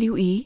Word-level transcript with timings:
Lưu 0.00 0.14
ý, 0.14 0.44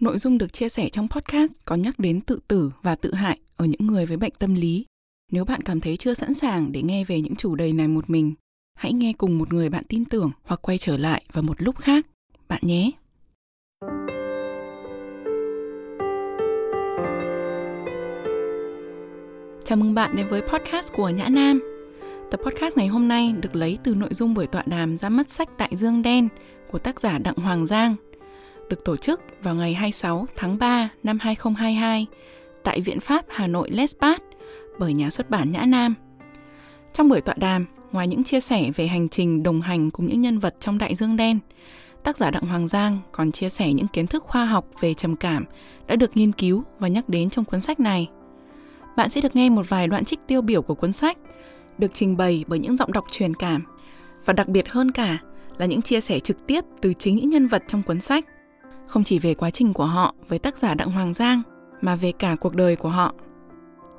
nội 0.00 0.18
dung 0.18 0.38
được 0.38 0.52
chia 0.52 0.68
sẻ 0.68 0.88
trong 0.92 1.08
podcast 1.08 1.52
có 1.64 1.76
nhắc 1.76 1.98
đến 1.98 2.20
tự 2.20 2.38
tử 2.48 2.70
và 2.82 2.94
tự 2.94 3.14
hại 3.14 3.38
ở 3.56 3.64
những 3.64 3.86
người 3.86 4.06
với 4.06 4.16
bệnh 4.16 4.32
tâm 4.38 4.54
lý. 4.54 4.86
Nếu 5.32 5.44
bạn 5.44 5.62
cảm 5.62 5.80
thấy 5.80 5.96
chưa 5.96 6.14
sẵn 6.14 6.34
sàng 6.34 6.72
để 6.72 6.82
nghe 6.82 7.04
về 7.04 7.20
những 7.20 7.36
chủ 7.36 7.54
đề 7.54 7.72
này 7.72 7.88
một 7.88 8.10
mình, 8.10 8.34
hãy 8.78 8.92
nghe 8.92 9.12
cùng 9.12 9.38
một 9.38 9.52
người 9.52 9.68
bạn 9.68 9.84
tin 9.88 10.04
tưởng 10.04 10.30
hoặc 10.42 10.60
quay 10.62 10.78
trở 10.78 10.96
lại 10.96 11.24
vào 11.32 11.42
một 11.42 11.62
lúc 11.62 11.78
khác, 11.78 12.06
bạn 12.48 12.60
nhé. 12.62 12.90
Chào 19.64 19.76
mừng 19.76 19.94
bạn 19.94 20.16
đến 20.16 20.28
với 20.28 20.40
podcast 20.40 20.92
của 20.92 21.08
Nhã 21.08 21.28
Nam. 21.28 21.60
Tập 22.30 22.40
podcast 22.44 22.76
ngày 22.76 22.86
hôm 22.86 23.08
nay 23.08 23.34
được 23.42 23.56
lấy 23.56 23.78
từ 23.84 23.94
nội 23.94 24.14
dung 24.14 24.34
buổi 24.34 24.46
tọa 24.46 24.62
đàm 24.66 24.98
ra 24.98 25.08
mắt 25.08 25.30
sách 25.30 25.58
Đại 25.58 25.76
Dương 25.76 26.02
Đen 26.02 26.28
của 26.70 26.78
tác 26.78 27.00
giả 27.00 27.18
Đặng 27.18 27.36
Hoàng 27.36 27.66
Giang, 27.66 27.96
được 28.68 28.84
tổ 28.84 28.96
chức 28.96 29.20
vào 29.42 29.54
ngày 29.54 29.74
26 29.74 30.26
tháng 30.36 30.58
3 30.58 30.88
năm 31.02 31.18
2022 31.20 32.06
tại 32.64 32.80
Viện 32.80 33.00
Pháp 33.00 33.24
Hà 33.28 33.46
Nội 33.46 33.70
Lespat 33.70 34.22
bởi 34.78 34.92
nhà 34.92 35.10
xuất 35.10 35.30
bản 35.30 35.52
Nhã 35.52 35.64
Nam. 35.66 35.94
Trong 36.92 37.08
buổi 37.08 37.20
tọa 37.20 37.34
đàm, 37.38 37.66
ngoài 37.92 38.08
những 38.08 38.24
chia 38.24 38.40
sẻ 38.40 38.70
về 38.76 38.86
hành 38.86 39.08
trình 39.08 39.42
đồng 39.42 39.60
hành 39.60 39.90
cùng 39.90 40.06
những 40.06 40.20
nhân 40.20 40.38
vật 40.38 40.54
trong 40.60 40.78
Đại 40.78 40.94
Dương 40.94 41.16
Đen, 41.16 41.38
tác 42.02 42.16
giả 42.16 42.30
Đặng 42.30 42.46
Hoàng 42.46 42.68
Giang 42.68 42.98
còn 43.12 43.32
chia 43.32 43.48
sẻ 43.48 43.72
những 43.72 43.88
kiến 43.88 44.06
thức 44.06 44.24
khoa 44.24 44.44
học 44.44 44.66
về 44.80 44.94
trầm 44.94 45.16
cảm 45.16 45.44
đã 45.86 45.96
được 45.96 46.16
nghiên 46.16 46.32
cứu 46.32 46.64
và 46.78 46.88
nhắc 46.88 47.08
đến 47.08 47.30
trong 47.30 47.44
cuốn 47.44 47.60
sách 47.60 47.80
này. 47.80 48.10
Bạn 48.96 49.10
sẽ 49.10 49.20
được 49.20 49.36
nghe 49.36 49.50
một 49.50 49.68
vài 49.68 49.86
đoạn 49.86 50.04
trích 50.04 50.20
tiêu 50.26 50.42
biểu 50.42 50.62
của 50.62 50.74
cuốn 50.74 50.92
sách, 50.92 51.18
được 51.78 51.94
trình 51.94 52.16
bày 52.16 52.44
bởi 52.46 52.58
những 52.58 52.76
giọng 52.76 52.92
đọc 52.92 53.04
truyền 53.10 53.34
cảm, 53.34 53.62
và 54.24 54.32
đặc 54.32 54.48
biệt 54.48 54.68
hơn 54.68 54.90
cả 54.90 55.18
là 55.58 55.66
những 55.66 55.82
chia 55.82 56.00
sẻ 56.00 56.20
trực 56.20 56.46
tiếp 56.46 56.64
từ 56.80 56.92
chính 56.92 57.16
những 57.16 57.30
nhân 57.30 57.48
vật 57.48 57.62
trong 57.68 57.82
cuốn 57.82 58.00
sách, 58.00 58.24
không 58.86 59.04
chỉ 59.04 59.18
về 59.18 59.34
quá 59.34 59.50
trình 59.50 59.72
của 59.72 59.86
họ 59.86 60.14
với 60.28 60.38
tác 60.38 60.58
giả 60.58 60.74
Đặng 60.74 60.90
Hoàng 60.90 61.14
Giang, 61.14 61.42
mà 61.80 61.96
về 61.96 62.12
cả 62.12 62.36
cuộc 62.40 62.54
đời 62.54 62.76
của 62.76 62.88
họ. 62.88 63.14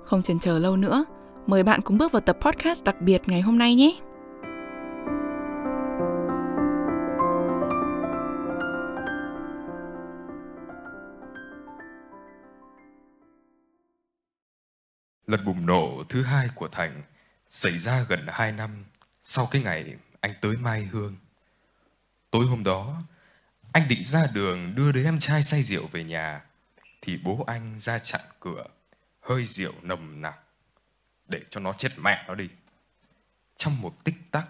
Không 0.04 0.22
chần 0.22 0.40
chờ 0.40 0.60
lâu 0.60 0.78
nữa, 0.78 1.06
mời 1.48 1.64
bạn 1.64 1.82
cùng 1.82 1.98
bước 1.98 2.12
vào 2.12 2.22
tập 2.22 2.38
podcast 2.42 2.84
đặc 2.84 3.02
biệt 3.02 3.22
ngày 3.26 3.42
hôm 3.42 3.58
nay 3.58 3.76
nhé. 3.76 4.00
Lần 15.28 15.46
bùng 15.46 15.66
nổ 15.66 16.04
thứ 16.10 16.22
hai 16.22 16.50
của 16.56 16.68
Thành 16.68 17.02
xảy 17.48 17.78
ra 17.78 18.06
gần 18.10 18.26
hai 18.28 18.52
năm 18.52 18.70
sau 19.24 19.48
cái 19.52 19.62
ngày 19.62 19.96
anh 20.22 20.34
tới 20.42 20.58
Mai 20.58 20.90
Hương. 20.92 21.16
Tối 22.32 22.46
hôm 22.46 22.64
đó, 22.64 23.02
anh 23.76 23.88
định 23.88 24.04
ra 24.04 24.28
đường 24.34 24.76
đưa 24.76 24.92
đứa 24.92 25.04
em 25.04 25.20
trai 25.20 25.44
say 25.44 25.64
rượu 25.64 25.88
về 25.88 26.04
nhà, 26.04 26.46
thì 27.02 27.18
bố 27.18 27.44
anh 27.48 27.80
ra 27.80 28.00
chặn 28.00 28.22
cửa, 28.40 28.66
hơi 29.22 29.46
rượu 29.46 29.74
nồng 29.82 30.22
nặc, 30.22 30.40
để 31.28 31.42
cho 31.50 31.60
nó 31.60 31.74
chết 31.74 31.92
mẹ 31.98 32.26
nó 32.28 32.36
đi. 32.36 32.50
Trong 33.58 33.82
một 33.82 34.04
tích 34.04 34.16
tắc, 34.32 34.48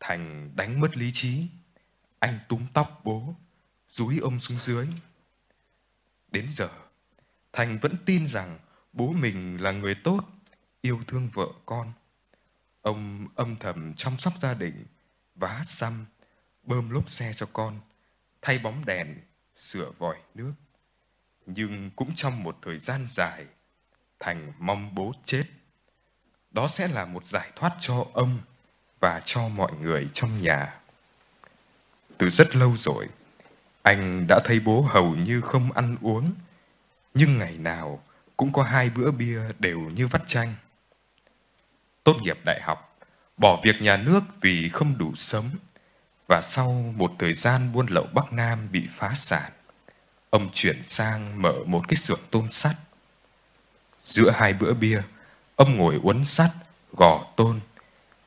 Thành 0.00 0.50
đánh 0.56 0.80
mất 0.80 0.96
lý 0.96 1.10
trí. 1.12 1.46
Anh 2.18 2.38
túm 2.48 2.66
tóc 2.74 3.00
bố, 3.04 3.34
dúi 3.90 4.18
ông 4.18 4.40
xuống 4.40 4.58
dưới. 4.58 4.86
Đến 6.28 6.46
giờ, 6.50 6.68
Thành 7.52 7.78
vẫn 7.78 7.94
tin 8.06 8.26
rằng 8.26 8.58
bố 8.92 9.12
mình 9.12 9.62
là 9.62 9.72
người 9.72 9.94
tốt, 9.94 10.20
yêu 10.80 11.00
thương 11.06 11.28
vợ 11.32 11.46
con. 11.66 11.92
Ông 12.82 13.28
âm 13.34 13.56
thầm 13.56 13.94
chăm 13.94 14.18
sóc 14.18 14.34
gia 14.40 14.54
đình, 14.54 14.84
vá 15.34 15.62
xăm, 15.64 16.06
bơm 16.62 16.90
lốp 16.90 17.10
xe 17.10 17.32
cho 17.32 17.46
con, 17.52 17.80
thay 18.46 18.58
bóng 18.58 18.84
đèn, 18.84 19.16
sửa 19.56 19.90
vòi 19.98 20.16
nước. 20.34 20.52
Nhưng 21.46 21.90
cũng 21.96 22.14
trong 22.14 22.42
một 22.42 22.58
thời 22.62 22.78
gian 22.78 23.06
dài, 23.06 23.44
Thành 24.20 24.52
mong 24.58 24.94
bố 24.94 25.12
chết. 25.24 25.44
Đó 26.50 26.68
sẽ 26.68 26.88
là 26.88 27.04
một 27.04 27.24
giải 27.24 27.50
thoát 27.56 27.72
cho 27.80 28.06
ông 28.12 28.38
và 29.00 29.20
cho 29.24 29.48
mọi 29.48 29.72
người 29.80 30.08
trong 30.12 30.42
nhà. 30.42 30.80
Từ 32.18 32.30
rất 32.30 32.56
lâu 32.56 32.76
rồi, 32.76 33.08
anh 33.82 34.26
đã 34.28 34.40
thấy 34.44 34.60
bố 34.60 34.82
hầu 34.82 35.16
như 35.16 35.40
không 35.40 35.72
ăn 35.72 35.96
uống, 36.00 36.32
nhưng 37.14 37.38
ngày 37.38 37.58
nào 37.58 38.02
cũng 38.36 38.52
có 38.52 38.62
hai 38.62 38.90
bữa 38.90 39.10
bia 39.10 39.40
đều 39.58 39.80
như 39.80 40.06
vắt 40.06 40.22
chanh. 40.26 40.54
Tốt 42.04 42.16
nghiệp 42.22 42.38
đại 42.44 42.60
học, 42.62 42.98
bỏ 43.36 43.60
việc 43.64 43.82
nhà 43.82 43.96
nước 43.96 44.20
vì 44.40 44.68
không 44.68 44.98
đủ 44.98 45.14
sống, 45.16 45.50
và 46.28 46.42
sau 46.42 46.92
một 46.96 47.12
thời 47.18 47.32
gian 47.32 47.72
buôn 47.72 47.86
lậu 47.86 48.06
Bắc 48.14 48.32
Nam 48.32 48.68
bị 48.72 48.88
phá 48.96 49.12
sản, 49.14 49.50
ông 50.30 50.50
chuyển 50.52 50.82
sang 50.82 51.42
mở 51.42 51.54
một 51.66 51.88
cái 51.88 51.96
xưởng 51.96 52.20
tôn 52.30 52.50
sắt. 52.50 52.76
Giữa 54.02 54.30
hai 54.30 54.52
bữa 54.52 54.74
bia, 54.74 55.02
ông 55.56 55.76
ngồi 55.76 56.00
uốn 56.02 56.24
sắt, 56.24 56.50
gò 56.92 57.24
tôn, 57.36 57.60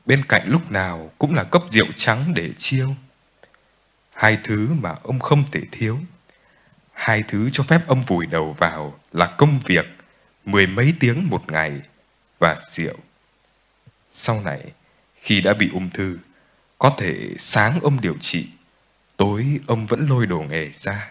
bên 0.06 0.24
cạnh 0.28 0.42
lúc 0.46 0.70
nào 0.70 1.10
cũng 1.18 1.34
là 1.34 1.44
cốc 1.44 1.66
rượu 1.70 1.86
trắng 1.96 2.34
để 2.34 2.50
chiêu. 2.58 2.94
Hai 4.14 4.38
thứ 4.44 4.74
mà 4.74 4.94
ông 5.02 5.18
không 5.20 5.44
thể 5.52 5.60
thiếu. 5.72 5.98
Hai 6.92 7.24
thứ 7.28 7.50
cho 7.52 7.62
phép 7.62 7.80
ông 7.86 8.02
vùi 8.02 8.26
đầu 8.26 8.52
vào 8.58 8.98
là 9.12 9.26
công 9.26 9.60
việc 9.66 9.86
mười 10.44 10.66
mấy 10.66 10.94
tiếng 11.00 11.28
một 11.30 11.52
ngày 11.52 11.80
và 12.38 12.56
rượu. 12.70 12.96
Sau 14.12 14.40
này, 14.40 14.72
khi 15.14 15.40
đã 15.40 15.54
bị 15.54 15.70
ung 15.72 15.90
thư, 15.90 16.18
có 16.80 16.94
thể 16.98 17.34
sáng 17.38 17.80
ông 17.82 18.00
điều 18.00 18.16
trị, 18.20 18.48
tối 19.16 19.60
ông 19.66 19.86
vẫn 19.86 20.06
lôi 20.08 20.26
đồ 20.26 20.40
nghề 20.40 20.70
ra. 20.72 21.10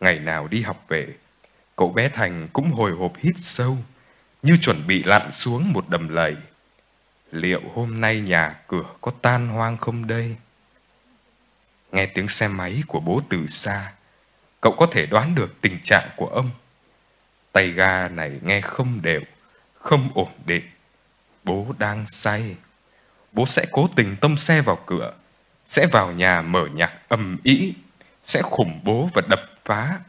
Ngày 0.00 0.18
nào 0.18 0.48
đi 0.48 0.62
học 0.62 0.84
về, 0.88 1.14
cậu 1.76 1.92
bé 1.92 2.08
Thành 2.08 2.48
cũng 2.52 2.70
hồi 2.70 2.92
hộp 2.92 3.12
hít 3.16 3.34
sâu, 3.38 3.76
như 4.42 4.56
chuẩn 4.56 4.86
bị 4.86 5.02
lặn 5.02 5.32
xuống 5.32 5.72
một 5.72 5.88
đầm 5.88 6.08
lầy. 6.08 6.36
Liệu 7.30 7.60
hôm 7.74 8.00
nay 8.00 8.20
nhà 8.20 8.60
cửa 8.66 8.84
có 9.00 9.12
tan 9.22 9.48
hoang 9.48 9.76
không 9.76 10.06
đây? 10.06 10.36
Nghe 11.92 12.06
tiếng 12.06 12.28
xe 12.28 12.48
máy 12.48 12.82
của 12.86 13.00
bố 13.00 13.22
từ 13.28 13.46
xa, 13.46 13.92
cậu 14.60 14.72
có 14.72 14.86
thể 14.86 15.06
đoán 15.06 15.34
được 15.34 15.60
tình 15.60 15.80
trạng 15.84 16.10
của 16.16 16.26
ông. 16.26 16.50
Tay 17.52 17.70
ga 17.70 18.08
này 18.08 18.32
nghe 18.42 18.60
không 18.60 19.02
đều, 19.02 19.20
không 19.74 20.10
ổn 20.14 20.32
định. 20.46 20.64
Bố 21.44 21.74
đang 21.78 22.04
say. 22.08 22.56
Bố 23.32 23.46
sẽ 23.46 23.66
cố 23.72 23.88
tình 23.96 24.16
tông 24.16 24.36
xe 24.36 24.60
vào 24.60 24.78
cửa, 24.86 25.12
sẽ 25.66 25.86
vào 25.86 26.12
nhà 26.12 26.42
mở 26.42 26.66
nhạc 26.66 26.92
ầm 27.08 27.38
ĩ, 27.44 27.74
sẽ 28.24 28.42
khủng 28.42 28.80
bố 28.84 29.10
và 29.14 29.22
đập 29.28 29.40
phá. 29.64 30.00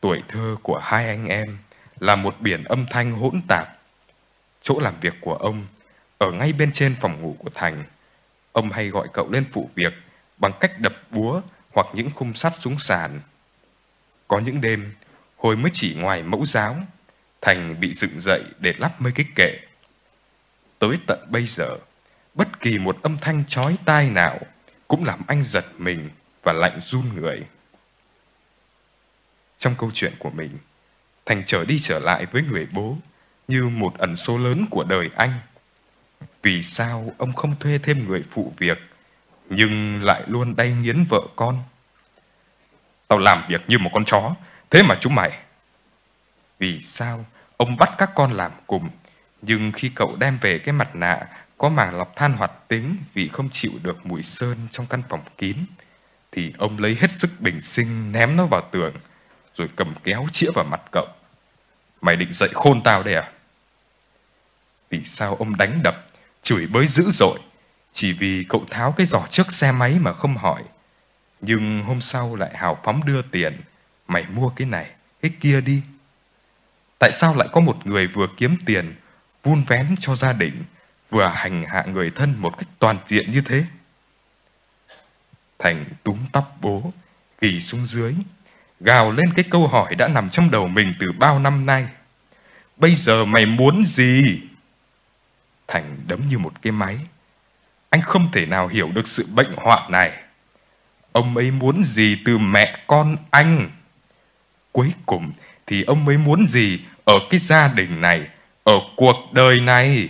Tuổi 0.00 0.22
thơ 0.28 0.56
của 0.62 0.78
hai 0.78 1.08
anh 1.08 1.26
em 1.26 1.58
là 2.00 2.16
một 2.16 2.40
biển 2.40 2.64
âm 2.64 2.86
thanh 2.90 3.12
hỗn 3.12 3.40
tạp. 3.48 3.68
Chỗ 4.62 4.78
làm 4.80 4.94
việc 5.00 5.14
của 5.20 5.34
ông 5.34 5.66
ở 6.18 6.30
ngay 6.30 6.52
bên 6.52 6.72
trên 6.72 6.94
phòng 7.00 7.22
ngủ 7.22 7.36
của 7.38 7.50
Thành. 7.54 7.84
Ông 8.52 8.72
hay 8.72 8.88
gọi 8.88 9.08
cậu 9.12 9.30
lên 9.30 9.44
phụ 9.52 9.70
việc 9.74 9.92
bằng 10.38 10.52
cách 10.60 10.80
đập 10.80 10.94
búa 11.10 11.40
hoặc 11.72 11.86
những 11.94 12.10
khung 12.10 12.34
sắt 12.34 12.52
xuống 12.60 12.78
sàn. 12.78 13.20
Có 14.28 14.38
những 14.38 14.60
đêm, 14.60 14.94
hồi 15.36 15.56
mới 15.56 15.70
chỉ 15.74 15.94
ngoài 15.94 16.22
mẫu 16.22 16.46
giáo, 16.46 16.76
Thành 17.40 17.80
bị 17.80 17.94
dựng 17.94 18.20
dậy 18.20 18.42
để 18.58 18.74
lắp 18.78 19.00
mấy 19.00 19.12
cái 19.12 19.26
kệ. 19.34 19.58
Tới 20.78 20.96
tận 21.06 21.26
bây 21.30 21.46
giờ, 21.46 21.78
bất 22.34 22.60
kỳ 22.60 22.78
một 22.78 22.96
âm 23.02 23.16
thanh 23.20 23.44
chói 23.44 23.78
tai 23.84 24.10
nào 24.10 24.38
cũng 24.88 25.04
làm 25.04 25.20
anh 25.26 25.42
giật 25.42 25.66
mình 25.78 26.10
và 26.42 26.52
lạnh 26.52 26.80
run 26.80 27.14
người. 27.14 27.42
Trong 29.58 29.74
câu 29.78 29.90
chuyện 29.94 30.14
của 30.18 30.30
mình, 30.30 30.50
Thành 31.26 31.42
trở 31.46 31.64
đi 31.64 31.78
trở 31.78 31.98
lại 31.98 32.26
với 32.26 32.42
người 32.42 32.66
bố 32.72 32.96
như 33.48 33.68
một 33.68 33.98
ẩn 33.98 34.16
số 34.16 34.38
lớn 34.38 34.66
của 34.70 34.84
đời 34.84 35.10
anh. 35.16 35.32
Vì 36.42 36.62
sao 36.62 37.14
ông 37.18 37.32
không 37.32 37.56
thuê 37.60 37.78
thêm 37.78 38.08
người 38.08 38.24
phụ 38.30 38.52
việc 38.58 38.78
nhưng 39.50 40.02
lại 40.02 40.22
luôn 40.26 40.56
đay 40.56 40.72
nghiến 40.72 41.04
vợ 41.08 41.20
con? 41.36 41.62
Tao 43.08 43.18
làm 43.18 43.44
việc 43.48 43.62
như 43.68 43.78
một 43.78 43.90
con 43.92 44.04
chó, 44.04 44.34
thế 44.70 44.82
mà 44.82 44.94
chúng 45.00 45.14
mày. 45.14 45.38
Vì 46.58 46.80
sao 46.80 47.24
ông 47.56 47.76
bắt 47.76 47.90
các 47.98 48.10
con 48.14 48.32
làm 48.32 48.52
cùng 48.66 48.88
nhưng 49.42 49.72
khi 49.72 49.90
cậu 49.94 50.16
đem 50.16 50.38
về 50.40 50.58
cái 50.58 50.72
mặt 50.72 50.96
nạ 50.96 51.26
có 51.58 51.68
màng 51.68 51.98
lọc 51.98 52.16
than 52.16 52.32
hoạt 52.32 52.68
tính 52.68 52.96
vì 53.14 53.28
không 53.28 53.48
chịu 53.50 53.72
được 53.82 54.06
mùi 54.06 54.22
sơn 54.22 54.68
trong 54.70 54.86
căn 54.86 55.02
phòng 55.08 55.24
kín 55.38 55.56
thì 56.32 56.52
ông 56.58 56.78
lấy 56.78 56.96
hết 57.00 57.10
sức 57.10 57.30
bình 57.40 57.60
sinh 57.60 58.12
ném 58.12 58.36
nó 58.36 58.46
vào 58.46 58.68
tường 58.70 58.94
rồi 59.54 59.68
cầm 59.76 59.94
kéo 60.04 60.26
chĩa 60.32 60.50
vào 60.54 60.64
mặt 60.64 60.80
cậu. 60.92 61.06
Mày 62.00 62.16
định 62.16 62.32
dậy 62.32 62.48
khôn 62.54 62.82
tao 62.82 63.02
đây 63.02 63.14
à? 63.14 63.30
Vì 64.90 65.04
sao 65.04 65.34
ông 65.34 65.56
đánh 65.56 65.80
đập, 65.82 66.06
chửi 66.42 66.66
bới 66.66 66.86
dữ 66.86 67.10
dội 67.10 67.38
chỉ 67.92 68.12
vì 68.12 68.44
cậu 68.48 68.64
tháo 68.70 68.92
cái 68.92 69.06
giỏ 69.06 69.22
trước 69.30 69.52
xe 69.52 69.72
máy 69.72 69.98
mà 70.00 70.12
không 70.12 70.36
hỏi. 70.36 70.62
Nhưng 71.40 71.82
hôm 71.82 72.00
sau 72.00 72.36
lại 72.36 72.50
hào 72.54 72.78
phóng 72.84 73.06
đưa 73.06 73.22
tiền, 73.22 73.60
mày 74.08 74.26
mua 74.26 74.48
cái 74.48 74.66
này, 74.66 74.90
cái 75.22 75.30
kia 75.40 75.60
đi. 75.60 75.82
Tại 76.98 77.10
sao 77.14 77.34
lại 77.36 77.48
có 77.52 77.60
một 77.60 77.86
người 77.86 78.06
vừa 78.06 78.26
kiếm 78.36 78.56
tiền, 78.66 78.94
vun 79.42 79.64
vén 79.68 79.94
cho 80.00 80.16
gia 80.16 80.32
đình, 80.32 80.64
vừa 81.10 81.26
hành 81.26 81.64
hạ 81.68 81.84
người 81.92 82.10
thân 82.14 82.34
một 82.38 82.58
cách 82.58 82.68
toàn 82.78 82.96
diện 83.06 83.32
như 83.32 83.40
thế? 83.40 83.64
Thành 85.58 85.84
túm 86.02 86.18
tóc 86.32 86.56
bố, 86.60 86.92
kỳ 87.40 87.60
xuống 87.60 87.86
dưới, 87.86 88.14
gào 88.80 89.12
lên 89.12 89.26
cái 89.36 89.44
câu 89.50 89.66
hỏi 89.66 89.94
đã 89.94 90.08
nằm 90.08 90.30
trong 90.30 90.50
đầu 90.50 90.68
mình 90.68 90.92
từ 91.00 91.12
bao 91.12 91.38
năm 91.38 91.66
nay. 91.66 91.86
Bây 92.76 92.94
giờ 92.94 93.24
mày 93.24 93.46
muốn 93.46 93.84
gì? 93.86 94.40
Thành 95.66 95.96
đấm 96.06 96.20
như 96.28 96.38
một 96.38 96.62
cái 96.62 96.72
máy. 96.72 96.98
Anh 97.90 98.02
không 98.02 98.32
thể 98.32 98.46
nào 98.46 98.68
hiểu 98.68 98.90
được 98.94 99.08
sự 99.08 99.26
bệnh 99.26 99.54
hoạn 99.56 99.92
này. 99.92 100.12
Ông 101.12 101.36
ấy 101.36 101.50
muốn 101.50 101.84
gì 101.84 102.18
từ 102.24 102.38
mẹ 102.38 102.84
con 102.86 103.16
anh? 103.30 103.70
Cuối 104.72 104.92
cùng 105.06 105.32
thì 105.66 105.82
ông 105.82 106.08
ấy 106.08 106.18
muốn 106.18 106.46
gì 106.46 106.80
ở 107.04 107.14
cái 107.30 107.40
gia 107.40 107.68
đình 107.68 108.00
này, 108.00 108.28
ở 108.64 108.80
cuộc 108.96 109.32
đời 109.32 109.60
này? 109.60 110.08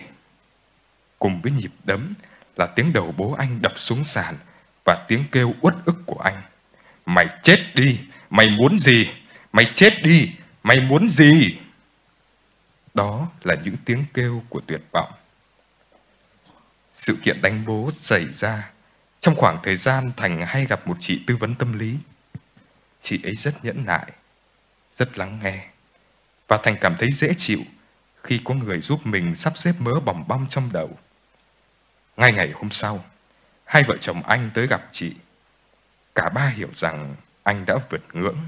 Cùng 1.25 1.41
với 1.43 1.53
nhịp 1.53 1.71
đấm 1.85 2.15
là 2.57 2.67
tiếng 2.67 2.93
đầu 2.93 3.15
bố 3.17 3.35
anh 3.39 3.63
đập 3.63 3.73
xuống 3.77 4.05
sàn 4.05 4.37
và 4.85 5.05
tiếng 5.09 5.25
kêu 5.33 5.55
uất 5.61 5.75
ức 5.85 5.97
của 6.07 6.19
anh. 6.19 6.43
Mày 7.07 7.27
chết 7.43 7.59
đi, 7.75 8.01
mày 8.31 8.51
muốn 8.51 8.79
gì? 8.79 9.11
Mày 9.53 9.71
chết 9.75 10.03
đi, 10.03 10.33
mày 10.63 10.81
muốn 10.81 11.09
gì? 11.09 11.57
Đó 12.95 13.29
là 13.43 13.55
những 13.65 13.77
tiếng 13.85 14.05
kêu 14.15 14.43
của 14.49 14.61
tuyệt 14.67 14.81
vọng. 14.93 15.13
Sự 16.95 17.17
kiện 17.23 17.43
đánh 17.43 17.65
bố 17.67 17.91
xảy 18.01 18.33
ra 18.33 18.71
trong 19.21 19.35
khoảng 19.35 19.59
thời 19.63 19.77
gian 19.77 20.11
Thành 20.17 20.47
hay 20.47 20.67
gặp 20.67 20.89
một 20.89 20.97
chị 21.01 21.21
tư 21.27 21.37
vấn 21.37 21.55
tâm 21.55 21.79
lý. 21.79 21.97
Chị 23.01 23.21
ấy 23.23 23.35
rất 23.35 23.65
nhẫn 23.65 23.85
nại, 23.85 24.13
rất 24.97 25.19
lắng 25.19 25.41
nghe. 25.43 25.67
Và 26.49 26.59
Thành 26.63 26.77
cảm 26.81 26.97
thấy 26.99 27.11
dễ 27.11 27.35
chịu 27.39 27.61
khi 28.23 28.41
có 28.45 28.55
người 28.55 28.81
giúp 28.81 29.07
mình 29.07 29.37
sắp 29.37 29.59
xếp 29.59 29.73
mớ 29.79 30.01
bỏng 30.01 30.25
bong 30.29 30.47
trong 30.51 30.73
đầu. 30.73 30.99
Ngay 32.17 32.33
ngày 32.33 32.53
hôm 32.55 32.71
sau, 32.71 33.05
hai 33.65 33.83
vợ 33.83 33.97
chồng 33.97 34.23
anh 34.23 34.51
tới 34.55 34.67
gặp 34.67 34.89
chị. 34.93 35.15
Cả 36.15 36.29
ba 36.35 36.47
hiểu 36.47 36.69
rằng 36.75 37.15
anh 37.43 37.65
đã 37.67 37.75
vượt 37.91 38.03
ngưỡng 38.13 38.39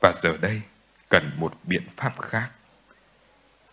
và 0.00 0.12
giờ 0.16 0.36
đây 0.40 0.60
cần 1.08 1.30
một 1.36 1.54
biện 1.64 1.82
pháp 1.96 2.20
khác. 2.20 2.50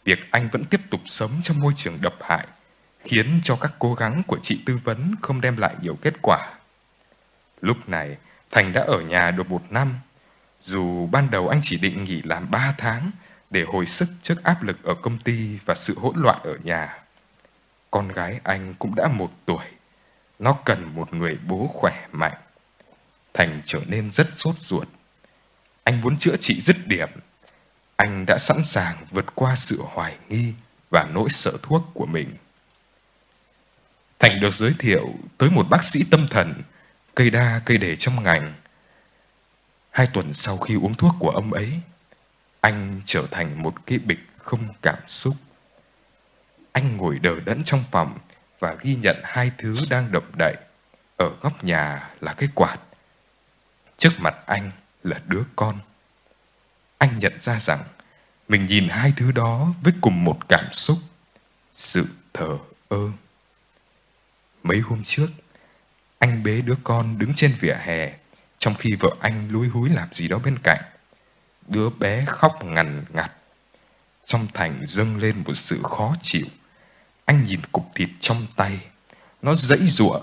Việc 0.03 0.19
anh 0.31 0.49
vẫn 0.51 0.65
tiếp 0.65 0.81
tục 0.89 1.01
sống 1.05 1.31
trong 1.43 1.59
môi 1.59 1.73
trường 1.75 2.01
độc 2.01 2.13
hại 2.21 2.47
khiến 2.99 3.39
cho 3.43 3.55
các 3.55 3.73
cố 3.79 3.93
gắng 3.93 4.21
của 4.27 4.39
chị 4.41 4.59
tư 4.65 4.79
vấn 4.83 5.15
không 5.21 5.41
đem 5.41 5.57
lại 5.57 5.75
nhiều 5.81 5.97
kết 6.01 6.13
quả. 6.21 6.53
Lúc 7.61 7.89
này, 7.89 8.17
Thành 8.51 8.73
đã 8.73 8.81
ở 8.81 9.01
nhà 9.01 9.31
được 9.31 9.49
một 9.49 9.61
năm, 9.69 9.99
dù 10.63 11.07
ban 11.11 11.31
đầu 11.31 11.47
anh 11.47 11.59
chỉ 11.63 11.77
định 11.77 12.03
nghỉ 12.03 12.21
làm 12.21 12.51
ba 12.51 12.75
tháng 12.77 13.11
để 13.49 13.63
hồi 13.63 13.85
sức 13.85 14.09
trước 14.23 14.43
áp 14.43 14.63
lực 14.63 14.83
ở 14.83 14.93
công 14.93 15.17
ty 15.17 15.57
và 15.65 15.75
sự 15.75 15.99
hỗn 15.99 16.21
loạn 16.21 16.39
ở 16.43 16.57
nhà. 16.63 17.02
Con 17.93 18.07
gái 18.07 18.39
anh 18.43 18.73
cũng 18.79 18.95
đã 18.95 19.07
một 19.07 19.31
tuổi, 19.45 19.65
nó 20.39 20.57
cần 20.65 20.95
một 20.95 21.13
người 21.13 21.37
bố 21.47 21.67
khỏe 21.73 22.07
mạnh. 22.11 22.37
Thành 23.33 23.61
trở 23.65 23.79
nên 23.87 24.11
rất 24.11 24.27
sốt 24.35 24.55
ruột. 24.59 24.87
Anh 25.83 26.01
muốn 26.01 26.17
chữa 26.17 26.35
trị 26.35 26.61
dứt 26.61 26.87
điểm. 26.87 27.09
Anh 27.95 28.25
đã 28.25 28.37
sẵn 28.37 28.63
sàng 28.63 29.05
vượt 29.11 29.25
qua 29.35 29.55
sự 29.55 29.81
hoài 29.81 30.17
nghi 30.29 30.53
và 30.89 31.07
nỗi 31.13 31.29
sợ 31.29 31.51
thuốc 31.61 31.83
của 31.93 32.05
mình. 32.05 32.35
Thành 34.19 34.39
được 34.39 34.53
giới 34.53 34.73
thiệu 34.79 35.13
tới 35.37 35.49
một 35.49 35.69
bác 35.69 35.83
sĩ 35.83 36.03
tâm 36.11 36.27
thần, 36.27 36.61
cây 37.15 37.29
đa 37.29 37.61
cây 37.65 37.77
đề 37.77 37.95
trong 37.95 38.23
ngành. 38.23 38.53
Hai 39.89 40.07
tuần 40.13 40.33
sau 40.33 40.57
khi 40.57 40.75
uống 40.75 40.93
thuốc 40.93 41.15
của 41.19 41.29
ông 41.29 41.53
ấy, 41.53 41.71
anh 42.61 43.01
trở 43.05 43.27
thành 43.31 43.61
một 43.61 43.85
cái 43.85 43.99
bịch 43.99 44.19
không 44.37 44.67
cảm 44.81 44.99
xúc. 45.07 45.35
Anh 46.73 46.97
ngồi 46.97 47.19
đờ 47.19 47.39
đẫn 47.39 47.63
trong 47.63 47.83
phòng 47.91 48.19
và 48.59 48.75
ghi 48.81 48.95
nhận 48.95 49.21
hai 49.23 49.51
thứ 49.57 49.75
đang 49.89 50.11
động 50.11 50.31
đậy. 50.37 50.55
Ở 51.17 51.31
góc 51.41 51.63
nhà 51.63 52.09
là 52.21 52.33
cái 52.33 52.49
quạt. 52.55 52.77
Trước 53.97 54.11
mặt 54.17 54.35
anh 54.45 54.71
là 55.03 55.21
đứa 55.27 55.43
con. 55.55 55.79
Anh 56.97 57.19
nhận 57.19 57.33
ra 57.41 57.59
rằng 57.59 57.83
mình 58.47 58.65
nhìn 58.65 58.89
hai 58.89 59.13
thứ 59.17 59.31
đó 59.31 59.67
với 59.81 59.93
cùng 60.01 60.23
một 60.23 60.49
cảm 60.49 60.73
xúc, 60.73 60.97
sự 61.71 62.05
thờ 62.33 62.57
ơ. 62.87 63.11
Mấy 64.63 64.79
hôm 64.79 65.03
trước, 65.03 65.27
anh 66.19 66.43
bế 66.43 66.61
đứa 66.61 66.75
con 66.83 67.17
đứng 67.17 67.33
trên 67.35 67.55
vỉa 67.59 67.73
hè, 67.73 68.13
trong 68.57 68.75
khi 68.75 68.95
vợ 68.99 69.09
anh 69.19 69.49
lúi 69.49 69.67
húi 69.67 69.89
làm 69.89 70.13
gì 70.13 70.27
đó 70.27 70.39
bên 70.39 70.57
cạnh. 70.63 70.83
Đứa 71.67 71.89
bé 71.89 72.25
khóc 72.27 72.63
ngằn 72.63 73.05
ngặt. 73.09 73.31
Trong 74.25 74.47
Thành 74.53 74.81
dâng 74.87 75.17
lên 75.17 75.43
một 75.45 75.53
sự 75.55 75.79
khó 75.83 76.15
chịu. 76.21 76.45
Anh 77.25 77.43
nhìn 77.43 77.59
cục 77.71 77.85
thịt 77.95 78.09
trong 78.19 78.47
tay. 78.55 78.79
Nó 79.41 79.55
dãy 79.55 79.79
giụa 79.87 80.19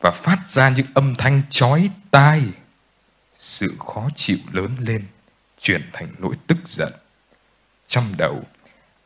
và 0.00 0.10
phát 0.10 0.38
ra 0.50 0.68
những 0.68 0.86
âm 0.94 1.14
thanh 1.14 1.42
chói 1.50 1.90
tai. 2.10 2.42
Sự 3.36 3.74
khó 3.78 4.08
chịu 4.16 4.38
lớn 4.52 4.76
lên, 4.78 5.06
chuyển 5.60 5.90
thành 5.92 6.14
nỗi 6.18 6.34
tức 6.46 6.58
giận. 6.66 6.92
Trong 7.86 8.14
đầu, 8.18 8.42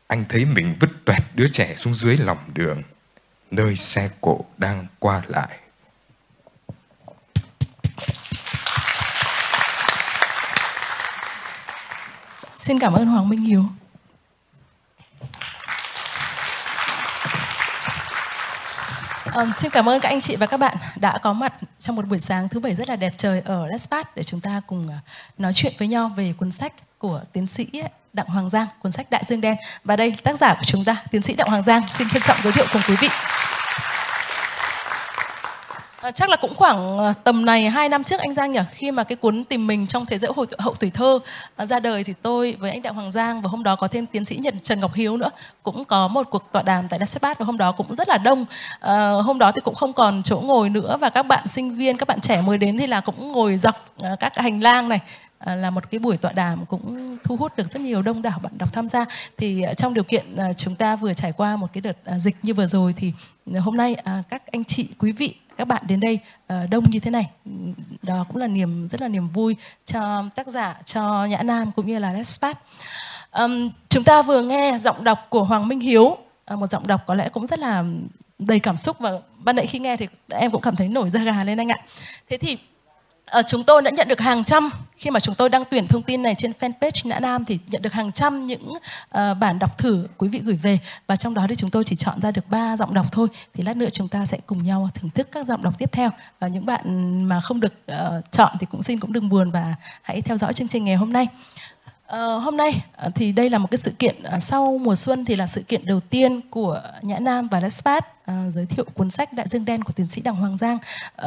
anh 0.07 0.25
thấy 0.29 0.45
mình 0.45 0.75
vứt 0.79 0.89
toẹt 1.05 1.23
đứa 1.35 1.47
trẻ 1.47 1.75
xuống 1.77 1.93
dưới 1.93 2.17
lòng 2.17 2.37
đường 2.53 2.83
nơi 3.51 3.75
xe 3.75 4.09
cộ 4.21 4.45
đang 4.57 4.87
qua 4.99 5.21
lại. 5.27 5.59
Xin 12.55 12.79
cảm 12.79 12.93
ơn 12.93 13.07
Hoàng 13.07 13.29
Minh 13.29 13.41
Hiếu. 13.41 13.65
Um, 19.37 19.51
xin 19.59 19.71
cảm 19.71 19.89
ơn 19.89 19.99
các 19.99 20.09
anh 20.09 20.21
chị 20.21 20.35
và 20.35 20.45
các 20.45 20.57
bạn 20.57 20.77
đã 20.95 21.17
có 21.17 21.33
mặt 21.33 21.53
trong 21.79 21.95
một 21.95 22.07
buổi 22.07 22.19
sáng 22.19 22.49
thứ 22.49 22.59
bảy 22.59 22.73
rất 22.73 22.89
là 22.89 22.95
đẹp 22.95 23.13
trời 23.17 23.41
ở 23.45 23.67
Lespat 23.67 24.15
để 24.15 24.23
chúng 24.23 24.41
ta 24.41 24.61
cùng 24.67 24.89
à, 24.89 24.99
nói 25.37 25.53
chuyện 25.53 25.73
với 25.79 25.87
nhau 25.87 26.11
về 26.15 26.33
cuốn 26.37 26.51
sách 26.51 26.73
của 26.97 27.21
tiến 27.33 27.47
sĩ 27.47 27.67
à, 27.83 27.89
Đặng 28.13 28.27
Hoàng 28.27 28.49
Giang, 28.49 28.67
cuốn 28.81 28.91
sách 28.91 29.09
Đại 29.09 29.23
Dương 29.27 29.41
Đen. 29.41 29.55
Và 29.83 29.95
đây 29.95 30.15
tác 30.23 30.37
giả 30.39 30.53
của 30.53 30.63
chúng 30.63 30.85
ta, 30.85 31.03
tiến 31.11 31.21
sĩ 31.21 31.33
Đặng 31.33 31.47
Hoàng 31.47 31.63
Giang, 31.63 31.81
xin 31.97 32.09
trân 32.09 32.21
trọng 32.21 32.37
giới 32.43 32.53
thiệu 32.53 32.65
cùng 32.73 32.81
quý 32.87 32.95
vị. 32.99 33.07
À, 36.01 36.11
chắc 36.11 36.29
là 36.29 36.35
cũng 36.35 36.53
khoảng 36.55 36.97
ờ, 36.97 37.13
tầm 37.23 37.45
này 37.45 37.69
hai 37.69 37.89
năm 37.89 38.03
trước 38.03 38.19
anh 38.19 38.33
Giang 38.33 38.51
nhỉ? 38.51 38.59
Khi 38.71 38.91
mà 38.91 39.03
cái 39.03 39.15
cuốn 39.15 39.43
tìm 39.43 39.67
mình 39.67 39.87
trong 39.87 40.05
thế 40.05 40.17
giới 40.17 40.31
hậu, 40.35 40.45
hậu 40.59 40.73
tuổi 40.73 40.89
thơ 40.89 41.19
à, 41.55 41.65
ra 41.65 41.79
đời 41.79 42.03
thì 42.03 42.13
tôi 42.21 42.55
với 42.59 42.71
anh 42.71 42.81
Đặng 42.81 42.93
Hoàng 42.95 43.11
Giang 43.11 43.41
và 43.41 43.49
hôm 43.49 43.63
đó 43.63 43.75
có 43.75 43.87
thêm 43.87 44.05
tiến 44.05 44.25
sĩ 44.25 44.35
Nhật 44.35 44.53
Trần 44.61 44.79
Ngọc 44.79 44.93
Hiếu 44.93 45.17
nữa 45.17 45.29
cũng 45.63 45.85
có 45.85 46.07
một 46.07 46.27
cuộc 46.29 46.51
tọa 46.51 46.61
đàm 46.61 46.87
tại 46.87 46.99
Dassebat 46.99 47.39
và 47.39 47.45
hôm 47.45 47.57
đó 47.57 47.71
cũng 47.71 47.95
rất 47.95 48.09
là 48.09 48.17
đông. 48.17 48.45
À, 48.79 49.09
hôm 49.09 49.39
đó 49.39 49.51
thì 49.51 49.61
cũng 49.61 49.75
không 49.75 49.93
còn 49.93 50.23
chỗ 50.23 50.39
ngồi 50.39 50.69
nữa 50.69 50.97
và 50.99 51.09
các 51.09 51.23
bạn 51.23 51.47
sinh 51.47 51.75
viên 51.75 51.97
các 51.97 52.07
bạn 52.07 52.19
trẻ 52.21 52.41
mới 52.41 52.57
đến 52.57 52.77
thì 52.77 52.87
là 52.87 53.01
cũng 53.01 53.31
ngồi 53.31 53.57
dọc 53.57 53.85
à, 54.01 54.15
các 54.19 54.37
hành 54.37 54.63
lang 54.63 54.89
này 54.89 54.99
À, 55.39 55.55
là 55.55 55.69
một 55.69 55.91
cái 55.91 55.99
buổi 55.99 56.17
tọa 56.17 56.31
đàm 56.31 56.65
cũng 56.65 57.17
thu 57.23 57.37
hút 57.37 57.55
được 57.57 57.71
rất 57.71 57.79
nhiều 57.81 58.01
đông 58.01 58.21
đảo 58.21 58.39
bạn 58.43 58.57
đọc 58.57 58.73
tham 58.73 58.89
gia. 58.89 59.05
Thì 59.37 59.61
à, 59.61 59.73
trong 59.73 59.93
điều 59.93 60.03
kiện 60.03 60.35
à, 60.35 60.53
chúng 60.53 60.75
ta 60.75 60.95
vừa 60.95 61.13
trải 61.13 61.31
qua 61.31 61.55
một 61.55 61.67
cái 61.73 61.81
đợt 61.81 61.97
à, 62.05 62.19
dịch 62.19 62.35
như 62.43 62.53
vừa 62.53 62.67
rồi 62.67 62.93
thì 62.97 63.13
à, 63.53 63.59
hôm 63.59 63.77
nay 63.77 63.95
các 64.29 64.51
anh 64.51 64.63
chị 64.63 64.87
quý 64.99 65.11
vị 65.11 65.35
các 65.57 65.67
bạn 65.67 65.83
đến 65.87 65.99
đây 65.99 66.19
đông 66.69 66.83
như 66.91 66.99
thế 66.99 67.11
này. 67.11 67.29
Đó 68.01 68.25
cũng 68.27 68.37
là 68.37 68.47
niềm 68.47 68.87
rất 68.87 69.01
là 69.01 69.07
niềm 69.07 69.29
vui 69.29 69.55
cho 69.85 70.23
tác 70.35 70.47
giả 70.47 70.81
cho 70.85 71.25
nhã 71.25 71.43
nam 71.43 71.71
cũng 71.71 71.85
như 71.87 71.99
là 71.99 72.13
Lespat 72.13 72.59
um, 73.31 73.69
chúng 73.89 74.03
ta 74.03 74.21
vừa 74.21 74.41
nghe 74.41 74.77
giọng 74.81 75.03
đọc 75.03 75.25
của 75.29 75.43
hoàng 75.43 75.67
minh 75.67 75.79
hiếu. 75.79 76.17
Một 76.49 76.67
giọng 76.67 76.87
đọc 76.87 77.03
có 77.07 77.13
lẽ 77.13 77.29
cũng 77.29 77.47
rất 77.47 77.59
là 77.59 77.83
đầy 78.39 78.59
cảm 78.59 78.77
xúc 78.77 78.99
và 78.99 79.11
ban 79.37 79.55
nãy 79.55 79.67
khi 79.67 79.79
nghe 79.79 79.97
thì 79.97 80.07
em 80.29 80.51
cũng 80.51 80.61
cảm 80.61 80.75
thấy 80.75 80.87
nổi 80.87 81.09
da 81.09 81.19
gà 81.19 81.43
lên 81.43 81.57
anh 81.57 81.71
ạ. 81.71 81.77
Thế 82.29 82.37
thì 82.37 82.57
À, 83.31 83.41
chúng 83.41 83.63
tôi 83.63 83.81
đã 83.81 83.91
nhận 83.91 84.07
được 84.07 84.21
hàng 84.21 84.43
trăm 84.43 84.69
khi 84.97 85.09
mà 85.09 85.19
chúng 85.19 85.35
tôi 85.35 85.49
đăng 85.49 85.63
tuyển 85.69 85.87
thông 85.87 86.01
tin 86.01 86.23
này 86.23 86.35
trên 86.37 86.51
fanpage 86.59 87.09
Nã 87.09 87.19
Nam 87.19 87.45
thì 87.45 87.59
nhận 87.67 87.81
được 87.81 87.93
hàng 87.93 88.11
trăm 88.11 88.45
những 88.45 88.69
uh, 88.71 89.37
bản 89.39 89.59
đọc 89.59 89.77
thử 89.77 90.07
quý 90.17 90.27
vị 90.27 90.39
gửi 90.39 90.55
về. 90.55 90.79
Và 91.07 91.15
trong 91.15 91.33
đó 91.33 91.45
thì 91.49 91.55
chúng 91.55 91.69
tôi 91.69 91.83
chỉ 91.83 91.95
chọn 91.95 92.21
ra 92.21 92.31
được 92.31 92.49
ba 92.49 92.77
giọng 92.77 92.93
đọc 92.93 93.05
thôi. 93.11 93.27
Thì 93.53 93.63
lát 93.63 93.77
nữa 93.77 93.87
chúng 93.93 94.07
ta 94.07 94.25
sẽ 94.25 94.37
cùng 94.45 94.63
nhau 94.63 94.89
thưởng 94.93 95.09
thức 95.09 95.27
các 95.31 95.45
giọng 95.45 95.63
đọc 95.63 95.73
tiếp 95.77 95.91
theo. 95.91 96.09
Và 96.39 96.47
những 96.47 96.65
bạn 96.65 97.23
mà 97.23 97.41
không 97.41 97.59
được 97.59 97.73
uh, 97.91 98.31
chọn 98.31 98.55
thì 98.59 98.67
cũng 98.71 98.83
xin 98.83 98.99
cũng 98.99 99.13
đừng 99.13 99.29
buồn 99.29 99.51
và 99.51 99.75
hãy 100.01 100.21
theo 100.21 100.37
dõi 100.37 100.53
chương 100.53 100.67
trình 100.67 100.85
ngày 100.85 100.95
hôm 100.95 101.13
nay. 101.13 101.27
Uh, 102.07 102.43
hôm 102.43 102.57
nay 102.57 102.81
uh, 103.07 103.15
thì 103.15 103.31
đây 103.31 103.49
là 103.49 103.57
một 103.57 103.71
cái 103.71 103.77
sự 103.77 103.91
kiện 103.91 104.15
uh, 104.35 104.43
sau 104.43 104.77
mùa 104.77 104.95
xuân 104.95 105.25
thì 105.25 105.35
là 105.35 105.47
sự 105.47 105.61
kiện 105.61 105.85
đầu 105.85 105.99
tiên 105.99 106.41
của 106.49 106.81
Nhã 107.01 107.19
Nam 107.19 107.47
và 107.47 107.59
Lespat 107.59 108.05
uh, 108.31 108.53
giới 108.53 108.65
thiệu 108.65 108.85
cuốn 108.93 109.09
sách 109.09 109.33
Đại 109.33 109.47
Dương 109.47 109.65
Đen 109.65 109.83
của 109.83 109.93
tiến 109.93 110.07
sĩ 110.07 110.21
Đặng 110.21 110.35
Hoàng 110.35 110.57
Giang. 110.57 110.77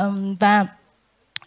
Uh, 0.01 0.39
và 0.41 0.67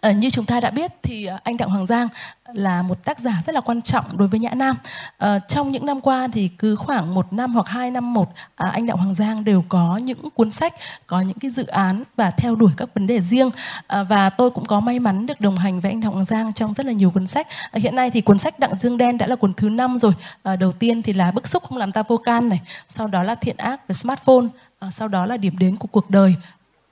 À, 0.04 0.12
như 0.12 0.30
chúng 0.30 0.46
ta 0.46 0.60
đã 0.60 0.72
biết 0.72 0.92
thì 1.04 1.26
ờ, 1.26 1.38
anh 1.44 1.58
Đặng 1.58 1.70
Hoàng 1.70 1.88
Giang 1.88 2.08
là 2.54 2.82
một 2.82 3.04
tác 3.04 3.20
giả 3.20 3.42
rất 3.46 3.56
là 3.56 3.62
quan 3.62 3.82
trọng 3.82 4.18
đối 4.18 4.28
với 4.28 4.40
Nhã 4.40 4.50
Nam. 4.50 4.78
À, 5.18 5.40
trong 5.40 5.72
những 5.72 5.86
năm 5.86 6.02
qua 6.02 6.28
thì 6.34 6.48
cứ 6.48 6.76
khoảng 6.76 7.16
một 7.16 7.34
năm 7.34 7.54
hoặc 7.54 7.68
hai 7.68 7.92
năm 7.92 8.14
một 8.14 8.34
à, 8.56 8.70
anh 8.74 8.86
Đặng 8.86 8.98
Hoàng 8.98 9.16
Giang 9.16 9.44
đều 9.44 9.64
có 9.70 9.98
những 9.98 10.30
cuốn 10.30 10.52
sách, 10.52 10.74
có 11.08 11.22
những 11.22 11.40
cái 11.40 11.52
dự 11.52 11.66
án 11.66 12.04
và 12.18 12.32
theo 12.32 12.56
đuổi 12.56 12.72
các 12.78 12.90
vấn 12.94 13.08
đề 13.08 13.22
riêng. 13.22 13.50
À, 13.88 14.04
và 14.04 14.30
tôi 14.30 14.50
cũng 14.50 14.66
có 14.66 14.80
may 14.80 15.00
mắn 15.00 15.26
được 15.26 15.42
đồng 15.42 15.58
hành 15.58 15.80
với 15.80 15.92
anh 15.92 16.02
Đặng 16.02 16.12
Hoàng 16.12 16.26
Giang 16.26 16.54
trong 16.54 16.74
rất 16.74 16.86
là 16.86 16.92
nhiều 16.92 17.12
cuốn 17.12 17.28
sách. 17.28 17.48
À, 17.72 17.80
hiện 17.84 17.96
nay 17.96 18.12
thì 18.12 18.22
cuốn 18.22 18.40
sách 18.40 18.60
Đặng 18.60 18.80
Dương 18.80 18.98
Đen 18.98 19.18
đã 19.18 19.28
là 19.28 19.36
cuốn 19.36 19.54
thứ 19.54 19.70
năm 19.70 20.00
rồi. 20.00 20.14
À, 20.44 20.56
đầu 20.56 20.72
tiên 20.72 21.02
thì 21.02 21.14
là 21.14 21.32
Bức 21.32 21.48
xúc 21.48 21.64
không 21.64 21.78
làm 21.78 21.92
ta 21.92 22.04
vô 22.08 22.18
can 22.18 22.50
này, 22.50 22.62
sau 22.88 23.08
đó 23.08 23.24
là 23.24 23.36
Thiện 23.36 23.58
ác 23.58 23.88
về 23.88 23.94
smartphone, 23.94 24.46
à, 24.80 24.92
sau 24.92 25.08
đó 25.08 25.26
là 25.26 25.38
Điểm 25.38 25.58
đến 25.58 25.76
của 25.76 25.88
cuộc 25.92 26.10
đời 26.10 26.36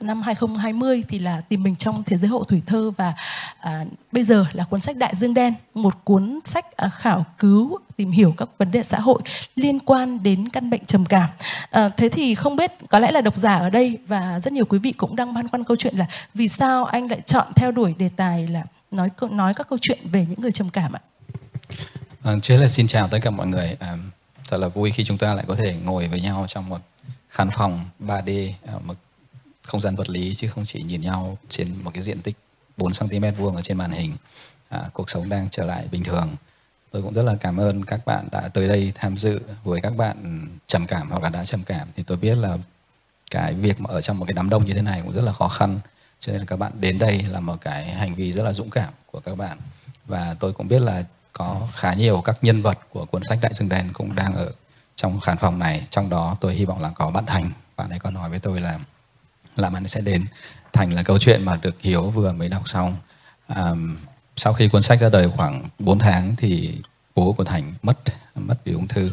năm 0.01 0.21
2020 0.21 1.03
thì 1.07 1.19
là 1.19 1.41
tìm 1.49 1.63
mình 1.63 1.75
trong 1.75 2.03
thế 2.03 2.17
giới 2.17 2.29
hậu 2.29 2.43
thủy 2.43 2.61
thơ 2.65 2.91
và 2.97 3.13
à, 3.59 3.85
bây 4.11 4.23
giờ 4.23 4.45
là 4.53 4.63
cuốn 4.63 4.81
sách 4.81 4.97
Đại 4.97 5.15
Dương 5.15 5.33
Đen, 5.33 5.53
một 5.73 6.05
cuốn 6.05 6.39
sách 6.43 6.77
à, 6.77 6.89
khảo 6.89 7.25
cứu 7.39 7.79
tìm 7.95 8.11
hiểu 8.11 8.33
các 8.37 8.49
vấn 8.57 8.71
đề 8.71 8.83
xã 8.83 8.99
hội 8.99 9.21
liên 9.55 9.79
quan 9.79 10.23
đến 10.23 10.49
căn 10.49 10.69
bệnh 10.69 10.85
trầm 10.85 11.05
cảm. 11.05 11.29
À, 11.69 11.89
thế 11.97 12.09
thì 12.09 12.35
không 12.35 12.55
biết 12.55 12.71
có 12.89 12.99
lẽ 12.99 13.11
là 13.11 13.21
độc 13.21 13.37
giả 13.37 13.55
ở 13.55 13.69
đây 13.69 13.97
và 14.07 14.39
rất 14.39 14.53
nhiều 14.53 14.65
quý 14.65 14.79
vị 14.79 14.91
cũng 14.91 15.15
đang 15.15 15.33
băn 15.33 15.47
khoăn 15.47 15.63
câu 15.63 15.77
chuyện 15.77 15.95
là 15.95 16.05
vì 16.33 16.47
sao 16.47 16.85
anh 16.85 17.11
lại 17.11 17.21
chọn 17.25 17.47
theo 17.55 17.71
đuổi 17.71 17.95
đề 17.97 18.09
tài 18.15 18.47
là 18.47 18.63
nói 18.91 19.09
nói 19.31 19.53
các 19.53 19.69
câu 19.69 19.79
chuyện 19.81 19.99
về 20.03 20.25
những 20.29 20.41
người 20.41 20.51
trầm 20.51 20.69
cảm 20.69 20.91
ạ? 20.95 21.01
À, 22.23 22.33
trước 22.41 22.57
là 22.57 22.67
xin 22.67 22.87
chào 22.87 23.07
tất 23.07 23.19
cả 23.21 23.29
mọi 23.29 23.47
người. 23.47 23.77
À, 23.79 23.97
thật 24.49 24.57
là 24.57 24.67
vui 24.67 24.91
khi 24.91 25.03
chúng 25.03 25.17
ta 25.17 25.33
lại 25.33 25.45
có 25.47 25.55
thể 25.55 25.75
ngồi 25.85 26.07
với 26.07 26.21
nhau 26.21 26.45
trong 26.47 26.69
một 26.69 26.79
khán 27.29 27.49
phòng 27.51 27.85
3D, 27.99 28.51
à, 28.67 28.73
một 28.85 28.93
không 29.71 29.81
gian 29.81 29.95
vật 29.95 30.09
lý 30.09 30.35
chứ 30.35 30.47
không 30.47 30.65
chỉ 30.65 30.83
nhìn 30.83 31.01
nhau 31.01 31.37
trên 31.49 31.83
một 31.83 31.91
cái 31.93 32.03
diện 32.03 32.21
tích 32.21 32.35
4 32.77 32.91
cm 32.99 33.25
vuông 33.37 33.55
ở 33.55 33.61
trên 33.61 33.77
màn 33.77 33.91
hình. 33.91 34.17
À, 34.69 34.89
cuộc 34.93 35.09
sống 35.09 35.29
đang 35.29 35.49
trở 35.49 35.65
lại 35.65 35.87
bình 35.91 36.03
thường. 36.03 36.29
Tôi 36.91 37.01
cũng 37.01 37.13
rất 37.13 37.23
là 37.23 37.35
cảm 37.35 37.57
ơn 37.57 37.85
các 37.85 38.05
bạn 38.05 38.27
đã 38.31 38.47
tới 38.47 38.67
đây 38.67 38.91
tham 38.95 39.17
dự. 39.17 39.41
Với 39.63 39.81
các 39.81 39.95
bạn 39.97 40.47
trầm 40.67 40.87
cảm 40.87 41.09
hoặc 41.09 41.23
là 41.23 41.29
đã 41.29 41.45
trầm 41.45 41.63
cảm 41.63 41.87
thì 41.95 42.03
tôi 42.03 42.17
biết 42.17 42.35
là 42.35 42.57
cái 43.31 43.53
việc 43.53 43.81
mà 43.81 43.89
ở 43.89 44.01
trong 44.01 44.19
một 44.19 44.25
cái 44.25 44.33
đám 44.33 44.49
đông 44.49 44.65
như 44.65 44.73
thế 44.73 44.81
này 44.81 45.01
cũng 45.01 45.13
rất 45.13 45.21
là 45.21 45.31
khó 45.31 45.47
khăn. 45.47 45.79
Cho 46.19 46.31
nên 46.31 46.41
là 46.41 46.45
các 46.45 46.59
bạn 46.59 46.71
đến 46.79 46.99
đây 46.99 47.23
là 47.23 47.39
một 47.39 47.61
cái 47.61 47.85
hành 47.85 48.15
vi 48.15 48.31
rất 48.31 48.43
là 48.43 48.53
dũng 48.53 48.69
cảm 48.69 48.93
của 49.05 49.19
các 49.19 49.35
bạn. 49.35 49.57
Và 50.05 50.35
tôi 50.39 50.53
cũng 50.53 50.67
biết 50.67 50.79
là 50.79 51.05
có 51.33 51.67
khá 51.75 51.93
nhiều 51.93 52.21
các 52.21 52.37
nhân 52.41 52.61
vật 52.61 52.79
của 52.89 53.05
cuốn 53.05 53.23
sách 53.23 53.39
Đại 53.41 53.53
Dương 53.53 53.69
Đen 53.69 53.93
cũng 53.93 54.15
đang 54.15 54.35
ở 54.35 54.51
trong 54.95 55.19
khán 55.19 55.37
phòng 55.37 55.59
này. 55.59 55.87
Trong 55.89 56.09
đó 56.09 56.37
tôi 56.41 56.55
hy 56.55 56.65
vọng 56.65 56.81
là 56.81 56.89
có 56.89 57.11
bạn 57.11 57.25
Thành. 57.25 57.51
Bạn 57.77 57.89
ấy 57.89 57.99
có 57.99 58.11
nói 58.11 58.29
với 58.29 58.39
tôi 58.39 58.61
là 58.61 58.79
là 59.55 59.69
bạn 59.69 59.87
sẽ 59.87 60.01
đến 60.01 60.25
Thành 60.73 60.93
là 60.93 61.03
câu 61.03 61.19
chuyện 61.19 61.45
mà 61.45 61.55
được 61.55 61.75
Hiếu 61.81 62.09
vừa 62.09 62.33
mới 62.33 62.49
đọc 62.49 62.69
xong. 62.69 62.95
À, 63.47 63.71
sau 64.35 64.53
khi 64.53 64.67
cuốn 64.67 64.81
sách 64.81 64.99
ra 64.99 65.09
đời 65.09 65.29
khoảng 65.37 65.69
4 65.79 65.99
tháng 65.99 66.35
thì 66.37 66.77
bố 67.15 67.33
của 67.33 67.43
Thành 67.43 67.73
mất 67.81 67.97
mất 68.35 68.55
vì 68.65 68.73
ung 68.73 68.87
thư. 68.87 69.11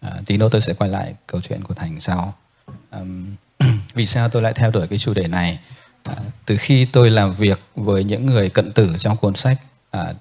À, 0.00 0.10
tí 0.26 0.36
nữa 0.36 0.48
tôi 0.52 0.60
sẽ 0.60 0.74
quay 0.74 0.90
lại 0.90 1.14
câu 1.26 1.40
chuyện 1.40 1.64
của 1.64 1.74
Thành 1.74 2.00
sau. 2.00 2.34
À, 2.90 3.00
vì 3.94 4.06
sao 4.06 4.28
tôi 4.28 4.42
lại 4.42 4.52
theo 4.52 4.70
đuổi 4.70 4.86
cái 4.86 4.98
chủ 4.98 5.14
đề 5.14 5.26
này? 5.28 5.58
À, 6.04 6.14
từ 6.46 6.56
khi 6.56 6.84
tôi 6.84 7.10
làm 7.10 7.34
việc 7.34 7.60
với 7.74 8.04
những 8.04 8.26
người 8.26 8.50
cận 8.50 8.72
tử 8.72 8.94
trong 8.98 9.16
cuốn 9.16 9.34
sách 9.34 9.60
à, 9.90 10.12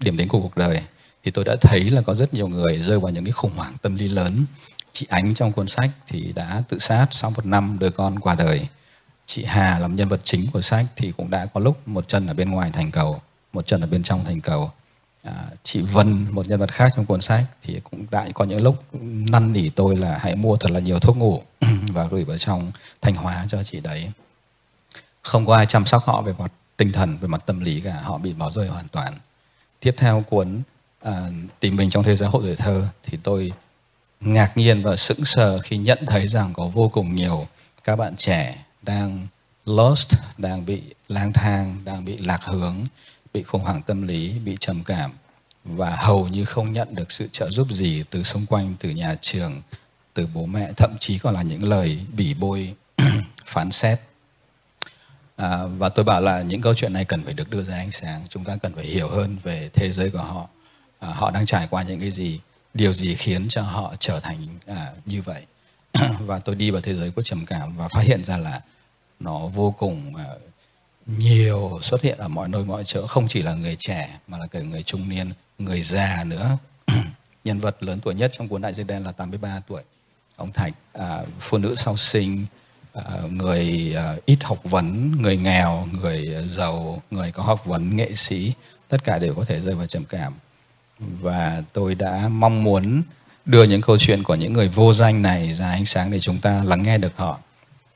điểm 0.00 0.16
đến 0.16 0.28
của 0.28 0.40
cuộc 0.40 0.56
đời 0.56 0.82
thì 1.24 1.30
tôi 1.30 1.44
đã 1.44 1.56
thấy 1.60 1.90
là 1.90 2.02
có 2.02 2.14
rất 2.14 2.34
nhiều 2.34 2.48
người 2.48 2.82
rơi 2.82 3.00
vào 3.00 3.12
những 3.12 3.24
cái 3.24 3.32
khủng 3.32 3.56
hoảng 3.56 3.76
tâm 3.82 3.96
lý 3.96 4.08
lớn. 4.08 4.44
Chị 4.92 5.06
ánh 5.10 5.34
trong 5.34 5.52
cuốn 5.52 5.68
sách 5.68 5.90
thì 6.06 6.32
đã 6.32 6.62
tự 6.68 6.78
sát 6.78 7.06
sau 7.10 7.30
một 7.30 7.46
năm 7.46 7.76
đứa 7.78 7.90
con 7.90 8.18
qua 8.18 8.34
đời 8.34 8.68
chị 9.26 9.44
hà 9.44 9.78
làm 9.78 9.96
nhân 9.96 10.08
vật 10.08 10.20
chính 10.24 10.50
của 10.50 10.60
sách 10.60 10.86
thì 10.96 11.12
cũng 11.16 11.30
đã 11.30 11.46
có 11.46 11.60
lúc 11.60 11.88
một 11.88 12.08
chân 12.08 12.26
ở 12.26 12.34
bên 12.34 12.50
ngoài 12.50 12.70
thành 12.72 12.90
cầu 12.90 13.20
một 13.56 13.66
chân 13.66 13.80
ở 13.80 13.86
bên 13.86 14.02
trong 14.02 14.24
thành 14.24 14.40
cầu. 14.40 14.70
À, 15.22 15.44
chị 15.62 15.82
vân 15.82 16.26
một 16.30 16.48
nhân 16.48 16.60
vật 16.60 16.72
khác 16.72 16.92
trong 16.96 17.06
cuốn 17.06 17.20
sách 17.20 17.44
thì 17.62 17.80
cũng 17.90 18.06
đã 18.10 18.28
có 18.34 18.44
những 18.44 18.62
lúc 18.62 18.84
năn 19.30 19.52
nỉ 19.52 19.68
tôi 19.68 19.96
là 19.96 20.18
hãy 20.22 20.36
mua 20.36 20.56
thật 20.56 20.70
là 20.70 20.80
nhiều 20.80 21.00
thuốc 21.00 21.16
ngủ 21.16 21.42
và 21.88 22.06
gửi 22.06 22.24
vào 22.24 22.38
trong 22.38 22.72
thanh 23.00 23.14
hóa 23.14 23.46
cho 23.48 23.62
chị 23.62 23.80
đấy. 23.80 24.10
Không 25.22 25.46
có 25.46 25.56
ai 25.56 25.66
chăm 25.66 25.86
sóc 25.86 26.04
họ 26.04 26.22
về 26.22 26.34
mặt 26.38 26.52
tinh 26.76 26.92
thần 26.92 27.18
về 27.20 27.28
mặt 27.28 27.42
tâm 27.46 27.60
lý 27.60 27.80
cả 27.80 28.00
họ 28.02 28.18
bị 28.18 28.32
bỏ 28.32 28.50
rơi 28.50 28.68
hoàn 28.68 28.88
toàn. 28.88 29.14
Tiếp 29.80 29.94
theo 29.98 30.24
cuốn 30.30 30.62
à, 31.00 31.30
tìm 31.60 31.76
mình 31.76 31.90
trong 31.90 32.04
thế 32.04 32.16
giới 32.16 32.28
hội 32.28 32.42
tuổi 32.44 32.56
thơ 32.56 32.88
thì 33.02 33.18
tôi 33.22 33.52
ngạc 34.20 34.56
nhiên 34.56 34.82
và 34.82 34.96
sững 34.96 35.24
sờ 35.24 35.58
khi 35.58 35.78
nhận 35.78 35.98
thấy 36.06 36.26
rằng 36.26 36.52
có 36.52 36.66
vô 36.66 36.88
cùng 36.88 37.14
nhiều 37.14 37.46
các 37.84 37.96
bạn 37.96 38.16
trẻ 38.16 38.65
đang 38.86 39.26
lost, 39.64 40.12
đang 40.38 40.66
bị 40.66 40.82
lang 41.08 41.32
thang, 41.32 41.80
đang 41.84 42.04
bị 42.04 42.16
lạc 42.16 42.40
hướng, 42.44 42.76
bị 43.34 43.42
khủng 43.42 43.62
hoảng 43.62 43.82
tâm 43.82 44.06
lý, 44.06 44.38
bị 44.38 44.56
trầm 44.60 44.84
cảm 44.84 45.12
và 45.64 45.96
hầu 45.96 46.28
như 46.28 46.44
không 46.44 46.72
nhận 46.72 46.94
được 46.94 47.12
sự 47.12 47.28
trợ 47.32 47.50
giúp 47.50 47.66
gì 47.70 48.04
từ 48.10 48.22
xung 48.22 48.46
quanh, 48.46 48.74
từ 48.80 48.90
nhà 48.90 49.14
trường, 49.20 49.62
từ 50.14 50.26
bố 50.34 50.46
mẹ, 50.46 50.72
thậm 50.76 50.96
chí 51.00 51.18
còn 51.18 51.34
là 51.34 51.42
những 51.42 51.64
lời 51.64 51.98
bỉ 52.16 52.34
bôi, 52.34 52.74
phán 53.46 53.72
xét. 53.72 54.00
À, 55.36 55.66
và 55.78 55.88
tôi 55.88 56.04
bảo 56.04 56.20
là 56.20 56.42
những 56.42 56.60
câu 56.60 56.74
chuyện 56.74 56.92
này 56.92 57.04
cần 57.04 57.24
phải 57.24 57.34
được 57.34 57.50
đưa 57.50 57.62
ra 57.62 57.76
ánh 57.76 57.92
sáng, 57.92 58.24
chúng 58.28 58.44
ta 58.44 58.56
cần 58.56 58.74
phải 58.74 58.84
hiểu 58.84 59.08
hơn 59.08 59.36
về 59.42 59.70
thế 59.72 59.92
giới 59.92 60.10
của 60.10 60.18
họ 60.22 60.48
à, 60.98 61.08
họ 61.08 61.30
đang 61.30 61.46
trải 61.46 61.66
qua 61.70 61.82
những 61.82 62.00
cái 62.00 62.10
gì 62.10 62.40
điều 62.74 62.92
gì 62.92 63.14
khiến 63.14 63.48
cho 63.48 63.62
họ 63.62 63.94
trở 63.98 64.20
thành 64.20 64.46
à, 64.66 64.92
như 65.06 65.22
vậy 65.22 65.46
và 66.20 66.38
tôi 66.38 66.54
đi 66.54 66.70
vào 66.70 66.80
thế 66.80 66.94
giới 66.94 67.10
của 67.10 67.22
trầm 67.22 67.46
cảm 67.46 67.76
và 67.76 67.88
phát 67.88 68.02
hiện 68.02 68.24
ra 68.24 68.36
là 68.36 68.60
nó 69.20 69.46
vô 69.46 69.74
cùng 69.78 70.16
à, 70.16 70.26
nhiều 71.06 71.78
xuất 71.82 72.02
hiện 72.02 72.18
ở 72.18 72.28
mọi 72.28 72.48
nơi 72.48 72.64
mọi 72.64 72.84
chỗ. 72.86 73.06
Không 73.06 73.28
chỉ 73.28 73.42
là 73.42 73.54
người 73.54 73.76
trẻ 73.78 74.18
mà 74.28 74.38
là 74.38 74.46
cả 74.46 74.60
người 74.60 74.82
trung 74.82 75.08
niên 75.08 75.32
người 75.58 75.82
già 75.82 76.24
nữa. 76.26 76.58
Nhân 77.44 77.60
vật 77.60 77.82
lớn 77.82 78.00
tuổi 78.02 78.14
nhất 78.14 78.30
trong 78.38 78.48
cuốn 78.48 78.62
đại 78.62 78.74
dương 78.74 78.86
đen 78.86 79.04
là 79.04 79.12
83 79.12 79.60
tuổi. 79.68 79.82
Ông 80.36 80.52
thạch 80.52 80.74
à, 80.92 81.22
phụ 81.40 81.58
nữ 81.58 81.74
sau 81.78 81.96
sinh 81.96 82.46
à, 82.92 83.02
người 83.30 83.94
à, 83.96 84.16
ít 84.26 84.38
học 84.44 84.58
vấn 84.64 85.12
người 85.22 85.36
nghèo 85.36 85.88
người 85.92 86.48
giàu 86.50 87.02
người 87.10 87.32
có 87.32 87.42
học 87.42 87.66
vấn 87.66 87.96
nghệ 87.96 88.14
sĩ 88.14 88.52
tất 88.88 89.04
cả 89.04 89.18
đều 89.18 89.34
có 89.34 89.44
thể 89.44 89.60
rơi 89.60 89.74
vào 89.74 89.86
trầm 89.86 90.04
cảm. 90.04 90.32
Và 90.98 91.62
tôi 91.72 91.94
đã 91.94 92.28
mong 92.28 92.62
muốn 92.62 93.02
đưa 93.44 93.64
những 93.64 93.82
câu 93.82 93.98
chuyện 93.98 94.22
của 94.22 94.34
những 94.34 94.52
người 94.52 94.68
vô 94.68 94.92
danh 94.92 95.22
này 95.22 95.52
ra 95.52 95.70
ánh 95.70 95.84
sáng 95.84 96.10
để 96.10 96.20
chúng 96.20 96.38
ta 96.38 96.64
lắng 96.64 96.82
nghe 96.82 96.98
được 96.98 97.16
họ. 97.16 97.38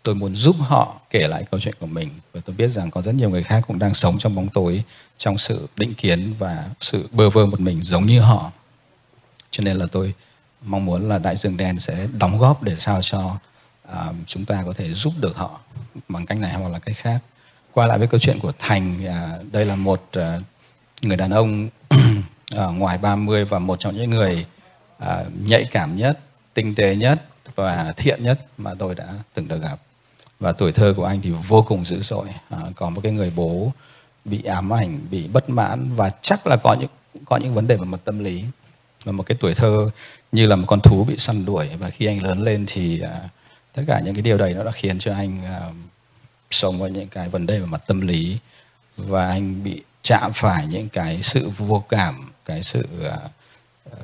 Tôi 0.03 0.15
muốn 0.15 0.35
giúp 0.35 0.57
họ 0.59 1.00
kể 1.11 1.29
lại 1.29 1.45
câu 1.51 1.61
chuyện 1.61 1.75
của 1.81 1.87
mình. 1.87 2.11
Và 2.33 2.41
tôi 2.45 2.57
biết 2.57 2.69
rằng 2.69 2.91
có 2.91 3.03
rất 3.03 3.15
nhiều 3.15 3.31
người 3.31 3.43
khác 3.43 3.65
cũng 3.67 3.79
đang 3.79 3.95
sống 3.95 4.19
trong 4.19 4.35
bóng 4.35 4.49
tối 4.49 4.85
trong 5.19 5.39
sự 5.39 5.69
định 5.77 5.95
kiến 5.95 6.35
và 6.39 6.71
sự 6.81 7.09
bơ 7.13 7.31
vơ 7.31 7.47
một 7.47 7.61
mình 7.61 7.83
giống 7.83 8.07
như 8.07 8.21
họ. 8.21 8.53
Cho 9.51 9.65
nên 9.65 9.77
là 9.77 9.87
tôi 9.93 10.15
mong 10.63 10.85
muốn 10.85 11.09
là 11.09 11.19
đại 11.19 11.37
dương 11.37 11.57
đen 11.57 11.81
sẽ 11.81 12.09
đóng 12.19 12.39
góp 12.39 12.63
để 12.63 12.77
sao 12.79 13.03
cho 13.03 13.37
uh, 13.89 14.15
chúng 14.27 14.45
ta 14.45 14.63
có 14.67 14.73
thể 14.73 14.93
giúp 14.93 15.13
được 15.21 15.37
họ 15.37 15.61
bằng 16.09 16.27
cách 16.27 16.39
này 16.39 16.55
hoặc 16.55 16.69
là 16.69 16.79
cách 16.79 16.97
khác. 16.97 17.19
Qua 17.73 17.87
lại 17.87 17.99
với 17.99 18.09
câu 18.09 18.21
chuyện 18.21 18.39
của 18.41 18.53
thành 18.59 18.97
uh, 19.05 19.53
đây 19.53 19.67
là 19.67 19.77
một 19.77 20.11
uh, 20.19 20.43
người 21.03 21.17
đàn 21.17 21.31
ông 21.31 21.69
uh, 22.55 22.75
ngoài 22.75 22.99
30 22.99 23.45
và 23.45 23.59
một 23.59 23.81
trong 23.81 23.97
những 23.97 24.11
người 24.11 24.47
uh, 25.03 25.07
nhạy 25.45 25.65
cảm 25.71 25.97
nhất, 25.97 26.19
tinh 26.55 26.75
tế 26.75 26.97
nhất 26.97 27.23
và 27.55 27.93
thiện 27.97 28.23
nhất 28.23 28.47
mà 28.59 28.75
tôi 28.79 28.95
đã 28.95 29.09
từng 29.35 29.49
được 29.49 29.63
gặp. 29.63 29.81
Và 30.41 30.53
tuổi 30.53 30.73
thơ 30.73 30.95
của 30.97 31.05
anh 31.05 31.21
thì 31.23 31.31
vô 31.31 31.63
cùng 31.63 31.85
dữ 31.85 32.01
dội. 32.01 32.27
à, 32.49 32.59
có 32.77 32.91
một 32.91 33.01
cái 33.01 33.13
người 33.13 33.33
bố 33.37 33.73
bị 34.25 34.43
ám 34.43 34.73
ảnh, 34.73 34.99
bị 35.11 35.29
bất 35.29 35.51
mãn 35.51 35.97
và 35.97 36.11
chắc 36.23 36.47
là 36.47 36.57
có 36.57 36.75
những 36.75 36.91
có 37.25 37.37
những 37.37 37.55
vấn 37.55 37.67
đề 37.67 37.77
về 37.77 37.85
mặt 37.85 38.01
tâm 38.05 38.19
lý. 38.19 38.45
Và 39.05 39.13
một 39.13 39.23
cái 39.23 39.37
tuổi 39.41 39.55
thơ 39.55 39.91
như 40.33 40.47
là 40.47 40.57
một 40.57 40.65
con 40.67 40.81
thú 40.81 41.05
bị 41.05 41.17
săn 41.17 41.45
đuổi 41.45 41.69
và 41.79 41.91
khi 41.91 42.07
anh 42.07 42.23
lớn 42.23 42.43
lên 42.43 42.65
thì 42.67 43.01
à, 43.01 43.29
tất 43.73 43.83
cả 43.87 44.01
những 44.01 44.15
cái 44.15 44.23
điều 44.23 44.39
đấy 44.39 44.55
nó 44.55 44.65
đã 44.65 44.71
khiến 44.71 44.99
cho 44.99 45.15
anh 45.15 45.45
à, 45.45 45.61
sống 46.51 46.79
với 46.79 46.91
những 46.91 47.09
cái 47.09 47.29
vấn 47.29 47.47
đề 47.47 47.59
về 47.59 47.67
mặt 47.67 47.83
tâm 47.87 48.01
lý 48.01 48.39
và 48.97 49.29
anh 49.29 49.65
bị 49.65 49.83
chạm 50.03 50.31
phải 50.35 50.67
những 50.67 50.89
cái 50.89 51.23
sự 51.23 51.51
vô 51.59 51.85
cảm 51.89 52.31
cái 52.45 52.63
sự 52.63 52.87
à, 53.05 53.19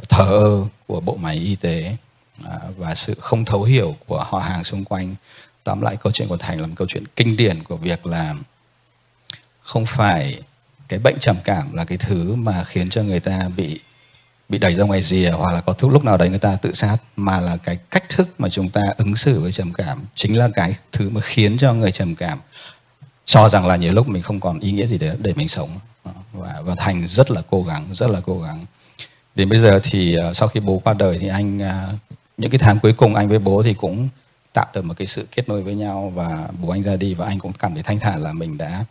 thờ 0.08 0.24
ơ 0.24 0.64
của 0.86 1.00
bộ 1.00 1.16
máy 1.16 1.36
y 1.36 1.56
tế 1.56 1.96
à, 2.44 2.58
và 2.76 2.94
sự 2.94 3.14
không 3.20 3.44
thấu 3.44 3.62
hiểu 3.62 3.96
của 4.06 4.24
họ 4.24 4.38
hàng 4.38 4.64
xung 4.64 4.84
quanh 4.84 5.14
tóm 5.66 5.80
lại 5.80 5.96
câu 5.96 6.12
chuyện 6.12 6.28
của 6.28 6.36
thành 6.36 6.60
là 6.60 6.66
một 6.66 6.74
câu 6.76 6.88
chuyện 6.90 7.04
kinh 7.16 7.36
điển 7.36 7.64
của 7.64 7.76
việc 7.76 8.06
là 8.06 8.34
không 9.60 9.86
phải 9.86 10.42
cái 10.88 10.98
bệnh 10.98 11.18
trầm 11.18 11.36
cảm 11.44 11.72
là 11.72 11.84
cái 11.84 11.98
thứ 11.98 12.34
mà 12.34 12.64
khiến 12.64 12.90
cho 12.90 13.02
người 13.02 13.20
ta 13.20 13.48
bị 13.56 13.80
bị 14.48 14.58
đẩy 14.58 14.74
ra 14.74 14.84
ngoài 14.84 15.02
rìa 15.02 15.30
hoặc 15.30 15.52
là 15.54 15.60
có 15.60 15.74
lúc 15.80 15.92
lúc 15.92 16.04
nào 16.04 16.16
đấy 16.16 16.28
người 16.28 16.38
ta 16.38 16.56
tự 16.56 16.72
sát, 16.72 16.96
mà 17.16 17.40
là 17.40 17.56
cái 17.56 17.78
cách 17.90 18.04
thức 18.08 18.28
mà 18.38 18.48
chúng 18.48 18.70
ta 18.70 18.82
ứng 18.96 19.16
xử 19.16 19.40
với 19.40 19.52
trầm 19.52 19.72
cảm 19.72 20.04
chính 20.14 20.38
là 20.38 20.48
cái 20.54 20.76
thứ 20.92 21.10
mà 21.10 21.20
khiến 21.20 21.58
cho 21.58 21.72
người 21.72 21.92
trầm 21.92 22.14
cảm 22.14 22.38
cho 23.24 23.48
rằng 23.48 23.66
là 23.66 23.76
nhiều 23.76 23.92
lúc 23.92 24.08
mình 24.08 24.22
không 24.22 24.40
còn 24.40 24.60
ý 24.60 24.72
nghĩa 24.72 24.86
gì 24.86 24.98
để 24.98 25.16
để 25.18 25.34
mình 25.34 25.48
sống. 25.48 25.70
Và 26.32 26.62
và 26.64 26.74
thành 26.74 27.08
rất 27.08 27.30
là 27.30 27.42
cố 27.50 27.62
gắng, 27.62 27.86
rất 27.92 28.10
là 28.10 28.20
cố 28.20 28.42
gắng. 28.42 28.66
Đến 29.34 29.48
bây 29.48 29.58
giờ 29.58 29.80
thì 29.82 30.14
ờ, 30.14 30.34
sau 30.34 30.48
khi 30.48 30.60
bố 30.60 30.80
qua 30.84 30.94
đời 30.94 31.18
thì 31.20 31.28
anh 31.28 31.58
ờ, 31.58 31.94
những 32.36 32.50
cái 32.50 32.58
tháng 32.58 32.78
cuối 32.80 32.92
cùng 32.92 33.14
anh 33.14 33.28
với 33.28 33.38
bố 33.38 33.62
thì 33.62 33.74
cũng 33.74 34.08
tạo 34.56 34.66
được 34.74 34.84
một 34.84 34.94
cái 34.96 35.06
sự 35.06 35.26
kết 35.32 35.48
nối 35.48 35.62
với 35.62 35.74
nhau 35.74 36.12
và 36.14 36.48
bố 36.60 36.70
anh 36.70 36.82
ra 36.82 36.96
đi 36.96 37.14
và 37.14 37.26
anh 37.26 37.38
cũng 37.38 37.52
cảm 37.52 37.74
thấy 37.74 37.82
thanh 37.82 38.00
thản 38.00 38.22
là 38.22 38.32
mình 38.32 38.58
đã 38.58 38.84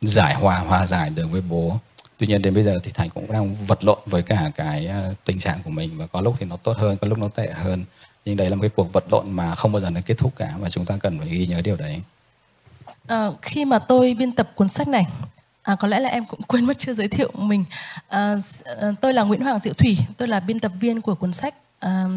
giải 0.00 0.34
hòa 0.34 0.58
hòa 0.58 0.86
giải 0.86 1.10
được 1.10 1.26
với 1.30 1.40
bố. 1.40 1.78
Tuy 2.18 2.26
nhiên 2.26 2.42
đến 2.42 2.54
bây 2.54 2.62
giờ 2.62 2.78
thì 2.82 2.90
thành 2.94 3.10
cũng 3.10 3.32
đang 3.32 3.66
vật 3.66 3.84
lộn 3.84 3.98
với 4.06 4.22
cả 4.22 4.50
cái 4.56 4.86
ờ, 4.86 5.14
tình 5.24 5.38
trạng 5.38 5.62
của 5.64 5.70
mình 5.70 5.90
và 5.98 6.06
có 6.06 6.20
lúc 6.20 6.34
thì 6.38 6.46
nó 6.46 6.56
tốt 6.56 6.76
hơn 6.76 6.96
có 6.96 7.08
lúc 7.08 7.18
nó 7.18 7.28
tệ 7.28 7.50
hơn. 7.52 7.84
Nhưng 8.24 8.36
đấy 8.36 8.50
là 8.50 8.56
một 8.56 8.62
cái 8.62 8.70
cuộc 8.76 8.92
vật 8.92 9.04
lộn 9.10 9.30
mà 9.30 9.54
không 9.54 9.72
bao 9.72 9.80
giờ 9.80 9.90
nó 9.90 10.00
kết 10.06 10.18
thúc 10.18 10.32
cả 10.36 10.54
và 10.58 10.70
chúng 10.70 10.84
ta 10.84 10.96
cần 11.00 11.18
phải 11.18 11.28
ghi 11.28 11.46
nhớ 11.46 11.60
điều 11.64 11.76
đấy. 11.76 12.00
À, 13.06 13.30
khi 13.42 13.64
mà 13.64 13.78
tôi 13.78 14.14
biên 14.14 14.32
tập 14.32 14.50
cuốn 14.54 14.68
sách 14.68 14.88
này 14.88 15.06
À, 15.62 15.76
có 15.80 15.88
lẽ 15.88 16.00
là 16.00 16.08
em 16.08 16.24
cũng 16.24 16.42
quên 16.42 16.64
mất 16.64 16.78
chưa 16.78 16.94
giới 16.94 17.08
thiệu 17.08 17.30
mình. 17.34 17.64
À, 18.08 18.36
tôi 19.00 19.12
là 19.12 19.22
Nguyễn 19.22 19.40
Hoàng 19.40 19.58
Diệu 19.58 19.72
Thủy, 19.72 19.98
tôi 20.16 20.28
là 20.28 20.40
biên 20.40 20.60
tập 20.60 20.72
viên 20.80 21.00
của 21.00 21.14
cuốn 21.14 21.32
sách 21.32 21.54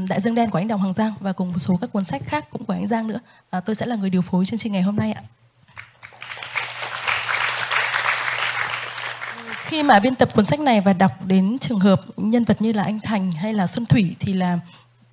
Đại 0.10 0.20
Dương 0.22 0.36
Đen 0.36 0.50
của 0.50 0.58
anh 0.58 0.68
đồng 0.68 0.80
Hoàng 0.80 0.94
Giang 0.94 1.14
và 1.20 1.34
cùng 1.34 1.52
một 1.52 1.60
số 1.60 1.78
các 1.82 1.92
cuốn 1.92 2.06
sách 2.06 2.22
khác 2.26 2.46
cũng 2.52 2.66
của 2.66 2.74
anh 2.74 2.88
Giang 2.88 3.08
nữa. 3.08 3.20
À, 3.50 3.60
tôi 3.60 3.76
sẽ 3.76 3.86
là 3.86 3.96
người 3.96 4.10
điều 4.10 4.22
phối 4.22 4.46
chương 4.46 4.60
trình 4.60 4.74
ngày 4.74 4.82
hôm 4.82 4.96
nay 4.96 5.12
ạ. 5.12 5.24
Khi 9.70 9.84
mà 9.84 10.00
biên 10.00 10.16
tập 10.16 10.30
cuốn 10.36 10.46
sách 10.46 10.60
này 10.60 10.82
và 10.82 10.94
đọc 10.94 11.26
đến 11.26 11.58
trường 11.60 11.80
hợp 11.80 12.02
nhân 12.18 12.44
vật 12.44 12.62
như 12.62 12.72
là 12.72 12.84
anh 12.84 13.00
Thành 13.00 13.32
hay 13.32 13.54
là 13.54 13.68
Xuân 13.68 13.86
Thủy 13.86 14.16
thì 14.20 14.34
là 14.34 14.60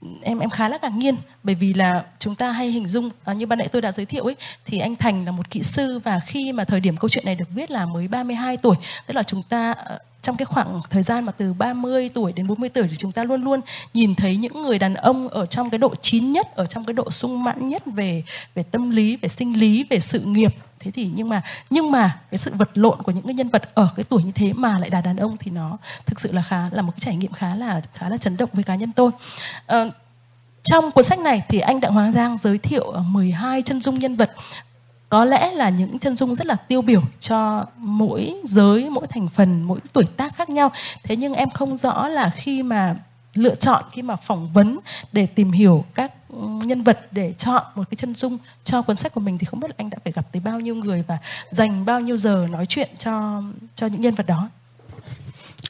ừ, 0.00 0.08
em 0.22 0.38
em 0.38 0.50
khá 0.50 0.68
là 0.68 0.78
ngạc 0.82 0.92
nhiên 0.92 1.16
bởi 1.42 1.54
vì 1.54 1.75
là 1.75 2.04
chúng 2.18 2.34
ta 2.34 2.52
hay 2.52 2.70
hình 2.70 2.86
dung 2.86 3.10
à, 3.25 3.32
như 3.32 3.46
ban 3.46 3.58
nãy 3.58 3.68
tôi 3.68 3.82
đã 3.82 3.92
giới 3.92 4.06
thiệu 4.06 4.25
ấy 4.25 4.36
thì 4.64 4.78
anh 4.78 4.96
Thành 4.96 5.25
là 5.25 5.32
một 5.32 5.50
kỹ 5.50 5.62
sư 5.62 5.98
và 6.04 6.20
khi 6.20 6.52
mà 6.52 6.64
thời 6.64 6.80
điểm 6.80 6.96
câu 6.96 7.08
chuyện 7.08 7.25
này 7.25 7.34
được 7.34 7.48
viết 7.54 7.70
là 7.70 7.86
mới 7.86 8.08
32 8.08 8.56
tuổi 8.56 8.76
tức 9.06 9.14
là 9.16 9.22
chúng 9.22 9.42
ta 9.42 9.72
ờ, 9.72 9.98
trong 10.26 10.37
cái 10.37 10.47
khoảng 10.47 10.80
thời 10.90 11.02
gian 11.02 11.25
mà 11.25 11.33
từ 11.33 11.52
30 11.52 12.09
tuổi 12.14 12.33
đến 12.33 12.47
40 12.47 12.68
tuổi 12.68 12.87
thì 12.90 12.97
chúng 12.97 13.12
ta 13.12 13.25
luôn 13.25 13.45
luôn 13.45 13.61
nhìn 13.95 14.14
thấy 14.14 14.37
những 14.37 14.62
người 14.62 14.78
đàn 14.78 14.95
ông 14.95 15.28
ở 15.28 15.47
trong 15.47 15.71
cái 15.71 15.78
độ 15.78 15.95
chín 16.00 16.33
nhất 16.33 16.56
ở 16.56 16.66
trong 16.66 16.85
cái 16.85 16.95
độ 16.95 17.11
sung 17.11 17.45
mãn 17.45 17.68
nhất 17.68 17.83
về 17.87 18.25
về 18.54 18.62
tâm 18.62 18.90
lý 18.90 19.16
về 19.16 19.28
sinh 19.28 19.59
lý 19.59 19.85
về 19.90 20.00
sự 20.00 20.21
nghiệp. 20.21 20.54
Thế 20.80 20.90
thì 20.90 21.11
nhưng 21.14 21.28
mà 21.28 21.42
nhưng 21.71 21.90
mà 21.90 22.21
cái 22.30 22.38
sự 22.38 22.52
vật 22.54 22.71
lộn 22.75 23.02
của 23.02 23.12
những 23.12 23.25
cái 23.25 23.35
nhân 23.35 23.49
vật 23.49 23.75
ở 23.75 23.88
cái 23.97 24.04
tuổi 24.09 24.23
như 24.23 24.33
thế 24.35 24.52
mà 24.52 24.78
lại 24.78 24.90
là 24.90 25.00
đàn 25.00 25.16
ông 25.16 25.37
thì 25.37 25.50
nó 25.50 25.78
thực 26.06 26.21
sự 26.21 26.33
là 26.33 26.42
khá 26.42 26.68
là 26.73 26.83
một 26.83 26.92
cái 26.92 27.00
trải 27.00 27.16
nghiệm 27.16 27.33
khá 27.33 27.54
là 27.54 27.80
khá 27.95 28.09
là 28.09 28.16
chấn 28.16 28.37
động 28.37 28.50
với 28.52 28.64
cá 28.64 28.75
nhân 28.75 28.92
tôi. 28.92 29.11
À, 29.66 29.85
trong 30.62 30.90
cuốn 30.90 31.04
sách 31.04 31.18
này 31.18 31.42
thì 31.49 31.59
anh 31.59 31.80
Đặng 31.80 31.92
Hoàng 31.92 32.12
Giang 32.12 32.38
giới 32.38 32.59
thiệu 32.59 32.90
ờ, 32.90 33.02
12 33.02 33.62
chân 33.62 33.80
dung 33.80 33.99
nhân 33.99 34.16
vật 34.16 34.33
có 35.08 35.25
lẽ 35.25 35.52
là 35.52 35.68
những 35.68 35.98
chân 35.98 36.16
dung 36.16 36.34
rất 36.34 36.46
là 36.46 36.54
tiêu 36.54 36.82
biểu 36.82 37.02
cho 37.18 37.66
mỗi 37.76 38.34
giới, 38.44 38.90
mỗi 38.90 39.06
thành 39.06 39.28
phần, 39.28 39.62
mỗi 39.62 39.78
tuổi 39.92 40.04
tác 40.16 40.36
khác 40.36 40.50
nhau. 40.50 40.72
Thế 41.02 41.16
nhưng 41.16 41.34
em 41.34 41.50
không 41.50 41.76
rõ 41.76 42.08
là 42.08 42.30
khi 42.30 42.62
mà 42.62 42.96
lựa 43.34 43.54
chọn, 43.54 43.84
khi 43.92 44.02
mà 44.02 44.16
phỏng 44.16 44.52
vấn 44.52 44.78
để 45.12 45.26
tìm 45.26 45.52
hiểu 45.52 45.84
các 45.94 46.12
nhân 46.64 46.82
vật 46.82 46.98
để 47.10 47.32
chọn 47.32 47.62
một 47.75 47.84
cái 47.90 47.96
chân 47.96 48.14
dung 48.14 48.38
cho 48.64 48.82
cuốn 48.82 48.96
sách 48.96 49.14
của 49.14 49.20
mình 49.20 49.38
thì 49.38 49.44
không 49.44 49.60
biết 49.60 49.68
là 49.68 49.75
anh 49.76 49.90
đã 49.90 49.98
phải 50.04 50.12
gặp 50.12 50.32
tới 50.32 50.40
bao 50.40 50.60
nhiêu 50.60 50.75
người 50.75 51.04
và 51.06 51.18
dành 51.50 51.84
bao 51.84 52.00
nhiêu 52.00 52.16
giờ 52.16 52.46
nói 52.50 52.66
chuyện 52.66 52.90
cho 52.98 53.42
cho 53.75 53.86
những 53.86 54.00
nhân 54.00 54.14
vật 54.14 54.26
đó. 54.26 54.48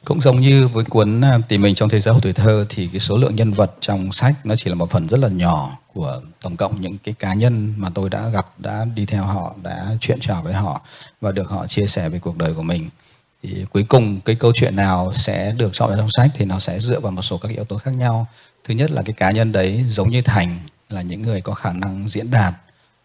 Cũng 0.05 0.21
giống 0.21 0.41
như 0.41 0.67
với 0.67 0.83
cuốn 0.85 1.21
à, 1.21 1.37
tìm 1.47 1.61
mình 1.61 1.75
trong 1.75 1.89
thế 1.89 1.99
giới 1.99 2.13
của 2.13 2.19
tuổi 2.19 2.33
thơ 2.33 2.65
thì 2.69 2.87
cái 2.87 2.99
số 2.99 3.17
lượng 3.17 3.35
nhân 3.35 3.53
vật 3.53 3.71
trong 3.79 4.11
sách 4.11 4.45
nó 4.45 4.55
chỉ 4.55 4.69
là 4.69 4.75
một 4.75 4.91
phần 4.91 5.09
rất 5.09 5.19
là 5.19 5.27
nhỏ 5.27 5.77
của 5.97 6.21
tổng 6.41 6.57
cộng 6.57 6.81
những 6.81 6.97
cái 6.97 7.13
cá 7.19 7.33
nhân 7.33 7.73
mà 7.77 7.89
tôi 7.95 8.09
đã 8.09 8.29
gặp 8.29 8.59
đã 8.59 8.85
đi 8.95 9.05
theo 9.05 9.23
họ 9.23 9.55
đã 9.63 9.95
chuyện 10.01 10.19
trò 10.21 10.41
với 10.41 10.53
họ 10.53 10.81
và 11.21 11.31
được 11.31 11.49
họ 11.49 11.67
chia 11.67 11.87
sẻ 11.87 12.09
về 12.09 12.19
cuộc 12.19 12.37
đời 12.37 12.53
của 12.53 12.63
mình. 12.63 12.89
Thì 13.43 13.65
cuối 13.73 13.85
cùng 13.89 14.21
cái 14.21 14.35
câu 14.35 14.51
chuyện 14.55 14.75
nào 14.75 15.13
sẽ 15.13 15.51
được 15.57 15.69
chọn 15.73 15.89
vào 15.89 15.97
trong 15.97 16.09
sách 16.17 16.31
thì 16.33 16.45
nó 16.45 16.59
sẽ 16.59 16.79
dựa 16.79 16.99
vào 16.99 17.11
một 17.11 17.21
số 17.21 17.37
các 17.37 17.51
yếu 17.51 17.63
tố 17.63 17.77
khác 17.77 17.91
nhau. 17.91 18.27
Thứ 18.63 18.73
nhất 18.73 18.91
là 18.91 19.01
cái 19.01 19.13
cá 19.13 19.31
nhân 19.31 19.51
đấy 19.51 19.85
giống 19.89 20.09
như 20.09 20.21
thành 20.21 20.59
là 20.89 21.01
những 21.01 21.21
người 21.21 21.41
có 21.41 21.53
khả 21.53 21.73
năng 21.73 22.09
diễn 22.09 22.31
đạt 22.31 22.53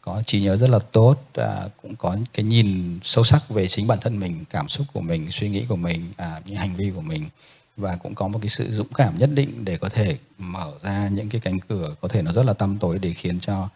có 0.03 0.23
trí 0.27 0.41
nhớ 0.41 0.57
rất 0.57 0.71
là 0.71 0.79
tốt 0.79 1.17
à, 1.35 1.69
cũng 1.83 1.97
có 1.97 2.17
cái 2.33 2.45
nhìn 2.45 2.99
sâu 3.03 3.25
sắc 3.25 3.49
về 3.49 3.69
chính 3.69 3.87
bản 3.87 3.99
thân 4.01 4.21
mình 4.21 4.45
cảm 4.51 4.69
xúc 4.69 4.87
của 4.93 5.01
mình 5.01 5.31
suy 5.31 5.49
nghĩ 5.49 5.65
của 5.69 5.77
mình 5.77 6.13
à, 6.17 6.41
những 6.45 6.57
hành 6.57 6.77
vi 6.77 6.91
của 6.95 7.01
mình 7.01 7.29
và 7.77 7.97
cũng 7.97 8.15
có 8.15 8.29
một 8.29 8.39
cái 8.43 8.49
sự 8.49 8.73
dũng 8.73 8.95
cảm 8.95 9.19
nhất 9.19 9.31
định 9.35 9.65
để 9.65 9.79
có 9.79 9.89
thể 9.89 10.19
mở 10.39 10.73
ra 10.83 11.09
những 11.09 11.29
cái 11.29 11.41
cánh 11.41 11.61
cửa 11.61 11.95
có 12.01 12.09
thể 12.09 12.23
nó 12.23 12.33
rất 12.33 12.43
là 12.43 12.53
tăm 12.53 12.79
tối 12.79 12.99
để 12.99 13.13
khiến 13.13 13.41
cho 13.41 13.69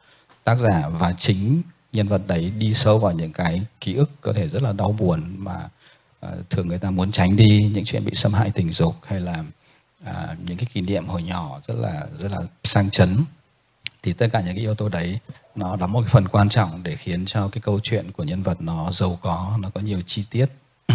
tác 0.44 0.58
giả 0.58 0.88
và 0.88 1.12
chính 1.18 1.62
nhân 1.92 2.08
vật 2.08 2.22
đấy 2.26 2.52
đi 2.58 2.74
sâu 2.74 2.98
vào 2.98 3.12
những 3.12 3.32
cái 3.32 3.62
ký 3.80 3.94
ức 3.94 4.10
có 4.20 4.32
thể 4.32 4.48
rất 4.48 4.62
là 4.62 4.72
đau 4.72 4.92
buồn 4.92 5.34
mà 5.38 5.68
uh, 6.26 6.50
thường 6.50 6.68
người 6.68 6.78
ta 6.78 6.90
muốn 6.90 7.10
tránh 7.10 7.36
đi 7.36 7.70
những 7.74 7.84
chuyện 7.84 8.04
bị 8.04 8.14
xâm 8.14 8.32
hại 8.32 8.50
tình 8.50 8.72
dục 8.72 8.94
hay 9.06 9.20
là 9.20 9.44
uh, 10.04 10.40
những 10.46 10.56
cái 10.56 10.66
kỷ 10.72 10.80
niệm 10.80 11.06
hồi 11.06 11.22
nhỏ 11.22 11.60
rất 11.62 11.74
là 11.74 12.06
rất 12.18 12.30
là 12.30 12.40
sang 12.64 12.90
chấn. 12.90 13.24
Thì 14.02 14.12
tất 14.12 14.26
cả 14.32 14.40
những 14.40 14.54
cái 14.54 14.60
yếu 14.60 14.74
tố 14.74 14.88
đấy 14.88 15.18
nó 15.54 15.76
đóng 15.76 15.92
một 15.92 16.00
cái 16.00 16.08
phần 16.08 16.28
quan 16.28 16.48
trọng 16.48 16.82
để 16.82 16.96
khiến 16.96 17.26
cho 17.26 17.48
cái 17.48 17.62
câu 17.62 17.80
chuyện 17.82 18.12
của 18.12 18.24
nhân 18.24 18.42
vật 18.42 18.60
nó 18.60 18.92
giàu 18.92 19.18
có 19.22 19.58
nó 19.60 19.70
có 19.70 19.80
nhiều 19.80 20.02
chi 20.06 20.24
tiết. 20.30 20.46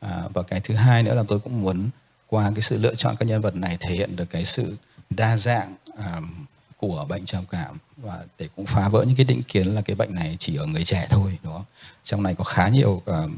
À, 0.00 0.22
và 0.34 0.42
cái 0.42 0.60
thứ 0.60 0.74
hai 0.74 1.02
nữa 1.02 1.14
là 1.14 1.22
tôi 1.28 1.40
cũng 1.40 1.62
muốn 1.62 1.88
qua 2.34 2.52
cái 2.54 2.62
sự 2.62 2.78
lựa 2.78 2.94
chọn 2.94 3.16
các 3.16 3.28
nhân 3.28 3.40
vật 3.40 3.56
này 3.56 3.76
thể 3.80 3.94
hiện 3.94 4.16
được 4.16 4.30
cái 4.30 4.44
sự 4.44 4.76
đa 5.10 5.36
dạng 5.36 5.74
um, 5.96 6.46
của 6.76 7.06
bệnh 7.08 7.24
trầm 7.24 7.44
cảm 7.50 7.78
và 7.96 8.18
để 8.38 8.48
cũng 8.56 8.66
phá 8.66 8.88
vỡ 8.88 9.04
những 9.04 9.16
cái 9.16 9.24
định 9.24 9.42
kiến 9.42 9.74
là 9.74 9.82
cái 9.82 9.96
bệnh 9.96 10.14
này 10.14 10.36
chỉ 10.38 10.56
ở 10.56 10.66
người 10.66 10.84
trẻ 10.84 11.06
thôi 11.10 11.38
đúng 11.42 11.52
không? 11.52 11.64
Trong 12.04 12.22
này 12.22 12.34
có 12.34 12.44
khá 12.44 12.68
nhiều 12.68 13.02
um, 13.06 13.36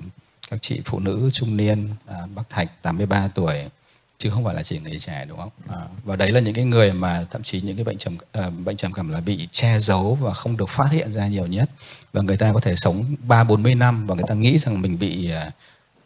các 0.50 0.62
chị 0.62 0.80
phụ 0.84 1.00
nữ 1.00 1.30
trung 1.32 1.56
niên, 1.56 1.90
uh, 1.90 2.30
Bắc 2.34 2.50
Thạch 2.50 2.82
83 2.82 3.28
tuổi 3.28 3.64
chứ 4.18 4.30
không 4.30 4.44
phải 4.44 4.54
là 4.54 4.62
chỉ 4.62 4.78
người 4.78 4.98
trẻ 4.98 5.24
đúng 5.28 5.38
không? 5.38 5.50
À, 5.68 5.80
và 6.04 6.16
đấy 6.16 6.32
là 6.32 6.40
những 6.40 6.54
cái 6.54 6.64
người 6.64 6.92
mà 6.92 7.26
thậm 7.30 7.42
chí 7.42 7.60
những 7.60 7.76
cái 7.76 7.84
bệnh 7.84 7.98
trầm 7.98 8.16
uh, 8.38 8.52
bệnh 8.64 8.76
trầm 8.76 8.92
cảm 8.92 9.12
là 9.12 9.20
bị 9.20 9.48
che 9.52 9.78
giấu 9.78 10.14
và 10.14 10.34
không 10.34 10.56
được 10.56 10.68
phát 10.68 10.88
hiện 10.92 11.12
ra 11.12 11.28
nhiều 11.28 11.46
nhất 11.46 11.70
và 12.12 12.22
người 12.22 12.36
ta 12.36 12.52
có 12.52 12.60
thể 12.60 12.76
sống 12.76 13.16
ba 13.22 13.44
bốn 13.44 13.62
mươi 13.62 13.74
năm 13.74 14.06
và 14.06 14.14
người 14.14 14.24
ta 14.28 14.34
nghĩ 14.34 14.58
rằng 14.58 14.82
mình 14.82 14.98
bị 14.98 15.30
uh, 15.46 15.52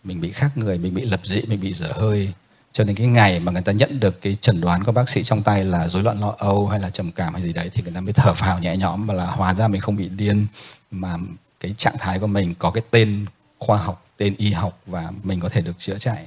mình 0.05 0.21
bị 0.21 0.33
khác 0.33 0.51
người, 0.57 0.79
mình 0.79 0.95
bị 0.95 1.03
lập 1.03 1.21
dị, 1.25 1.43
mình 1.43 1.61
bị 1.61 1.73
dở 1.73 1.93
hơi 1.93 2.33
cho 2.73 2.85
nên 2.85 2.97
cái 2.97 3.07
ngày 3.07 3.41
mà 3.41 3.53
người 3.53 3.63
ta 3.63 3.73
nhận 3.73 4.01
được 4.01 4.23
cái 4.23 4.37
chẩn 4.41 4.61
đoán 4.61 4.85
của 4.85 4.93
bác 4.93 5.09
sĩ 5.09 5.23
trong 5.25 5.43
tay 5.43 5.65
là 5.65 5.89
rối 5.89 6.03
loạn 6.03 6.21
lo 6.21 6.35
âu 6.39 6.69
hay 6.69 6.81
là 6.81 6.91
trầm 6.91 7.13
cảm 7.13 7.35
hay 7.35 7.43
gì 7.43 7.53
đấy 7.53 7.71
thì 7.75 7.83
người 7.83 7.93
ta 7.93 8.01
mới 8.01 8.13
thở 8.13 8.35
phào 8.35 8.59
nhẹ 8.59 8.77
nhõm 8.77 9.07
và 9.07 9.15
là 9.15 9.27
hóa 9.27 9.55
ra 9.55 9.69
mình 9.69 9.81
không 9.81 9.97
bị 9.97 10.09
điên, 10.09 10.47
mà 10.91 11.17
cái 11.61 11.75
trạng 11.79 11.99
thái 11.99 12.19
của 12.19 12.27
mình 12.27 12.55
có 12.59 12.71
cái 12.71 12.83
tên 12.91 13.27
khoa 13.59 13.79
học, 13.79 14.07
tên 14.17 14.35
y 14.39 14.53
học 14.53 14.81
và 14.87 15.13
mình 15.23 15.41
có 15.41 15.49
thể 15.49 15.61
được 15.61 15.79
chữa 15.79 15.99
chạy. 15.99 16.27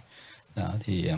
Đó, 0.56 0.74
thì 0.84 1.08
ờ, 1.08 1.18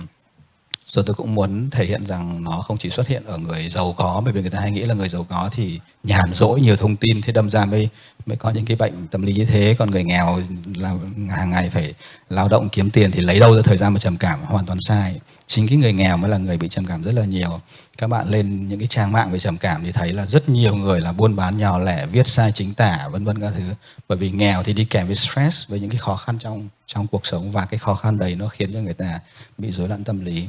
rồi 0.85 1.03
tôi 1.07 1.15
cũng 1.15 1.35
muốn 1.35 1.69
thể 1.69 1.85
hiện 1.85 2.05
rằng 2.05 2.43
nó 2.43 2.51
không 2.51 2.77
chỉ 2.77 2.89
xuất 2.89 3.07
hiện 3.07 3.25
ở 3.25 3.37
người 3.37 3.69
giàu 3.69 3.93
có, 3.97 4.21
bởi 4.25 4.33
vì 4.33 4.41
người 4.41 4.49
ta 4.49 4.59
hay 4.59 4.71
nghĩ 4.71 4.81
là 4.81 4.93
người 4.93 5.09
giàu 5.09 5.25
có 5.29 5.49
thì 5.53 5.79
nhàn 6.03 6.33
rỗi 6.33 6.61
nhiều 6.61 6.75
thông 6.75 6.95
tin, 6.95 7.21
thế 7.21 7.33
đâm 7.33 7.49
ra 7.49 7.65
mới 7.65 7.89
mới 8.25 8.37
có 8.37 8.49
những 8.49 8.65
cái 8.65 8.77
bệnh 8.77 9.07
tâm 9.07 9.21
lý 9.21 9.33
như 9.33 9.45
thế. 9.45 9.75
Còn 9.79 9.91
người 9.91 10.03
nghèo 10.03 10.41
là 10.75 10.95
hàng 11.29 11.49
ngày 11.49 11.69
phải 11.69 11.93
lao 12.29 12.47
động 12.47 12.69
kiếm 12.69 12.89
tiền 12.89 13.11
thì 13.11 13.21
lấy 13.21 13.39
đâu 13.39 13.55
ra 13.55 13.61
thời 13.65 13.77
gian 13.77 13.93
mà 13.93 13.99
trầm 13.99 14.17
cảm? 14.17 14.41
Hoàn 14.41 14.65
toàn 14.65 14.77
sai. 14.81 15.19
Chính 15.47 15.67
cái 15.67 15.77
người 15.77 15.93
nghèo 15.93 16.17
mới 16.17 16.31
là 16.31 16.37
người 16.37 16.57
bị 16.57 16.69
trầm 16.69 16.85
cảm 16.85 17.03
rất 17.03 17.11
là 17.11 17.25
nhiều. 17.25 17.61
Các 17.97 18.07
bạn 18.07 18.29
lên 18.29 18.69
những 18.69 18.79
cái 18.79 18.87
trang 18.87 19.11
mạng 19.11 19.31
về 19.31 19.39
trầm 19.39 19.57
cảm 19.57 19.83
thì 19.83 19.91
thấy 19.91 20.13
là 20.13 20.25
rất 20.25 20.49
nhiều 20.49 20.75
người 20.75 21.01
là 21.01 21.11
buôn 21.11 21.35
bán 21.35 21.57
nhỏ 21.57 21.79
lẻ, 21.79 22.05
viết 22.05 22.27
sai 22.27 22.51
chính 22.51 22.73
tả, 22.73 23.07
vân 23.11 23.25
vân 23.25 23.41
các 23.41 23.53
thứ. 23.57 23.63
Bởi 24.07 24.17
vì 24.17 24.31
nghèo 24.31 24.63
thì 24.63 24.73
đi 24.73 24.85
kèm 24.85 25.07
với 25.07 25.15
stress, 25.15 25.67
với 25.67 25.79
những 25.79 25.89
cái 25.89 25.99
khó 25.99 26.15
khăn 26.15 26.39
trong 26.39 26.69
trong 26.85 27.07
cuộc 27.07 27.25
sống. 27.25 27.51
Và 27.51 27.65
cái 27.65 27.77
khó 27.77 27.95
khăn 27.95 28.19
đấy 28.19 28.35
nó 28.35 28.47
khiến 28.47 28.73
cho 28.73 28.79
người 28.79 28.93
ta 28.93 29.19
bị 29.57 29.71
rối 29.71 29.87
loạn 29.87 30.03
tâm 30.03 30.25
lý 30.25 30.47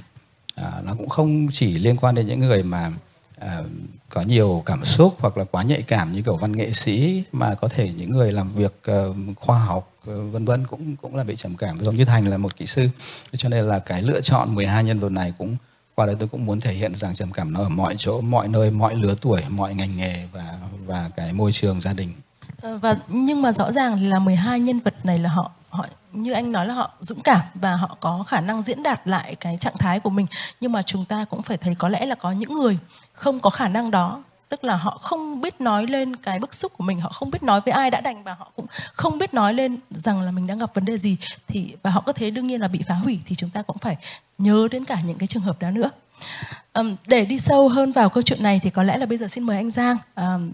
à, 0.57 0.83
nó 0.85 0.95
cũng 0.95 1.09
không 1.09 1.49
chỉ 1.53 1.79
liên 1.79 1.97
quan 1.97 2.15
đến 2.15 2.27
những 2.27 2.41
người 2.41 2.63
mà 2.63 2.93
à, 3.39 3.63
có 4.09 4.23
nhiều 4.23 4.63
cảm 4.67 4.85
xúc 4.85 5.17
hoặc 5.19 5.37
là 5.37 5.45
quá 5.45 5.63
nhạy 5.63 5.83
cảm 5.83 6.13
như 6.13 6.23
kiểu 6.23 6.37
văn 6.37 6.53
nghệ 6.53 6.73
sĩ 6.73 7.23
mà 7.33 7.55
có 7.55 7.69
thể 7.69 7.91
những 7.97 8.11
người 8.11 8.33
làm 8.33 8.55
việc 8.55 8.83
uh, 8.91 9.17
khoa 9.37 9.59
học 9.59 9.93
uh, 10.11 10.33
vân 10.33 10.45
vân 10.45 10.67
cũng 10.67 10.97
cũng 10.97 11.17
là 11.17 11.25
bị 11.25 11.37
trầm 11.37 11.57
cảm. 11.57 11.85
Giống 11.85 11.97
như 11.97 12.05
thành 12.05 12.27
là 12.27 12.39
một 12.39 12.57
kỹ 12.57 12.67
sư 12.67 12.89
cho 13.37 13.49
nên 13.49 13.65
là 13.65 13.79
cái 13.79 14.03
lựa 14.03 14.21
chọn 14.21 14.55
12 14.55 14.85
nhân 14.85 15.01
vật 15.01 15.13
này 15.13 15.33
cũng 15.39 15.57
qua 15.95 16.07
đây 16.07 16.17
tôi 16.19 16.29
cũng 16.29 16.47
muốn 16.47 16.61
thể 16.61 16.73
hiện 16.73 16.95
rằng 16.95 17.15
trầm 17.15 17.33
cảm 17.33 17.53
nó 17.53 17.61
ở 17.61 17.69
mọi 17.69 17.95
chỗ 17.99 18.21
mọi 18.21 18.49
nơi 18.49 18.71
mọi 18.71 18.95
lứa 18.95 19.15
tuổi 19.21 19.43
mọi 19.49 19.75
ngành 19.75 19.97
nghề 19.97 20.29
và 20.33 20.59
và 20.87 21.11
cái 21.17 21.33
môi 21.33 21.53
trường 21.53 21.81
gia 21.81 21.93
đình. 21.93 22.13
Ờ, 22.63 22.79
và 22.79 22.99
nhưng 23.09 23.43
mà 23.43 23.53
rõ 23.53 23.73
ràng 23.73 24.03
là 24.03 24.19
12 24.19 24.61
nhân 24.61 24.81
vật 24.81 24.95
này 25.05 25.19
là 25.19 25.29
họ 25.29 25.51
họ 25.69 25.87
như 26.23 26.33
anh 26.33 26.53
nói 26.53 26.67
là 26.67 26.75
họ 26.75 26.91
dũng 27.01 27.21
cảm 27.21 27.43
và 27.55 27.77
họ 27.77 27.97
có 28.01 28.25
khả 28.27 28.41
năng 28.41 28.63
diễn 28.63 28.83
đạt 28.83 29.01
lại 29.05 29.35
cái 29.35 29.59
trạng 29.61 29.79
thái 29.79 30.01
của 30.01 30.11
mình. 30.11 30.27
Nhưng 30.61 30.73
mà 30.73 30.83
chúng 30.83 31.05
ta 31.05 31.25
cũng 31.25 31.43
phải 31.43 31.57
thấy 31.57 31.75
có 31.75 31.89
lẽ 31.89 32.07
là 32.07 32.15
có 32.15 32.33
những 32.33 32.55
người 32.55 32.79
không 33.13 33.41
có 33.41 33.51
khả 33.51 33.69
năng 33.69 33.91
đó. 33.91 34.23
Tức 34.49 34.65
là 34.65 34.77
họ 34.77 34.99
không 35.03 35.41
biết 35.41 35.61
nói 35.61 35.87
lên 35.87 36.17
cái 36.17 36.39
bức 36.39 36.55
xúc 36.55 36.73
của 36.79 36.85
mình 36.85 37.01
họ 37.01 37.09
không 37.09 37.31
biết 37.31 37.43
nói 37.43 37.61
với 37.61 37.73
ai 37.73 37.91
đã 37.91 38.01
đành 38.01 38.23
và 38.23 38.35
họ 38.35 38.53
cũng 38.57 38.67
không 38.93 39.19
biết 39.19 39.35
nói 39.35 39.55
lên 39.55 39.79
rằng 39.91 40.23
là 40.23 40.31
mình 40.31 40.47
đang 40.47 40.59
gặp 40.59 40.75
vấn 40.75 40.85
đề 40.85 40.99
gì. 40.99 41.17
Thì 41.47 41.77
và 41.83 41.91
họ 41.91 42.01
có 42.01 42.13
thế 42.13 42.31
đương 42.31 42.47
nhiên 42.47 42.61
là 42.61 42.69
bị 42.69 42.83
phá 42.89 42.95
hủy 42.95 43.21
thì 43.27 43.35
chúng 43.35 43.51
ta 43.51 43.63
cũng 43.63 43.79
phải 43.79 43.97
nhớ 44.39 44.69
đến 44.71 44.85
cả 44.85 45.01
những 45.05 45.19
cái 45.19 45.27
trường 45.27 45.43
hợp 45.43 45.61
đó 45.61 45.71
nữa. 45.71 45.91
Um, 46.75 46.97
để 47.07 47.25
đi 47.25 47.39
sâu 47.39 47.69
hơn 47.69 47.93
vào 47.93 48.09
câu 48.09 48.23
chuyện 48.23 48.43
này 48.43 48.61
thì 48.63 48.71
có 48.71 48.83
lẽ 48.83 48.97
là 48.97 49.07
bây 49.07 49.19
giờ 49.19 49.29
xin 49.29 49.45
mời 49.45 49.57
anh 49.57 49.71
Giang 49.71 49.97
um, 50.17 50.53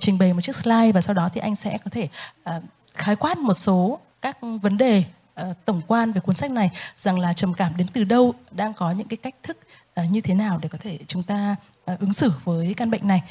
trình 0.00 0.18
bày 0.18 0.32
một 0.32 0.40
chiếc 0.42 0.56
slide 0.56 0.92
và 0.92 1.00
sau 1.00 1.14
đó 1.14 1.28
thì 1.34 1.40
anh 1.40 1.56
sẽ 1.56 1.78
có 1.84 1.90
thể 1.90 2.08
uh, 2.56 2.62
khái 2.94 3.16
quát 3.16 3.38
một 3.38 3.54
số 3.54 3.98
các 4.22 4.38
vấn 4.62 4.76
đề 4.76 5.04
uh, 5.40 5.56
tổng 5.64 5.82
quan 5.86 6.12
về 6.12 6.20
cuốn 6.20 6.36
sách 6.36 6.50
này 6.50 6.70
rằng 6.96 7.18
là 7.18 7.32
trầm 7.32 7.54
cảm 7.54 7.76
đến 7.76 7.86
từ 7.92 8.04
đâu 8.04 8.34
đang 8.50 8.74
có 8.74 8.90
những 8.90 9.08
cái 9.08 9.16
cách 9.16 9.34
thức 9.42 9.58
uh, 10.00 10.10
như 10.10 10.20
thế 10.20 10.34
nào 10.34 10.58
để 10.62 10.68
có 10.68 10.78
thể 10.82 10.98
chúng 11.06 11.22
ta 11.22 11.56
uh, 11.92 12.00
ứng 12.00 12.12
xử 12.12 12.32
với 12.44 12.74
căn 12.74 12.90
bệnh 12.90 13.08
này? 13.08 13.22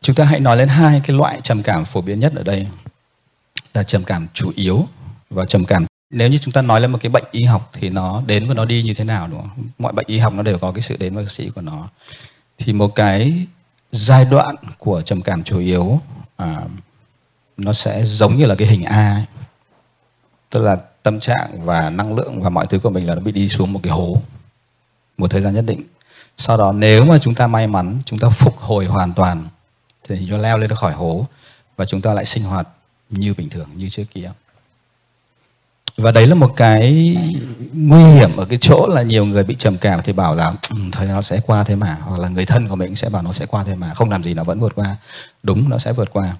Chúng 0.00 0.16
ta 0.16 0.24
hãy 0.24 0.40
nói 0.40 0.56
lên 0.56 0.68
hai 0.68 1.00
cái 1.04 1.16
loại 1.16 1.40
trầm 1.42 1.62
cảm 1.62 1.84
phổ 1.84 2.00
biến 2.00 2.20
nhất 2.20 2.32
ở 2.36 2.42
đây. 2.42 2.66
Là 3.74 3.82
trầm 3.82 4.04
cảm 4.04 4.26
chủ 4.34 4.52
yếu 4.56 4.86
và 5.30 5.44
trầm 5.44 5.64
cảm 5.64 5.86
nếu 6.10 6.28
như 6.28 6.38
chúng 6.38 6.52
ta 6.52 6.62
nói 6.62 6.80
lên 6.80 6.90
một 6.92 6.98
cái 7.02 7.10
bệnh 7.10 7.24
y 7.30 7.44
học 7.44 7.70
thì 7.72 7.90
nó 7.90 8.22
đến 8.26 8.48
và 8.48 8.54
nó 8.54 8.64
đi 8.64 8.82
như 8.82 8.94
thế 8.94 9.04
nào 9.04 9.28
đúng 9.28 9.40
không? 9.40 9.68
Mọi 9.78 9.92
bệnh 9.92 10.06
y 10.06 10.18
học 10.18 10.32
nó 10.32 10.42
đều 10.42 10.58
có 10.58 10.72
cái 10.72 10.82
sự 10.82 10.96
đến 10.96 11.16
và 11.16 11.24
sĩ 11.28 11.50
của 11.50 11.60
nó. 11.60 11.88
Thì 12.58 12.72
một 12.72 12.94
cái 12.94 13.46
giai 13.92 14.24
đoạn 14.24 14.56
của 14.78 15.02
trầm 15.02 15.22
cảm 15.22 15.44
chủ 15.44 15.58
yếu 15.58 16.00
à, 16.36 16.62
nó 17.56 17.72
sẽ 17.72 18.04
giống 18.04 18.36
như 18.36 18.46
là 18.46 18.54
cái 18.54 18.68
hình 18.68 18.84
A 18.84 19.12
ấy 19.14 19.24
tức 20.50 20.62
là 20.62 20.76
tâm 21.02 21.20
trạng 21.20 21.64
và 21.64 21.90
năng 21.90 22.16
lượng 22.16 22.42
và 22.42 22.50
mọi 22.50 22.66
thứ 22.66 22.78
của 22.78 22.90
mình 22.90 23.06
là 23.06 23.14
nó 23.14 23.20
bị 23.20 23.32
đi 23.32 23.48
xuống 23.48 23.72
một 23.72 23.80
cái 23.82 23.92
hố 23.92 24.20
một 25.18 25.30
thời 25.30 25.40
gian 25.40 25.54
nhất 25.54 25.64
định. 25.66 25.82
Sau 26.36 26.56
đó 26.56 26.72
nếu 26.72 27.04
mà 27.04 27.18
chúng 27.18 27.34
ta 27.34 27.46
may 27.46 27.66
mắn 27.66 27.98
chúng 28.04 28.18
ta 28.18 28.28
phục 28.28 28.58
hồi 28.58 28.86
hoàn 28.86 29.12
toàn 29.12 29.48
thì 30.08 30.30
nó 30.30 30.38
leo 30.38 30.58
lên 30.58 30.74
khỏi 30.74 30.92
hố 30.92 31.26
và 31.76 31.84
chúng 31.84 32.00
ta 32.00 32.14
lại 32.14 32.24
sinh 32.24 32.42
hoạt 32.42 32.68
như 33.10 33.34
bình 33.34 33.48
thường 33.48 33.68
như 33.74 33.88
trước 33.88 34.04
kia. 34.14 34.30
Và 35.96 36.12
đấy 36.12 36.26
là 36.26 36.34
một 36.34 36.52
cái 36.56 37.16
nguy 37.72 38.04
hiểm 38.04 38.36
ở 38.36 38.44
cái 38.44 38.58
chỗ 38.60 38.86
là 38.86 39.02
nhiều 39.02 39.24
người 39.24 39.44
bị 39.44 39.54
trầm 39.54 39.78
cảm 39.78 40.00
thì 40.04 40.12
bảo 40.12 40.34
là 40.34 40.54
ừ, 40.70 40.76
thôi 40.92 41.06
nó 41.06 41.22
sẽ 41.22 41.40
qua 41.46 41.64
thế 41.64 41.76
mà. 41.76 41.98
Hoặc 42.02 42.20
là 42.20 42.28
người 42.28 42.46
thân 42.46 42.68
của 42.68 42.76
mình 42.76 42.96
sẽ 42.96 43.08
bảo 43.08 43.22
nó 43.22 43.32
sẽ 43.32 43.46
qua 43.46 43.64
thế 43.64 43.74
mà. 43.74 43.94
Không 43.94 44.10
làm 44.10 44.22
gì 44.22 44.34
nó 44.34 44.44
vẫn 44.44 44.60
vượt 44.60 44.74
qua. 44.74 44.96
Đúng 45.42 45.68
nó 45.68 45.78
sẽ 45.78 45.92
vượt 45.92 46.12
qua 46.12 46.36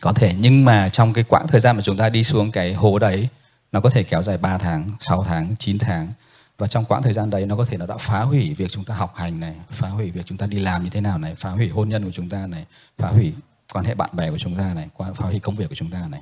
có 0.00 0.12
thể, 0.12 0.34
nhưng 0.38 0.64
mà 0.64 0.88
trong 0.88 1.12
cái 1.12 1.24
quãng 1.24 1.46
thời 1.48 1.60
gian 1.60 1.76
mà 1.76 1.82
chúng 1.82 1.96
ta 1.96 2.08
đi 2.08 2.24
xuống 2.24 2.50
cái 2.50 2.74
hố 2.74 2.98
đấy, 2.98 3.28
nó 3.72 3.80
có 3.80 3.90
thể 3.90 4.02
kéo 4.02 4.22
dài 4.22 4.38
3 4.38 4.58
tháng 4.58 4.90
6 5.00 5.24
tháng 5.24 5.56
9 5.58 5.78
tháng. 5.78 6.12
Và 6.58 6.66
trong 6.66 6.84
quãng 6.84 7.02
thời 7.02 7.12
gian 7.12 7.30
đấy, 7.30 7.46
nó 7.46 7.56
có 7.56 7.64
thể 7.64 7.76
nó 7.76 7.86
đã 7.86 7.96
phá 7.96 8.20
hủy 8.20 8.54
việc 8.54 8.70
chúng 8.70 8.84
ta 8.84 8.94
học 8.94 9.12
hành 9.16 9.40
này, 9.40 9.54
phá 9.70 9.88
hủy 9.88 10.10
việc 10.10 10.26
chúng 10.26 10.38
ta 10.38 10.46
đi 10.46 10.58
làm 10.58 10.84
như 10.84 10.90
thế 10.90 11.00
nào 11.00 11.18
này, 11.18 11.34
phá 11.34 11.50
hủy 11.50 11.68
hôn 11.68 11.88
nhân 11.88 12.04
của 12.04 12.12
chúng 12.12 12.28
ta 12.28 12.46
này, 12.46 12.66
phá 12.98 13.08
hủy 13.08 13.32
quan 13.72 13.84
hệ 13.84 13.94
bạn 13.94 14.10
bè 14.12 14.30
của 14.30 14.38
chúng 14.38 14.56
ta 14.56 14.74
này 14.74 14.88
phá 14.98 15.26
hủy 15.26 15.38
công 15.38 15.56
việc 15.56 15.68
của 15.68 15.74
chúng 15.74 15.90
ta 15.90 16.08
này. 16.10 16.20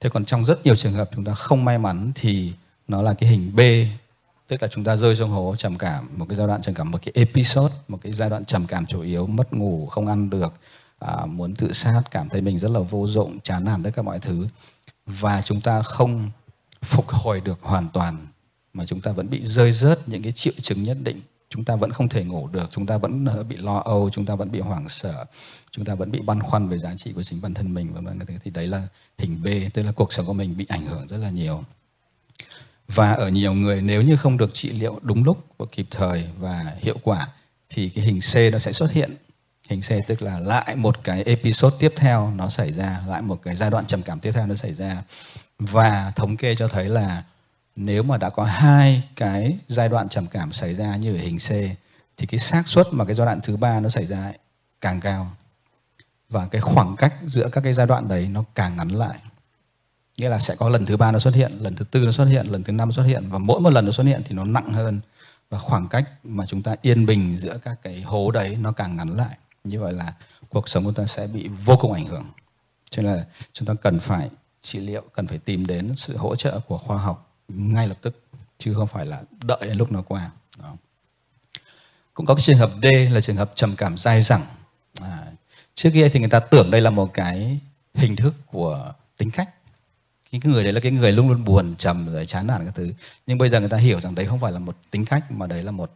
Thế 0.00 0.10
còn 0.10 0.24
trong 0.24 0.44
rất 0.44 0.64
nhiều 0.64 0.76
trường 0.76 0.92
hợp 0.92 1.10
chúng 1.14 1.24
ta 1.24 1.34
không 1.34 1.64
may 1.64 1.78
mắn 1.78 2.12
thì 2.14 2.52
nó 2.88 3.02
là 3.02 3.14
cái 3.14 3.30
hình 3.30 3.56
B, 3.56 3.60
tức 4.48 4.62
là 4.62 4.68
chúng 4.70 4.84
ta 4.84 4.96
rơi 4.96 5.14
xuống 5.14 5.30
hố 5.30 5.54
trầm 5.58 5.78
cảm, 5.78 6.08
một 6.16 6.26
cái 6.28 6.34
giai 6.34 6.46
đoạn 6.46 6.62
trầm 6.62 6.74
cảm, 6.74 6.90
một 6.90 6.98
cái 7.04 7.12
episode, 7.14 7.74
một 7.88 7.98
cái 8.02 8.12
giai 8.12 8.30
đoạn 8.30 8.44
trầm 8.44 8.66
cảm 8.66 8.86
chủ 8.86 9.00
yếu, 9.00 9.26
mất 9.26 9.52
ngủ, 9.52 9.86
không 9.86 10.06
ăn 10.06 10.30
được 10.30 10.54
à, 10.98 11.26
muốn 11.26 11.54
tự 11.54 11.72
sát 11.72 12.02
cảm 12.10 12.28
thấy 12.28 12.40
mình 12.40 12.58
rất 12.58 12.70
là 12.70 12.80
vô 12.80 13.06
dụng 13.08 13.40
chán 13.40 13.64
nản 13.64 13.82
tất 13.82 13.90
cả 13.96 14.02
mọi 14.02 14.18
thứ. 14.18 14.46
Và 15.06 15.42
chúng 15.42 15.60
ta 15.60 15.82
không 15.82 16.30
phục 16.82 17.08
hồi 17.08 17.40
được 17.40 17.58
hoàn 17.62 17.88
toàn 17.88 18.26
mà 18.72 18.86
chúng 18.86 19.00
ta 19.00 19.12
vẫn 19.12 19.30
bị 19.30 19.44
rơi 19.44 19.72
rớt 19.72 20.08
những 20.08 20.22
cái 20.22 20.32
triệu 20.32 20.54
chứng 20.62 20.84
nhất 20.84 20.96
định. 21.02 21.20
Chúng 21.50 21.64
ta 21.64 21.76
vẫn 21.76 21.92
không 21.92 22.08
thể 22.08 22.24
ngủ 22.24 22.48
được 22.48 22.68
chúng 22.70 22.86
ta 22.86 22.98
vẫn 22.98 23.24
ờ, 23.24 23.42
bị 23.42 23.56
lo 23.56 23.78
âu 23.78 24.10
chúng 24.12 24.26
ta 24.26 24.34
vẫn 24.34 24.50
bị 24.50 24.60
hoảng 24.60 24.88
sợ 24.88 25.24
chúng 25.70 25.84
ta 25.84 25.94
vẫn 25.94 26.10
bị 26.10 26.20
băn 26.20 26.42
khoăn 26.42 26.68
về 26.68 26.78
giá 26.78 26.94
trị 26.96 27.12
của 27.12 27.22
chính 27.22 27.40
bản 27.40 27.54
thân 27.54 27.74
mình 27.74 27.94
và 27.94 28.14
thì 28.44 28.50
đấy 28.50 28.66
là 28.66 28.88
hình 29.18 29.42
B 29.42 29.46
tức 29.74 29.82
là 29.82 29.92
cuộc 29.92 30.12
sống 30.12 30.26
của 30.26 30.32
mình 30.32 30.56
bị 30.56 30.66
ảnh 30.68 30.86
hưởng 30.86 31.06
rất 31.08 31.16
là 31.16 31.30
nhiều. 31.30 31.64
Và 32.88 33.12
ở 33.12 33.28
nhiều 33.28 33.54
người 33.54 33.82
nếu 33.82 34.02
như 34.02 34.16
không 34.16 34.36
được 34.36 34.54
trị 34.54 34.70
liệu 34.70 34.98
đúng 35.02 35.24
lúc 35.24 35.44
và 35.58 35.66
kịp 35.72 35.86
thời 35.90 36.24
và 36.38 36.76
hiệu 36.80 36.96
quả 37.02 37.28
thì 37.68 37.88
cái 37.88 38.04
hình 38.04 38.20
C 38.20 38.52
nó 38.52 38.58
sẽ 38.58 38.72
xuất 38.72 38.92
hiện 38.92 39.16
hình 39.68 39.80
C 39.80 40.06
tức 40.06 40.22
là 40.22 40.40
lại 40.40 40.76
một 40.76 41.04
cái 41.04 41.22
episode 41.22 41.76
tiếp 41.78 41.92
theo 41.96 42.32
nó 42.36 42.48
xảy 42.48 42.72
ra, 42.72 43.00
lại 43.08 43.22
một 43.22 43.40
cái 43.42 43.56
giai 43.56 43.70
đoạn 43.70 43.86
trầm 43.86 44.02
cảm 44.02 44.20
tiếp 44.20 44.32
theo 44.32 44.46
nó 44.46 44.54
xảy 44.54 44.74
ra. 44.74 45.02
Và 45.58 46.12
thống 46.16 46.36
kê 46.36 46.54
cho 46.54 46.68
thấy 46.68 46.88
là 46.88 47.24
nếu 47.76 48.02
mà 48.02 48.16
đã 48.16 48.30
có 48.30 48.44
hai 48.44 49.02
cái 49.16 49.58
giai 49.68 49.88
đoạn 49.88 50.08
trầm 50.08 50.26
cảm 50.26 50.52
xảy 50.52 50.74
ra 50.74 50.96
như 50.96 51.14
ở 51.16 51.18
hình 51.18 51.38
C, 51.38 51.50
thì 52.16 52.26
cái 52.26 52.38
xác 52.38 52.68
suất 52.68 52.86
mà 52.92 53.04
cái 53.04 53.14
giai 53.14 53.26
đoạn 53.26 53.40
thứ 53.42 53.56
ba 53.56 53.80
nó 53.80 53.88
xảy 53.88 54.06
ra 54.06 54.32
càng 54.80 55.00
cao. 55.00 55.30
Và 56.28 56.46
cái 56.46 56.60
khoảng 56.60 56.96
cách 56.96 57.14
giữa 57.26 57.48
các 57.48 57.60
cái 57.60 57.72
giai 57.72 57.86
đoạn 57.86 58.08
đấy 58.08 58.28
nó 58.28 58.44
càng 58.54 58.76
ngắn 58.76 58.88
lại. 58.88 59.18
Nghĩa 60.16 60.28
là 60.28 60.38
sẽ 60.38 60.54
có 60.54 60.68
lần 60.68 60.86
thứ 60.86 60.96
ba 60.96 61.12
nó 61.12 61.18
xuất 61.18 61.34
hiện, 61.34 61.52
lần 61.60 61.76
thứ 61.76 61.84
tư 61.84 62.04
nó 62.04 62.12
xuất 62.12 62.24
hiện, 62.24 62.46
lần 62.46 62.64
thứ 62.64 62.72
năm 62.72 62.92
xuất 62.92 63.02
hiện. 63.02 63.28
Và 63.28 63.38
mỗi 63.38 63.60
một 63.60 63.70
lần 63.70 63.86
nó 63.86 63.92
xuất 63.92 64.04
hiện 64.04 64.22
thì 64.24 64.34
nó 64.34 64.44
nặng 64.44 64.72
hơn. 64.72 65.00
Và 65.50 65.58
khoảng 65.58 65.88
cách 65.88 66.08
mà 66.24 66.46
chúng 66.46 66.62
ta 66.62 66.76
yên 66.82 67.06
bình 67.06 67.36
giữa 67.36 67.58
các 67.64 67.78
cái 67.82 68.02
hố 68.02 68.30
đấy 68.30 68.56
nó 68.60 68.72
càng 68.72 68.96
ngắn 68.96 69.16
lại 69.16 69.36
như 69.68 69.80
vậy 69.80 69.92
là 69.92 70.12
cuộc 70.48 70.68
sống 70.68 70.84
của 70.84 70.92
ta 70.92 71.06
sẽ 71.06 71.26
bị 71.26 71.48
vô 71.64 71.76
cùng 71.80 71.92
ảnh 71.92 72.06
hưởng. 72.06 72.24
Cho 72.90 73.02
nên 73.02 73.12
là 73.12 73.26
chúng 73.52 73.68
ta 73.68 73.74
cần 73.82 74.00
phải 74.00 74.30
trị 74.62 74.78
liệu 74.78 75.02
cần 75.14 75.26
phải 75.26 75.38
tìm 75.38 75.66
đến 75.66 75.96
sự 75.96 76.16
hỗ 76.16 76.36
trợ 76.36 76.60
của 76.60 76.78
khoa 76.78 76.98
học 76.98 77.34
ngay 77.48 77.88
lập 77.88 77.98
tức 78.02 78.22
chứ 78.58 78.74
không 78.74 78.88
phải 78.88 79.06
là 79.06 79.22
đợi 79.44 79.58
đến 79.60 79.76
lúc 79.76 79.92
nó 79.92 80.02
qua. 80.02 80.30
Đó. 80.58 80.76
cũng 82.14 82.26
có 82.26 82.34
cái 82.34 82.42
trường 82.42 82.58
hợp 82.58 82.70
D 82.82 82.86
là 83.10 83.20
trường 83.20 83.36
hợp 83.36 83.52
trầm 83.54 83.76
cảm 83.76 83.98
dai 83.98 84.22
dẳng. 84.22 84.46
À, 85.00 85.32
trước 85.74 85.90
kia 85.92 86.08
thì 86.08 86.20
người 86.20 86.28
ta 86.28 86.40
tưởng 86.40 86.70
đây 86.70 86.80
là 86.80 86.90
một 86.90 87.14
cái 87.14 87.60
hình 87.94 88.16
thức 88.16 88.34
của 88.46 88.94
tính 89.16 89.30
cách. 89.30 89.48
Cái 90.30 90.40
người 90.44 90.64
đấy 90.64 90.72
là 90.72 90.80
cái 90.80 90.92
người 90.92 91.12
luôn 91.12 91.28
luôn 91.28 91.44
buồn 91.44 91.74
trầm 91.78 92.12
rồi 92.12 92.26
chán 92.26 92.46
nản 92.46 92.64
các 92.64 92.74
thứ. 92.74 92.92
Nhưng 93.26 93.38
bây 93.38 93.50
giờ 93.50 93.60
người 93.60 93.68
ta 93.68 93.76
hiểu 93.76 94.00
rằng 94.00 94.14
đấy 94.14 94.26
không 94.26 94.40
phải 94.40 94.52
là 94.52 94.58
một 94.58 94.76
tính 94.90 95.04
cách 95.04 95.30
mà 95.30 95.46
đấy 95.46 95.62
là 95.62 95.70
một 95.70 95.92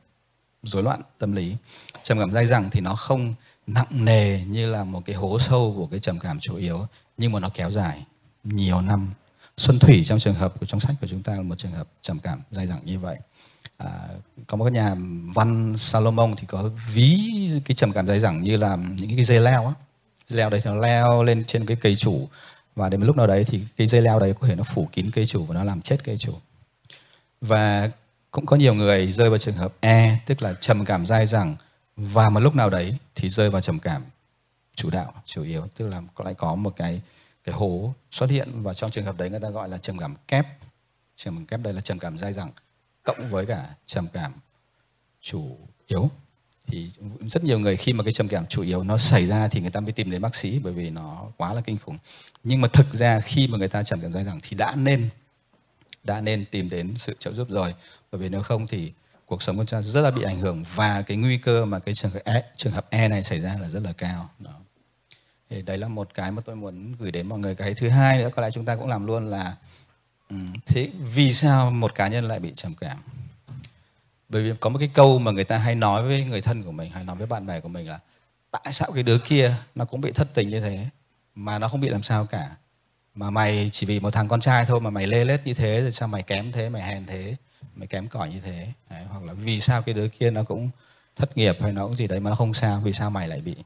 rối 0.62 0.82
loạn 0.82 1.00
tâm 1.18 1.32
lý. 1.32 1.56
Trầm 2.02 2.18
cảm 2.18 2.32
dai 2.32 2.46
dẳng 2.46 2.70
thì 2.70 2.80
nó 2.80 2.94
không 2.96 3.35
nặng 3.66 4.05
nề 4.05 4.40
như 4.40 4.72
là 4.72 4.85
một 4.85 5.03
cái 5.07 5.16
hố 5.16 5.38
sâu 5.38 5.75
của 5.77 5.87
cái 5.87 6.01
trầm 6.01 6.18
cảm 6.18 6.40
chủ 6.40 6.57
yếu 6.57 6.87
nhưng 7.16 7.33
mà 7.33 7.40
nó 7.40 7.48
kéo 7.55 7.70
dài 7.70 8.05
nhiều 8.44 8.81
năm. 8.81 9.11
Xuân 9.57 9.79
thủy 9.79 10.03
trong 10.05 10.18
trường 10.18 10.35
hợp 10.35 10.61
của 10.61 10.66
trong 10.66 10.81
sách 10.81 10.96
của 11.01 11.07
chúng 11.07 11.22
ta 11.22 11.33
là 11.33 11.42
một 11.42 11.59
trường 11.59 11.72
hợp 11.72 11.88
trầm 12.03 12.18
cảm 12.18 12.40
dai 12.51 12.66
dẳng 12.66 12.81
như 12.85 12.98
vậy. 12.98 13.18
À, 13.79 13.90
có 14.46 14.57
một 14.57 14.64
cái 14.64 14.72
nhà 14.72 14.94
văn 15.35 15.75
Salomon 15.79 16.35
thì 16.37 16.46
có 16.46 16.70
ví 16.92 17.20
cái 17.64 17.75
trầm 17.75 17.92
cảm 17.92 18.07
dai 18.07 18.20
dẳng 18.20 18.42
như 18.42 18.57
là 18.57 18.77
những 18.77 19.16
cái 19.16 19.25
dây 19.25 19.40
leo 19.40 19.66
á. 19.66 19.72
Dây 20.29 20.38
leo 20.38 20.51
đấy 20.51 20.61
thì 20.64 20.70
nó 20.70 20.77
leo 20.77 21.22
lên 21.22 21.44
trên 21.44 21.66
cái 21.66 21.77
cây 21.81 21.96
chủ 21.96 22.29
và 22.77 22.88
đến 22.88 23.01
một 23.01 23.07
lúc 23.07 23.16
nào 23.16 23.27
đấy 23.27 23.44
thì 23.44 23.61
cái 23.77 23.87
dây 23.87 24.03
leo 24.03 24.18
đấy 24.18 24.35
có 24.40 24.46
thể 24.48 24.55
nó 24.55 24.64
phủ 24.64 24.88
kín 24.92 25.11
cây 25.11 25.27
chủ 25.27 25.44
và 25.44 25.55
nó 25.55 25.64
làm 25.64 25.83
chết 25.83 26.05
cây 26.05 26.18
chủ. 26.18 26.33
Và 27.40 27.90
cũng 28.31 28.46
có 28.46 28.57
nhiều 28.57 28.75
người 28.75 29.12
rơi 29.12 29.31
vào 29.31 29.38
trường 29.38 29.57
hợp 29.57 29.75
E 29.81 30.18
tức 30.27 30.42
là 30.42 30.55
trầm 30.61 30.85
cảm 30.85 31.07
dai 31.07 31.27
dẳng 31.27 31.57
và 31.96 32.31
một 32.31 32.40
lúc 32.40 32.55
nào 32.55 32.70
đấy 32.70 32.96
thì 33.14 33.28
rơi 33.28 33.50
vào 33.50 33.61
trầm 33.61 33.78
cảm 33.78 34.05
chủ 34.74 34.90
đạo, 34.90 35.12
chủ 35.24 35.42
yếu. 35.42 35.68
Tức 35.76 35.88
là 35.88 36.02
có 36.14 36.24
lại 36.24 36.35
có 36.35 36.55
một 36.55 36.76
cái 36.76 37.02
cái 37.44 37.55
hố 37.55 37.94
xuất 38.11 38.31
hiện 38.31 38.62
và 38.62 38.74
trong 38.74 38.90
trường 38.90 39.05
hợp 39.05 39.16
đấy 39.16 39.31
người 39.31 39.40
ta 39.40 39.50
gọi 39.50 39.68
là 39.68 39.78
trầm 39.78 39.98
cảm 39.98 40.14
kép. 40.28 40.46
Trầm 41.16 41.37
cảm 41.37 41.46
kép 41.46 41.61
đây 41.61 41.72
là 41.72 41.81
trầm 41.81 41.98
cảm 41.98 42.18
dai 42.18 42.33
dẳng, 42.33 42.50
cộng 43.02 43.31
với 43.31 43.46
cả 43.46 43.74
trầm 43.87 44.07
cảm 44.12 44.33
chủ 45.20 45.59
yếu. 45.87 46.11
Thì 46.66 46.90
rất 47.28 47.44
nhiều 47.44 47.59
người 47.59 47.76
khi 47.76 47.92
mà 47.92 48.05
cái 48.05 48.12
trầm 48.12 48.28
cảm 48.28 48.46
chủ 48.46 48.62
yếu 48.62 48.85
nó 48.85 48.98
xảy 48.98 49.26
ra 49.26 49.48
thì 49.48 49.61
người 49.61 49.70
ta 49.70 49.81
mới 49.81 49.92
tìm 49.92 50.11
đến 50.11 50.22
bác 50.22 50.35
sĩ 50.35 50.59
bởi 50.59 50.72
vì 50.72 50.90
nó 50.90 51.26
quá 51.37 51.52
là 51.52 51.61
kinh 51.61 51.78
khủng. 51.78 51.98
Nhưng 52.44 52.61
mà 52.61 52.68
thực 52.68 52.94
ra 52.94 53.20
khi 53.20 53.48
mà 53.48 53.59
người 53.59 53.68
ta 53.68 53.83
trầm 53.83 54.00
cảm 54.00 54.12
dai 54.12 54.24
dẳng 54.24 54.40
thì 54.42 54.57
đã 54.57 54.74
nên 54.74 55.09
đã 56.05 56.20
nên 56.20 56.44
tìm 56.44 56.70
đến 56.70 56.94
sự 56.98 57.14
trợ 57.18 57.33
giúp 57.33 57.48
rồi. 57.50 57.74
Bởi 58.12 58.20
vì 58.20 58.28
nếu 58.28 58.42
không 58.42 58.66
thì 58.66 58.92
cuộc 59.33 59.42
sống 59.42 59.57
của 59.57 59.64
cha 59.64 59.83
rất 59.83 60.01
là 60.01 60.11
bị 60.11 60.23
ảnh 60.23 60.40
hưởng 60.40 60.64
và 60.75 61.03
cái 61.03 61.16
nguy 61.16 61.38
cơ 61.38 61.64
mà 61.64 61.79
cái 61.79 61.95
trường 61.95 62.11
hợp 62.11 62.21
E, 62.25 62.42
trường 62.57 62.73
hợp 62.73 62.87
E 62.90 63.09
này 63.09 63.25
xảy 63.25 63.40
ra 63.40 63.59
là 63.61 63.68
rất 63.68 63.83
là 63.83 63.92
cao. 63.92 64.31
Đó. 64.38 64.51
Thì 65.51 65.62
đấy 65.62 65.79
là 65.79 65.88
một 65.88 66.09
cái 66.14 66.31
mà 66.31 66.42
tôi 66.45 66.57
muốn 66.57 66.92
gửi 66.99 67.11
đến 67.11 67.29
mọi 67.29 67.38
người. 67.38 67.55
Cái 67.55 67.75
thứ 67.75 67.88
hai 67.88 68.18
nữa 68.18 68.31
có 68.37 68.42
lẽ 68.42 68.51
chúng 68.51 68.64
ta 68.64 68.77
cũng 68.77 68.88
làm 68.88 69.07
luôn 69.07 69.27
là 69.27 69.57
ừ, 70.31 70.37
thế 70.66 70.90
vì 71.14 71.33
sao 71.33 71.71
một 71.71 71.95
cá 71.95 72.09
nhân 72.09 72.29
lại 72.29 72.40
bị 72.40 72.53
trầm 72.57 72.75
cảm? 72.81 72.99
Bởi 74.29 74.42
vì 74.42 74.53
có 74.61 74.71
một 74.71 74.79
cái 74.79 74.90
câu 74.95 75.18
mà 75.18 75.31
người 75.31 75.45
ta 75.45 75.59
hay 75.59 75.75
nói 75.75 76.03
với 76.03 76.25
người 76.25 76.40
thân 76.40 76.62
của 76.62 76.73
mình 76.73 76.90
hay 76.90 77.05
nói 77.05 77.16
với 77.16 77.27
bạn 77.27 77.47
bè 77.47 77.61
của 77.61 77.68
mình 77.68 77.88
là 77.88 77.99
tại 78.51 78.73
sao 78.73 78.92
cái 78.92 79.03
đứa 79.03 79.18
kia 79.18 79.57
nó 79.75 79.85
cũng 79.85 80.01
bị 80.01 80.12
thất 80.12 80.29
tình 80.35 80.49
như 80.49 80.61
thế 80.61 80.87
mà 81.35 81.59
nó 81.59 81.68
không 81.68 81.81
bị 81.81 81.88
làm 81.88 82.03
sao 82.03 82.27
cả? 82.27 82.51
Mà 83.14 83.31
mày 83.31 83.68
chỉ 83.73 83.87
vì 83.87 84.01
một 84.01 84.11
thằng 84.11 84.29
con 84.29 84.40
trai 84.40 84.64
thôi 84.64 84.81
mà 84.81 84.90
mày 84.90 85.07
lê 85.07 85.25
lết 85.25 85.47
như 85.47 85.55
thế 85.55 85.81
rồi 85.81 85.92
sao 85.92 86.09
mày 86.09 86.23
kém 86.23 86.53
thế 86.53 86.68
mày 86.68 86.83
hèn 86.83 87.07
thế? 87.07 87.37
Mới 87.76 87.87
kém 87.87 88.08
cỏi 88.08 88.30
như 88.30 88.40
thế. 88.40 88.66
Đấy, 88.90 89.04
hoặc 89.04 89.22
là 89.22 89.32
vì 89.32 89.61
sao 89.61 89.82
cái 89.82 89.94
đứa 89.94 90.08
kia 90.08 90.30
nó 90.30 90.42
cũng 90.42 90.70
thất 91.16 91.37
nghiệp 91.37 91.56
hay 91.61 91.72
nó 91.72 91.87
cũng 91.87 91.96
gì 91.96 92.06
đấy 92.06 92.20
mà 92.20 92.30
nó 92.30 92.37
không 92.37 92.54
sao 92.54 92.80
vì 92.80 92.92
sao 92.92 93.11
mày 93.11 93.28
lại 93.28 93.40
bị? 93.40 93.56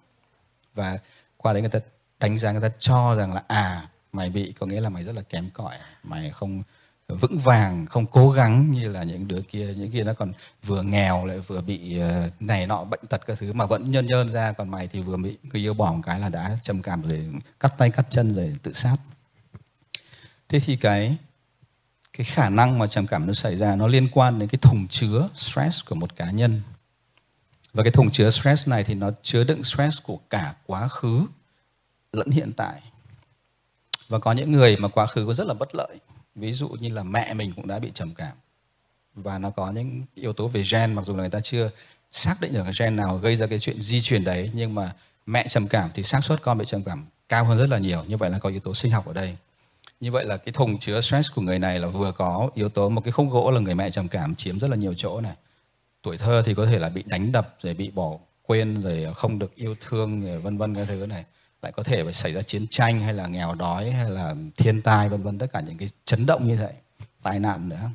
Và 0.74 0.98
qua 1.36 1.52
đấy 1.52 1.62
người 1.62 1.70
ta 1.70 1.78
đánh 2.20 2.38
giá 2.38 2.52
người 2.52 2.60
ta 2.60 2.70
cho 2.78 3.14
rằng 3.14 3.34
là 3.34 3.42
à 3.48 3.88
mày 4.12 4.30
bị 4.30 4.54
có 4.58 4.66
nghĩa 4.66 4.80
là 4.80 4.88
mày 4.88 5.04
rất 5.04 5.14
là 5.14 5.22
kém 5.22 5.50
cỏi 5.50 5.76
mày 6.02 6.30
không 6.30 6.62
vững 7.08 7.38
vàng 7.38 7.86
không 7.86 8.06
cố 8.06 8.30
gắng 8.30 8.70
như 8.70 8.88
là 8.88 9.02
những 9.02 9.28
đứa 9.28 9.40
kia 9.40 9.74
những 9.76 9.90
kia 9.90 10.04
nó 10.04 10.14
còn 10.14 10.32
vừa 10.62 10.82
nghèo 10.82 11.26
lại 11.26 11.38
vừa 11.38 11.60
bị 11.60 11.98
ờ, 11.98 12.30
này 12.40 12.66
nọ 12.66 12.84
bệnh 12.84 13.00
tật 13.08 13.26
các 13.26 13.38
thứ 13.38 13.52
mà 13.52 13.66
vẫn 13.66 13.90
nhân 13.90 14.06
nhân 14.06 14.28
ra 14.28 14.52
còn 14.52 14.68
mày 14.68 14.88
thì 14.88 15.00
vừa 15.00 15.16
bị 15.16 15.38
người 15.42 15.62
yêu 15.62 15.74
bỏ 15.74 15.92
một 15.92 16.00
cái 16.06 16.20
là 16.20 16.28
đã 16.28 16.58
trầm 16.62 16.82
cảm 16.82 17.02
rồi 17.02 17.26
cắt 17.60 17.74
tay 17.78 17.90
cắt 17.90 18.06
chân 18.10 18.34
rồi 18.34 18.56
tự 18.62 18.72
sát. 18.72 18.96
Thế 20.48 20.60
thì 20.60 20.76
cái 20.76 21.16
cái 22.16 22.24
khả 22.24 22.48
năng 22.48 22.78
mà 22.78 22.86
trầm 22.86 23.06
cảm 23.06 23.26
nó 23.26 23.32
xảy 23.32 23.56
ra 23.56 23.76
nó 23.76 23.86
liên 23.86 24.08
quan 24.12 24.38
đến 24.38 24.48
cái 24.48 24.58
thùng 24.62 24.88
chứa 24.88 25.28
stress 25.34 25.84
của 25.84 25.94
một 25.94 26.16
cá 26.16 26.30
nhân. 26.30 26.62
Và 27.72 27.82
cái 27.82 27.92
thùng 27.92 28.10
chứa 28.10 28.30
stress 28.30 28.68
này 28.68 28.84
thì 28.84 28.94
nó 28.94 29.10
chứa 29.22 29.44
đựng 29.44 29.64
stress 29.64 30.02
của 30.02 30.18
cả 30.30 30.54
quá 30.66 30.88
khứ 30.88 31.26
lẫn 32.12 32.30
hiện 32.30 32.52
tại. 32.52 32.80
Và 34.08 34.18
có 34.18 34.32
những 34.32 34.52
người 34.52 34.76
mà 34.76 34.88
quá 34.88 35.06
khứ 35.06 35.26
có 35.26 35.34
rất 35.34 35.46
là 35.46 35.54
bất 35.54 35.74
lợi. 35.74 35.96
Ví 36.34 36.52
dụ 36.52 36.68
như 36.68 36.88
là 36.88 37.02
mẹ 37.02 37.34
mình 37.34 37.52
cũng 37.56 37.66
đã 37.66 37.78
bị 37.78 37.90
trầm 37.94 38.14
cảm. 38.14 38.36
Và 39.14 39.38
nó 39.38 39.50
có 39.50 39.70
những 39.70 40.02
yếu 40.14 40.32
tố 40.32 40.48
về 40.48 40.64
gen, 40.72 40.94
mặc 40.94 41.06
dù 41.06 41.14
là 41.16 41.20
người 41.20 41.30
ta 41.30 41.40
chưa 41.40 41.70
xác 42.12 42.40
định 42.40 42.52
được 42.52 42.62
cái 42.62 42.72
gen 42.78 42.96
nào 42.96 43.18
gây 43.18 43.36
ra 43.36 43.46
cái 43.46 43.58
chuyện 43.58 43.82
di 43.82 44.00
truyền 44.00 44.24
đấy, 44.24 44.50
nhưng 44.54 44.74
mà 44.74 44.94
mẹ 45.26 45.48
trầm 45.48 45.68
cảm 45.68 45.90
thì 45.94 46.02
xác 46.02 46.24
suất 46.24 46.42
con 46.42 46.58
bị 46.58 46.64
trầm 46.64 46.82
cảm 46.84 47.06
cao 47.28 47.44
hơn 47.44 47.58
rất 47.58 47.68
là 47.68 47.78
nhiều. 47.78 48.04
Như 48.04 48.16
vậy 48.16 48.30
là 48.30 48.38
có 48.38 48.48
yếu 48.48 48.60
tố 48.60 48.74
sinh 48.74 48.92
học 48.92 49.06
ở 49.06 49.12
đây 49.12 49.36
như 50.00 50.12
vậy 50.12 50.24
là 50.24 50.36
cái 50.36 50.52
thùng 50.52 50.78
chứa 50.78 51.00
stress 51.00 51.32
của 51.34 51.42
người 51.42 51.58
này 51.58 51.80
là 51.80 51.88
vừa 51.88 52.12
có 52.12 52.50
yếu 52.54 52.68
tố, 52.68 52.88
một 52.88 53.00
cái 53.00 53.12
khung 53.12 53.30
gỗ 53.30 53.50
là 53.50 53.60
người 53.60 53.74
mẹ 53.74 53.90
trầm 53.90 54.08
cảm, 54.08 54.34
chiếm 54.34 54.58
rất 54.58 54.70
là 54.70 54.76
nhiều 54.76 54.94
chỗ 54.96 55.20
này. 55.20 55.34
Tuổi 56.02 56.18
thơ 56.18 56.42
thì 56.46 56.54
có 56.54 56.66
thể 56.66 56.78
là 56.78 56.88
bị 56.88 57.02
đánh 57.06 57.32
đập, 57.32 57.56
rồi 57.62 57.74
bị 57.74 57.90
bỏ 57.90 58.18
quên, 58.42 58.82
rồi 58.82 59.06
không 59.14 59.38
được 59.38 59.54
yêu 59.54 59.76
thương, 59.80 60.20
rồi 60.20 60.38
vân 60.38 60.58
vân 60.58 60.74
cái 60.74 60.86
thứ 60.86 61.06
này. 61.06 61.24
Lại 61.62 61.72
có 61.72 61.82
thể 61.82 62.04
phải 62.04 62.12
xảy 62.12 62.32
ra 62.32 62.42
chiến 62.42 62.66
tranh 62.70 63.00
hay 63.00 63.14
là 63.14 63.26
nghèo 63.26 63.54
đói 63.54 63.90
hay 63.90 64.10
là 64.10 64.34
thiên 64.56 64.82
tai, 64.82 65.08
vân 65.08 65.22
vân, 65.22 65.38
tất 65.38 65.46
cả 65.52 65.60
những 65.60 65.78
cái 65.78 65.88
chấn 66.04 66.26
động 66.26 66.46
như 66.48 66.56
vậy, 66.56 66.72
tai 67.22 67.40
nạn 67.40 67.68
nữa. 67.68 67.90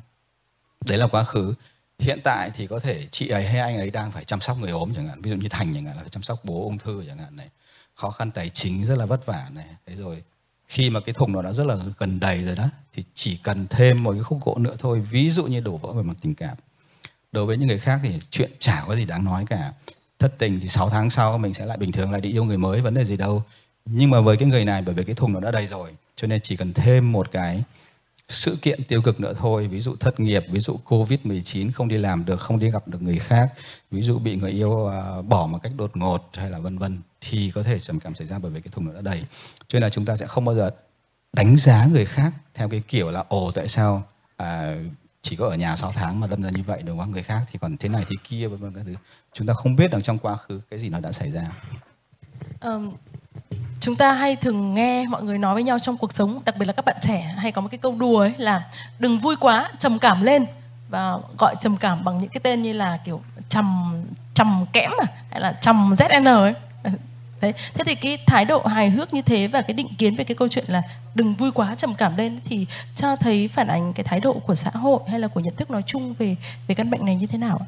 Đấy 0.88 0.98
là 0.98 1.06
quá 1.06 1.24
khứ. 1.24 1.54
Hiện 1.98 2.20
tại 2.24 2.50
thì 2.54 2.66
có 2.66 2.78
thể 2.78 3.06
chị 3.10 3.28
ấy 3.28 3.46
hay 3.46 3.60
anh 3.60 3.76
ấy 3.76 3.90
đang 3.90 4.12
phải 4.12 4.24
chăm 4.24 4.40
sóc 4.40 4.58
người 4.58 4.70
ốm 4.70 4.92
chẳng 4.94 5.08
hạn. 5.08 5.22
Ví 5.22 5.30
dụ 5.30 5.36
như 5.36 5.48
thành 5.48 5.74
chẳng 5.74 5.84
hạn 5.84 5.96
là 5.96 6.02
phải 6.02 6.10
chăm 6.10 6.22
sóc 6.22 6.40
bố 6.44 6.64
ung 6.64 6.78
thư 6.78 7.04
chẳng 7.08 7.18
hạn 7.18 7.36
này. 7.36 7.48
Khó 7.94 8.10
khăn 8.10 8.30
tài 8.30 8.50
chính 8.50 8.86
rất 8.86 8.98
là 8.98 9.06
vất 9.06 9.26
vả 9.26 9.48
này. 9.52 9.66
Thế 9.86 9.94
rồi 9.94 10.22
khi 10.72 10.90
mà 10.90 11.00
cái 11.00 11.12
thùng 11.12 11.32
nó 11.32 11.42
đã 11.42 11.52
rất 11.52 11.66
là 11.66 11.76
gần 11.98 12.20
đầy 12.20 12.44
rồi 12.44 12.56
đó, 12.56 12.68
thì 12.94 13.04
chỉ 13.14 13.36
cần 13.36 13.66
thêm 13.70 13.96
một 14.02 14.12
cái 14.12 14.22
khúc 14.22 14.38
gỗ 14.44 14.58
nữa 14.58 14.76
thôi, 14.78 15.00
ví 15.10 15.30
dụ 15.30 15.44
như 15.44 15.60
đổ 15.60 15.76
vỡ 15.76 15.92
về 15.92 16.02
mặt 16.02 16.14
tình 16.20 16.34
cảm. 16.34 16.56
Đối 17.32 17.46
với 17.46 17.56
những 17.56 17.68
người 17.68 17.78
khác 17.78 18.00
thì 18.02 18.18
chuyện 18.30 18.50
chả 18.58 18.84
có 18.88 18.96
gì 18.96 19.04
đáng 19.04 19.24
nói 19.24 19.44
cả. 19.48 19.72
Thất 20.18 20.38
tình 20.38 20.60
thì 20.60 20.68
6 20.68 20.90
tháng 20.90 21.10
sau 21.10 21.38
mình 21.38 21.54
sẽ 21.54 21.66
lại 21.66 21.76
bình 21.76 21.92
thường, 21.92 22.12
lại 22.12 22.20
đi 22.20 22.30
yêu 22.30 22.44
người 22.44 22.58
mới, 22.58 22.80
vấn 22.80 22.94
đề 22.94 23.04
gì 23.04 23.16
đâu. 23.16 23.42
Nhưng 23.84 24.10
mà 24.10 24.20
với 24.20 24.36
cái 24.36 24.48
người 24.48 24.64
này, 24.64 24.82
bởi 24.82 24.94
vì 24.94 25.04
cái 25.04 25.14
thùng 25.14 25.32
nó 25.32 25.40
đã 25.40 25.50
đầy 25.50 25.66
rồi, 25.66 25.90
cho 26.16 26.26
nên 26.26 26.40
chỉ 26.40 26.56
cần 26.56 26.72
thêm 26.72 27.12
một 27.12 27.32
cái 27.32 27.62
sự 28.32 28.58
kiện 28.62 28.84
tiêu 28.84 29.02
cực 29.02 29.20
nữa 29.20 29.34
thôi. 29.38 29.68
Ví 29.68 29.80
dụ 29.80 29.96
thất 29.96 30.20
nghiệp 30.20 30.44
ví 30.50 30.60
dụ 30.60 30.76
covid 30.76 31.20
19 31.24 31.72
không 31.72 31.88
đi 31.88 31.98
làm 31.98 32.24
được 32.24 32.40
không 32.40 32.58
đi 32.58 32.70
gặp 32.70 32.88
được 32.88 33.02
người 33.02 33.18
khác 33.18 33.52
ví 33.90 34.02
dụ 34.02 34.18
bị 34.18 34.36
người 34.36 34.50
yêu 34.50 34.86
à, 34.86 35.22
bỏ 35.22 35.46
một 35.46 35.58
cách 35.62 35.72
đột 35.76 35.96
ngột 35.96 36.30
hay 36.34 36.50
là 36.50 36.58
vân 36.58 36.78
vân 36.78 36.98
thì 37.20 37.50
có 37.54 37.62
thể 37.62 37.78
trầm 37.78 38.00
cảm 38.00 38.14
xảy 38.14 38.26
ra 38.26 38.38
bởi 38.38 38.50
vì 38.50 38.60
cái 38.60 38.72
thùng 38.72 38.86
nó 38.86 38.92
đã 38.92 39.00
đầy. 39.00 39.24
Cho 39.68 39.76
nên 39.76 39.82
là 39.82 39.90
chúng 39.90 40.04
ta 40.04 40.16
sẽ 40.16 40.26
không 40.26 40.44
bao 40.44 40.54
giờ 40.54 40.70
đánh 41.32 41.56
giá 41.56 41.86
người 41.86 42.04
khác 42.04 42.32
theo 42.54 42.68
cái 42.68 42.82
kiểu 42.88 43.10
là 43.10 43.24
ồ 43.28 43.50
tại 43.50 43.68
sao 43.68 44.02
à, 44.36 44.76
chỉ 45.22 45.36
có 45.36 45.48
ở 45.48 45.56
nhà 45.56 45.76
6 45.76 45.92
tháng 45.92 46.20
mà 46.20 46.26
đâm 46.26 46.42
ra 46.42 46.50
như 46.50 46.62
vậy 46.66 46.82
đúng 46.82 46.98
không? 46.98 47.10
Người 47.10 47.22
khác 47.22 47.40
thì 47.50 47.58
còn 47.58 47.76
thế 47.76 47.88
này 47.88 48.04
thế 48.08 48.16
kia 48.24 48.46
vân 48.46 48.60
vân 48.60 48.74
các 48.74 48.82
thứ. 48.86 48.94
Chúng 49.32 49.46
ta 49.46 49.54
không 49.54 49.76
biết 49.76 49.92
rằng 49.92 50.02
trong 50.02 50.18
quá 50.18 50.36
khứ 50.36 50.60
cái 50.70 50.80
gì 50.80 50.88
nó 50.88 51.00
đã 51.00 51.12
xảy 51.12 51.30
ra. 51.30 51.50
Um, 52.60 52.92
chúng 53.82 53.96
ta 53.96 54.12
hay 54.12 54.36
thường 54.36 54.74
nghe 54.74 55.06
mọi 55.06 55.22
người 55.22 55.38
nói 55.38 55.54
với 55.54 55.62
nhau 55.62 55.78
trong 55.78 55.96
cuộc 55.96 56.12
sống, 56.12 56.40
đặc 56.44 56.56
biệt 56.56 56.66
là 56.66 56.72
các 56.72 56.84
bạn 56.84 56.96
trẻ, 57.00 57.34
hay 57.36 57.52
có 57.52 57.60
một 57.60 57.68
cái 57.70 57.78
câu 57.78 57.94
đùa 57.98 58.18
ấy 58.18 58.32
là 58.38 58.62
đừng 58.98 59.18
vui 59.18 59.36
quá, 59.36 59.70
trầm 59.78 59.98
cảm 59.98 60.22
lên. 60.22 60.46
Và 60.88 61.18
gọi 61.38 61.54
trầm 61.60 61.76
cảm 61.76 62.04
bằng 62.04 62.18
những 62.18 62.28
cái 62.28 62.40
tên 62.42 62.62
như 62.62 62.72
là 62.72 62.96
kiểu 63.04 63.20
trầm 63.48 63.94
trầm 64.34 64.66
kẽm 64.72 64.90
à 65.00 65.06
hay 65.30 65.40
là 65.40 65.52
trầm 65.52 65.94
zn 65.98 66.40
ấy. 66.40 66.54
Thế 67.40 67.52
Thế 67.74 67.84
thì 67.86 67.94
cái 67.94 68.18
thái 68.26 68.44
độ 68.44 68.62
hài 68.66 68.90
hước 68.90 69.14
như 69.14 69.22
thế 69.22 69.46
và 69.46 69.62
cái 69.62 69.74
định 69.74 69.94
kiến 69.98 70.16
về 70.16 70.24
cái 70.24 70.34
câu 70.34 70.48
chuyện 70.48 70.64
là 70.68 70.82
đừng 71.14 71.34
vui 71.34 71.50
quá, 71.50 71.74
trầm 71.74 71.94
cảm 71.94 72.16
lên 72.16 72.40
thì 72.44 72.66
cho 72.94 73.16
thấy 73.16 73.48
phản 73.48 73.66
ánh 73.66 73.92
cái 73.92 74.04
thái 74.04 74.20
độ 74.20 74.32
của 74.32 74.54
xã 74.54 74.70
hội 74.70 75.00
hay 75.08 75.20
là 75.20 75.28
của 75.28 75.40
nhận 75.40 75.56
thức 75.56 75.70
nói 75.70 75.82
chung 75.86 76.12
về 76.12 76.36
về 76.66 76.74
căn 76.74 76.90
bệnh 76.90 77.06
này 77.06 77.14
như 77.14 77.26
thế 77.26 77.38
nào 77.38 77.60
ạ? 77.60 77.66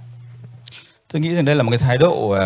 Tôi 1.13 1.21
nghĩ 1.21 1.35
rằng 1.35 1.45
đây 1.45 1.55
là 1.55 1.63
một 1.63 1.71
cái 1.71 1.79
thái 1.79 1.99
độ 1.99 2.37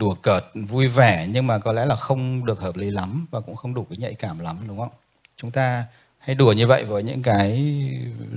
đùa 0.00 0.14
cợt 0.14 0.44
vui 0.54 0.88
vẻ 0.88 1.28
nhưng 1.32 1.46
mà 1.46 1.58
có 1.58 1.72
lẽ 1.72 1.86
là 1.86 1.96
không 1.96 2.46
được 2.46 2.60
hợp 2.60 2.76
lý 2.76 2.90
lắm 2.90 3.26
và 3.30 3.40
cũng 3.40 3.56
không 3.56 3.74
đủ 3.74 3.86
cái 3.90 3.96
nhạy 3.98 4.14
cảm 4.14 4.38
lắm 4.38 4.56
đúng 4.68 4.78
không? 4.78 4.90
Chúng 5.36 5.50
ta 5.50 5.84
hay 6.20 6.34
đùa 6.34 6.52
như 6.52 6.66
vậy 6.66 6.84
với 6.84 7.02
những 7.02 7.22
cái 7.22 7.76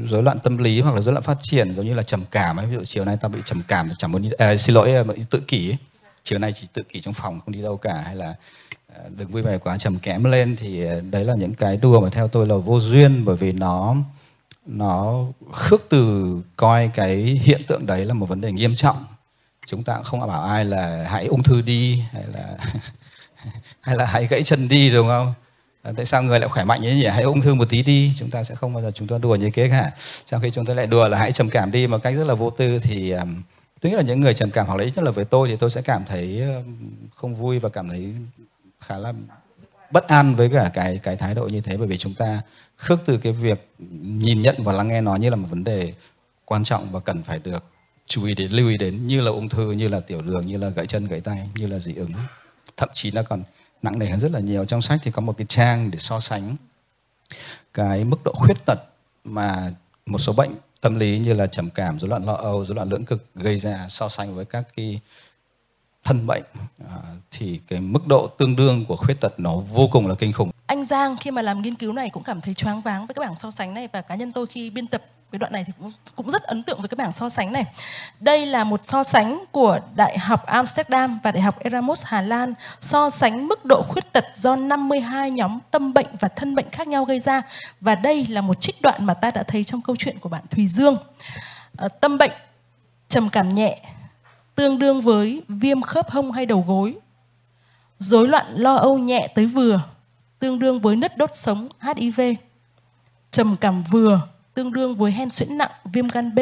rối 0.05 0.23
loạn 0.23 0.39
tâm 0.39 0.57
lý 0.57 0.81
hoặc 0.81 0.95
là 0.95 1.01
rối 1.01 1.13
loạn 1.13 1.23
phát 1.23 1.37
triển 1.41 1.73
giống 1.75 1.85
như 1.85 1.93
là 1.93 2.03
trầm 2.03 2.23
cảm 2.31 2.57
ấy 2.57 2.65
ví 2.65 2.73
dụ 2.73 2.83
chiều 2.83 3.05
nay 3.05 3.17
ta 3.21 3.27
bị 3.27 3.39
trầm 3.45 3.61
cảm 3.67 3.89
chẳng 3.97 4.11
muốn 4.11 4.21
đi 4.21 4.29
à, 4.37 4.57
xin 4.57 4.75
lỗi 4.75 4.93
à, 4.95 5.03
tự 5.29 5.39
kỷ 5.47 5.69
ấy. 5.69 5.77
chiều 6.23 6.39
nay 6.39 6.53
chỉ 6.53 6.67
tự 6.73 6.83
kỷ 6.83 7.01
trong 7.01 7.13
phòng 7.13 7.39
không 7.39 7.53
đi 7.53 7.61
đâu 7.61 7.77
cả 7.77 8.01
hay 8.05 8.15
là 8.15 8.35
à, 8.95 8.99
đừng 9.17 9.27
vui 9.27 9.41
vẻ 9.41 9.57
quá 9.57 9.77
trầm 9.77 9.99
kém 9.99 10.23
lên 10.23 10.55
thì 10.59 10.85
à, 10.85 10.95
đấy 11.11 11.25
là 11.25 11.33
những 11.37 11.53
cái 11.53 11.77
đùa 11.77 12.01
mà 12.01 12.09
theo 12.09 12.27
tôi 12.27 12.47
là 12.47 12.55
vô 12.55 12.79
duyên 12.79 13.25
bởi 13.25 13.35
vì 13.35 13.51
nó 13.51 13.95
nó 14.65 15.23
khước 15.51 15.85
từ 15.89 16.35
coi 16.55 16.91
cái 16.93 17.15
hiện 17.17 17.61
tượng 17.67 17.85
đấy 17.85 18.05
là 18.05 18.13
một 18.13 18.29
vấn 18.29 18.41
đề 18.41 18.51
nghiêm 18.51 18.75
trọng 18.75 19.05
chúng 19.65 19.83
ta 19.83 19.95
cũng 19.95 20.03
không 20.03 20.27
bảo 20.27 20.43
ai 20.43 20.65
là 20.65 21.05
hãy 21.09 21.25
ung 21.25 21.43
thư 21.43 21.61
đi 21.61 22.03
hay 22.11 22.23
là 22.33 22.57
hay 23.81 23.95
là 23.95 24.05
hãy 24.05 24.27
gãy 24.27 24.43
chân 24.43 24.67
đi 24.67 24.91
đúng 24.91 25.07
không? 25.07 25.33
À, 25.83 25.91
tại 25.95 26.05
sao 26.05 26.23
người 26.23 26.39
lại 26.39 26.49
khỏe 26.49 26.63
mạnh 26.63 26.81
như 26.81 26.95
nhỉ? 26.95 27.05
Hãy 27.05 27.23
ung 27.23 27.41
thư 27.41 27.55
một 27.55 27.69
tí 27.69 27.83
đi 27.83 28.13
chúng 28.17 28.29
ta 28.29 28.43
sẽ 28.43 28.55
không 28.55 28.73
bao 28.73 28.83
giờ 28.83 28.91
chúng 28.95 29.07
ta 29.07 29.17
đùa 29.17 29.35
như 29.35 29.49
thế 29.53 29.69
cả. 29.69 29.91
Trong 30.25 30.41
khi 30.41 30.51
chúng 30.51 30.65
ta 30.65 30.73
lại 30.73 30.87
đùa 30.87 31.07
là 31.07 31.17
hãy 31.17 31.31
trầm 31.31 31.49
cảm 31.49 31.71
đi 31.71 31.87
một 31.87 32.03
cách 32.03 32.13
rất 32.17 32.27
là 32.27 32.33
vô 32.33 32.49
tư 32.49 32.79
thì 32.79 33.11
um, 33.11 33.41
tôi 33.81 33.91
nghĩ 33.91 33.95
là 33.95 34.03
những 34.03 34.21
người 34.21 34.33
trầm 34.33 34.51
cảm 34.51 34.67
hoặc 34.67 34.75
là 34.75 34.83
ít 34.83 34.91
nhất 34.95 35.05
là 35.05 35.11
với 35.11 35.25
tôi 35.25 35.47
thì 35.47 35.55
tôi 35.55 35.69
sẽ 35.69 35.81
cảm 35.81 36.03
thấy 36.05 36.43
không 37.15 37.35
vui 37.35 37.59
và 37.59 37.69
cảm 37.69 37.89
thấy 37.89 38.13
khá 38.79 38.97
là 38.97 39.13
bất 39.91 40.07
an 40.07 40.35
với 40.35 40.49
cả 40.49 40.71
cái 40.73 40.99
cái 41.03 41.15
thái 41.15 41.35
độ 41.35 41.47
như 41.47 41.61
thế. 41.61 41.77
Bởi 41.77 41.87
vì 41.87 41.97
chúng 41.97 42.13
ta 42.13 42.41
khước 42.77 42.99
từ 43.05 43.17
cái 43.17 43.33
việc 43.33 43.69
nhìn 44.01 44.41
nhận 44.41 44.55
và 44.59 44.73
lắng 44.73 44.87
nghe 44.87 45.01
nó 45.01 45.15
như 45.15 45.29
là 45.29 45.35
một 45.35 45.47
vấn 45.49 45.63
đề 45.63 45.93
quan 46.45 46.63
trọng 46.63 46.91
và 46.91 46.99
cần 46.99 47.23
phải 47.23 47.39
được 47.39 47.72
chú 48.13 48.23
ý 48.23 48.35
đến 48.35 48.51
lưu 48.51 48.69
ý 48.69 48.77
đến 48.77 49.07
như 49.07 49.21
là 49.21 49.31
ung 49.31 49.49
thư 49.49 49.71
như 49.71 49.87
là 49.87 49.99
tiểu 49.99 50.21
đường 50.21 50.47
như 50.47 50.57
là 50.57 50.69
gãy 50.69 50.87
chân 50.87 51.07
gãy 51.07 51.21
tay 51.21 51.49
như 51.55 51.67
là 51.67 51.79
dị 51.79 51.95
ứng. 51.95 52.11
Thậm 52.77 52.89
chí 52.93 53.11
nó 53.11 53.23
còn 53.23 53.43
nặng 53.81 53.99
nề 53.99 54.09
hơn 54.09 54.19
rất 54.19 54.31
là 54.31 54.39
nhiều. 54.39 54.65
Trong 54.65 54.81
sách 54.81 54.99
thì 55.03 55.11
có 55.11 55.21
một 55.21 55.37
cái 55.37 55.47
trang 55.49 55.91
để 55.91 55.99
so 55.99 56.19
sánh 56.19 56.55
cái 57.73 58.03
mức 58.03 58.17
độ 58.25 58.33
khuyết 58.35 58.65
tật 58.65 58.79
mà 59.23 59.73
một 60.05 60.17
số 60.17 60.33
bệnh 60.33 60.51
tâm 60.81 60.99
lý 60.99 61.19
như 61.19 61.33
là 61.33 61.47
trầm 61.47 61.69
cảm 61.69 61.99
rối 61.99 62.09
loạn 62.09 62.25
lo 62.25 62.33
âu 62.33 62.65
rối 62.65 62.75
loạn 62.75 62.89
lưỡng 62.89 63.05
cực 63.05 63.25
gây 63.35 63.59
ra 63.59 63.87
so 63.89 64.09
sánh 64.09 64.35
với 64.35 64.45
các 64.45 64.63
cái 64.75 64.99
thân 66.03 66.27
bệnh 66.27 66.43
à, 66.89 66.97
thì 67.31 67.59
cái 67.67 67.79
mức 67.81 68.07
độ 68.07 68.27
tương 68.27 68.55
đương 68.55 68.85
của 68.85 68.95
khuyết 68.95 69.21
tật 69.21 69.39
nó 69.39 69.55
vô 69.55 69.87
cùng 69.91 70.07
là 70.07 70.15
kinh 70.15 70.33
khủng. 70.33 70.51
Anh 70.65 70.85
Giang 70.85 71.17
khi 71.21 71.31
mà 71.31 71.41
làm 71.41 71.61
nghiên 71.61 71.75
cứu 71.75 71.93
này 71.93 72.09
cũng 72.09 72.23
cảm 72.23 72.41
thấy 72.41 72.53
choáng 72.53 72.81
váng 72.81 73.07
với 73.07 73.13
các 73.13 73.21
bảng 73.21 73.35
so 73.39 73.51
sánh 73.51 73.73
này 73.73 73.87
và 73.93 74.01
cá 74.01 74.15
nhân 74.15 74.31
tôi 74.31 74.45
khi 74.45 74.69
biên 74.69 74.87
tập 74.87 75.03
cái 75.33 75.39
đoạn 75.39 75.51
này 75.51 75.63
thì 75.63 75.73
cũng 75.79 75.91
cũng 76.15 76.31
rất 76.31 76.43
ấn 76.43 76.63
tượng 76.63 76.79
với 76.79 76.87
cái 76.87 76.95
bảng 76.95 77.11
so 77.11 77.29
sánh 77.29 77.51
này. 77.51 77.65
Đây 78.19 78.45
là 78.45 78.63
một 78.63 78.85
so 78.85 79.03
sánh 79.03 79.43
của 79.51 79.79
Đại 79.95 80.19
học 80.19 80.45
Amsterdam 80.45 81.19
và 81.23 81.31
Đại 81.31 81.41
học 81.41 81.59
Erasmus 81.59 82.03
Hà 82.05 82.21
Lan 82.21 82.53
so 82.81 83.09
sánh 83.09 83.47
mức 83.47 83.65
độ 83.65 83.83
khuyết 83.89 84.13
tật 84.13 84.25
do 84.35 84.55
52 84.55 85.31
nhóm 85.31 85.59
tâm 85.71 85.93
bệnh 85.93 86.07
và 86.19 86.27
thân 86.27 86.55
bệnh 86.55 86.69
khác 86.71 86.87
nhau 86.87 87.05
gây 87.05 87.19
ra 87.19 87.41
và 87.81 87.95
đây 87.95 88.25
là 88.25 88.41
một 88.41 88.61
trích 88.61 88.81
đoạn 88.81 89.05
mà 89.05 89.13
ta 89.13 89.31
đã 89.31 89.43
thấy 89.43 89.63
trong 89.63 89.81
câu 89.81 89.95
chuyện 89.95 90.19
của 90.19 90.29
bạn 90.29 90.43
Thùy 90.51 90.67
Dương. 90.67 90.97
À, 91.77 91.87
tâm 91.87 92.17
bệnh 92.17 92.31
trầm 93.07 93.29
cảm 93.29 93.49
nhẹ 93.49 93.81
tương 94.55 94.79
đương 94.79 95.01
với 95.01 95.43
viêm 95.47 95.81
khớp 95.81 96.11
hông 96.11 96.31
hay 96.31 96.45
đầu 96.45 96.63
gối. 96.67 96.95
Rối 97.99 98.27
loạn 98.27 98.45
lo 98.55 98.75
âu 98.75 98.97
nhẹ 98.97 99.27
tới 99.35 99.45
vừa 99.45 99.81
tương 100.39 100.59
đương 100.59 100.79
với 100.79 100.95
nứt 100.95 101.17
đốt 101.17 101.29
sống 101.33 101.67
HIV. 101.95 102.21
Trầm 103.31 103.55
cảm 103.61 103.83
vừa 103.83 104.32
tương 104.53 104.73
đương 104.73 104.95
với 104.95 105.11
hen 105.11 105.31
suyễn 105.31 105.57
nặng, 105.57 105.71
viêm 105.93 106.07
gan 106.07 106.35
B, 106.35 106.39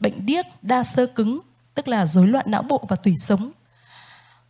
bệnh 0.00 0.26
điếc, 0.26 0.46
đa 0.62 0.82
sơ 0.82 1.06
cứng, 1.06 1.40
tức 1.74 1.88
là 1.88 2.06
rối 2.06 2.26
loạn 2.26 2.46
não 2.48 2.62
bộ 2.62 2.84
và 2.88 2.96
tủy 2.96 3.14
sống. 3.18 3.52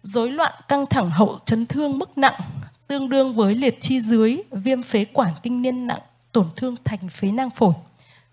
Rối 0.03 0.31
loạn 0.31 0.53
căng 0.69 0.87
thẳng 0.87 1.11
hậu 1.11 1.39
chấn 1.45 1.67
thương 1.67 1.99
mức 1.99 2.19
nặng, 2.19 2.41
tương 2.87 3.09
đương 3.09 3.33
với 3.33 3.55
liệt 3.55 3.81
chi 3.81 4.01
dưới, 4.01 4.43
viêm 4.51 4.83
phế 4.83 5.05
quản 5.05 5.35
kinh 5.43 5.63
niên 5.63 5.87
nặng, 5.87 6.01
tổn 6.33 6.47
thương 6.57 6.75
thành 6.85 7.09
phế 7.09 7.31
nang 7.31 7.51
phổi. 7.51 7.75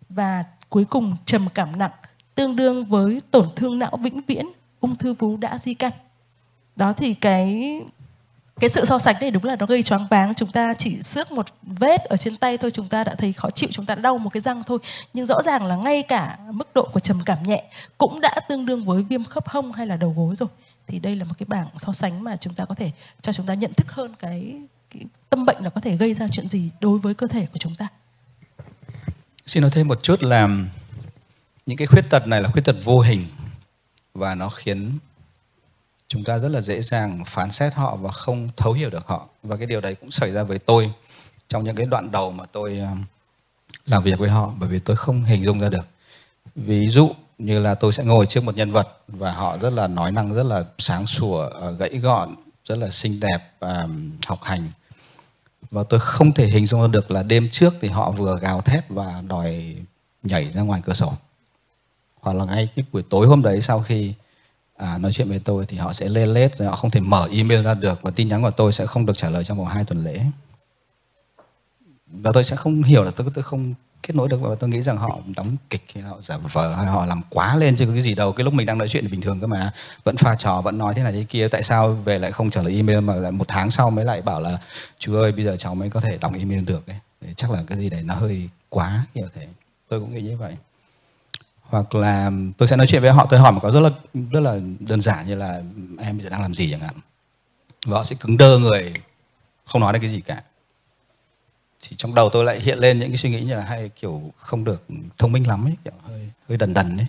Và 0.09 0.43
cuối 0.69 0.85
cùng 0.85 1.15
trầm 1.25 1.47
cảm 1.53 1.79
nặng, 1.79 1.91
tương 2.35 2.55
đương 2.55 2.85
với 2.85 3.21
tổn 3.31 3.49
thương 3.55 3.79
não 3.79 3.97
vĩnh 4.01 4.21
viễn, 4.27 4.45
ung 4.79 4.95
thư 4.95 5.13
vú 5.13 5.37
đã 5.37 5.57
di 5.57 5.73
căn. 5.73 5.91
Đó 6.75 6.93
thì 6.93 7.13
cái 7.13 7.79
cái 8.59 8.69
sự 8.69 8.85
so 8.85 8.99
sánh 8.99 9.15
này 9.21 9.31
đúng 9.31 9.43
là 9.43 9.55
nó 9.55 9.65
gây 9.65 9.83
choáng 9.83 10.07
váng. 10.09 10.33
Chúng 10.33 10.51
ta 10.51 10.73
chỉ 10.77 11.01
xước 11.01 11.31
một 11.31 11.45
vết 11.61 12.03
ở 12.03 12.17
trên 12.17 12.37
tay 12.37 12.57
thôi 12.57 12.71
chúng 12.71 12.87
ta 12.87 13.03
đã 13.03 13.15
thấy 13.15 13.33
khó 13.33 13.49
chịu 13.49 13.69
chúng 13.71 13.85
ta 13.85 13.95
đã 13.95 14.01
đau 14.01 14.17
một 14.17 14.29
cái 14.29 14.41
răng 14.41 14.63
thôi. 14.67 14.77
Nhưng 15.13 15.25
rõ 15.25 15.41
ràng 15.41 15.65
là 15.65 15.75
ngay 15.75 16.03
cả 16.03 16.37
mức 16.51 16.73
độ 16.73 16.89
của 16.93 16.99
trầm 16.99 17.19
cảm 17.25 17.43
nhẹ 17.43 17.63
cũng 17.97 18.21
đã 18.21 18.35
tương 18.49 18.65
đương 18.65 18.85
với 18.85 19.03
viêm 19.03 19.23
khớp 19.23 19.49
hông 19.49 19.71
hay 19.71 19.87
là 19.87 19.97
đầu 19.97 20.13
gối 20.17 20.35
rồi. 20.35 20.49
Thì 20.87 20.99
đây 20.99 21.15
là 21.15 21.25
một 21.25 21.33
cái 21.37 21.45
bảng 21.49 21.67
so 21.77 21.93
sánh 21.93 22.23
mà 22.23 22.37
chúng 22.37 22.53
ta 22.53 22.65
có 22.65 22.75
thể 22.75 22.91
cho 23.21 23.33
chúng 23.33 23.45
ta 23.45 23.53
nhận 23.53 23.73
thức 23.73 23.91
hơn 23.91 24.13
cái, 24.19 24.55
cái 24.89 25.03
tâm 25.29 25.45
bệnh 25.45 25.63
là 25.63 25.69
có 25.69 25.81
thể 25.81 25.97
gây 25.97 26.13
ra 26.13 26.27
chuyện 26.27 26.49
gì 26.49 26.69
đối 26.79 26.99
với 26.99 27.13
cơ 27.13 27.27
thể 27.27 27.45
của 27.45 27.57
chúng 27.57 27.75
ta. 27.75 27.87
Xin 29.45 29.61
nói 29.61 29.71
thêm 29.73 29.87
một 29.87 30.03
chút 30.03 30.23
là 30.23 30.49
những 31.65 31.77
cái 31.77 31.87
khuyết 31.87 32.09
tật 32.09 32.27
này 32.27 32.41
là 32.41 32.49
khuyết 32.49 32.65
tật 32.65 32.75
vô 32.83 32.99
hình 32.99 33.27
và 34.13 34.35
nó 34.35 34.49
khiến 34.49 34.97
chúng 36.11 36.23
ta 36.23 36.39
rất 36.39 36.49
là 36.49 36.61
dễ 36.61 36.81
dàng 36.81 37.23
phán 37.27 37.51
xét 37.51 37.73
họ 37.73 37.95
và 37.95 38.11
không 38.11 38.49
thấu 38.57 38.73
hiểu 38.73 38.89
được 38.89 39.07
họ. 39.07 39.27
Và 39.43 39.57
cái 39.57 39.65
điều 39.65 39.81
đấy 39.81 39.95
cũng 39.95 40.11
xảy 40.11 40.31
ra 40.31 40.43
với 40.43 40.59
tôi 40.59 40.91
trong 41.47 41.63
những 41.63 41.75
cái 41.75 41.85
đoạn 41.85 42.11
đầu 42.11 42.31
mà 42.31 42.45
tôi 42.51 42.77
ờ, 42.77 42.87
làm 43.85 44.03
việc 44.03 44.19
với 44.19 44.29
họ, 44.29 44.53
bởi 44.59 44.69
vì 44.69 44.79
tôi 44.79 44.95
không 44.95 45.23
hình 45.23 45.43
dung 45.43 45.59
ra 45.59 45.69
được. 45.69 45.85
Ví 46.55 46.87
dụ 46.87 47.11
như 47.37 47.59
là 47.59 47.75
tôi 47.75 47.93
sẽ 47.93 48.03
ngồi 48.03 48.25
trước 48.25 48.43
một 48.43 48.55
nhân 48.55 48.71
vật 48.71 48.87
và 49.07 49.31
họ 49.31 49.57
rất 49.57 49.73
là 49.73 49.87
nói 49.87 50.11
năng, 50.11 50.33
rất 50.33 50.45
là 50.45 50.63
sáng 50.77 51.07
sủa 51.07 51.39
ờ, 51.39 51.71
gãy 51.71 51.89
gọn, 51.89 52.35
rất 52.65 52.77
là 52.77 52.89
xinh 52.89 53.19
đẹp 53.19 53.51
ờ, 53.59 53.87
học 54.25 54.43
hành. 54.43 54.71
Và 55.71 55.83
tôi 55.89 55.99
không 55.99 56.33
thể 56.33 56.47
hình 56.47 56.65
dung 56.65 56.81
ra 56.81 56.87
được 56.87 57.11
là 57.11 57.23
đêm 57.23 57.49
trước 57.49 57.73
thì 57.81 57.87
họ 57.87 58.11
vừa 58.11 58.39
gào 58.39 58.61
thét 58.61 58.89
và 58.89 59.23
đòi 59.27 59.75
nhảy 60.23 60.51
ra 60.51 60.61
ngoài 60.61 60.81
cửa 60.85 60.93
sổ. 60.93 61.13
Hoặc 62.21 62.33
là 62.33 62.45
ngay 62.45 62.69
cái 62.75 62.85
buổi 62.91 63.03
tối 63.09 63.27
hôm 63.27 63.41
đấy 63.41 63.61
sau 63.61 63.81
khi 63.81 64.13
à, 64.81 64.97
nói 64.97 65.11
chuyện 65.11 65.29
với 65.29 65.39
tôi 65.39 65.65
thì 65.65 65.77
họ 65.77 65.93
sẽ 65.93 66.09
lên 66.09 66.29
lết 66.33 66.57
rồi 66.57 66.67
họ 66.67 66.75
không 66.75 66.91
thể 66.91 66.99
mở 66.99 67.27
email 67.31 67.63
ra 67.63 67.73
được 67.73 67.99
và 68.01 68.11
tin 68.11 68.27
nhắn 68.27 68.41
của 68.41 68.51
tôi 68.51 68.73
sẽ 68.73 68.85
không 68.85 69.05
được 69.05 69.17
trả 69.17 69.29
lời 69.29 69.43
trong 69.43 69.57
vòng 69.57 69.67
2 69.67 69.83
tuần 69.83 70.03
lễ. 70.03 70.21
Và 72.07 72.31
tôi 72.33 72.43
sẽ 72.43 72.55
không 72.55 72.83
hiểu 72.83 73.03
là 73.03 73.11
tôi 73.11 73.27
tôi 73.33 73.43
không 73.43 73.73
kết 74.03 74.15
nối 74.15 74.29
được 74.29 74.41
và 74.41 74.55
tôi 74.55 74.69
nghĩ 74.69 74.81
rằng 74.81 74.97
họ 74.97 75.19
đóng 75.35 75.57
kịch 75.69 75.83
hay 75.93 76.03
họ 76.03 76.17
giả 76.21 76.37
vờ 76.37 76.75
hay 76.75 76.85
họ 76.85 77.05
làm 77.05 77.21
quá 77.29 77.55
lên 77.55 77.75
chứ 77.75 77.85
có 77.85 77.91
cái 77.91 78.01
gì 78.01 78.15
đâu. 78.15 78.31
Cái 78.31 78.43
lúc 78.43 78.53
mình 78.53 78.65
đang 78.65 78.77
nói 78.77 78.87
chuyện 78.87 79.03
thì 79.03 79.11
bình 79.11 79.21
thường 79.21 79.39
cơ 79.41 79.47
mà. 79.47 79.71
Vẫn 80.03 80.17
pha 80.17 80.35
trò 80.35 80.61
vẫn 80.61 80.77
nói 80.77 80.93
thế 80.93 81.03
này 81.03 81.11
thế 81.11 81.25
kia. 81.29 81.47
Tại 81.47 81.63
sao 81.63 81.93
về 81.93 82.19
lại 82.19 82.31
không 82.31 82.49
trả 82.49 82.61
lời 82.61 82.75
email 82.75 82.99
mà 82.99 83.15
lại 83.15 83.31
một 83.31 83.47
tháng 83.47 83.71
sau 83.71 83.89
mới 83.89 84.05
lại 84.05 84.21
bảo 84.21 84.41
là 84.41 84.57
chú 84.99 85.15
ơi 85.15 85.31
bây 85.31 85.45
giờ 85.45 85.55
cháu 85.57 85.75
mới 85.75 85.89
có 85.89 85.99
thể 85.99 86.17
đọc 86.17 86.33
email 86.37 86.61
được 86.61 86.87
ấy. 86.87 86.97
Chắc 87.35 87.51
là 87.51 87.63
cái 87.67 87.77
gì 87.77 87.89
đấy 87.89 88.03
nó 88.03 88.15
hơi 88.15 88.49
quá 88.69 89.05
kiểu 89.13 89.27
thế. 89.35 89.47
Tôi 89.89 89.99
cũng 89.99 90.15
nghĩ 90.15 90.21
như 90.21 90.37
vậy 90.37 90.55
hoặc 91.71 91.95
là 91.95 92.31
tôi 92.57 92.67
sẽ 92.67 92.75
nói 92.75 92.87
chuyện 92.87 93.01
với 93.01 93.11
họ 93.11 93.27
tôi 93.29 93.39
hỏi 93.39 93.51
một 93.51 93.59
câu 93.61 93.71
rất 93.71 93.79
là 93.79 93.89
rất 94.31 94.39
là 94.39 94.59
đơn 94.79 95.01
giản 95.01 95.27
như 95.27 95.35
là 95.35 95.61
em 95.99 96.17
bây 96.17 96.23
giờ 96.23 96.29
đang 96.29 96.41
làm 96.41 96.53
gì 96.53 96.71
chẳng 96.71 96.79
hạn. 96.79 96.95
Và 97.85 97.97
họ 97.97 98.03
sẽ 98.03 98.15
cứng 98.19 98.37
đơ 98.37 98.57
người 98.57 98.93
không 99.65 99.81
nói 99.81 99.93
được 99.93 99.99
cái 100.01 100.09
gì 100.09 100.21
cả. 100.21 100.43
Thì 101.81 101.95
trong 101.97 102.15
đầu 102.15 102.29
tôi 102.29 102.45
lại 102.45 102.59
hiện 102.59 102.79
lên 102.79 102.99
những 102.99 103.09
cái 103.09 103.17
suy 103.17 103.29
nghĩ 103.29 103.41
như 103.41 103.55
là 103.55 103.61
hay 103.61 103.89
kiểu 103.89 104.31
không 104.37 104.63
được 104.63 104.87
thông 105.17 105.31
minh 105.31 105.47
lắm 105.47 105.67
ấy 105.67 105.75
kiểu 105.83 105.93
hơi 106.03 106.31
hơi 106.49 106.57
đần 106.57 106.73
đần 106.73 106.97
ấy. 106.97 107.07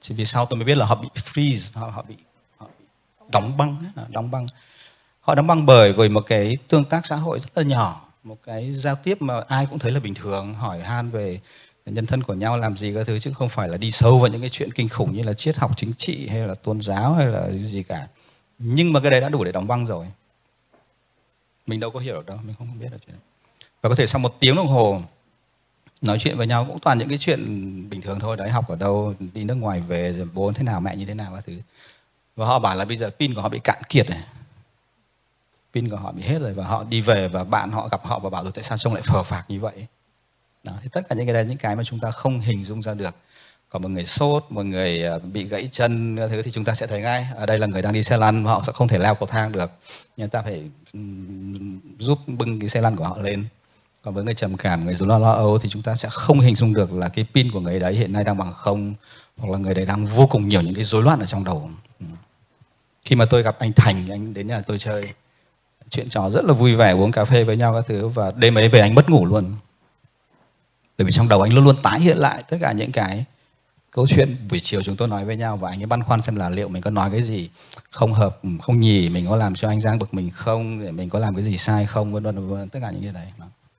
Chỉ 0.00 0.14
vì 0.14 0.26
sau 0.26 0.46
tôi 0.46 0.56
mới 0.56 0.64
biết 0.64 0.74
là 0.74 0.86
họ 0.86 0.94
bị 0.94 1.08
freeze 1.14 1.80
họ 1.80 1.90
họ 1.90 2.04
bị 2.08 2.14
họ 2.56 2.66
bị 2.78 2.84
đóng 3.28 3.56
băng 3.56 3.78
ấy, 3.96 4.04
đóng 4.08 4.30
băng. 4.30 4.46
Họ 5.20 5.34
đóng 5.34 5.46
băng 5.46 5.66
bởi 5.66 5.92
vì 5.92 6.08
một 6.08 6.24
cái 6.26 6.56
tương 6.68 6.84
tác 6.84 7.06
xã 7.06 7.16
hội 7.16 7.40
rất 7.40 7.50
là 7.54 7.62
nhỏ 7.62 8.04
một 8.24 8.38
cái 8.42 8.74
giao 8.74 8.96
tiếp 8.96 9.22
mà 9.22 9.40
ai 9.48 9.66
cũng 9.66 9.78
thấy 9.78 9.92
là 9.92 10.00
bình 10.00 10.14
thường 10.14 10.54
hỏi 10.54 10.82
han 10.82 11.10
về 11.10 11.40
nhân 11.90 12.06
thân 12.06 12.22
của 12.22 12.34
nhau 12.34 12.58
làm 12.58 12.76
gì 12.76 12.94
các 12.94 13.06
thứ 13.06 13.18
chứ 13.18 13.32
không 13.34 13.48
phải 13.48 13.68
là 13.68 13.76
đi 13.76 13.90
sâu 13.90 14.18
vào 14.18 14.28
những 14.28 14.40
cái 14.40 14.50
chuyện 14.50 14.72
kinh 14.72 14.88
khủng 14.88 15.16
như 15.16 15.22
là 15.22 15.34
triết 15.34 15.56
học 15.56 15.70
chính 15.76 15.94
trị 15.94 16.28
hay 16.28 16.40
là 16.40 16.54
tôn 16.54 16.82
giáo 16.82 17.14
hay 17.14 17.26
là 17.26 17.50
gì 17.50 17.82
cả. 17.82 18.08
Nhưng 18.58 18.92
mà 18.92 19.00
cái 19.00 19.10
đấy 19.10 19.20
đã 19.20 19.28
đủ 19.28 19.44
để 19.44 19.52
đóng 19.52 19.66
băng 19.66 19.86
rồi. 19.86 20.06
Mình 21.66 21.80
đâu 21.80 21.90
có 21.90 22.00
hiểu 22.00 22.14
được 22.14 22.26
đâu, 22.26 22.38
mình 22.44 22.56
không 22.58 22.78
biết 22.78 22.88
được 22.90 22.98
chuyện 23.06 23.16
đấy 23.16 23.28
và 23.82 23.88
có 23.88 23.94
thể 23.94 24.06
sau 24.06 24.18
một 24.18 24.36
tiếng 24.40 24.56
đồng 24.56 24.68
hồ 24.68 25.02
nói 26.02 26.18
chuyện 26.20 26.36
với 26.36 26.46
nhau 26.46 26.64
cũng 26.68 26.78
toàn 26.80 26.98
những 26.98 27.08
cái 27.08 27.18
chuyện 27.18 27.40
bình 27.90 28.00
thường 28.00 28.20
thôi 28.20 28.36
đấy 28.36 28.50
học 28.50 28.68
ở 28.68 28.76
đâu, 28.76 29.14
đi 29.32 29.44
nước 29.44 29.54
ngoài 29.54 29.80
về 29.80 30.12
rồi 30.12 30.28
bố 30.34 30.52
thế 30.52 30.62
nào, 30.62 30.80
mẹ 30.80 30.96
như 30.96 31.04
thế 31.04 31.14
nào 31.14 31.32
các 31.34 31.44
thứ. 31.46 31.52
Và 32.36 32.46
họ 32.46 32.58
bảo 32.58 32.76
là 32.76 32.84
bây 32.84 32.96
giờ 32.96 33.10
pin 33.18 33.34
của 33.34 33.40
họ 33.40 33.48
bị 33.48 33.58
cạn 33.64 33.82
kiệt 33.88 34.10
này. 34.10 34.24
Pin 35.72 35.88
của 35.88 35.96
họ 35.96 36.12
bị 36.12 36.22
hết 36.22 36.38
rồi 36.38 36.54
và 36.54 36.64
họ 36.64 36.84
đi 36.84 37.00
về 37.00 37.28
và 37.28 37.44
bạn 37.44 37.70
họ 37.70 37.88
gặp 37.88 38.04
họ 38.04 38.18
và 38.18 38.30
bảo 38.30 38.42
rồi 38.42 38.52
tại 38.52 38.64
sao 38.64 38.78
trông 38.78 38.94
lại 38.94 39.02
phờ 39.02 39.22
phạc 39.22 39.44
như 39.48 39.60
vậy? 39.60 39.86
Đó, 40.62 40.72
thì 40.82 40.88
tất 40.92 41.08
cả 41.08 41.16
những 41.16 41.26
cái 41.26 41.34
đấy 41.34 41.44
những 41.44 41.58
cái 41.58 41.76
mà 41.76 41.84
chúng 41.84 42.00
ta 42.00 42.10
không 42.10 42.40
hình 42.40 42.64
dung 42.64 42.82
ra 42.82 42.94
được. 42.94 43.14
Còn 43.68 43.82
một 43.82 43.88
người 43.88 44.04
sốt 44.04 44.44
một 44.50 44.62
người 44.62 45.02
ờ, 45.02 45.18
bị 45.18 45.44
gãy 45.44 45.68
chân 45.72 46.16
thứ 46.16 46.42
thì 46.42 46.50
chúng 46.50 46.64
ta 46.64 46.74
sẽ 46.74 46.86
thấy 46.86 47.00
ngay. 47.00 47.26
Ở 47.36 47.46
đây 47.46 47.58
là 47.58 47.66
người 47.66 47.82
đang 47.82 47.92
đi 47.92 48.02
xe 48.02 48.16
lăn 48.16 48.44
họ 48.44 48.62
sẽ 48.66 48.72
không 48.72 48.88
thể 48.88 48.98
leo 48.98 49.14
cầu 49.14 49.26
thang 49.26 49.52
được. 49.52 49.70
Nhưng 50.16 50.28
ta 50.28 50.42
phải 50.42 50.62
giúp 51.98 52.18
bưng 52.26 52.60
cái 52.60 52.68
xe 52.68 52.80
lăn 52.80 52.96
của 52.96 53.04
họ 53.04 53.18
lên. 53.18 53.44
Còn 54.02 54.14
với 54.14 54.24
người 54.24 54.34
trầm 54.34 54.56
cảm 54.56 54.84
người 54.84 54.94
rối 54.94 55.08
loạn 55.08 55.22
lo 55.22 55.32
âu 55.32 55.58
thì 55.58 55.68
chúng 55.68 55.82
ta 55.82 55.94
sẽ 55.94 56.08
không 56.12 56.40
hình 56.40 56.56
dung 56.56 56.74
được 56.74 56.92
là 56.92 57.08
cái 57.08 57.26
pin 57.34 57.50
của 57.52 57.60
người 57.60 57.80
đấy 57.80 57.94
hiện 57.94 58.12
nay 58.12 58.24
đang 58.24 58.38
bằng 58.38 58.52
không 58.52 58.94
hoặc 59.36 59.52
là 59.52 59.58
người 59.58 59.74
đấy 59.74 59.86
đang 59.86 60.06
vô 60.06 60.26
cùng 60.26 60.48
nhiều 60.48 60.62
những 60.62 60.74
cái 60.74 60.84
rối 60.84 61.02
loạn 61.02 61.20
ở 61.20 61.26
trong 61.26 61.44
đầu. 61.44 61.70
Khi 63.04 63.16
mà 63.16 63.24
tôi 63.24 63.42
gặp 63.42 63.56
anh 63.58 63.72
thành 63.72 64.08
anh 64.10 64.34
đến 64.34 64.46
nhà 64.46 64.60
tôi 64.60 64.78
chơi 64.78 65.08
chuyện 65.90 66.10
trò 66.10 66.30
rất 66.30 66.44
là 66.44 66.52
vui 66.52 66.74
vẻ 66.74 66.90
uống 66.92 67.12
cà 67.12 67.24
phê 67.24 67.44
với 67.44 67.56
nhau 67.56 67.74
các 67.74 67.84
thứ 67.88 68.08
và 68.08 68.32
đêm 68.36 68.58
ấy 68.58 68.68
về 68.68 68.80
anh 68.80 68.94
mất 68.94 69.10
ngủ 69.10 69.26
luôn 69.26 69.54
bởi 70.98 71.04
vì 71.04 71.12
trong 71.12 71.28
đầu 71.28 71.42
anh 71.42 71.52
luôn 71.52 71.64
luôn 71.64 71.76
tái 71.82 72.00
hiện 72.00 72.18
lại 72.18 72.42
tất 72.48 72.56
cả 72.60 72.72
những 72.72 72.92
cái 72.92 73.24
câu 73.90 74.06
chuyện 74.06 74.36
buổi 74.50 74.60
chiều 74.60 74.82
chúng 74.82 74.96
tôi 74.96 75.08
nói 75.08 75.24
với 75.24 75.36
nhau 75.36 75.56
và 75.56 75.70
anh 75.70 75.82
ấy 75.82 75.86
băn 75.86 76.02
khoăn 76.02 76.22
xem 76.22 76.36
là 76.36 76.50
liệu 76.50 76.68
mình 76.68 76.82
có 76.82 76.90
nói 76.90 77.10
cái 77.10 77.22
gì 77.22 77.50
không 77.90 78.12
hợp, 78.12 78.40
không 78.60 78.80
nhì, 78.80 79.08
mình 79.08 79.26
có 79.26 79.36
làm 79.36 79.54
cho 79.54 79.68
anh 79.68 79.80
giang 79.80 79.98
bực 79.98 80.14
mình 80.14 80.30
không, 80.30 80.80
để 80.82 80.90
mình 80.90 81.08
có 81.08 81.18
làm 81.18 81.34
cái 81.34 81.44
gì 81.44 81.56
sai 81.56 81.86
không, 81.86 82.12
vân 82.12 82.48
vân 82.48 82.68
tất 82.68 82.78
cả 82.82 82.90
những 82.90 83.02
cái 83.02 83.12
đấy. 83.12 83.26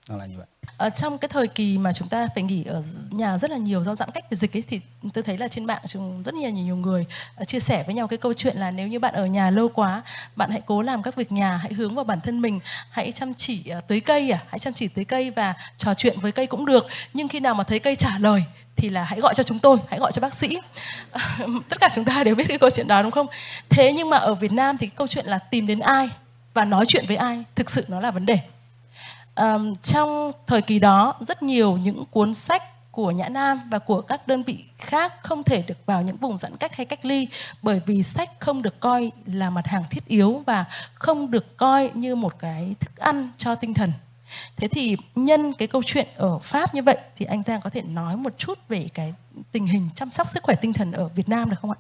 Nó 0.10 0.18
là 0.18 0.26
như 0.26 0.38
vậy 0.38 0.48
à, 0.80 0.90
trong 0.90 1.18
cái 1.18 1.30
thời 1.30 1.48
kỳ 1.48 1.78
mà 1.78 1.94
chúng 1.94 2.08
ta 2.08 2.28
phải 2.36 2.44
nghỉ 2.44 2.64
ở 2.64 2.84
nhà 3.12 3.38
rất 3.38 3.52
là 3.52 3.58
nhiều 3.58 3.84
do 3.84 3.96
giãn 3.96 4.12
cách 4.12 4.30
về 4.30 4.36
dịch 4.36 4.58
ấy 4.58 4.64
thì 4.70 4.82
tôi 5.14 5.24
thấy 5.24 5.38
là 5.38 5.48
trên 5.48 5.66
mạng 5.66 5.82
chúng 5.88 6.24
rất 6.24 6.34
nhiều 6.34 6.50
nhiều 6.50 6.76
người 6.76 7.06
ờ, 7.36 7.46
chia 7.46 7.60
sẻ 7.60 7.84
với 7.86 7.96
nhau 7.96 8.08
cái 8.08 8.18
câu 8.18 8.34
chuyện 8.34 8.58
là 8.58 8.72
nếu 8.72 8.88
như 8.88 9.00
bạn 9.00 9.14
ở 9.14 9.26
nhà 9.26 9.50
lâu 9.50 9.70
quá 9.70 10.02
bạn 10.36 10.50
hãy 10.52 10.62
cố 10.66 10.82
làm 10.82 11.04
các 11.04 11.16
việc 11.16 11.32
nhà 11.32 11.58
hãy 11.58 11.74
hướng 11.74 11.96
vào 11.96 12.06
bản 12.06 12.22
thân 12.22 12.42
mình 12.42 12.60
hãy 12.90 13.12
chăm 13.12 13.34
chỉ 13.34 13.70
ờ, 13.70 13.82
tưới 13.82 14.00
cây 14.00 14.32
à 14.32 14.44
hãy 14.48 14.60
chăm 14.60 14.74
chỉ 14.74 14.88
tưới 14.88 15.06
cây 15.06 15.32
và 15.32 15.54
trò 15.78 15.94
chuyện 15.94 16.20
với 16.20 16.32
cây 16.32 16.48
cũng 16.48 16.66
được. 16.66 16.88
Nhưng 17.14 17.28
khi 17.28 17.40
nào 17.40 17.54
mà 17.54 17.64
thấy 17.64 17.80
cây 17.80 17.96
trả 17.96 18.20
lời 18.20 18.44
thì 18.76 18.90
là 18.90 19.04
hãy 19.04 19.20
gọi 19.20 19.34
cho 19.34 19.44
chúng 19.44 19.60
tôi 19.60 19.78
hãy 19.88 20.00
gọi 20.00 20.12
cho 20.12 20.22
bác 20.22 20.34
sĩ. 20.34 20.58
Tất 21.70 21.80
cả 21.80 21.90
chúng 21.96 22.06
ta 22.06 22.24
đều 22.24 22.36
biết 22.36 22.46
cái 22.48 22.58
câu 22.58 22.70
chuyện 22.70 22.88
đó 22.88 23.02
đúng 23.02 23.12
không? 23.12 23.28
Thế 23.70 23.94
nhưng 23.94 24.10
mà 24.10 24.18
ở 24.18 24.34
Việt 24.36 24.52
Nam 24.52 24.78
thì 24.78 24.88
câu 24.88 25.08
chuyện 25.08 25.26
là 25.26 25.40
tìm 25.40 25.68
đến 25.68 25.80
ai 25.80 26.10
và 26.54 26.66
nói 26.66 26.86
chuyện 26.88 27.06
với 27.08 27.18
ai 27.18 27.44
thực 27.56 27.70
sự 27.70 27.86
nó 27.88 28.00
là 28.00 28.12
vấn 28.12 28.26
đề 28.26 28.40
um, 29.40 29.76
trong 29.76 30.32
thời 30.48 30.62
kỳ 30.62 30.80
đó 30.80 31.16
rất 31.20 31.44
nhiều 31.44 31.78
những 31.78 32.06
cuốn 32.12 32.34
sách 32.34 32.64
của 32.92 33.12
Nhã 33.12 33.30
Nam 33.30 33.62
và 33.72 33.80
của 33.80 34.02
các 34.02 34.28
đơn 34.28 34.44
vị 34.44 34.64
khác 34.78 35.14
không 35.24 35.44
thể 35.44 35.64
được 35.68 35.86
vào 35.86 36.02
những 36.02 36.18
vùng 36.18 36.38
giãn 36.38 36.58
cách 36.58 36.76
hay 36.76 36.86
cách 36.86 37.06
ly 37.06 37.28
bởi 37.62 37.82
vì 37.86 38.04
sách 38.04 38.30
không 38.40 38.62
được 38.62 38.80
coi 38.80 39.12
là 39.26 39.50
mặt 39.50 39.68
hàng 39.68 39.84
thiết 39.90 40.06
yếu 40.08 40.44
và 40.46 40.66
không 40.94 41.32
được 41.32 41.58
coi 41.58 41.92
như 41.94 42.16
một 42.16 42.40
cái 42.40 42.76
thức 42.80 42.96
ăn 42.98 43.30
cho 43.38 43.56
tinh 43.56 43.74
thần. 43.74 43.92
Thế 44.58 44.68
thì 44.68 44.98
nhân 45.16 45.54
cái 45.54 45.68
câu 45.68 45.82
chuyện 45.86 46.08
ở 46.16 46.40
Pháp 46.40 46.76
như 46.76 46.84
vậy 46.84 46.98
thì 47.18 47.26
anh 47.26 47.44
Giang 47.44 47.62
có 47.62 47.70
thể 47.70 47.82
nói 47.82 48.16
một 48.16 48.34
chút 48.38 48.60
về 48.70 48.88
cái 48.94 49.14
tình 49.52 49.68
hình 49.68 49.90
chăm 49.96 50.12
sóc 50.12 50.30
sức 50.30 50.44
khỏe 50.44 50.56
tinh 50.56 50.74
thần 50.74 50.92
ở 50.92 51.08
Việt 51.08 51.30
Nam 51.30 51.50
được 51.50 51.56
không 51.62 51.72
ạ? 51.72 51.78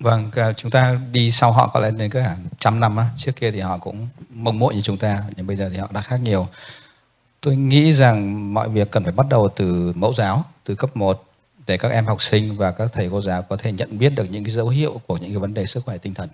Vâng, 0.00 0.30
à, 0.34 0.52
chúng 0.52 0.70
ta 0.70 0.98
đi 1.12 1.30
sau 1.30 1.52
họ 1.52 1.68
có 1.68 1.80
lẽ 1.80 1.90
đến 1.90 2.10
cả 2.10 2.36
trăm 2.58 2.80
năm 2.80 2.96
á. 2.96 3.08
Trước 3.16 3.36
kia 3.36 3.50
thì 3.50 3.60
họ 3.60 3.78
cũng 3.78 4.08
mông 4.30 4.58
muội 4.58 4.74
như 4.74 4.82
chúng 4.82 4.96
ta, 4.98 5.24
nhưng 5.36 5.46
bây 5.46 5.56
giờ 5.56 5.70
thì 5.72 5.78
họ 5.78 5.88
đã 5.92 6.00
khác 6.00 6.20
nhiều. 6.22 6.48
Tôi 7.40 7.56
nghĩ 7.56 7.92
rằng 7.92 8.54
mọi 8.54 8.68
việc 8.68 8.90
cần 8.90 9.04
phải 9.04 9.12
bắt 9.12 9.26
đầu 9.30 9.48
từ 9.56 9.92
mẫu 9.96 10.12
giáo, 10.12 10.44
từ 10.64 10.74
cấp 10.74 10.96
1 10.96 11.24
để 11.66 11.76
các 11.76 11.92
em 11.92 12.06
học 12.06 12.22
sinh 12.22 12.56
và 12.56 12.70
các 12.70 12.92
thầy 12.92 13.08
cô 13.10 13.20
giáo 13.20 13.42
có 13.42 13.56
thể 13.56 13.72
nhận 13.72 13.98
biết 13.98 14.08
được 14.08 14.24
những 14.30 14.44
cái 14.44 14.50
dấu 14.50 14.68
hiệu 14.68 15.00
của 15.06 15.16
những 15.16 15.30
cái 15.30 15.38
vấn 15.38 15.54
đề 15.54 15.66
sức 15.66 15.84
khỏe 15.84 15.98
tinh 15.98 16.14
thần. 16.14 16.28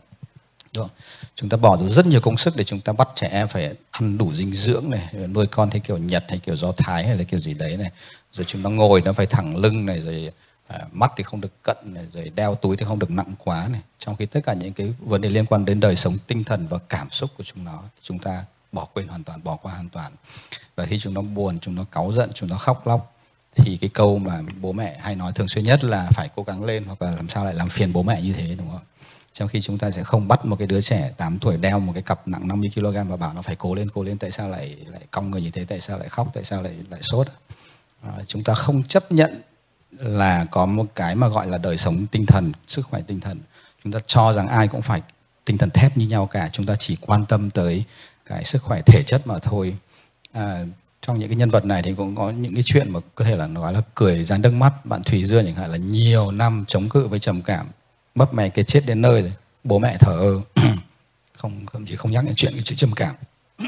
Đúng 0.75 0.89
không? 0.89 0.97
Chúng 1.37 1.49
ta 1.49 1.57
bỏ 1.57 1.77
ra 1.77 1.87
rất 1.87 2.07
nhiều 2.07 2.21
công 2.21 2.37
sức 2.37 2.57
để 2.57 2.65
chúng 2.65 2.81
ta 2.81 2.93
bắt 2.93 3.09
trẻ 3.15 3.29
em 3.29 3.49
phải 3.49 3.75
ăn 3.91 4.19
đủ 4.19 4.35
dinh 4.35 4.53
dưỡng 4.53 4.91
này, 4.91 5.09
nuôi 5.29 5.47
con 5.47 5.71
theo 5.71 5.81
kiểu 5.85 5.99
Nhật 5.99 6.25
hay 6.29 6.39
kiểu 6.39 6.57
Do 6.57 6.73
Thái 6.73 7.07
hay 7.07 7.17
là 7.17 7.25
kiểu 7.25 7.41
gì 7.41 7.55
đấy 7.55 7.77
này. 7.77 7.91
Rồi 8.33 8.45
chúng 8.45 8.63
nó 8.63 8.71
ngồi 8.71 9.01
nó 9.01 9.13
phải 9.13 9.27
thẳng 9.27 9.57
lưng 9.57 9.87
này, 9.87 9.99
rồi 10.01 10.31
à, 10.67 10.87
mắt 10.93 11.13
thì 11.17 11.25
không 11.25 11.41
được 11.41 11.63
cận 11.63 11.77
này, 11.85 12.07
rồi 12.13 12.33
đeo 12.35 12.55
túi 12.55 12.77
thì 12.77 12.85
không 12.89 12.99
được 12.99 13.11
nặng 13.11 13.35
quá 13.39 13.69
này. 13.73 13.81
Trong 13.99 14.17
khi 14.17 14.27
tất 14.27 14.41
cả 14.45 14.55
những 14.55 14.73
cái 14.73 14.95
vấn 14.99 15.21
đề 15.21 15.29
liên 15.29 15.47
quan 15.47 15.65
đến 15.65 15.81
đời 15.81 15.97
sống 15.97 16.19
tinh 16.27 16.45
thần 16.45 16.67
và 16.67 16.79
cảm 16.89 17.11
xúc 17.11 17.31
của 17.37 17.45
chúng 17.45 17.65
nó 17.65 17.83
chúng 18.03 18.19
ta 18.19 18.45
bỏ 18.73 18.85
quên 18.95 19.09
hoàn 19.09 19.25
toàn 19.25 19.45
bỏ 19.45 19.57
qua 19.57 19.73
hoàn 19.73 19.89
toàn. 19.89 20.13
Và 20.77 20.87
khi 20.87 20.99
chúng 20.99 21.15
nó 21.15 21.23
buồn 21.23 21.59
chúng 21.59 21.75
nó 21.75 21.85
cáu 21.93 22.13
giận 22.13 22.31
chúng 22.35 22.49
nó 22.49 22.57
khóc 22.57 22.87
lóc 22.87 23.15
thì 23.57 23.77
cái 23.77 23.91
câu 23.95 24.19
mà 24.19 24.43
bố 24.61 24.73
mẹ 24.73 24.99
hay 25.01 25.17
nói 25.17 25.33
thường 25.33 25.49
xuyên 25.49 25.65
nhất 25.65 25.85
là 25.85 26.09
phải 26.11 26.29
cố 26.37 26.43
gắng 26.43 26.65
lên 26.65 26.85
hoặc 26.85 27.03
là 27.03 27.11
làm 27.11 27.29
sao 27.29 27.45
lại 27.45 27.55
làm 27.55 27.69
phiền 27.69 27.93
bố 27.93 28.03
mẹ 28.03 28.23
như 28.23 28.33
thế 28.33 28.55
đúng 28.59 28.71
không? 28.71 28.83
Trong 29.33 29.49
khi 29.49 29.61
chúng 29.61 29.79
ta 29.79 29.91
sẽ 29.91 30.03
không 30.05 30.29
bắt 30.29 30.45
một 30.45 30.57
cái 30.57 30.67
đứa 30.67 30.81
trẻ 30.81 31.13
8 31.17 31.39
tuổi 31.39 31.57
đeo 31.57 31.81
một 31.81 31.93
cái 31.93 32.03
cặp 32.03 32.29
nặng 32.29 32.49
50 32.49 32.71
kg 32.75 33.09
và 33.09 33.17
bảo 33.17 33.35
nó 33.35 33.43
phải 33.43 33.57
cố 33.57 33.75
lên 33.75 33.91
cố 33.91 34.03
lên 34.03 34.19
tại 34.19 34.31
sao 34.31 34.49
lại 34.49 34.77
lại 34.87 35.01
cong 35.11 35.31
người 35.31 35.43
như 35.43 35.51
thế 35.51 35.65
tại 35.65 35.81
sao 35.81 35.99
lại 35.99 36.09
khóc 36.09 36.29
tại 36.35 36.45
sao 36.45 36.63
lại 36.63 36.77
lại 36.91 37.03
sốt? 37.03 37.27
À, 38.03 38.13
chúng 38.27 38.45
ta 38.45 38.55
không 38.55 38.83
chấp 38.83 39.13
nhận 39.13 39.43
là 39.99 40.47
có 40.51 40.67
một 40.67 40.87
cái 40.95 41.15
mà 41.15 41.29
gọi 41.29 41.47
là 41.47 41.59
đời 41.59 41.77
sống 41.77 42.07
tinh 42.07 42.27
thần 42.27 42.53
sức 42.67 42.87
khỏe 42.87 43.01
tinh 43.07 43.21
thần. 43.21 43.39
Chúng 43.85 43.93
ta 43.93 43.99
cho 44.07 44.33
rằng 44.33 44.49
ai 44.49 44.69
cũng 44.69 44.83
phải 44.83 45.03
tinh 45.45 45.59
thần 45.59 45.71
thép 45.71 45.97
như 45.97 46.07
nhau 46.07 46.27
cả 46.27 46.49
chúng 46.53 46.67
ta 46.67 46.75
chỉ 46.79 46.97
quan 47.01 47.27
tâm 47.27 47.51
tới 47.51 47.85
cái 48.27 48.45
sức 48.45 48.63
khỏe 48.63 48.83
thể 48.87 49.03
chất 49.03 49.27
mà 49.27 49.39
thôi. 49.39 49.77
À, 50.33 50.61
trong 51.03 51.19
những 51.19 51.29
cái 51.29 51.37
nhân 51.37 51.51
vật 51.51 51.65
này 51.65 51.83
thì 51.83 51.95
cũng 51.95 52.17
có 52.17 52.31
những 52.31 52.55
cái 52.55 52.63
chuyện 52.63 52.91
mà 52.91 53.01
có 53.15 53.25
thể 53.25 53.37
là 53.37 53.47
nói 53.47 53.73
là 53.73 53.81
cười 53.95 54.25
ra 54.25 54.39
nước 54.39 54.53
mắt. 54.53 54.87
Bạn 54.87 55.03
thủy 55.03 55.25
dương 55.25 55.45
chẳng 55.47 55.55
hạn 55.55 55.71
là 55.71 55.77
nhiều 55.77 56.31
năm 56.31 56.65
chống 56.67 56.89
cự 56.89 57.09
với 57.09 57.19
trầm 57.19 57.43
cảm 57.43 57.67
bấp 58.15 58.35
mẹ 58.35 58.49
cái 58.49 58.65
chết 58.65 58.83
đến 58.87 59.03
nơi 59.03 59.23
rồi 59.23 59.33
bố 59.65 59.79
mẹ 59.79 59.97
thở 60.01 60.19
ơ. 60.19 60.41
Không 61.37 61.67
thậm 61.73 61.87
chỉ 61.87 61.97
không 61.97 62.11
nhắc 62.11 62.25
đến 62.25 62.35
chuyện 62.37 62.53
cái 62.53 62.63
chữ 62.63 62.75
trầm 62.77 62.93
cảm. 62.93 63.15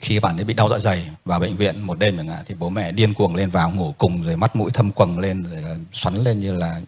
khi 0.00 0.20
bạn 0.20 0.36
ấy 0.36 0.44
bị 0.44 0.54
đau 0.54 0.68
dạ 0.68 0.78
dày 0.78 1.10
vào 1.24 1.40
bệnh 1.40 1.56
viện 1.56 1.80
một 1.80 1.98
đêm 1.98 2.16
chẳng 2.16 2.28
hạn 2.28 2.44
thì 2.46 2.54
bố 2.54 2.68
mẹ 2.68 2.92
điên 2.92 3.14
cuồng 3.14 3.34
lên 3.34 3.50
vào 3.50 3.70
ngủ 3.70 3.94
cùng 3.98 4.22
rồi 4.22 4.36
mắt 4.36 4.56
mũi 4.56 4.70
thâm 4.70 4.92
quầng 4.92 5.18
lên 5.18 5.42
rồi 5.42 5.62
là 5.62 5.76
xoắn 5.92 6.16
lên 6.24 6.40
như 6.40 6.54
là 6.54 6.80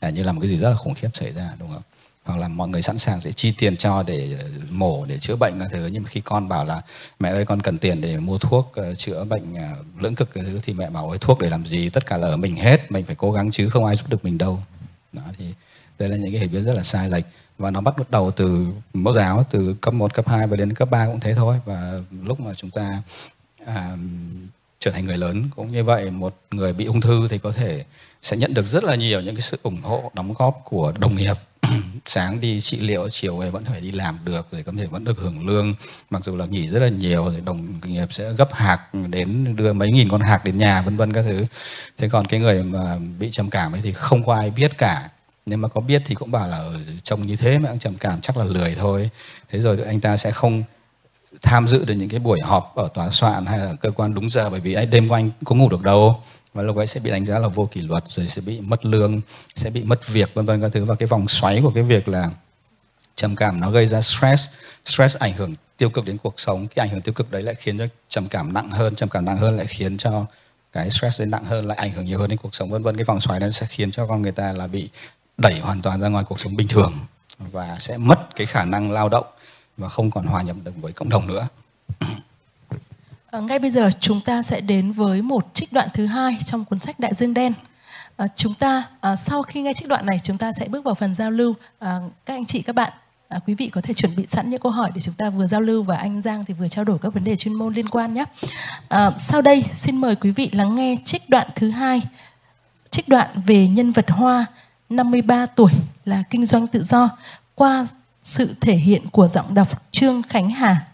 à, 0.00 0.10
như 0.10 0.22
là 0.22 0.32
một 0.32 0.40
cái 0.40 0.50
gì 0.50 0.56
rất 0.56 0.70
là 0.70 0.76
khủng 0.76 0.94
khiếp 0.94 1.08
xảy 1.14 1.32
ra 1.32 1.50
đúng 1.58 1.68
không? 1.72 1.82
Hoặc 2.24 2.38
là 2.38 2.48
mọi 2.48 2.68
người 2.68 2.82
sẵn 2.82 2.98
sàng 2.98 3.20
sẽ 3.20 3.32
chi 3.32 3.52
tiền 3.58 3.76
cho 3.76 4.02
để 4.02 4.36
ờ, 4.40 4.46
mổ 4.70 5.04
để 5.06 5.18
chữa 5.18 5.36
bệnh 5.36 5.58
các 5.60 5.68
thứ. 5.72 5.86
Nhưng 5.86 6.02
mà 6.02 6.08
khi 6.08 6.20
con 6.20 6.48
bảo 6.48 6.64
là 6.64 6.82
mẹ 7.18 7.30
ơi 7.30 7.44
con 7.44 7.62
cần 7.62 7.78
tiền 7.78 8.00
để 8.00 8.16
mua 8.16 8.38
thuốc 8.38 8.72
uh, 8.80 8.98
chữa 8.98 9.24
bệnh 9.24 9.54
uh, 9.54 10.02
lưỡng 10.02 10.14
cực 10.14 10.34
cái 10.34 10.44
thứ 10.44 10.60
thì 10.62 10.72
mẹ 10.72 10.90
bảo 10.90 11.08
ơi 11.10 11.18
thuốc 11.20 11.40
để 11.40 11.50
làm 11.50 11.66
gì? 11.66 11.88
Tất 11.90 12.06
cả 12.06 12.16
là 12.16 12.28
ở 12.28 12.36
mình 12.36 12.56
hết 12.56 12.92
mình 12.92 13.04
phải 13.04 13.14
cố 13.14 13.32
gắng 13.32 13.50
chứ 13.50 13.68
không 13.68 13.84
ai 13.84 13.96
giúp 13.96 14.08
được 14.08 14.24
mình 14.24 14.38
đâu. 14.38 14.60
Đó 15.12 15.22
thì 15.38 15.44
đây 15.98 16.08
là 16.08 16.16
những 16.16 16.32
cái 16.32 16.40
hiểu 16.40 16.48
biết 16.48 16.60
rất 16.60 16.74
là 16.74 16.82
sai 16.82 17.10
lệch 17.10 17.24
và 17.58 17.70
nó 17.70 17.80
bắt 17.80 18.10
đầu 18.10 18.30
từ 18.30 18.66
mẫu 18.94 19.14
giáo 19.14 19.44
từ 19.50 19.74
cấp 19.80 19.94
1, 19.94 20.14
cấp 20.14 20.28
2 20.28 20.46
và 20.46 20.56
đến 20.56 20.74
cấp 20.74 20.90
3 20.90 21.06
cũng 21.06 21.20
thế 21.20 21.34
thôi. 21.34 21.60
Và 21.64 22.00
lúc 22.24 22.40
mà 22.40 22.54
chúng 22.54 22.70
ta 22.70 23.02
à, 23.66 23.96
trở 24.80 24.90
thành 24.90 25.04
người 25.04 25.18
lớn 25.18 25.48
cũng 25.56 25.72
như 25.72 25.84
vậy 25.84 26.10
một 26.10 26.36
người 26.50 26.72
bị 26.72 26.84
ung 26.84 27.00
thư 27.00 27.28
thì 27.28 27.38
có 27.38 27.52
thể 27.52 27.84
sẽ 28.22 28.36
nhận 28.36 28.54
được 28.54 28.66
rất 28.66 28.84
là 28.84 28.94
nhiều 28.94 29.20
những 29.20 29.34
cái 29.34 29.42
sự 29.42 29.58
ủng 29.62 29.80
hộ 29.82 30.10
đóng 30.14 30.34
góp 30.38 30.60
của 30.64 30.92
đồng 30.98 31.16
nghiệp. 31.16 31.36
Sáng 32.06 32.40
đi 32.40 32.60
trị 32.60 32.80
liệu 32.80 33.08
chiều 33.08 33.36
về 33.36 33.50
vẫn 33.50 33.64
phải 33.64 33.80
đi 33.80 33.92
làm 33.92 34.18
được 34.24 34.46
rồi 34.50 34.62
có 34.62 34.72
thể 34.78 34.86
vẫn 34.86 35.04
được 35.04 35.18
hưởng 35.18 35.46
lương. 35.46 35.74
Mặc 36.10 36.24
dù 36.24 36.36
là 36.36 36.46
nghỉ 36.46 36.66
rất 36.66 36.80
là 36.80 36.88
nhiều 36.88 37.24
rồi 37.24 37.40
đồng 37.40 37.80
nghiệp 37.84 38.06
sẽ 38.10 38.32
gấp 38.32 38.52
hạc 38.52 38.94
đến 38.94 39.56
đưa 39.56 39.72
mấy 39.72 39.88
nghìn 39.88 40.08
con 40.08 40.20
hạc 40.20 40.44
đến 40.44 40.58
nhà 40.58 40.82
vân 40.82 40.96
vân 40.96 41.12
các 41.12 41.22
thứ. 41.22 41.46
Thế 41.96 42.08
còn 42.08 42.26
cái 42.26 42.40
người 42.40 42.62
mà 42.62 42.98
bị 43.18 43.30
trầm 43.30 43.50
cảm 43.50 43.72
ấy 43.72 43.80
thì 43.84 43.92
không 43.92 44.26
có 44.26 44.34
ai 44.34 44.50
biết 44.50 44.78
cả 44.78 45.08
nếu 45.48 45.58
mà 45.58 45.68
có 45.68 45.80
biết 45.80 46.02
thì 46.06 46.14
cũng 46.14 46.30
bảo 46.30 46.48
là 46.48 46.56
ờ, 46.56 46.78
trông 47.02 47.26
như 47.26 47.36
thế 47.36 47.58
mà 47.58 47.68
anh 47.68 47.78
trầm 47.78 47.94
cảm, 47.94 48.20
chắc 48.20 48.36
là 48.36 48.44
lười 48.44 48.74
thôi. 48.74 49.10
Thế 49.50 49.60
rồi 49.60 49.82
anh 49.82 50.00
ta 50.00 50.16
sẽ 50.16 50.30
không 50.30 50.62
tham 51.42 51.68
dự 51.68 51.84
được 51.84 51.94
những 51.94 52.08
cái 52.08 52.20
buổi 52.20 52.40
họp 52.40 52.72
ở 52.76 52.88
tòa 52.94 53.10
soạn 53.10 53.46
hay 53.46 53.58
là 53.58 53.74
cơ 53.80 53.90
quan 53.90 54.14
đúng 54.14 54.30
giờ, 54.30 54.50
bởi 54.50 54.60
vì 54.60 54.86
đêm 54.86 55.08
của 55.08 55.14
anh 55.14 55.30
có 55.44 55.56
ngủ 55.56 55.68
được 55.68 55.82
đâu. 55.82 56.22
Và 56.54 56.62
lúc 56.62 56.76
ấy 56.76 56.86
sẽ 56.86 57.00
bị 57.00 57.10
đánh 57.10 57.24
giá 57.24 57.38
là 57.38 57.48
vô 57.48 57.68
kỷ 57.72 57.80
luật, 57.80 58.04
rồi 58.08 58.26
sẽ 58.26 58.42
bị 58.42 58.60
mất 58.60 58.84
lương, 58.84 59.20
sẽ 59.56 59.70
bị 59.70 59.82
mất 59.84 60.08
việc, 60.08 60.34
vân 60.34 60.46
vân 60.46 60.60
các 60.60 60.72
thứ. 60.72 60.84
Và 60.84 60.94
cái 60.94 61.06
vòng 61.06 61.28
xoáy 61.28 61.60
của 61.62 61.70
cái 61.74 61.82
việc 61.82 62.08
là 62.08 62.30
trầm 63.16 63.36
cảm 63.36 63.60
nó 63.60 63.70
gây 63.70 63.86
ra 63.86 64.00
stress. 64.00 64.48
Stress 64.84 65.16
ảnh 65.16 65.32
hưởng 65.32 65.54
tiêu 65.76 65.90
cực 65.90 66.04
đến 66.04 66.18
cuộc 66.18 66.40
sống. 66.40 66.66
Cái 66.66 66.86
ảnh 66.86 66.90
hưởng 66.92 67.02
tiêu 67.02 67.12
cực 67.12 67.30
đấy 67.30 67.42
lại 67.42 67.54
khiến 67.54 67.78
cho 67.78 67.84
trầm 68.08 68.28
cảm 68.28 68.52
nặng 68.52 68.70
hơn, 68.70 68.94
trầm 68.94 69.08
cảm 69.08 69.24
nặng 69.24 69.36
hơn 69.36 69.56
lại 69.56 69.66
khiến 69.66 69.98
cho 69.98 70.26
cái 70.72 70.90
stress 70.90 71.20
đến 71.20 71.30
nặng 71.30 71.44
hơn, 71.44 71.66
lại 71.66 71.76
ảnh 71.76 71.92
hưởng 71.92 72.04
nhiều 72.04 72.18
hơn 72.18 72.30
đến 72.30 72.38
cuộc 72.42 72.54
sống, 72.54 72.70
vân 72.70 72.82
vân. 72.82 72.96
Cái 72.96 73.04
vòng 73.04 73.20
xoáy 73.20 73.40
nó 73.40 73.50
sẽ 73.50 73.66
khiến 73.66 73.90
cho 73.90 74.06
con 74.06 74.22
người 74.22 74.32
ta 74.32 74.52
là 74.52 74.66
bị 74.66 74.88
đẩy 75.38 75.60
hoàn 75.60 75.82
toàn 75.82 76.00
ra 76.00 76.08
ngoài 76.08 76.24
cuộc 76.28 76.40
sống 76.40 76.56
bình 76.56 76.68
thường 76.68 76.92
và 77.38 77.76
sẽ 77.80 77.98
mất 77.98 78.36
cái 78.36 78.46
khả 78.46 78.64
năng 78.64 78.90
lao 78.90 79.08
động 79.08 79.26
và 79.76 79.88
không 79.88 80.10
còn 80.10 80.26
hòa 80.26 80.42
nhập 80.42 80.56
được 80.64 80.72
với 80.80 80.92
cộng 80.92 81.08
đồng 81.08 81.26
nữa 81.26 81.48
À, 83.30 83.40
ngay 83.40 83.58
bây 83.58 83.70
giờ 83.70 83.90
chúng 84.00 84.20
ta 84.20 84.42
sẽ 84.42 84.60
đến 84.60 84.92
với 84.92 85.22
một 85.22 85.46
trích 85.54 85.72
đoạn 85.72 85.88
thứ 85.94 86.06
hai 86.06 86.38
trong 86.44 86.64
cuốn 86.64 86.80
sách 86.80 87.00
Đại 87.00 87.14
Dương 87.14 87.34
Đen. 87.34 87.52
À, 88.16 88.26
chúng 88.36 88.54
ta 88.54 88.84
à, 89.00 89.16
sau 89.16 89.42
khi 89.42 89.62
nghe 89.62 89.72
trích 89.72 89.88
đoạn 89.88 90.06
này 90.06 90.20
chúng 90.24 90.38
ta 90.38 90.52
sẽ 90.52 90.68
bước 90.68 90.84
vào 90.84 90.94
phần 90.94 91.14
giao 91.14 91.30
lưu. 91.30 91.54
À, 91.78 91.98
các 92.26 92.34
anh 92.34 92.46
chị 92.46 92.62
các 92.62 92.74
bạn, 92.74 92.92
à, 93.28 93.38
quý 93.46 93.54
vị 93.54 93.68
có 93.68 93.80
thể 93.80 93.94
chuẩn 93.94 94.16
bị 94.16 94.26
sẵn 94.26 94.50
những 94.50 94.60
câu 94.60 94.72
hỏi 94.72 94.90
để 94.94 95.00
chúng 95.00 95.14
ta 95.14 95.30
vừa 95.30 95.46
giao 95.46 95.60
lưu 95.60 95.82
và 95.82 95.96
anh 95.96 96.22
Giang 96.22 96.44
thì 96.44 96.54
vừa 96.54 96.68
trao 96.68 96.84
đổi 96.84 96.98
các 97.02 97.14
vấn 97.14 97.24
đề 97.24 97.36
chuyên 97.36 97.54
môn 97.54 97.74
liên 97.74 97.88
quan 97.88 98.14
nhé. 98.14 98.24
À, 98.88 99.10
sau 99.18 99.42
đây 99.42 99.64
xin 99.72 99.96
mời 99.96 100.16
quý 100.16 100.30
vị 100.30 100.50
lắng 100.52 100.74
nghe 100.74 100.96
trích 101.04 101.30
đoạn 101.30 101.48
thứ 101.56 101.70
hai, 101.70 102.02
trích 102.90 103.08
đoạn 103.08 103.28
về 103.46 103.66
nhân 103.66 103.92
vật 103.92 104.10
Hoa 104.10 104.46
53 104.88 105.46
tuổi 105.46 105.72
là 106.04 106.22
kinh 106.30 106.46
doanh 106.46 106.66
tự 106.66 106.84
do 106.84 107.16
qua 107.54 107.86
sự 108.22 108.54
thể 108.60 108.76
hiện 108.76 109.10
của 109.10 109.28
giọng 109.28 109.54
đọc 109.54 109.82
Trương 109.92 110.22
Khánh 110.22 110.50
Hà. 110.50 110.86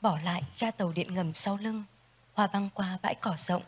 bỏ 0.00 0.18
lại 0.24 0.42
ga 0.58 0.70
tàu 0.70 0.92
điện 0.92 1.14
ngầm 1.14 1.34
sau 1.34 1.58
lưng, 1.62 1.84
Hoa 2.32 2.46
băng 2.46 2.70
qua 2.74 2.98
bãi 3.02 3.14
cỏ 3.14 3.34
rộng. 3.38 3.62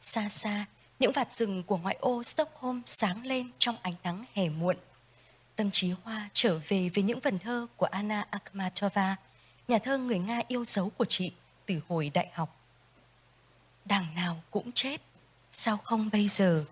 Xa 0.00 0.28
xa, 0.28 0.64
những 0.98 1.12
vạt 1.12 1.32
rừng 1.32 1.62
của 1.62 1.76
ngoại 1.76 1.96
ô 2.00 2.22
Stockholm 2.22 2.82
sáng 2.86 3.26
lên 3.26 3.50
trong 3.58 3.76
ánh 3.82 3.94
nắng 4.04 4.24
hè 4.34 4.48
muộn. 4.48 4.76
Tâm 5.56 5.70
trí 5.70 5.92
Hoa 6.02 6.30
trở 6.32 6.60
về 6.68 6.90
với 6.94 7.04
những 7.04 7.20
vần 7.20 7.38
thơ 7.38 7.66
của 7.76 7.86
Anna 7.86 8.26
Akhmatova, 8.30 9.16
nhà 9.68 9.78
thơ 9.78 9.98
người 9.98 10.18
Nga 10.18 10.40
yêu 10.48 10.64
dấu 10.64 10.90
của 10.96 11.04
chị 11.04 11.32
từ 11.66 11.80
hồi 11.88 12.10
đại 12.14 12.28
học. 12.34 12.56
Đằng 13.84 14.14
nào 14.14 14.42
cũng 14.50 14.72
chết, 14.72 15.00
sao 15.50 15.76
không 15.76 16.10
bây 16.12 16.28
giờ? 16.28 16.64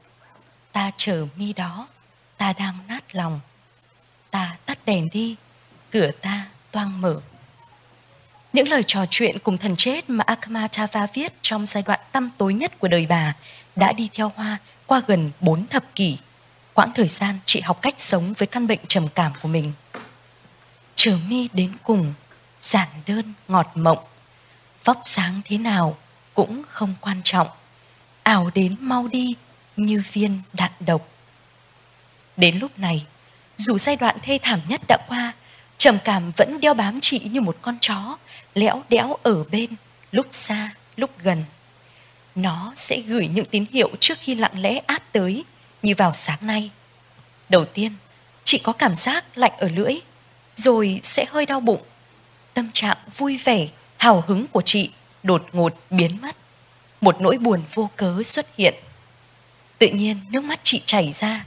Ta 0.73 0.91
chờ 0.97 1.27
mi 1.37 1.53
đó, 1.53 1.89
ta 2.37 2.53
đang 2.53 2.79
nát 2.89 3.15
lòng. 3.15 3.41
Ta 4.31 4.57
tắt 4.67 4.79
đèn 4.87 5.09
đi, 5.13 5.37
cửa 5.91 6.11
ta 6.21 6.47
toang 6.71 7.01
mở. 7.01 7.21
Những 8.53 8.69
lời 8.69 8.83
trò 8.87 9.05
chuyện 9.11 9.39
cùng 9.39 9.59
thần 9.59 9.77
chết 9.77 10.11
mà 10.11 10.25
Akhmatova 10.27 11.07
viết 11.15 11.33
trong 11.43 11.67
giai 11.67 11.83
đoạn 11.83 12.01
tăm 12.13 12.31
tối 12.39 12.55
nhất 12.55 12.79
của 12.79 12.89
đời 12.89 13.07
bà 13.09 13.37
đã 13.77 13.93
đi 13.93 14.09
theo 14.13 14.33
Hoa 14.37 14.59
qua 14.87 15.03
gần 15.07 15.31
4 15.41 15.67
thập 15.67 15.95
kỷ, 15.95 16.19
quãng 16.75 16.93
thời 16.95 17.09
gian 17.09 17.39
chị 17.47 17.61
học 17.61 17.79
cách 17.83 17.95
sống 17.99 18.33
với 18.39 18.47
căn 18.47 18.67
bệnh 18.67 18.79
trầm 18.89 19.09
cảm 19.15 19.33
của 19.43 19.49
mình. 19.49 19.73
Chờ 20.95 21.19
mi 21.29 21.49
đến 21.53 21.73
cùng, 21.83 22.15
giản 22.65 22.89
đơn 23.07 23.33
ngọt 23.49 23.71
mộng, 23.75 23.99
vóc 24.85 25.01
sáng 25.05 25.41
thế 25.45 25.59
nào 25.59 25.97
cũng 26.35 26.63
không 26.69 26.95
quan 27.01 27.21
trọng, 27.25 27.49
ảo 28.23 28.51
đến 28.55 28.77
mau 28.81 29.09
đi 29.09 29.35
như 29.77 30.03
viên 30.13 30.41
đạn 30.53 30.73
độc. 30.81 31.09
Đến 32.37 32.59
lúc 32.59 32.79
này, 32.79 33.07
dù 33.57 33.79
giai 33.79 33.97
đoạn 33.97 34.19
thê 34.23 34.39
thảm 34.43 34.61
nhất 34.69 34.81
đã 34.89 34.99
qua, 35.09 35.33
trầm 35.79 35.99
cảm 36.05 36.33
vẫn 36.37 36.61
đeo 36.61 36.75
bám 36.75 37.01
chị 37.01 37.19
như 37.19 37.41
một 37.41 37.57
con 37.63 37.79
chó 37.81 38.17
lẽo 38.55 38.83
đẽo 38.89 39.17
ở 39.23 39.45
bên 39.45 39.71
lúc 40.13 40.27
xa 40.33 40.71
lúc 40.97 41.11
gần. 41.19 41.45
Nó 42.35 42.73
sẽ 42.77 43.01
gửi 43.01 43.29
những 43.29 43.47
tín 43.47 43.65
hiệu 43.73 43.91
trước 44.01 44.19
khi 44.21 44.35
lặng 44.35 44.61
lẽ 44.61 44.81
áp 44.87 45.03
tới 45.13 45.45
như 45.83 45.95
vào 45.97 46.13
sáng 46.13 46.39
nay. 46.41 46.71
Đầu 47.49 47.65
tiên 47.65 47.93
chị 48.45 48.59
có 48.59 48.73
cảm 48.73 48.95
giác 48.95 49.39
lạnh 49.39 49.53
ở 49.59 49.69
lưỡi 49.69 49.95
rồi 50.57 51.01
sẽ 51.03 51.25
hơi 51.29 51.47
đau 51.47 51.61
bụng 51.61 51.83
tâm 52.55 52.71
trạng 52.73 52.97
vui 53.17 53.37
vẻ, 53.45 53.69
hào 53.97 54.25
hứng 54.27 54.47
của 54.47 54.63
chị 54.63 54.91
đột 55.23 55.47
ngột 55.53 55.75
biến 55.91 56.19
mất. 56.23 56.37
Một 57.01 57.21
nỗi 57.21 57.39
buồn 57.39 57.63
vô 57.75 57.91
cớ 57.97 58.23
xuất 58.25 58.47
hiện. 58.57 58.75
Tự 59.79 59.89
nhiên 59.89 60.19
nước 60.31 60.45
mắt 60.45 60.61
chị 60.63 60.83
chảy 60.87 61.13
ra. 61.13 61.45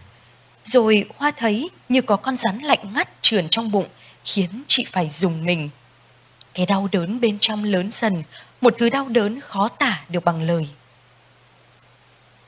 Rồi 0.64 1.06
hoa 1.18 1.32
thấy 1.32 1.70
như 1.90 2.02
có 2.02 2.16
con 2.16 2.38
rắn 2.38 2.60
lạnh 2.60 2.94
ngắt 2.94 3.10
trườn 3.22 3.50
trong 3.50 3.72
bụng, 3.72 3.88
khiến 4.26 4.64
chị 4.68 4.86
phải 4.92 5.10
dùng 5.10 5.46
mình. 5.46 5.70
Cái 6.54 6.66
đau 6.66 6.90
đớn 6.92 7.22
bên 7.22 7.40
trong 7.40 7.64
lớn 7.64 7.90
dần, 7.92 8.24
một 8.62 8.74
thứ 8.78 8.90
đau 8.90 9.08
đớn 9.10 9.40
khó 9.42 9.68
tả 9.68 10.04
được 10.10 10.26
bằng 10.26 10.42
lời. 10.42 10.68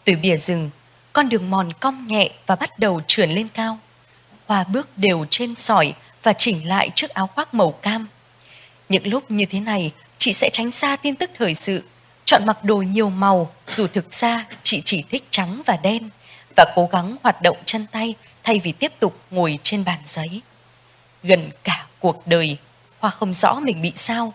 Từ 0.04 0.14
bìa 0.22 0.38
rừng, 0.38 0.70
con 1.14 1.30
đường 1.30 1.50
mòn 1.50 1.70
cong 1.80 2.08
nhẹ 2.08 2.30
và 2.46 2.56
bắt 2.56 2.80
đầu 2.80 3.02
trườn 3.08 3.30
lên 3.30 3.48
cao. 3.48 3.80
Hoa 4.48 4.64
bước 4.64 4.98
đều 4.98 5.26
trên 5.30 5.56
sỏi 5.56 5.94
và 6.24 6.34
chỉnh 6.34 6.68
lại 6.68 6.90
chiếc 6.96 7.10
áo 7.10 7.28
khoác 7.28 7.54
màu 7.54 7.72
cam 7.72 8.08
những 8.90 9.08
lúc 9.08 9.32
như 9.32 9.46
thế 9.46 9.60
này 9.60 9.92
chị 10.18 10.34
sẽ 10.34 10.50
tránh 10.54 10.72
xa 10.72 10.96
tin 10.96 11.16
tức 11.16 11.30
thời 11.34 11.56
sự 11.56 11.84
chọn 12.26 12.46
mặc 12.46 12.64
đồ 12.64 12.76
nhiều 12.76 13.10
màu 13.10 13.52
dù 13.66 13.88
thực 13.88 14.14
ra 14.14 14.46
chị 14.64 14.82
chỉ 14.86 15.04
thích 15.10 15.24
trắng 15.30 15.62
và 15.66 15.78
đen 15.78 16.10
và 16.56 16.66
cố 16.76 16.90
gắng 16.92 17.16
hoạt 17.24 17.42
động 17.42 17.58
chân 17.66 17.86
tay 17.92 18.16
thay 18.44 18.60
vì 18.64 18.72
tiếp 18.72 18.92
tục 19.00 19.20
ngồi 19.32 19.60
trên 19.64 19.86
bàn 19.86 20.00
giấy 20.06 20.42
gần 21.24 21.50
cả 21.64 21.86
cuộc 22.00 22.28
đời 22.28 22.58
Hoa 23.00 23.12
không 23.12 23.34
rõ 23.34 23.60
mình 23.60 23.82
bị 23.82 23.92
sao. 23.96 24.34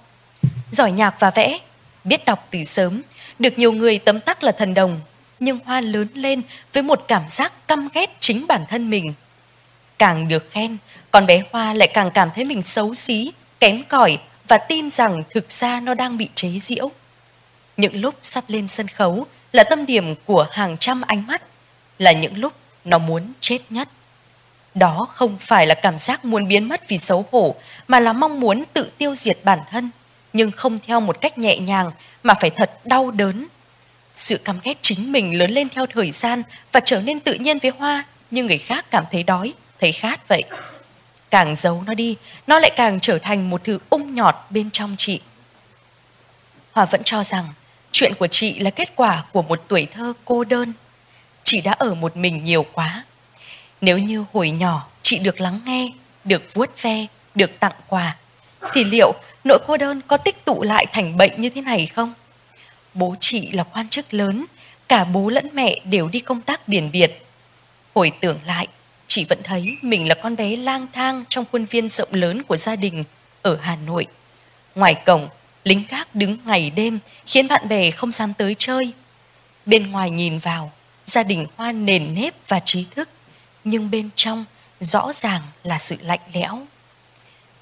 Giỏi 0.71 0.93
nhạc 0.93 1.15
và 1.19 1.31
vẽ, 1.31 1.59
biết 2.05 2.25
đọc 2.25 2.49
từ 2.51 2.65
sớm, 2.65 3.03
được 3.39 3.59
nhiều 3.59 3.73
người 3.73 3.99
tấm 3.99 4.21
tắc 4.21 4.43
là 4.43 4.53
thần 4.53 4.75
đồng, 4.75 5.01
nhưng 5.41 5.59
Hoa 5.65 5.81
lớn 5.81 6.09
lên 6.15 6.43
với 6.73 6.83
một 6.83 7.05
cảm 7.09 7.29
giác 7.29 7.69
căm 7.69 7.89
ghét 7.95 8.17
chính 8.21 8.47
bản 8.47 8.65
thân 8.69 8.91
mình. 8.91 9.15
Càng 9.99 10.29
được 10.29 10.51
khen, 10.51 10.77
con 11.11 11.27
bé 11.27 11.43
Hoa 11.53 11.75
lại 11.75 11.89
càng 11.95 12.11
cảm 12.15 12.31
thấy 12.35 12.45
mình 12.45 12.63
xấu 12.63 12.95
xí, 12.95 13.33
kém 13.61 13.85
cỏi 13.85 14.19
và 14.49 14.59
tin 14.59 14.91
rằng 14.91 15.23
thực 15.31 15.51
ra 15.53 15.81
nó 15.81 15.95
đang 15.95 16.17
bị 16.17 16.29
chế 16.35 16.49
giễu. 16.63 16.91
Những 17.77 18.01
lúc 18.01 18.15
sắp 18.23 18.45
lên 18.49 18.69
sân 18.69 18.89
khấu 18.89 19.27
là 19.53 19.65
tâm 19.65 19.87
điểm 19.87 20.15
của 20.25 20.47
hàng 20.51 20.77
trăm 20.77 21.03
ánh 21.03 21.27
mắt, 21.27 21.43
là 21.99 22.13
những 22.13 22.39
lúc 22.39 22.53
nó 22.85 22.99
muốn 22.99 23.33
chết 23.41 23.59
nhất. 23.71 23.89
Đó 24.75 25.07
không 25.15 25.39
phải 25.41 25.67
là 25.67 25.75
cảm 25.75 25.99
giác 25.99 26.25
muốn 26.25 26.49
biến 26.49 26.69
mất 26.69 26.89
vì 26.89 26.99
xấu 26.99 27.27
hổ, 27.33 27.55
mà 27.89 28.01
là 28.01 28.13
mong 28.13 28.41
muốn 28.41 28.65
tự 28.73 28.91
tiêu 28.99 29.15
diệt 29.15 29.39
bản 29.45 29.59
thân, 29.71 29.91
nhưng 30.33 30.51
không 30.51 30.79
theo 30.79 31.01
một 31.01 31.21
cách 31.21 31.39
nhẹ 31.39 31.59
nhàng 31.59 31.91
mà 32.23 32.35
phải 32.41 32.51
thật 32.51 32.71
đau 32.85 33.11
đớn. 33.11 33.47
Sự 34.15 34.39
căm 34.39 34.61
ghét 34.63 34.79
chính 34.83 35.13
mình 35.13 35.39
lớn 35.39 35.51
lên 35.51 35.69
theo 35.69 35.87
thời 35.87 36.11
gian 36.11 36.43
và 36.73 36.81
trở 36.81 37.01
nên 37.01 37.21
tự 37.21 37.35
nhiên 37.35 37.59
với 37.59 37.71
Hoa, 37.79 38.05
như 38.31 38.45
người 38.45 38.59
khác 38.59 38.87
cảm 38.91 39.05
thấy 39.13 39.23
đói, 39.23 39.53
thấy 39.81 39.93
khát 39.93 40.29
vậy. 40.29 40.43
Càng 41.35 41.55
giấu 41.55 41.83
nó 41.87 41.95
đi, 41.95 42.17
nó 42.47 42.59
lại 42.59 42.71
càng 42.77 43.01
trở 43.01 43.19
thành 43.19 43.51
một 43.51 43.65
thứ 43.65 43.79
ung 43.91 44.15
nhọt 44.15 44.35
bên 44.51 44.71
trong 44.71 44.95
chị. 44.99 45.21
Hòa 46.73 46.85
vẫn 46.85 47.03
cho 47.05 47.25
rằng 47.25 47.53
chuyện 47.93 48.15
của 48.15 48.27
chị 48.27 48.59
là 48.59 48.71
kết 48.71 48.97
quả 48.97 49.25
của 49.33 49.43
một 49.43 49.63
tuổi 49.69 49.87
thơ 49.93 50.13
cô 50.25 50.45
đơn. 50.45 50.73
Chị 51.43 51.61
đã 51.61 51.73
ở 51.73 51.95
một 51.95 52.17
mình 52.17 52.45
nhiều 52.45 52.67
quá, 52.73 53.05
nếu 53.81 53.99
như 53.99 54.25
hồi 54.33 54.51
nhỏ 54.51 54.89
chị 55.03 55.19
được 55.19 55.41
lắng 55.41 55.61
nghe, 55.65 55.93
được 56.25 56.55
vuốt 56.55 56.83
ve, 56.83 57.07
được 57.35 57.61
tặng 57.61 57.77
quà, 57.89 58.17
thì 58.73 58.85
liệu 58.85 59.13
nỗi 59.45 59.59
cô 59.67 59.77
đơn 59.77 60.01
có 60.07 60.17
tích 60.17 60.45
tụ 60.45 60.63
lại 60.63 60.87
thành 60.93 61.17
bệnh 61.17 61.41
như 61.41 61.51
thế 61.51 61.61
này 61.61 61.87
không? 61.87 62.15
Bố 62.95 63.17
chị 63.21 63.51
là 63.51 63.65
quan 63.65 63.89
chức 63.89 64.15
lớn, 64.15 64.45
cả 64.89 65.05
bố 65.05 65.29
lẫn 65.29 65.49
mẹ 65.53 65.81
đều 65.85 66.09
đi 66.09 66.21
công 66.21 66.41
tác 66.41 66.69
biển 66.69 66.91
việt. 66.91 67.27
Hồi 67.95 68.13
tưởng 68.21 68.39
lại, 68.47 68.69
chị 69.07 69.25
vẫn 69.25 69.39
thấy 69.45 69.77
mình 69.83 70.09
là 70.09 70.15
con 70.15 70.37
bé 70.37 70.57
lang 70.57 70.87
thang 70.93 71.25
trong 71.29 71.45
khuôn 71.53 71.65
viên 71.65 71.89
rộng 71.89 72.13
lớn 72.13 72.43
của 72.43 72.57
gia 72.57 72.77
đình 72.77 73.05
ở 73.43 73.59
Hà 73.61 73.77
Nội. 73.77 74.07
Ngoài 74.75 74.95
cổng, 74.95 75.29
lính 75.65 75.85
gác 75.89 76.15
đứng 76.15 76.39
ngày 76.45 76.71
đêm 76.71 76.99
khiến 77.27 77.49
bạn 77.49 77.69
bè 77.69 77.91
không 77.91 78.13
dám 78.13 78.35
tới 78.35 78.55
chơi. 78.59 78.93
Bên 79.67 79.91
ngoài 79.91 80.11
nhìn 80.11 80.39
vào, 80.39 80.73
gia 81.07 81.23
đình 81.23 81.47
hoa 81.57 81.73
nền 81.73 82.15
nếp 82.15 82.35
và 82.49 82.61
trí 82.65 82.87
thức 82.91 83.09
nhưng 83.65 83.91
bên 83.91 84.11
trong 84.15 84.45
rõ 84.81 85.13
ràng 85.13 85.43
là 85.63 85.79
sự 85.79 85.97
lạnh 86.01 86.21
lẽo. 86.33 86.67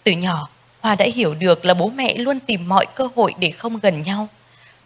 Từ 0.04 0.12
nhỏ, 0.12 0.48
Hoa 0.80 0.94
đã 0.94 1.06
hiểu 1.14 1.34
được 1.34 1.64
là 1.64 1.74
bố 1.74 1.90
mẹ 1.94 2.16
luôn 2.16 2.40
tìm 2.40 2.68
mọi 2.68 2.86
cơ 2.94 3.08
hội 3.16 3.34
để 3.38 3.50
không 3.50 3.78
gần 3.80 4.02
nhau. 4.02 4.28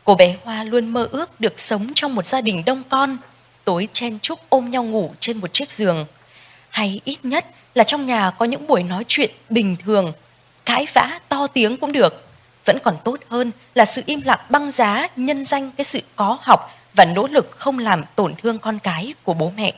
Cô 0.04 0.14
bé 0.14 0.36
Hoa 0.44 0.64
luôn 0.64 0.88
mơ 0.88 1.08
ước 1.10 1.40
được 1.40 1.60
sống 1.60 1.92
trong 1.94 2.14
một 2.14 2.26
gia 2.26 2.40
đình 2.40 2.64
đông 2.64 2.82
con, 2.88 3.16
tối 3.64 3.88
chen 3.92 4.18
chúc 4.18 4.40
ôm 4.48 4.70
nhau 4.70 4.84
ngủ 4.84 5.14
trên 5.20 5.36
một 5.36 5.52
chiếc 5.52 5.70
giường. 5.70 6.06
Hay 6.70 7.00
ít 7.04 7.18
nhất 7.22 7.46
là 7.74 7.84
trong 7.84 8.06
nhà 8.06 8.30
có 8.30 8.44
những 8.44 8.66
buổi 8.66 8.82
nói 8.82 9.04
chuyện 9.08 9.30
bình 9.48 9.76
thường, 9.84 10.12
cãi 10.64 10.86
vã 10.94 11.20
to 11.28 11.46
tiếng 11.46 11.76
cũng 11.76 11.92
được. 11.92 12.26
Vẫn 12.64 12.78
còn 12.84 12.96
tốt 13.04 13.16
hơn 13.28 13.52
là 13.74 13.84
sự 13.84 14.02
im 14.06 14.20
lặng 14.24 14.40
băng 14.48 14.70
giá 14.70 15.08
nhân 15.16 15.44
danh 15.44 15.70
cái 15.70 15.84
sự 15.84 16.00
có 16.16 16.38
học 16.42 16.70
và 16.94 17.04
nỗ 17.04 17.26
lực 17.26 17.50
không 17.50 17.78
làm 17.78 18.04
tổn 18.16 18.34
thương 18.34 18.58
con 18.58 18.78
cái 18.78 19.14
của 19.24 19.34
bố 19.34 19.52
mẹ 19.56 19.72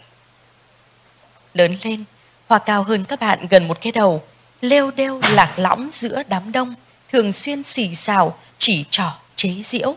lớn 1.59 1.77
lên, 1.83 2.05
Hoa 2.49 2.59
cao 2.59 2.83
hơn 2.83 3.05
các 3.05 3.21
bạn 3.21 3.47
gần 3.51 3.69
một 3.69 3.81
cái 3.81 3.93
đầu, 3.93 4.23
lêu 4.61 4.91
đêu 4.91 5.21
lạc 5.33 5.59
lõng 5.59 5.89
giữa 5.93 6.23
đám 6.29 6.53
đông, 6.53 6.75
thường 7.13 7.33
xuyên 7.33 7.63
xì 7.63 7.95
xào, 7.95 8.39
chỉ 8.59 8.85
trỏ, 8.91 9.13
chế 9.37 9.51
giễu. 9.65 9.97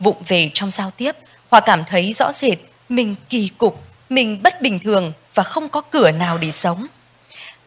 Vụng 0.00 0.22
về 0.28 0.50
trong 0.54 0.70
giao 0.70 0.90
tiếp, 0.90 1.16
Hoa 1.50 1.60
cảm 1.60 1.84
thấy 1.84 2.12
rõ 2.12 2.32
rệt 2.32 2.58
mình 2.88 3.14
kỳ 3.28 3.50
cục, 3.58 3.84
mình 4.08 4.42
bất 4.42 4.62
bình 4.62 4.78
thường 4.84 5.12
và 5.34 5.42
không 5.42 5.68
có 5.68 5.80
cửa 5.80 6.10
nào 6.10 6.38
để 6.38 6.52
sống. 6.52 6.86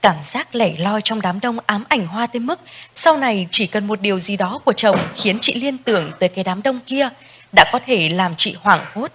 Cảm 0.02 0.16
giác 0.24 0.56
lẻ 0.56 0.74
loi 0.78 1.02
trong 1.04 1.22
đám 1.22 1.40
đông 1.40 1.58
ám 1.66 1.84
ảnh 1.90 2.08
Hoa 2.08 2.28
tới 2.28 2.40
mức 2.40 2.60
sau 2.96 3.18
này 3.18 3.48
chỉ 3.52 3.68
cần 3.68 3.88
một 3.88 4.02
điều 4.02 4.20
gì 4.20 4.38
đó 4.38 4.60
của 4.66 4.74
chồng 4.74 5.00
khiến 5.16 5.38
chị 5.42 5.54
liên 5.54 5.78
tưởng 5.78 6.12
tới 6.20 6.30
cái 6.30 6.44
đám 6.44 6.62
đông 6.62 6.80
kia 6.80 7.10
đã 7.52 7.70
có 7.72 7.80
thể 7.86 8.10
làm 8.10 8.36
chị 8.36 8.56
hoảng 8.62 8.86
hốt. 8.94 9.12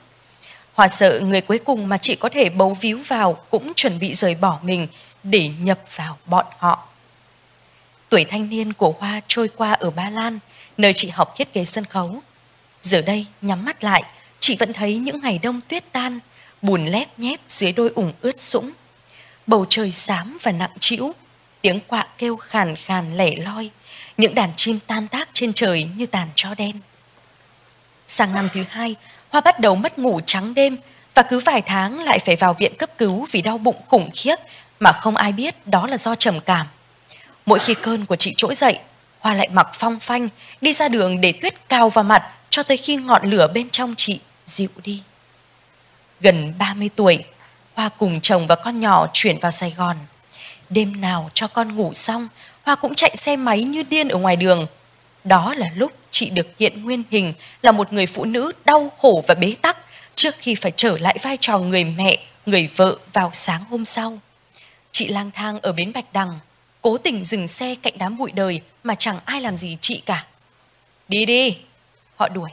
Hoa 0.74 0.88
sợ 0.88 1.20
người 1.20 1.40
cuối 1.40 1.59
cùng 1.59 1.88
mà 1.88 1.98
chị 1.98 2.14
có 2.14 2.28
thể 2.28 2.48
bấu 2.48 2.76
víu 2.80 3.00
vào 3.09 3.32
cũng 3.32 3.72
chuẩn 3.76 3.98
bị 3.98 4.14
rời 4.14 4.34
bỏ 4.34 4.59
mình 4.62 4.88
để 5.22 5.50
nhập 5.61 5.78
vào 5.96 6.18
bọn 6.26 6.46
họ. 6.59 6.88
Tuổi 8.09 8.24
thanh 8.24 8.50
niên 8.50 8.72
của 8.72 8.94
Hoa 8.98 9.20
trôi 9.28 9.48
qua 9.48 9.72
ở 9.72 9.90
Ba 9.90 10.11
Lan, 10.11 10.38
nơi 10.76 10.92
chị 10.92 11.09
học 11.09 11.34
thiết 11.36 11.53
kế 11.53 11.64
sân 11.64 11.84
khấu. 11.84 12.22
Giờ 12.82 13.03
đây, 13.03 13.26
nhắm 13.40 13.64
mắt 13.64 13.84
lại, 13.84 14.03
chị 14.40 14.57
vẫn 14.57 14.72
thấy 14.72 14.96
những 14.96 15.20
ngày 15.20 15.38
đông 15.42 15.61
tuyết 15.68 15.92
tan, 15.92 16.18
bùn 16.62 16.84
lép 16.84 17.18
nhép 17.18 17.40
dưới 17.48 17.72
đôi 17.72 17.90
ủng 17.94 18.12
ướt 18.20 18.40
sũng. 18.40 18.70
Bầu 19.46 19.66
trời 19.68 19.92
xám 19.92 20.38
và 20.42 20.52
nặng 20.52 20.70
trĩu, 20.80 21.12
tiếng 21.60 21.80
quạ 21.80 22.06
kêu 22.18 22.36
khàn 22.36 22.76
khàn 22.76 23.16
lẻ 23.16 23.36
loi, 23.36 23.70
những 24.16 24.34
đàn 24.34 24.50
chim 24.56 24.78
tan 24.86 25.08
tác 25.08 25.28
trên 25.32 25.52
trời 25.52 25.88
như 25.96 26.06
tàn 26.06 26.28
tro 26.36 26.54
đen. 26.54 26.72
Sang 28.06 28.34
năm 28.34 28.48
thứ 28.54 28.64
hai, 28.68 28.94
Hoa 29.28 29.40
bắt 29.40 29.60
đầu 29.60 29.74
mất 29.74 29.98
ngủ 29.98 30.20
trắng 30.26 30.54
đêm 30.54 30.76
và 31.14 31.22
cứ 31.22 31.38
vài 31.38 31.62
tháng 31.62 32.00
lại 32.00 32.18
phải 32.18 32.36
vào 32.36 32.54
viện 32.54 32.74
cấp 32.78 32.90
cứu 32.98 33.26
vì 33.30 33.42
đau 33.42 33.58
bụng 33.58 33.76
khủng 33.86 34.10
khiếp 34.14 34.36
mà 34.80 34.92
không 34.92 35.16
ai 35.16 35.32
biết 35.32 35.66
đó 35.66 35.86
là 35.86 35.98
do 35.98 36.14
trầm 36.14 36.40
cảm. 36.40 36.66
Mỗi 37.46 37.58
khi 37.58 37.74
cơn 37.74 38.06
của 38.06 38.16
chị 38.16 38.34
trỗi 38.36 38.54
dậy, 38.54 38.78
Hoa 39.18 39.34
lại 39.34 39.48
mặc 39.52 39.68
phong 39.74 40.00
phanh, 40.00 40.28
đi 40.60 40.72
ra 40.72 40.88
đường 40.88 41.20
để 41.20 41.32
tuyết 41.32 41.68
cao 41.68 41.90
vào 41.90 42.04
mặt 42.04 42.22
cho 42.50 42.62
tới 42.62 42.76
khi 42.76 42.96
ngọn 42.96 43.30
lửa 43.30 43.48
bên 43.54 43.70
trong 43.70 43.94
chị 43.96 44.20
dịu 44.46 44.68
đi. 44.84 45.02
Gần 46.22 46.54
30 46.58 46.90
tuổi, 46.96 47.24
Hoa 47.74 47.88
cùng 47.88 48.20
chồng 48.20 48.46
và 48.46 48.54
con 48.54 48.80
nhỏ 48.80 49.06
chuyển 49.12 49.38
vào 49.38 49.50
Sài 49.50 49.70
Gòn. 49.70 49.96
Đêm 50.70 51.00
nào 51.00 51.30
cho 51.34 51.48
con 51.48 51.76
ngủ 51.76 51.94
xong, 51.94 52.28
Hoa 52.62 52.74
cũng 52.74 52.94
chạy 52.94 53.16
xe 53.16 53.36
máy 53.36 53.62
như 53.62 53.82
điên 53.82 54.08
ở 54.08 54.18
ngoài 54.18 54.36
đường. 54.36 54.66
Đó 55.24 55.54
là 55.54 55.66
lúc 55.74 55.92
chị 56.10 56.30
được 56.30 56.46
hiện 56.58 56.84
nguyên 56.84 57.02
hình 57.10 57.32
là 57.62 57.72
một 57.72 57.92
người 57.92 58.06
phụ 58.06 58.24
nữ 58.24 58.52
đau 58.64 58.92
khổ 58.98 59.24
và 59.28 59.34
bế 59.34 59.54
tắc 59.62 59.78
trước 60.14 60.34
khi 60.38 60.54
phải 60.54 60.72
trở 60.76 60.98
lại 60.98 61.18
vai 61.22 61.36
trò 61.40 61.58
người 61.58 61.84
mẹ, 61.84 62.18
người 62.46 62.68
vợ 62.76 62.96
vào 63.12 63.30
sáng 63.32 63.64
hôm 63.70 63.84
sau. 63.84 64.18
Chị 64.92 65.08
lang 65.08 65.30
thang 65.30 65.60
ở 65.60 65.72
bến 65.72 65.92
Bạch 65.92 66.12
Đằng, 66.12 66.38
cố 66.82 66.98
tình 66.98 67.24
dừng 67.24 67.48
xe 67.48 67.74
cạnh 67.82 67.94
đám 67.98 68.18
bụi 68.18 68.30
đời 68.32 68.60
mà 68.84 68.94
chẳng 68.94 69.18
ai 69.24 69.40
làm 69.40 69.56
gì 69.56 69.78
chị 69.80 70.02
cả. 70.06 70.26
Đi 71.08 71.26
đi, 71.26 71.56
họ 72.16 72.28
đuổi. 72.28 72.50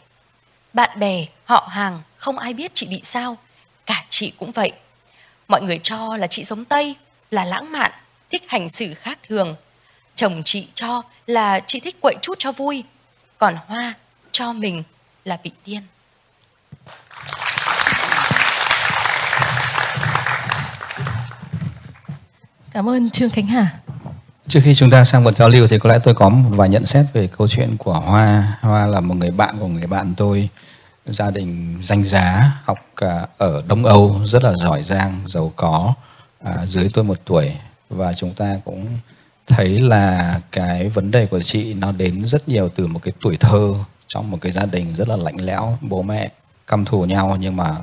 Bạn 0.74 1.00
bè, 1.00 1.26
họ 1.46 1.68
hàng, 1.72 2.02
không 2.18 2.38
ai 2.40 2.54
biết 2.54 2.72
chị 2.74 2.88
bị 2.88 3.02
sao. 3.04 3.38
Cả 3.90 4.06
chị 4.10 4.34
cũng 4.40 4.52
vậy. 4.52 4.72
Mọi 5.48 5.62
người 5.62 5.80
cho 5.84 6.18
là 6.18 6.28
chị 6.28 6.44
giống 6.44 6.66
Tây, 6.66 6.96
là 7.32 7.46
lãng 7.46 7.72
mạn, 7.72 7.92
thích 8.32 8.44
hành 8.48 8.70
xử 8.70 8.94
khác 8.94 9.20
thường. 9.28 9.56
Chồng 10.16 10.42
chị 10.46 10.68
cho 10.74 11.02
là 11.28 11.60
chị 11.60 11.80
thích 11.80 11.96
quậy 12.02 12.16
chút 12.22 12.40
cho 12.40 12.52
vui. 12.52 12.84
Còn 13.38 13.56
Hoa 13.68 13.94
cho 14.32 14.54
mình 14.54 14.84
là 15.26 15.38
bị 15.44 15.52
điên. 15.66 15.82
Cảm 22.72 22.90
ơn 22.90 23.10
Trương 23.10 23.30
Khánh 23.30 23.48
Hà. 23.48 23.80
Trước 24.48 24.60
khi 24.64 24.76
chúng 24.76 24.90
ta 24.90 25.06
sang 25.06 25.26
phần 25.26 25.34
giao 25.34 25.50
lưu 25.50 25.68
thì 25.68 25.80
có 25.80 25.90
lẽ 25.90 26.00
tôi 26.04 26.14
có 26.14 26.30
một 26.30 26.50
vài 26.52 26.70
nhận 26.70 26.86
xét 26.86 27.06
về 27.14 27.30
câu 27.38 27.48
chuyện 27.48 27.78
của 27.78 27.94
Hoa. 27.94 28.58
Hoa 28.62 28.86
là 28.86 29.00
một 29.00 29.16
người 29.16 29.32
bạn 29.32 29.58
của 29.60 29.68
người 29.68 29.88
bạn 29.88 30.14
tôi, 30.18 30.50
gia 31.14 31.30
đình 31.32 31.80
danh 31.84 32.06
giá, 32.06 32.52
học 32.64 32.80
à, 32.96 33.28
ở 33.38 33.64
Đông 33.68 33.86
Âu, 33.86 34.22
rất 34.26 34.44
là 34.44 34.54
giỏi 34.54 34.84
giang, 34.84 35.24
giàu 35.28 35.54
có, 35.56 35.94
à, 36.44 36.66
dưới 36.66 36.90
tôi 36.94 37.04
một 37.04 37.18
tuổi. 37.26 37.54
Và 37.90 38.14
chúng 38.14 38.34
ta 38.34 38.56
cũng 38.66 38.88
thấy 39.48 39.80
là 39.80 40.40
cái 40.52 40.90
vấn 40.90 41.12
đề 41.12 41.26
của 41.26 41.42
chị 41.42 41.74
nó 41.74 41.92
đến 41.92 42.26
rất 42.26 42.50
nhiều 42.50 42.70
từ 42.76 42.88
một 42.88 43.00
cái 43.04 43.14
tuổi 43.22 43.38
thơ 43.38 43.74
trong 44.08 44.32
một 44.32 44.38
cái 44.42 44.52
gia 44.52 44.66
đình 44.66 44.96
rất 44.96 45.08
là 45.10 45.16
lạnh 45.16 45.46
lẽo, 45.46 45.78
bố 45.82 46.02
mẹ 46.02 46.32
căm 46.68 46.86
thù 46.86 47.06
nhau 47.06 47.38
nhưng 47.40 47.56
mà 47.56 47.76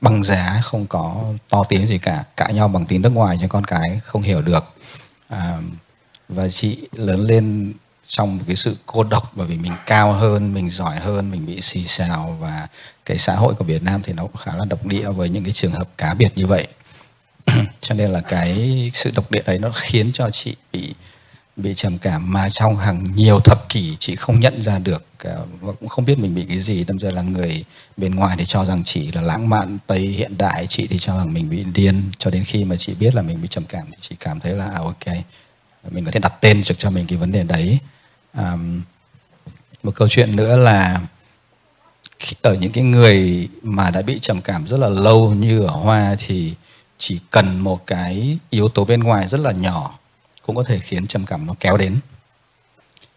băng 0.00 0.22
giá 0.22 0.60
không 0.64 0.86
có 0.86 1.24
to 1.48 1.64
tiếng 1.68 1.86
gì 1.86 1.98
cả 1.98 2.24
cãi 2.36 2.54
nhau 2.54 2.68
bằng 2.68 2.86
tiếng 2.86 3.02
nước 3.02 3.12
ngoài 3.12 3.38
cho 3.40 3.48
con 3.48 3.64
cái 3.64 4.00
không 4.04 4.22
hiểu 4.22 4.42
được 4.42 4.64
à, 5.28 5.58
và 6.28 6.48
chị 6.48 6.88
lớn 6.92 7.20
lên 7.20 7.72
trong 8.10 8.38
một 8.38 8.44
cái 8.46 8.56
sự 8.56 8.76
cô 8.86 9.02
độc 9.02 9.32
bởi 9.36 9.46
vì 9.46 9.56
mình 9.56 9.72
cao 9.86 10.12
hơn 10.12 10.54
mình 10.54 10.70
giỏi 10.70 10.96
hơn 10.96 11.30
mình 11.30 11.46
bị 11.46 11.60
xì 11.60 11.84
xào 11.84 12.36
và 12.40 12.68
cái 13.06 13.18
xã 13.18 13.34
hội 13.34 13.54
của 13.54 13.64
Việt 13.64 13.82
Nam 13.82 14.02
thì 14.02 14.12
nó 14.12 14.22
cũng 14.22 14.36
khá 14.36 14.56
là 14.56 14.64
độc 14.64 14.86
địa 14.86 15.10
với 15.10 15.28
những 15.28 15.44
cái 15.44 15.52
trường 15.52 15.72
hợp 15.72 15.88
cá 15.98 16.14
biệt 16.14 16.32
như 16.36 16.46
vậy. 16.46 16.66
Cho 17.80 17.94
nên 17.94 18.10
là 18.10 18.20
cái 18.20 18.90
sự 18.94 19.10
độc 19.14 19.30
địa 19.30 19.42
đấy 19.46 19.58
nó 19.58 19.70
khiến 19.74 20.10
cho 20.12 20.30
chị 20.30 20.56
bị 20.72 20.94
bị 21.56 21.74
trầm 21.74 21.98
cảm 21.98 22.32
mà 22.32 22.48
trong 22.50 22.76
hàng 22.76 23.12
nhiều 23.14 23.40
thập 23.40 23.68
kỷ 23.68 23.96
chị 23.98 24.16
không 24.16 24.40
nhận 24.40 24.62
ra 24.62 24.78
được 24.78 25.04
à, 25.18 25.34
và 25.60 25.72
cũng 25.80 25.88
không 25.88 26.04
biết 26.04 26.18
mình 26.18 26.34
bị 26.34 26.46
cái 26.48 26.58
gì. 26.58 26.84
Đâm 26.84 26.98
ra 26.98 27.10
là 27.10 27.22
người 27.22 27.64
bên 27.96 28.14
ngoài 28.14 28.36
thì 28.38 28.44
cho 28.44 28.64
rằng 28.64 28.84
chị 28.84 29.12
là 29.12 29.20
lãng 29.20 29.48
mạn 29.48 29.78
tây 29.86 30.00
hiện 30.00 30.38
đại 30.38 30.66
chị 30.66 30.86
thì 30.86 30.98
cho 30.98 31.16
rằng 31.18 31.34
mình 31.34 31.50
bị 31.50 31.64
điên. 31.64 32.02
Cho 32.18 32.30
đến 32.30 32.44
khi 32.44 32.64
mà 32.64 32.76
chị 32.76 32.94
biết 32.94 33.14
là 33.14 33.22
mình 33.22 33.42
bị 33.42 33.48
trầm 33.48 33.64
cảm 33.64 33.86
thì 33.90 33.96
chị 34.00 34.16
cảm 34.20 34.40
thấy 34.40 34.52
là 34.52 34.64
à, 34.64 34.78
ok 34.78 35.16
mình 35.90 36.04
có 36.04 36.10
thể 36.10 36.20
đặt 36.20 36.32
tên 36.40 36.62
được 36.68 36.78
cho 36.78 36.90
mình 36.90 37.06
cái 37.06 37.18
vấn 37.18 37.32
đề 37.32 37.42
đấy 37.42 37.78
à, 38.32 38.56
một 39.82 39.94
câu 39.94 40.08
chuyện 40.08 40.36
nữa 40.36 40.56
là 40.56 41.00
ở 42.42 42.54
những 42.54 42.72
cái 42.72 42.84
người 42.84 43.48
mà 43.62 43.90
đã 43.90 44.02
bị 44.02 44.18
trầm 44.18 44.40
cảm 44.40 44.66
rất 44.66 44.76
là 44.76 44.88
lâu 44.88 45.34
như 45.34 45.62
ở 45.62 45.70
hoa 45.70 46.16
thì 46.18 46.54
chỉ 46.98 47.20
cần 47.30 47.60
một 47.60 47.86
cái 47.86 48.38
yếu 48.50 48.68
tố 48.68 48.84
bên 48.84 49.00
ngoài 49.00 49.28
rất 49.28 49.40
là 49.40 49.52
nhỏ 49.52 49.98
cũng 50.46 50.56
có 50.56 50.62
thể 50.62 50.78
khiến 50.78 51.06
trầm 51.06 51.26
cảm 51.26 51.46
nó 51.46 51.54
kéo 51.60 51.76
đến. 51.76 51.96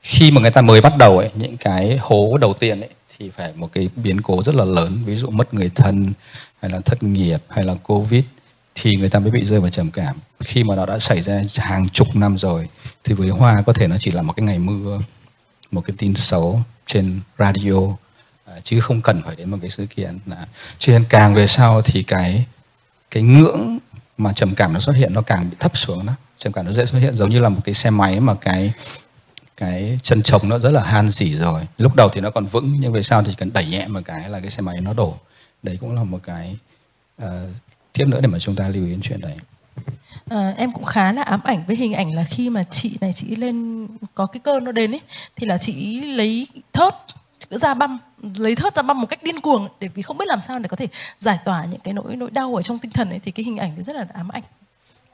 Khi 0.01 0.32
mà 0.32 0.41
người 0.41 0.51
ta 0.51 0.61
mới 0.61 0.82
bắt 0.82 0.93
đầu 0.97 1.18
ấy 1.18 1.32
những 1.36 1.57
cái 1.57 1.97
hố 2.01 2.38
đầu 2.41 2.53
tiên 2.53 2.80
ấy 2.82 2.89
thì 3.18 3.30
phải 3.30 3.53
một 3.55 3.70
cái 3.74 3.89
biến 3.95 4.22
cố 4.22 4.43
rất 4.43 4.55
là 4.55 4.66
lớn 4.66 4.99
ví 5.05 5.16
dụ 5.16 5.30
mất 5.30 5.53
người 5.53 5.72
thân 5.76 6.14
hay 6.61 6.72
là 6.72 6.80
thất 6.80 7.03
nghiệp 7.03 7.43
hay 7.49 7.64
là 7.66 7.76
covid 7.84 8.24
thì 8.76 8.95
người 8.95 9.09
ta 9.09 9.19
mới 9.19 9.32
bị 9.32 9.45
rơi 9.45 9.59
vào 9.59 9.69
trầm 9.69 9.91
cảm. 9.91 10.15
Khi 10.39 10.63
mà 10.63 10.76
nó 10.76 10.86
đã 10.86 10.99
xảy 10.99 11.21
ra 11.21 11.41
hàng 11.55 11.89
chục 11.89 12.15
năm 12.15 12.38
rồi 12.38 12.69
thì 13.03 13.13
với 13.13 13.30
hoa 13.30 13.61
có 13.61 13.74
thể 13.74 13.88
nó 13.88 13.97
chỉ 13.99 14.11
là 14.11 14.21
một 14.21 14.34
cái 14.34 14.45
ngày 14.45 14.59
mưa 14.59 14.99
một 15.71 15.82
cái 15.82 15.95
tin 15.97 16.15
xấu 16.15 16.61
trên 16.86 17.19
radio 17.39 17.80
à, 18.45 18.53
chứ 18.63 18.80
không 18.80 19.01
cần 19.01 19.21
phải 19.26 19.36
đến 19.36 19.49
một 19.49 19.57
cái 19.61 19.69
sự 19.69 19.86
kiện. 19.86 20.19
Là 20.26 20.47
cho 20.78 20.93
nên 20.93 21.03
càng 21.09 21.36
về 21.36 21.47
sau 21.47 21.82
thì 21.82 22.03
cái 22.03 22.45
cái 23.11 23.24
ngưỡng 23.24 23.80
mà 24.17 24.34
trầm 24.34 24.55
cảm 24.55 24.74
nó 24.74 24.80
xuất 24.80 24.95
hiện 24.95 25.13
nó 25.13 25.21
càng 25.21 25.49
bị 25.49 25.55
thấp 25.59 25.78
xuống 25.78 26.05
đó. 26.05 26.13
Trầm 26.38 26.53
cảm 26.53 26.65
nó 26.65 26.71
dễ 26.71 26.86
xuất 26.86 26.99
hiện 26.99 27.15
giống 27.15 27.30
như 27.30 27.39
là 27.39 27.49
một 27.49 27.61
cái 27.63 27.74
xe 27.74 27.89
máy 27.89 28.19
mà 28.19 28.34
cái 28.34 28.74
cái 29.57 29.99
chân 30.03 30.24
trống 30.24 30.49
nó 30.49 30.59
rất 30.59 30.71
là 30.71 30.84
han 30.84 31.09
dỉ 31.09 31.36
rồi. 31.36 31.67
Lúc 31.78 31.95
đầu 31.95 32.09
thì 32.13 32.21
nó 32.21 32.32
còn 32.32 32.45
vững 32.45 32.78
nhưng 32.80 32.93
về 32.93 33.03
sau 33.03 33.24
thì 33.24 33.34
cần 33.38 33.53
đẩy 33.53 33.65
nhẹ 33.65 33.88
một 33.88 33.99
cái 34.05 34.30
là 34.30 34.39
cái 34.39 34.49
xe 34.49 34.61
máy 34.61 34.82
nó 34.82 34.93
đổ. 34.93 35.17
Đấy 35.63 35.78
cũng 35.82 35.95
là 35.95 36.03
một 36.03 36.19
cái 36.24 36.57
uh, 37.24 37.28
tiếp 37.94 38.06
nữa 38.06 38.22
để 38.22 38.28
mà 38.28 38.39
chúng 38.39 38.56
ta 38.56 38.68
lưu 38.68 38.86
ý 38.86 38.91
đến 38.91 39.02
chuyện 39.02 39.22
đấy. 39.22 39.36
À, 40.30 40.54
em 40.58 40.72
cũng 40.72 40.84
khá 40.84 41.14
là 41.14 41.22
ám 41.22 41.39
ảnh 41.44 41.64
với 41.68 41.76
hình 41.76 41.94
ảnh 41.94 42.14
là 42.14 42.24
khi 42.24 42.50
mà 42.50 42.64
chị 42.64 42.98
này 43.02 43.14
chị 43.14 43.36
lên 43.36 43.88
có 44.16 44.26
cái 44.26 44.39
cơn 44.44 44.64
nó 44.64 44.72
đến 44.72 44.91
ấy 44.91 45.02
thì 45.36 45.48
là 45.48 45.58
chị 45.58 46.02
lấy 46.02 46.48
thớt 46.74 46.96
ra 47.50 47.74
băm 47.74 48.00
lấy 48.38 48.56
thớt 48.56 48.76
ra 48.76 48.82
băm 48.82 49.02
một 49.02 49.08
cách 49.10 49.24
điên 49.24 49.39
cuồng 49.39 49.68
để 49.80 49.88
vì 49.88 50.02
không 50.02 50.18
biết 50.18 50.28
làm 50.28 50.39
sao 50.48 50.60
để 50.60 50.68
có 50.68 50.78
thể 50.78 50.88
giải 51.20 51.38
tỏa 51.46 51.66
những 51.66 51.80
cái 51.80 51.94
nỗi 51.94 52.16
nỗi 52.16 52.32
đau 52.32 52.56
ở 52.56 52.62
trong 52.62 52.80
tinh 52.80 52.91
thần 52.91 53.10
ấy 53.10 53.20
thì 53.20 53.32
cái 53.32 53.44
hình 53.44 53.58
ảnh 53.58 53.72
thì 53.78 53.84
rất 53.84 53.96
là 53.96 54.06
ám 54.14 54.30
ảnh. 54.30 54.44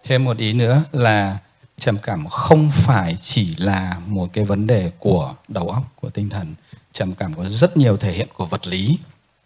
Thêm 0.03 0.25
một 0.25 0.37
ý 0.37 0.53
nữa 0.53 0.83
là 0.91 1.37
trầm 1.77 1.97
cảm 2.03 2.27
không 2.27 2.69
phải 2.71 3.17
chỉ 3.21 3.55
là 3.55 3.97
một 4.07 4.33
cái 4.33 4.45
vấn 4.45 4.67
đề 4.67 4.91
của 4.99 5.35
đầu 5.47 5.69
óc 5.69 5.83
của 5.95 6.09
tinh 6.09 6.29
thần. 6.29 6.55
Trầm 6.93 7.13
cảm 7.13 7.33
có 7.33 7.49
rất 7.49 7.77
nhiều 7.77 7.97
thể 7.97 8.11
hiện 8.11 8.27
của 8.33 8.45
vật 8.45 8.67
lý. 8.67 8.97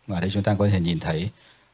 Và 0.08 0.20
đây 0.20 0.30
chúng 0.30 0.44
ta 0.44 0.56
có 0.60 0.68
thể 0.68 0.80
nhìn 0.80 1.00
thấy 1.00 1.30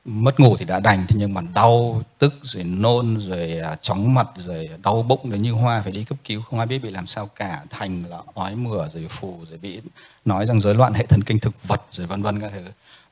mất 0.05 0.39
ngủ 0.39 0.57
thì 0.57 0.65
đã 0.65 0.79
đành 0.79 1.05
thế 1.07 1.15
nhưng 1.19 1.33
mà 1.33 1.41
đau 1.53 2.01
tức 2.17 2.33
rồi 2.41 2.63
nôn 2.63 3.17
rồi 3.17 3.59
à, 3.63 3.75
chóng 3.81 4.13
mặt 4.13 4.27
rồi 4.35 4.69
đau 4.83 5.01
bụng 5.03 5.29
rồi 5.29 5.39
như 5.39 5.51
hoa 5.51 5.81
phải 5.81 5.91
đi 5.91 6.03
cấp 6.03 6.17
cứu. 6.23 6.41
Không 6.41 6.59
ai 6.59 6.67
biết 6.67 6.79
bị 6.79 6.89
làm 6.89 7.07
sao 7.07 7.27
cả. 7.27 7.63
Thành 7.69 8.03
là 8.09 8.17
ói 8.33 8.55
mửa 8.55 8.89
rồi 8.93 9.07
phù 9.09 9.39
rồi 9.49 9.59
bị 9.59 9.79
nói 10.25 10.45
rằng 10.45 10.61
rối 10.61 10.75
loạn 10.75 10.93
hệ 10.93 11.05
thần 11.05 11.23
kinh 11.23 11.39
thực 11.39 11.67
vật 11.67 11.81
rồi 11.91 12.07
vân 12.07 12.21
vân 12.21 12.41
các 12.41 12.51
thứ. 12.53 12.63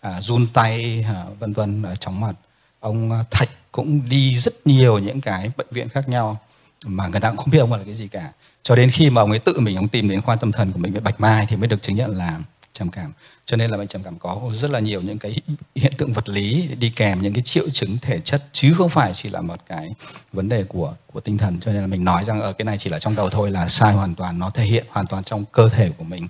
À, 0.02 0.22
run 0.22 0.48
tay 0.54 1.06
à, 1.08 1.26
vân 1.40 1.54
vân 1.54 1.84
à, 1.84 1.96
chóng 1.96 2.20
mặt. 2.20 2.34
Ông 2.80 3.12
à, 3.12 3.24
thạch 3.32 3.50
cũng 3.72 4.10
đi 4.10 4.36
rất 4.36 4.68
nhiều 4.68 5.00
những 5.00 5.22
cái 5.22 5.52
bệnh 5.58 5.68
viện 5.72 5.90
khác 5.90 6.10
nhau 6.10 6.38
mà 6.86 7.08
người 7.08 7.20
ta 7.20 7.30
cũng 7.30 7.38
không 7.38 7.52
biết 7.52 7.60
ông 7.60 7.74
là 7.74 7.84
cái 7.86 7.94
gì 7.94 8.08
cả. 8.08 8.32
Cho 8.64 8.76
đến 8.76 8.92
khi 8.92 9.10
mà 9.10 9.22
ông 9.22 9.30
ấy 9.30 9.40
tự 9.40 9.60
mình 9.60 9.78
ông 9.78 9.88
tìm 9.88 10.10
đến 10.10 10.22
khoa 10.22 10.36
tâm 10.36 10.52
thần 10.52 10.72
của 10.72 10.80
bệnh 10.80 10.94
viện 10.94 11.04
bạch 11.04 11.20
mai 11.20 11.46
thì 11.50 11.56
mới 11.56 11.68
được 11.68 11.82
chứng 11.82 11.96
nhận 11.96 12.18
là 12.18 12.40
trầm 12.78 12.90
cảm 12.90 13.14
cho 13.46 13.58
nên 13.58 13.72
là 13.72 13.78
bệnh 13.78 13.88
trầm 13.88 14.04
cảm 14.04 14.20
có 14.20 14.42
rất 14.54 14.72
là 14.72 14.80
nhiều 14.80 15.02
những 15.02 15.20
cái 15.20 15.42
hiện 15.76 15.94
tượng 15.98 16.14
vật 16.14 16.30
lý 16.30 16.68
đi 16.80 16.90
kèm 16.90 17.22
những 17.22 17.34
cái 17.34 17.44
triệu 17.44 17.70
chứng 17.70 17.98
thể 18.02 18.20
chất 18.20 18.44
chứ 18.52 18.74
không 18.78 18.90
phải 18.90 19.14
chỉ 19.14 19.30
là 19.30 19.42
một 19.42 19.60
cái 19.68 19.88
vấn 20.34 20.50
đề 20.50 20.64
của 20.64 20.94
của 21.14 21.20
tinh 21.20 21.38
thần 21.38 21.60
cho 21.60 21.72
nên 21.72 21.82
là 21.82 21.88
mình 21.88 22.04
nói 22.04 22.24
rằng 22.24 22.42
ở 22.42 22.54
cái 22.54 22.66
này 22.66 22.78
chỉ 22.78 22.90
là 22.90 23.00
trong 23.00 23.16
đầu 23.16 23.30
thôi 23.30 23.52
là 23.52 23.68
sai 23.68 23.94
hoàn 23.94 24.16
toàn 24.16 24.40
nó 24.40 24.50
thể 24.50 24.66
hiện 24.66 24.86
hoàn 24.90 25.08
toàn 25.08 25.24
trong 25.24 25.46
cơ 25.52 25.70
thể 25.70 25.90
của 25.98 26.04
mình 26.04 26.28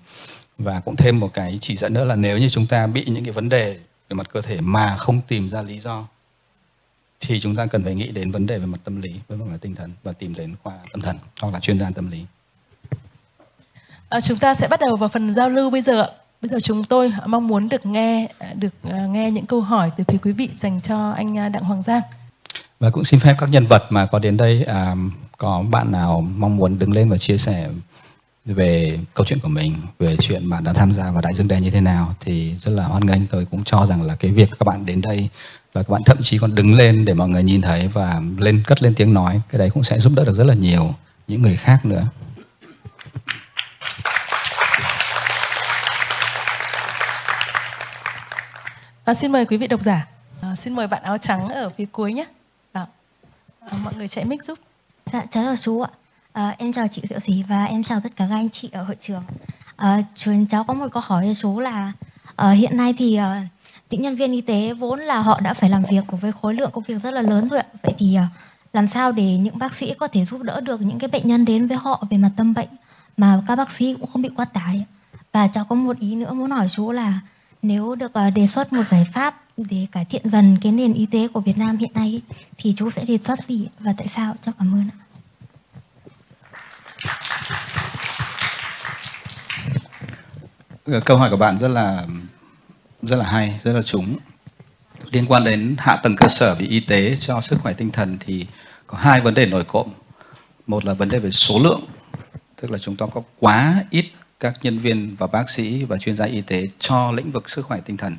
và 0.58 0.80
cũng 0.80 0.96
thêm 0.96 1.20
một 1.20 1.34
cái 1.34 1.58
chỉ 1.62 1.76
dẫn 1.76 1.94
nữa 1.94 2.06
là 2.06 2.16
nếu 2.16 2.38
như 2.38 2.50
chúng 2.50 2.68
ta 2.68 2.88
bị 2.88 3.06
những 3.08 3.24
cái 3.24 3.34
vấn 3.34 3.50
đề 3.50 3.80
về 4.10 4.16
mặt 4.16 4.28
cơ 4.34 4.42
thể 4.42 4.62
mà 4.62 4.98
không 4.98 5.22
tìm 5.28 5.50
ra 5.50 5.62
lý 5.62 5.80
do 5.80 6.08
thì 7.20 7.40
chúng 7.40 7.56
ta 7.56 7.66
cần 7.66 7.84
phải 7.84 7.96
nghĩ 7.96 8.08
đến 8.08 8.32
vấn 8.32 8.46
đề 8.46 8.58
về 8.58 8.66
mặt 8.66 8.80
tâm 8.84 9.02
lý 9.02 9.14
với 9.28 9.38
mặt 9.38 9.58
tinh 9.62 9.76
thần 9.76 9.92
và 10.04 10.14
tìm 10.14 10.36
đến 10.36 10.56
khoa 10.64 10.74
tâm 10.92 11.02
thần 11.02 11.18
hoặc 11.42 11.54
là 11.54 11.60
chuyên 11.60 11.80
gia 11.80 11.90
tâm 11.96 12.12
lý. 12.12 12.26
À, 14.10 14.22
chúng 14.22 14.38
ta 14.38 14.54
sẽ 14.54 14.68
bắt 14.68 14.80
đầu 14.80 14.96
vào 14.96 15.10
phần 15.10 15.34
giao 15.34 15.50
lưu 15.50 15.70
bây 15.70 15.82
giờ. 15.82 16.02
ạ 16.02 16.10
Bây 16.48 16.52
giờ 16.52 16.60
chúng 16.60 16.84
tôi 16.84 17.14
mong 17.26 17.48
muốn 17.48 17.70
được 17.70 17.86
nghe 17.86 18.28
được 18.56 18.74
à, 18.84 19.06
nghe 19.10 19.32
những 19.32 19.46
câu 19.46 19.62
hỏi 19.62 19.92
từ 19.98 20.04
phía 20.08 20.18
quý 20.18 20.32
vị 20.32 20.50
dành 20.56 20.82
cho 20.82 21.12
anh 21.12 21.38
à, 21.38 21.50
Đặng 21.50 21.64
Hoàng 21.64 21.84
Giang. 21.84 22.02
Và 22.80 22.90
cũng 22.90 23.04
xin 23.04 23.20
phép 23.20 23.36
các 23.40 23.50
nhân 23.50 23.66
vật 23.66 23.84
mà 23.90 24.06
có 24.06 24.20
đến 24.20 24.38
đây 24.38 24.64
à, 24.64 24.96
có 25.38 25.64
bạn 25.72 25.92
nào 25.92 26.22
mong 26.22 26.58
muốn 26.58 26.80
đứng 26.80 26.92
lên 26.92 27.10
và 27.10 27.18
chia 27.18 27.38
sẻ 27.38 27.70
về 28.46 29.00
câu 29.14 29.26
chuyện 29.26 29.40
của 29.40 29.50
mình 29.50 29.74
về 30.00 30.18
chuyện 30.20 30.50
bạn 30.50 30.64
đã 30.64 30.74
tham 30.74 30.94
gia 30.94 31.12
vào 31.12 31.22
đại 31.22 31.34
dương 31.34 31.48
đen 31.48 31.64
như 31.64 31.72
thế 31.72 31.82
nào 31.82 32.16
thì 32.20 32.54
rất 32.60 32.72
là 32.72 32.84
hoan 32.84 33.06
nghênh 33.06 33.28
tôi 33.28 33.48
cũng 33.52 33.64
cho 33.64 33.86
rằng 33.86 34.04
là 34.04 34.16
cái 34.16 34.32
việc 34.32 34.50
các 34.60 34.66
bạn 34.66 34.86
đến 34.86 35.02
đây 35.02 35.30
và 35.74 35.84
các 35.84 35.90
bạn 35.90 36.02
thậm 36.06 36.18
chí 36.22 36.38
còn 36.38 36.56
đứng 36.56 36.74
lên 36.74 37.06
để 37.06 37.14
mọi 37.14 37.30
người 37.30 37.44
nhìn 37.44 37.62
thấy 37.62 37.88
và 37.88 38.22
lên 38.38 38.64
cất 38.68 38.84
lên 38.84 38.94
tiếng 38.96 39.14
nói 39.14 39.42
cái 39.50 39.60
đấy 39.60 39.70
cũng 39.70 39.84
sẽ 39.84 40.00
giúp 40.00 40.14
đỡ 40.16 40.26
được 40.26 40.34
rất 40.34 40.48
là 40.48 40.54
nhiều 40.54 40.94
những 41.28 41.42
người 41.42 41.56
khác 41.56 41.86
nữa 41.86 42.04
À, 49.08 49.14
xin 49.14 49.32
mời 49.32 49.46
quý 49.46 49.58
vị 49.58 49.68
độc 49.68 49.82
giả 49.82 50.08
à, 50.42 50.56
xin 50.56 50.76
mời 50.76 50.88
bạn 50.88 51.04
áo 51.04 51.18
trắng 51.18 51.50
ở 51.50 51.70
phía 51.70 51.86
cuối 51.86 52.14
nhé 52.14 52.26
à, 52.72 52.86
à, 53.60 53.78
mọi 53.84 53.94
người 53.96 54.08
chạy 54.08 54.26
mic 54.26 54.44
giúp 54.44 54.60
dạ 55.14 55.26
cháu 55.32 55.44
chào 55.44 55.56
chú 55.56 55.82
ạ 55.82 55.90
À, 56.34 56.56
em 56.58 56.74
chào 56.74 56.88
chị 56.88 57.02
Diệu 57.10 57.20
Dì 57.20 57.44
và 57.44 57.66
em 57.66 57.84
chào 57.84 58.00
tất 58.00 58.10
cả 58.16 58.26
các 58.30 58.36
anh 58.36 58.50
chị 58.50 58.70
ở 58.72 58.84
hội 58.84 58.96
trường. 59.00 59.24
À, 59.76 60.04
chúng 60.16 60.46
cháu 60.46 60.64
có 60.64 60.74
một 60.74 60.88
câu 60.92 61.04
hỏi 61.06 61.26
cho 61.28 61.42
chú 61.42 61.60
là 61.60 61.92
à, 62.36 62.52
hiện 62.52 62.78
nay 62.78 62.94
thì 62.98 63.16
à, 63.16 63.48
những 63.90 64.02
nhân 64.02 64.16
viên 64.16 64.32
y 64.32 64.42
tế 64.42 64.74
vốn 64.74 65.00
là 65.00 65.20
họ 65.20 65.40
đã 65.40 65.54
phải 65.54 65.70
làm 65.70 65.84
việc 65.90 66.04
với 66.22 66.32
khối 66.42 66.54
lượng 66.54 66.72
công 66.74 66.84
việc 66.84 67.04
rất 67.04 67.12
là 67.12 67.22
lớn 67.22 67.48
rồi. 67.48 67.60
ạ. 67.60 67.66
Vậy 67.84 67.94
thì 67.98 68.16
à, 68.16 68.28
làm 68.74 68.88
sao 68.88 69.12
để 69.12 69.38
những 69.38 69.58
bác 69.58 69.76
sĩ 69.76 69.94
có 69.94 70.08
thể 70.08 70.26
giúp 70.26 70.42
đỡ 70.42 70.62
được 70.62 70.82
những 70.82 71.00
cái 71.00 71.08
bệnh 71.08 71.28
nhân 71.28 71.46
đến 71.46 71.68
với 71.68 71.78
họ 71.78 72.04
về 72.10 72.18
mặt 72.18 72.32
tâm 72.38 72.54
bệnh 72.54 72.70
mà 73.18 73.42
các 73.48 73.56
bác 73.56 73.72
sĩ 73.72 73.96
cũng 74.00 74.10
không 74.12 74.22
bị 74.22 74.30
quá 74.36 74.46
tải. 74.46 74.86
Và 75.32 75.48
cháu 75.48 75.66
có 75.66 75.76
một 75.76 76.00
ý 76.00 76.16
nữa 76.16 76.34
muốn 76.34 76.52
hỏi 76.52 76.68
chú 76.76 76.92
là 76.92 77.20
nếu 77.62 77.96
được 77.96 78.14
ờ, 78.14 78.30
đề 78.30 78.48
xuất 78.48 78.74
một 78.74 78.84
giải 78.90 79.06
pháp 79.14 79.44
để 79.58 79.88
cải 79.92 80.06
thiện 80.06 80.30
dần 80.30 80.58
cái 80.62 80.72
nền 80.72 80.94
y 80.94 81.06
tế 81.06 81.28
của 81.28 81.40
Việt 81.40 81.58
Nam 81.58 81.78
hiện 81.78 81.92
nay 81.94 82.22
thì 82.58 82.74
chú 82.78 82.90
sẽ 82.92 83.06
đề 83.06 83.18
xuất 83.26 83.40
gì 83.48 83.68
và 83.80 83.94
tại 83.98 84.08
sao? 84.16 84.36
Cho 84.46 84.52
cảm 84.60 84.74
ơn 84.74 84.90
ạ. 84.90 84.98
câu 91.06 91.18
hỏi 91.18 91.30
của 91.30 91.38
bạn 91.38 91.58
rất 91.58 91.68
là 91.68 92.06
rất 93.02 93.16
là 93.16 93.26
hay, 93.26 93.60
rất 93.64 93.74
là 93.74 93.82
trúng 93.82 94.18
liên 95.12 95.26
quan 95.28 95.44
đến 95.44 95.76
hạ 95.80 95.96
tầng 95.96 96.16
cơ 96.16 96.28
sở 96.28 96.56
về 96.56 96.66
y 96.66 96.80
tế 96.80 97.18
cho 97.20 97.42
sức 97.42 97.60
khỏe 97.62 97.74
tinh 97.74 97.92
thần 97.92 98.18
thì 98.20 98.46
có 98.88 98.98
hai 98.98 99.22
vấn 99.22 99.34
đề 99.34 99.46
nổi 99.46 99.64
cộng 99.64 99.94
một 100.68 100.86
là 100.86 100.94
vấn 100.94 101.10
đề 101.10 101.20
về 101.20 101.32
số 101.32 101.60
lượng, 101.60 101.82
tức 102.62 102.72
là 102.72 102.78
chúng 102.78 102.96
ta 102.96 103.06
có 103.14 103.22
quá 103.40 103.84
ít 103.90 104.06
các 104.40 104.54
nhân 104.62 104.80
viên 104.80 105.16
và 105.16 105.28
bác 105.28 105.50
sĩ 105.50 105.84
và 105.84 105.98
chuyên 105.98 106.16
gia 106.16 106.26
y 106.26 106.42
tế 106.42 106.68
cho 106.80 107.12
lĩnh 107.12 107.32
vực 107.32 107.50
sức 107.50 107.66
khỏe 107.66 107.80
tinh 107.86 107.98
thần. 107.98 108.18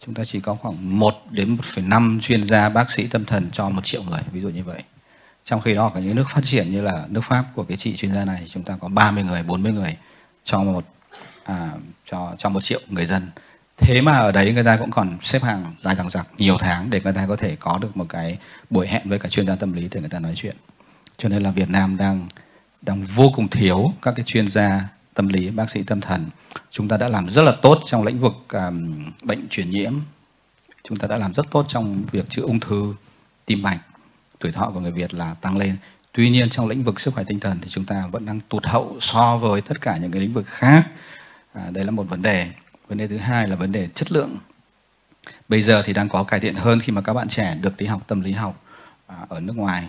Chúng 0.00 0.14
ta 0.14 0.24
chỉ 0.24 0.40
có 0.40 0.54
khoảng 0.54 0.98
1 0.98 1.14
đến 1.30 1.56
1,5 1.56 2.20
chuyên 2.20 2.44
gia 2.44 2.68
bác 2.68 2.90
sĩ 2.90 3.06
tâm 3.06 3.24
thần 3.24 3.50
cho 3.52 3.68
một 3.68 3.84
triệu 3.84 4.02
người 4.02 4.20
ví 4.32 4.40
dụ 4.40 4.48
như 4.48 4.64
vậy. 4.64 4.82
Trong 5.44 5.60
khi 5.60 5.74
đó 5.74 5.90
ở 5.94 6.00
những 6.00 6.16
nước 6.16 6.24
phát 6.30 6.40
triển 6.44 6.70
như 6.70 6.82
là 6.82 7.06
nước 7.08 7.20
Pháp 7.24 7.44
của 7.54 7.64
cái 7.64 7.76
chị 7.76 7.96
chuyên 7.96 8.12
gia 8.12 8.24
này 8.24 8.42
chúng 8.48 8.62
ta 8.62 8.76
có 8.80 8.88
30 8.88 9.24
người 9.24 9.42
40 9.42 9.72
người 9.72 9.96
cho 10.44 10.62
một 10.62 10.84
à, 11.44 11.70
cho 12.10 12.34
cho 12.38 12.48
một 12.48 12.60
triệu 12.60 12.80
người 12.88 13.06
dân. 13.06 13.30
Thế 13.76 14.00
mà 14.00 14.12
ở 14.12 14.32
đấy 14.32 14.52
người 14.52 14.64
ta 14.64 14.76
cũng 14.76 14.90
còn 14.90 15.18
xếp 15.22 15.42
hàng 15.42 15.74
dài 15.84 15.96
dằng 15.96 16.08
dặc 16.08 16.26
nhiều 16.38 16.56
tháng 16.60 16.90
để 16.90 17.00
người 17.04 17.12
ta 17.12 17.26
có 17.26 17.36
thể 17.36 17.56
có 17.60 17.78
được 17.78 17.96
một 17.96 18.06
cái 18.08 18.38
buổi 18.70 18.86
hẹn 18.86 19.02
với 19.08 19.18
cả 19.18 19.28
chuyên 19.28 19.46
gia 19.46 19.56
tâm 19.56 19.72
lý 19.72 19.88
để 19.90 20.00
người 20.00 20.10
ta 20.10 20.18
nói 20.18 20.32
chuyện. 20.36 20.56
Cho 21.16 21.28
nên 21.28 21.42
là 21.42 21.50
Việt 21.50 21.70
Nam 21.70 21.96
đang 21.96 22.28
đang 22.82 23.04
vô 23.04 23.32
cùng 23.34 23.48
thiếu 23.48 23.92
các 24.02 24.14
cái 24.16 24.24
chuyên 24.24 24.48
gia 24.48 24.88
tâm 25.16 25.28
lý 25.28 25.50
bác 25.50 25.70
sĩ 25.70 25.82
tâm 25.82 26.00
thần. 26.00 26.30
Chúng 26.70 26.88
ta 26.88 26.96
đã 26.96 27.08
làm 27.08 27.28
rất 27.28 27.42
là 27.42 27.52
tốt 27.62 27.82
trong 27.86 28.04
lĩnh 28.04 28.20
vực 28.20 28.32
um, 28.48 29.10
bệnh 29.22 29.48
truyền 29.48 29.70
nhiễm. 29.70 29.94
Chúng 30.88 30.98
ta 30.98 31.08
đã 31.08 31.16
làm 31.16 31.34
rất 31.34 31.50
tốt 31.50 31.64
trong 31.68 32.02
việc 32.12 32.30
chữa 32.30 32.42
ung 32.42 32.60
thư 32.60 32.94
tim 33.46 33.62
mạch. 33.62 33.80
Tuổi 34.38 34.52
thọ 34.52 34.70
của 34.70 34.80
người 34.80 34.90
Việt 34.90 35.14
là 35.14 35.34
tăng 35.34 35.56
lên. 35.56 35.76
Tuy 36.12 36.30
nhiên 36.30 36.50
trong 36.50 36.68
lĩnh 36.68 36.84
vực 36.84 37.00
sức 37.00 37.14
khỏe 37.14 37.24
tinh 37.24 37.40
thần 37.40 37.58
thì 37.62 37.68
chúng 37.68 37.84
ta 37.84 38.06
vẫn 38.06 38.26
đang 38.26 38.40
tụt 38.40 38.66
hậu 38.66 38.96
so 39.00 39.36
với 39.36 39.60
tất 39.60 39.80
cả 39.80 39.96
những 39.96 40.10
cái 40.10 40.22
lĩnh 40.22 40.32
vực 40.32 40.46
khác. 40.46 40.86
À, 41.52 41.70
đấy 41.70 41.84
là 41.84 41.90
một 41.90 42.08
vấn 42.08 42.22
đề. 42.22 42.50
Vấn 42.88 42.98
đề 42.98 43.08
thứ 43.08 43.18
hai 43.18 43.48
là 43.48 43.56
vấn 43.56 43.72
đề 43.72 43.88
chất 43.94 44.12
lượng. 44.12 44.36
Bây 45.48 45.62
giờ 45.62 45.82
thì 45.82 45.92
đang 45.92 46.08
có 46.08 46.24
cải 46.24 46.40
thiện 46.40 46.54
hơn 46.54 46.80
khi 46.80 46.92
mà 46.92 47.00
các 47.00 47.12
bạn 47.12 47.28
trẻ 47.28 47.54
được 47.54 47.76
đi 47.76 47.86
học 47.86 48.02
tâm 48.06 48.20
lý 48.20 48.32
học 48.32 48.64
à, 49.06 49.16
ở 49.28 49.40
nước 49.40 49.56
ngoài. 49.56 49.88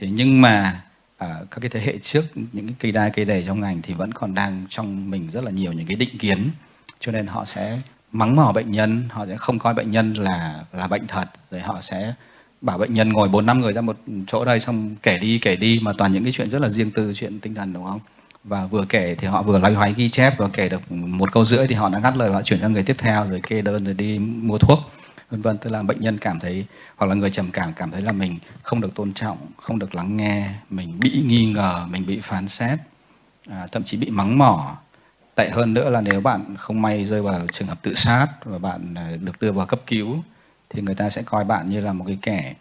Thế 0.00 0.08
nhưng 0.10 0.40
mà 0.40 0.82
à, 1.16 1.36
các 1.50 1.60
cái 1.60 1.70
thế 1.70 1.80
hệ 1.80 1.98
trước 1.98 2.24
những 2.52 2.66
cái 2.66 2.76
cây 2.78 2.92
đai 2.92 3.10
cây 3.10 3.24
đề 3.24 3.42
trong 3.44 3.60
ngành 3.60 3.82
thì 3.82 3.94
vẫn 3.94 4.12
còn 4.12 4.34
đang 4.34 4.66
trong 4.68 5.10
mình 5.10 5.30
rất 5.30 5.44
là 5.44 5.50
nhiều 5.50 5.72
những 5.72 5.86
cái 5.86 5.96
định 5.96 6.18
kiến. 6.18 6.50
Cho 7.00 7.12
nên 7.12 7.26
họ 7.26 7.44
sẽ 7.44 7.78
mắng 8.12 8.36
mỏ 8.36 8.52
bệnh 8.52 8.72
nhân 8.72 9.08
họ 9.10 9.26
sẽ 9.26 9.36
không 9.36 9.58
coi 9.58 9.74
bệnh 9.74 9.90
nhân 9.90 10.14
là 10.14 10.64
là 10.72 10.86
bệnh 10.86 11.06
thật 11.06 11.28
rồi 11.50 11.60
họ 11.60 11.80
sẽ 11.80 12.14
bảo 12.60 12.78
bệnh 12.78 12.94
nhân 12.94 13.12
ngồi 13.12 13.28
bốn 13.28 13.46
năm 13.46 13.60
người 13.60 13.72
ra 13.72 13.80
một 13.80 13.96
chỗ 14.26 14.44
đây 14.44 14.60
xong 14.60 14.96
kể 15.02 15.18
đi 15.18 15.38
kể 15.38 15.56
đi 15.56 15.80
mà 15.82 15.92
toàn 15.98 16.12
những 16.12 16.24
cái 16.24 16.32
chuyện 16.32 16.50
rất 16.50 16.62
là 16.62 16.68
riêng 16.68 16.90
tư 16.90 17.12
chuyện 17.14 17.40
tinh 17.40 17.54
thần 17.54 17.72
đúng 17.72 17.84
không? 17.84 18.00
Và 18.44 18.66
vừa 18.66 18.84
kể 18.88 19.14
thì 19.18 19.26
họ 19.26 19.42
vừa 19.42 19.58
loay 19.58 19.74
hoay 19.74 19.94
ghi 19.96 20.08
chép 20.08 20.38
và 20.38 20.48
kể 20.52 20.68
được 20.68 20.92
một 20.92 21.32
câu 21.32 21.44
rưỡi 21.44 21.66
thì 21.66 21.74
họ 21.74 21.88
đã 21.88 21.98
ngắt 21.98 22.16
lời 22.16 22.30
và 22.30 22.42
chuyển 22.42 22.60
sang 22.60 22.72
người 22.72 22.82
tiếp 22.82 22.96
theo 22.98 23.26
rồi 23.28 23.40
kê 23.48 23.62
đơn 23.62 23.84
rồi 23.84 23.94
đi 23.94 24.18
mua 24.18 24.58
thuốc 24.58 24.78
vân 25.30 25.42
vân 25.42 25.58
tức 25.58 25.70
là 25.70 25.82
bệnh 25.82 26.00
nhân 26.00 26.18
cảm 26.18 26.40
thấy 26.40 26.66
hoặc 26.96 27.06
là 27.06 27.14
người 27.14 27.30
trầm 27.30 27.50
cảm 27.52 27.72
cảm 27.76 27.90
thấy 27.90 28.02
là 28.02 28.12
mình 28.12 28.38
không 28.62 28.80
được 28.80 28.94
tôn 28.94 29.12
trọng 29.12 29.38
không 29.62 29.78
được 29.78 29.94
lắng 29.94 30.16
nghe 30.16 30.50
mình 30.70 31.00
bị 31.00 31.22
nghi 31.26 31.46
ngờ 31.46 31.86
mình 31.90 32.06
bị 32.06 32.20
phán 32.20 32.48
xét 32.48 32.78
à, 33.50 33.66
thậm 33.72 33.84
chí 33.84 33.96
bị 33.96 34.10
mắng 34.10 34.38
mỏ. 34.38 34.76
Tệ 35.34 35.50
hơn 35.50 35.74
nữa 35.74 35.90
là 35.90 36.00
nếu 36.00 36.20
bạn 36.20 36.54
không 36.58 36.82
may 36.82 37.04
rơi 37.04 37.22
vào 37.22 37.46
trường 37.52 37.68
hợp 37.68 37.78
tự 37.82 37.94
sát 37.94 38.26
và 38.44 38.58
bạn 38.58 38.94
à, 38.94 39.10
được 39.20 39.40
đưa 39.40 39.52
vào 39.52 39.66
cấp 39.66 39.80
cứu 39.86 40.22
thì 40.70 40.82
người 40.82 40.94
ta 40.94 41.10
sẽ 41.10 41.22
coi 41.22 41.44
bạn 41.44 41.70
như 41.70 41.80
là 41.80 41.92
một 41.92 42.04
cái 42.06 42.18
kẻ 42.22 42.54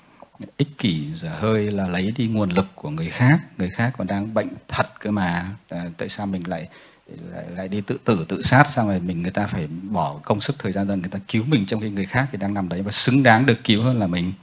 ích 0.58 0.78
kỷ 0.78 1.14
dở 1.14 1.30
hơi 1.30 1.72
là 1.72 1.88
lấy 1.88 2.14
đi 2.18 2.28
nguồn 2.28 2.50
lực 2.50 2.68
của 2.76 2.90
người 2.90 3.10
khác. 3.10 3.40
Người 3.58 3.70
khác 3.70 3.94
còn 3.98 4.08
đang 4.08 4.34
bệnh 4.34 4.50
thật 4.68 4.88
cơ 5.00 5.12
mà. 5.12 5.50
À, 5.70 5.86
tại 5.98 6.10
sao 6.10 6.26
mình 6.26 6.48
lại 6.48 6.70
lại, 7.08 7.46
lại 7.56 7.68
đi 7.68 7.82
tự 7.82 8.00
tử 8.06 8.26
tự 8.30 8.42
sát 8.44 8.70
xong 8.70 8.88
rồi 8.88 9.00
mình 9.00 9.22
người 9.22 9.32
ta 9.32 9.48
phải 9.48 9.68
bỏ 9.68 10.20
công 10.24 10.42
sức 10.42 10.56
thời 10.60 10.72
gian 10.72 10.88
dần 10.88 11.02
người 11.02 11.10
ta 11.10 11.20
cứu 11.28 11.44
mình 11.44 11.66
trong 11.66 11.82
khi 11.82 11.90
người 11.90 12.06
khác 12.06 12.28
thì 12.32 12.38
đang 12.38 12.54
nằm 12.54 12.70
đấy 12.70 12.82
và 12.82 12.92
xứng 12.92 13.24
đáng 13.24 13.46
được 13.46 13.64
cứu 13.64 13.84
hơn 13.84 14.00
là 14.00 14.08
mình. 14.08 14.34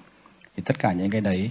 Thì 0.56 0.62
tất 0.66 0.78
cả 0.78 0.92
những 0.92 1.10
cái 1.10 1.20
đấy 1.20 1.50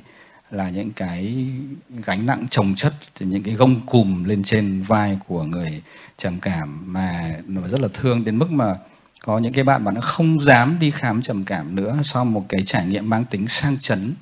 là 0.51 0.69
những 0.69 0.91
cái 0.91 1.47
gánh 1.89 2.25
nặng 2.25 2.45
trồng 2.49 2.75
chất 2.75 2.93
những 3.19 3.43
cái 3.43 3.53
gông 3.53 3.85
cùm 3.85 4.23
lên 4.23 4.43
trên 4.43 4.81
vai 4.81 5.17
của 5.27 5.43
người 5.43 5.81
trầm 6.17 6.39
cảm 6.39 6.93
mà 6.93 7.35
nó 7.47 7.67
rất 7.67 7.81
là 7.81 7.87
thương 7.93 8.25
đến 8.25 8.37
mức 8.37 8.51
mà 8.51 8.77
có 9.21 9.37
những 9.39 9.53
cái 9.53 9.63
bạn 9.63 9.83
bạn 9.83 10.01
không 10.01 10.39
dám 10.39 10.77
đi 10.79 10.91
khám 10.91 11.21
trầm 11.21 11.45
cảm 11.45 11.75
nữa 11.75 11.97
sau 12.03 12.25
một 12.25 12.45
cái 12.49 12.61
trải 12.65 12.85
nghiệm 12.85 13.09
mang 13.09 13.25
tính 13.25 13.47
sang 13.47 13.77
chấn. 13.79 14.13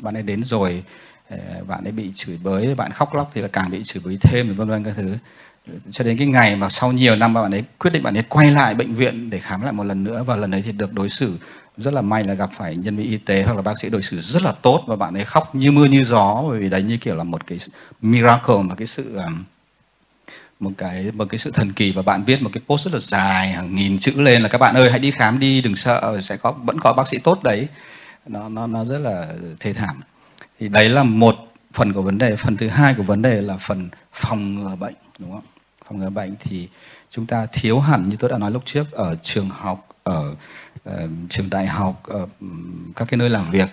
Bạn 0.00 0.16
ấy 0.16 0.22
đến 0.22 0.42
rồi 0.42 0.84
ờ, 1.28 1.38
bạn 1.68 1.84
ấy 1.84 1.92
bị 1.92 2.12
chửi 2.14 2.38
bới 2.42 2.74
bạn 2.74 2.92
khóc 2.92 3.14
lóc 3.14 3.30
thì 3.34 3.40
là 3.40 3.48
càng 3.48 3.70
bị 3.70 3.84
chửi 3.84 4.02
bới 4.04 4.18
thêm 4.22 4.54
vân 4.54 4.68
vân 4.68 4.84
các 4.84 4.94
thứ 4.96 5.16
cho 5.90 6.04
đến 6.04 6.18
cái 6.18 6.26
ngày 6.26 6.56
mà 6.56 6.68
sau 6.68 6.92
nhiều 6.92 7.16
năm 7.16 7.34
bạn 7.34 7.54
ấy 7.54 7.64
quyết 7.78 7.90
định 7.90 8.02
bạn 8.02 8.16
ấy 8.16 8.22
quay 8.22 8.50
lại 8.50 8.74
bệnh 8.74 8.94
viện 8.94 9.30
để 9.30 9.40
khám 9.40 9.62
lại 9.62 9.72
một 9.72 9.84
lần 9.84 10.04
nữa, 10.04 10.24
và 10.26 10.36
lần 10.36 10.50
ấy 10.50 10.62
thì 10.62 10.72
được 10.72 10.92
đối 10.92 11.08
xử 11.08 11.36
rất 11.76 11.94
là 11.94 12.02
may 12.02 12.24
là 12.24 12.34
gặp 12.34 12.50
phải 12.56 12.76
nhân 12.76 12.96
viên 12.96 13.10
y 13.10 13.16
tế 13.16 13.42
hoặc 13.42 13.56
là 13.56 13.62
bác 13.62 13.78
sĩ 13.78 13.88
đối 13.88 14.02
xử 14.02 14.20
rất 14.20 14.42
là 14.42 14.52
tốt 14.52 14.84
và 14.86 14.96
bạn 14.96 15.14
ấy 15.14 15.24
khóc 15.24 15.54
như 15.54 15.72
mưa 15.72 15.84
như 15.84 16.02
gió, 16.02 16.44
bởi 16.48 16.60
vì 16.60 16.68
đấy 16.68 16.82
như 16.82 16.96
kiểu 16.96 17.16
là 17.16 17.24
một 17.24 17.46
cái 17.46 17.58
miracle 18.02 18.62
mà 18.62 18.74
cái 18.74 18.86
sự 18.86 19.16
um, 19.16 19.44
một 20.60 20.70
cái 20.78 21.10
một 21.14 21.24
cái 21.30 21.38
sự 21.38 21.50
thần 21.50 21.72
kỳ. 21.72 21.92
Và 21.92 22.02
bạn 22.02 22.24
viết 22.24 22.42
một 22.42 22.50
cái 22.52 22.62
post 22.66 22.84
rất 22.84 22.92
là 22.92 22.98
dài, 22.98 23.52
hàng 23.52 23.74
nghìn 23.74 23.98
chữ 23.98 24.12
lên 24.16 24.42
là 24.42 24.48
các 24.48 24.58
bạn 24.58 24.74
ơi, 24.74 24.90
hãy 24.90 24.98
đi 24.98 25.10
khám 25.10 25.38
đi, 25.38 25.60
đừng 25.60 25.76
sợ, 25.76 26.18
sẽ 26.22 26.36
có, 26.36 26.52
vẫn 26.52 26.80
có 26.80 26.92
bác 26.92 27.08
sĩ 27.08 27.18
tốt 27.18 27.42
đấy. 27.42 27.68
Nó 28.26 28.48
nó 28.48 28.66
nó 28.66 28.84
rất 28.84 28.98
là 28.98 29.28
thê 29.60 29.72
thảm. 29.72 30.00
Thì 30.60 30.68
đấy 30.68 30.88
là 30.88 31.02
một 31.02 31.36
phần 31.72 31.92
của 31.92 32.02
vấn 32.02 32.18
đề. 32.18 32.36
Phần 32.36 32.56
thứ 32.56 32.68
hai 32.68 32.94
của 32.94 33.02
vấn 33.02 33.22
đề 33.22 33.42
là 33.42 33.56
phần 33.56 33.88
phòng 34.12 34.54
ngừa 34.54 34.76
bệnh, 34.76 34.94
đúng 35.18 35.32
không? 35.32 35.44
Phòng 35.88 35.98
ngừa 35.98 36.10
bệnh 36.10 36.34
thì 36.40 36.68
chúng 37.10 37.26
ta 37.26 37.46
thiếu 37.52 37.80
hẳn 37.80 38.08
như 38.08 38.16
tôi 38.16 38.30
đã 38.30 38.38
nói 38.38 38.50
lúc 38.50 38.62
trước 38.64 38.92
ở 38.92 39.16
trường 39.22 39.48
học 39.50 39.88
ở 40.02 40.34
uh, 40.88 40.94
trường 41.30 41.50
đại 41.50 41.66
học 41.66 42.02
ở 42.04 42.26
các 42.96 43.08
cái 43.08 43.18
nơi 43.18 43.30
làm 43.30 43.50
việc 43.50 43.68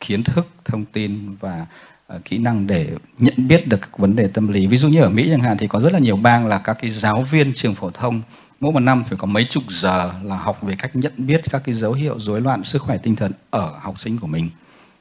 kiến 0.00 0.24
thức 0.24 0.46
thông 0.64 0.84
tin 0.84 1.36
và 1.40 1.66
uh, 2.14 2.24
kỹ 2.24 2.38
năng 2.38 2.66
để 2.66 2.90
nhận 3.18 3.48
biết 3.48 3.68
được 3.68 3.80
các 3.80 3.98
vấn 3.98 4.16
đề 4.16 4.28
tâm 4.28 4.48
lý. 4.48 4.66
Ví 4.66 4.76
dụ 4.76 4.88
như 4.88 5.00
ở 5.00 5.08
mỹ 5.08 5.28
chẳng 5.30 5.40
hạn 5.40 5.58
thì 5.58 5.66
có 5.66 5.80
rất 5.80 5.92
là 5.92 5.98
nhiều 5.98 6.16
bang 6.16 6.46
là 6.46 6.58
các 6.58 6.78
cái 6.80 6.90
giáo 6.90 7.22
viên 7.22 7.54
trường 7.54 7.74
phổ 7.74 7.90
thông 7.90 8.22
mỗi 8.60 8.72
một 8.72 8.80
năm 8.80 9.04
phải 9.08 9.18
có 9.18 9.26
mấy 9.26 9.44
chục 9.44 9.62
giờ 9.68 10.12
là 10.22 10.36
học 10.36 10.62
về 10.62 10.74
cách 10.78 10.96
nhận 10.96 11.12
biết 11.16 11.42
các 11.50 11.62
cái 11.64 11.74
dấu 11.74 11.92
hiệu 11.92 12.18
rối 12.18 12.40
loạn 12.40 12.64
sức 12.64 12.82
khỏe 12.82 12.98
tinh 12.98 13.16
thần 13.16 13.32
ở 13.50 13.78
học 13.80 14.00
sinh 14.00 14.18
của 14.18 14.26
mình 14.26 14.50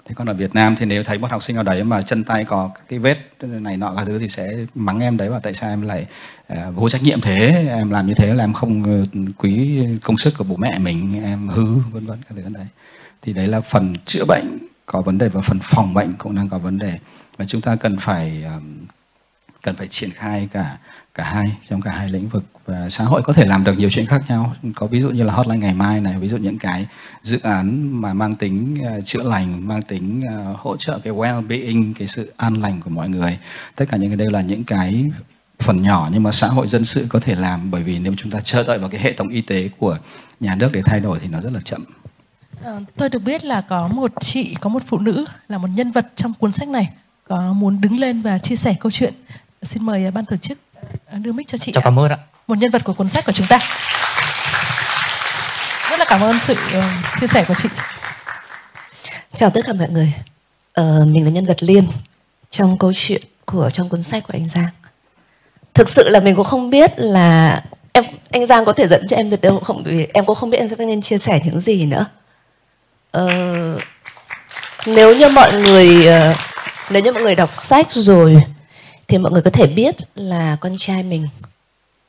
thế 0.07 0.13
còn 0.15 0.27
ở 0.29 0.33
Việt 0.33 0.55
Nam 0.55 0.75
thì 0.75 0.85
nếu 0.85 1.03
thấy 1.03 1.17
một 1.17 1.31
học 1.31 1.43
sinh 1.43 1.55
nào 1.55 1.63
đấy 1.63 1.83
mà 1.83 2.01
chân 2.01 2.23
tay 2.23 2.45
có 2.45 2.69
cái 2.89 2.99
vết 2.99 3.17
này 3.41 3.77
nọ 3.77 3.93
các 3.97 4.05
thứ 4.05 4.19
thì 4.19 4.29
sẽ 4.29 4.53
mắng 4.75 4.99
em 4.99 5.17
đấy 5.17 5.29
và 5.29 5.39
tại 5.39 5.53
sao 5.53 5.69
em 5.69 5.81
lại 5.81 6.05
uh, 6.53 6.75
vô 6.75 6.89
trách 6.89 7.03
nhiệm 7.03 7.21
thế? 7.21 7.65
Em 7.69 7.89
làm 7.89 8.07
như 8.07 8.13
thế 8.13 8.33
là 8.33 8.43
em 8.43 8.53
không 8.53 8.83
ờ, 8.83 9.21
quý 9.37 9.85
công 10.03 10.17
sức 10.17 10.33
của 10.37 10.43
bố 10.43 10.55
mẹ 10.55 10.79
mình 10.79 11.23
em 11.23 11.47
hư 11.47 11.65
vân 11.91 12.05
vân 12.05 12.19
các 12.29 12.35
thứ 12.35 12.49
đấy. 12.53 12.67
Thì 13.21 13.33
đấy 13.33 13.47
là 13.47 13.61
phần 13.61 13.95
chữa 14.05 14.25
bệnh 14.25 14.57
có 14.85 15.01
vấn 15.01 15.17
đề 15.17 15.29
và 15.29 15.41
phần 15.41 15.59
phòng 15.63 15.93
bệnh 15.93 16.13
cũng 16.17 16.35
đang 16.35 16.49
có 16.49 16.57
vấn 16.57 16.79
đề. 16.79 16.99
Và 17.37 17.45
chúng 17.45 17.61
ta 17.61 17.75
cần 17.75 17.97
phải 17.99 18.43
um, 18.43 18.85
cần 19.63 19.75
phải 19.75 19.87
triển 19.87 20.11
khai 20.11 20.49
cả 20.53 20.77
cả 21.17 21.23
hai 21.23 21.57
trong 21.69 21.81
cả 21.81 21.91
hai 21.91 22.09
lĩnh 22.09 22.29
vực 22.29 22.43
và 22.65 22.89
xã 22.89 23.03
hội 23.03 23.21
có 23.21 23.33
thể 23.33 23.45
làm 23.45 23.63
được 23.63 23.77
nhiều 23.77 23.89
chuyện 23.89 24.05
khác 24.05 24.21
nhau. 24.27 24.55
Có 24.75 24.87
ví 24.87 25.01
dụ 25.01 25.09
như 25.09 25.23
là 25.23 25.33
hotline 25.33 25.57
ngày 25.57 25.73
mai 25.73 26.01
này 26.01 26.19
ví 26.19 26.29
dụ 26.29 26.37
những 26.37 26.59
cái 26.59 26.87
dự 27.23 27.39
án 27.43 27.87
mà 28.01 28.13
mang 28.13 28.35
tính 28.35 28.77
uh, 28.97 29.05
chữa 29.05 29.23
lành 29.23 29.67
mang 29.67 29.81
tính 29.81 30.21
uh, 30.51 30.57
hỗ 30.59 30.77
trợ 30.77 30.99
cái 31.03 31.13
well 31.13 31.47
being 31.47 31.93
cái 31.93 32.07
sự 32.07 32.33
an 32.37 32.61
lành 32.61 32.81
của 32.81 32.89
mọi 32.89 33.09
người. 33.09 33.39
Tất 33.75 33.85
cả 33.89 33.97
những 33.97 34.09
cái 34.09 34.17
đây 34.17 34.27
là 34.31 34.41
những 34.41 34.63
cái 34.63 35.05
phần 35.59 35.81
nhỏ 35.81 36.09
nhưng 36.13 36.23
mà 36.23 36.31
xã 36.31 36.47
hội 36.47 36.67
dân 36.67 36.85
sự 36.85 37.05
có 37.09 37.19
thể 37.19 37.35
làm 37.35 37.71
bởi 37.71 37.83
vì 37.83 37.99
nếu 37.99 38.13
chúng 38.17 38.31
ta 38.31 38.39
chờ 38.39 38.63
đợi 38.63 38.79
vào 38.79 38.89
cái 38.89 39.01
hệ 39.01 39.13
thống 39.13 39.29
y 39.29 39.41
tế 39.41 39.69
của 39.77 39.97
nhà 40.39 40.55
nước 40.55 40.69
để 40.71 40.81
thay 40.85 40.99
đổi 40.99 41.19
thì 41.19 41.27
nó 41.27 41.41
rất 41.41 41.53
là 41.53 41.59
chậm. 41.65 41.83
À, 42.63 42.79
tôi 42.95 43.09
được 43.09 43.23
biết 43.23 43.43
là 43.45 43.61
có 43.61 43.87
một 43.87 44.11
chị 44.19 44.55
có 44.61 44.69
một 44.69 44.83
phụ 44.87 44.97
nữ 44.97 45.25
là 45.47 45.57
một 45.57 45.69
nhân 45.75 45.91
vật 45.91 46.07
trong 46.15 46.33
cuốn 46.33 46.53
sách 46.53 46.67
này 46.67 46.89
có 47.27 47.53
muốn 47.53 47.81
đứng 47.81 47.99
lên 47.99 48.21
và 48.21 48.37
chia 48.37 48.55
sẻ 48.55 48.75
câu 48.79 48.91
chuyện. 48.91 49.13
Xin 49.63 49.85
mời 49.85 50.11
ban 50.11 50.25
tổ 50.25 50.37
chức 50.37 50.57
đưa 51.11 51.31
mic 51.31 51.47
cho 51.47 51.57
chị 51.57 51.71
chào 51.71 51.83
cảm 51.83 51.99
ơn 51.99 52.11
ạ. 52.11 52.17
Một 52.47 52.57
nhân 52.57 52.71
vật 52.71 52.83
của 52.83 52.93
cuốn 52.93 53.09
sách 53.09 53.25
của 53.25 53.31
chúng 53.31 53.47
ta. 53.47 53.59
Rất 55.89 55.99
là 55.99 56.05
cảm 56.05 56.21
ơn 56.21 56.39
sự 56.39 56.53
uh, 56.53 56.83
chia 57.19 57.27
sẻ 57.27 57.45
của 57.47 57.53
chị. 57.53 57.69
Chào 59.33 59.49
tất 59.49 59.61
cả 59.65 59.73
mọi 59.73 59.89
người. 59.89 60.13
Ờ, 60.73 61.05
mình 61.05 61.25
là 61.25 61.31
nhân 61.31 61.45
vật 61.45 61.63
liên 61.63 61.87
trong 62.51 62.77
câu 62.77 62.93
chuyện 62.95 63.21
của 63.45 63.69
trong 63.73 63.89
cuốn 63.89 64.03
sách 64.03 64.23
của 64.23 64.33
anh 64.33 64.49
Giang. 64.49 64.69
Thực 65.73 65.89
sự 65.89 66.09
là 66.09 66.19
mình 66.19 66.35
cũng 66.35 66.45
không 66.45 66.69
biết 66.69 66.91
là 66.97 67.63
em 67.93 68.05
anh 68.31 68.45
Giang 68.45 68.65
có 68.65 68.73
thể 68.73 68.87
dẫn 68.87 69.07
cho 69.09 69.15
em 69.15 69.29
được 69.29 69.41
đâu 69.41 69.59
không 69.59 69.83
vì 69.83 70.07
em 70.13 70.25
cũng 70.25 70.35
không 70.35 70.49
biết 70.49 70.57
em 70.57 70.69
sẽ 70.69 70.75
nên 70.85 71.01
chia 71.01 71.17
sẻ 71.17 71.39
những 71.43 71.61
gì 71.61 71.85
nữa. 71.85 72.05
Ờ, 73.11 73.27
nếu 74.85 75.15
như 75.15 75.29
mọi 75.29 75.53
người 75.53 76.07
ờ, 76.07 76.35
nếu 76.89 77.03
như 77.03 77.11
mọi 77.11 77.23
người 77.23 77.35
đọc 77.35 77.53
sách 77.53 77.91
rồi 77.91 78.43
thì 79.07 79.17
mọi 79.17 79.31
người 79.31 79.41
có 79.41 79.51
thể 79.51 79.67
biết 79.67 79.95
là 80.15 80.57
con 80.61 80.75
trai 80.77 81.03
mình 81.03 81.27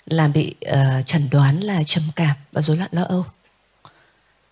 là 0.07 0.29
bị 0.29 0.55
uh, 0.71 1.07
chẩn 1.07 1.29
đoán 1.31 1.61
là 1.61 1.83
trầm 1.87 2.05
cảm 2.17 2.37
và 2.53 2.63
rối 2.63 2.77
loạn 2.77 2.91
lo 2.93 3.03
âu. 3.03 3.25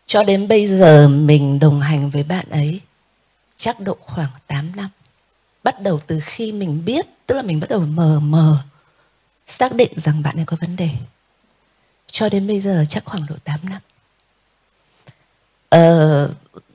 Cho 0.07 0.23
đến 0.23 0.49
bây 0.49 0.67
giờ 0.67 1.09
mình 1.09 1.59
đồng 1.59 1.81
hành 1.81 2.11
với 2.11 2.23
bạn 2.23 2.47
ấy 2.51 2.81
chắc 3.57 3.81
độ 3.81 3.97
khoảng 4.01 4.31
8 4.47 4.77
năm. 4.77 4.91
Bắt 5.63 5.81
đầu 5.81 6.01
từ 6.07 6.21
khi 6.23 6.53
mình 6.53 6.85
biết 6.85 7.07
tức 7.27 7.35
là 7.35 7.43
mình 7.43 7.61
bắt 7.61 7.71
đầu 7.71 7.81
mờ 7.81 8.21
mờ 8.21 8.57
xác 9.47 9.75
định 9.75 9.93
rằng 9.97 10.23
bạn 10.23 10.39
ấy 10.39 10.45
có 10.45 10.57
vấn 10.61 10.77
đề. 10.77 10.91
Cho 12.07 12.29
đến 12.29 12.47
bây 12.47 12.61
giờ 12.61 12.85
chắc 12.89 13.05
khoảng 13.05 13.27
độ 13.29 13.37
8 13.45 13.61
năm. 13.71 13.81
Ờ, 15.69 16.31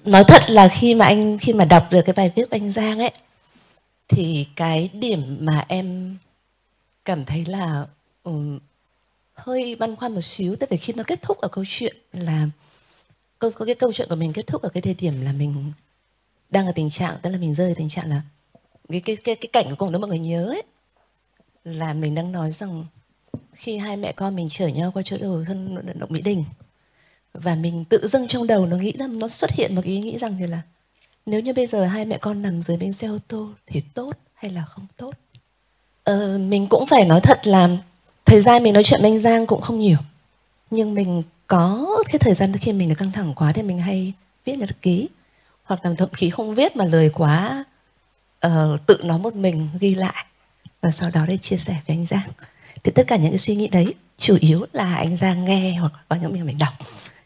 nói 0.05 0.23
thật 0.27 0.49
là 0.49 0.67
khi 0.67 0.95
mà 0.95 1.05
anh 1.05 1.37
khi 1.37 1.53
mà 1.53 1.65
đọc 1.65 1.87
được 1.91 2.01
cái 2.05 2.13
bài 2.13 2.31
viết 2.35 2.49
của 2.49 2.55
anh 2.55 2.71
Giang 2.71 2.99
ấy 2.99 3.11
thì 4.11 4.47
cái 4.55 4.89
điểm 4.93 5.37
mà 5.39 5.65
em 5.67 6.17
cảm 7.05 7.25
thấy 7.25 7.45
là 7.45 7.87
um, 8.23 8.59
hơi 9.33 9.75
băn 9.75 9.95
khoăn 9.95 10.13
một 10.13 10.21
xíu 10.21 10.55
tại 10.55 10.67
vì 10.71 10.77
khi 10.77 10.93
nó 10.93 11.03
kết 11.07 11.21
thúc 11.21 11.37
ở 11.37 11.47
câu 11.47 11.63
chuyện 11.67 11.95
là 12.13 12.47
câu 13.39 13.51
có 13.51 13.65
cái 13.65 13.75
câu 13.75 13.93
chuyện 13.93 14.09
của 14.09 14.15
mình 14.15 14.33
kết 14.33 14.47
thúc 14.47 14.61
ở 14.61 14.69
cái 14.69 14.81
thời 14.81 14.93
điểm 14.93 15.21
là 15.21 15.31
mình 15.31 15.71
đang 16.49 16.65
ở 16.65 16.71
tình 16.75 16.89
trạng 16.89 17.15
tức 17.21 17.29
là 17.29 17.37
mình 17.37 17.53
rơi 17.53 17.69
ở 17.69 17.73
tình 17.77 17.89
trạng 17.89 18.09
là 18.09 18.21
cái 18.89 19.01
cái 19.01 19.15
cái 19.15 19.35
cái 19.35 19.49
cảnh 19.53 19.65
của 19.69 19.75
cùng 19.75 19.91
đó 19.91 19.99
mọi 19.99 20.09
người 20.09 20.19
nhớ 20.19 20.45
ấy 20.45 20.63
là 21.63 21.93
mình 21.93 22.15
đang 22.15 22.31
nói 22.31 22.51
rằng 22.51 22.85
khi 23.53 23.77
hai 23.77 23.97
mẹ 23.97 24.11
con 24.11 24.35
mình 24.35 24.49
chở 24.51 24.67
nhau 24.67 24.91
qua 24.93 25.03
chỗ 25.05 25.17
đầu 25.21 25.43
thân 25.47 25.75
vận 25.75 25.99
động 25.99 26.09
Mỹ 26.13 26.21
Đình 26.21 26.45
và 27.33 27.55
mình 27.55 27.85
tự 27.85 28.07
dưng 28.07 28.27
trong 28.27 28.47
đầu 28.47 28.65
nó 28.65 28.77
nghĩ 28.77 28.93
rằng 28.99 29.19
nó 29.19 29.27
xuất 29.27 29.51
hiện 29.51 29.75
một 29.75 29.83
ý 29.83 29.99
nghĩ 29.99 30.17
rằng 30.17 30.37
thì 30.39 30.47
là 30.47 30.61
nếu 31.25 31.41
như 31.41 31.53
bây 31.53 31.65
giờ 31.65 31.85
hai 31.85 32.05
mẹ 32.05 32.17
con 32.17 32.41
nằm 32.41 32.61
dưới 32.61 32.77
bánh 32.77 32.93
xe 32.93 33.07
ô 33.07 33.17
tô 33.27 33.49
thì 33.67 33.81
tốt 33.93 34.13
hay 34.33 34.51
là 34.51 34.65
không 34.65 34.85
tốt? 34.97 35.13
Ờ, 36.03 36.37
mình 36.37 36.67
cũng 36.67 36.85
phải 36.87 37.05
nói 37.05 37.21
thật 37.21 37.47
là 37.47 37.69
thời 38.25 38.41
gian 38.41 38.63
mình 38.63 38.73
nói 38.73 38.83
chuyện 38.83 39.01
với 39.01 39.11
anh 39.11 39.19
Giang 39.19 39.47
cũng 39.47 39.61
không 39.61 39.79
nhiều. 39.79 39.97
Nhưng 40.71 40.93
mình 40.93 41.23
có 41.47 41.87
cái 42.09 42.19
thời 42.19 42.33
gian 42.33 42.53
khi 42.53 42.73
mình 42.73 42.95
căng 42.95 43.11
thẳng 43.11 43.33
quá 43.35 43.51
thì 43.51 43.61
mình 43.61 43.79
hay 43.79 44.13
viết 44.45 44.55
nhật 44.55 44.81
ký. 44.81 45.09
Hoặc 45.63 45.85
là 45.85 45.91
thậm 45.97 46.09
chí 46.17 46.29
không 46.29 46.55
viết 46.55 46.75
mà 46.75 46.85
lời 46.85 47.09
quá 47.13 47.65
uh, 48.47 48.51
tự 48.85 48.97
nói 49.03 49.19
một 49.19 49.35
mình 49.35 49.69
ghi 49.79 49.95
lại. 49.95 50.25
Và 50.81 50.91
sau 50.91 51.09
đó 51.13 51.25
để 51.27 51.37
chia 51.37 51.57
sẻ 51.57 51.73
với 51.87 51.97
anh 51.97 52.05
Giang. 52.05 52.29
Thì 52.83 52.91
tất 52.95 53.07
cả 53.07 53.15
những 53.15 53.31
cái 53.31 53.37
suy 53.37 53.55
nghĩ 53.55 53.67
đấy 53.67 53.93
chủ 54.17 54.37
yếu 54.39 54.65
là 54.73 54.95
anh 54.95 55.15
Giang 55.15 55.45
nghe 55.45 55.75
hoặc 55.75 55.93
có 56.09 56.15
những 56.15 56.33
mình 56.33 56.45
mình 56.45 56.57
đọc. 56.57 56.73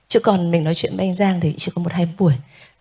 Chứ 0.07 0.19
còn 0.19 0.51
mình 0.51 0.63
nói 0.63 0.75
chuyện 0.75 0.97
với 0.97 1.05
anh 1.05 1.15
Giang 1.15 1.39
thì 1.41 1.55
chỉ 1.57 1.71
có 1.75 1.81
một 1.81 1.93
hai 1.93 2.07
buổi 2.17 2.33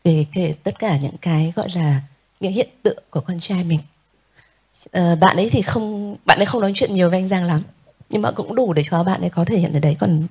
về 0.05 0.27
kể 0.33 0.55
tất 0.63 0.79
cả 0.79 0.99
những 1.03 1.17
cái 1.23 1.53
gọi 1.57 1.69
là 1.75 2.01
những 2.41 2.53
hiện 2.53 2.69
tượng 2.83 3.03
của 3.11 3.21
con 3.21 3.41
trai 3.41 3.65
mình 3.65 3.81
à, 4.93 5.15
bạn 5.15 5.37
ấy 5.37 5.49
thì 5.51 5.63
không 5.63 6.17
bạn 6.25 6.39
ấy 6.39 6.47
không 6.47 6.61
nói 6.61 6.73
chuyện 6.75 6.93
nhiều 6.93 7.11
với 7.11 7.19
anh 7.19 7.29
Giang 7.29 7.45
lắm 7.45 7.63
nhưng 8.11 8.23
mà 8.23 8.31
cũng 8.31 8.55
đủ 8.55 8.73
để 8.73 8.83
cho 8.91 9.05
bạn 9.05 9.21
ấy 9.21 9.31
có 9.31 9.45
thể 9.45 9.59
hiện 9.59 9.73
ở 9.73 9.79
đấy 9.79 9.97
còn 10.01 10.27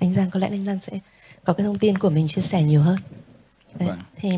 anh 0.00 0.14
Giang 0.14 0.30
có 0.30 0.40
lẽ 0.40 0.48
anh 0.50 0.64
Giang 0.64 0.78
sẽ 0.82 0.92
có 1.44 1.52
cái 1.52 1.66
thông 1.66 1.78
tin 1.78 1.98
của 1.98 2.10
mình 2.10 2.28
chia 2.28 2.42
sẻ 2.42 2.62
nhiều 2.62 2.82
hơn 2.82 2.96
đấy. 3.78 3.88
Vâng. 3.88 3.98
thì 4.16 4.30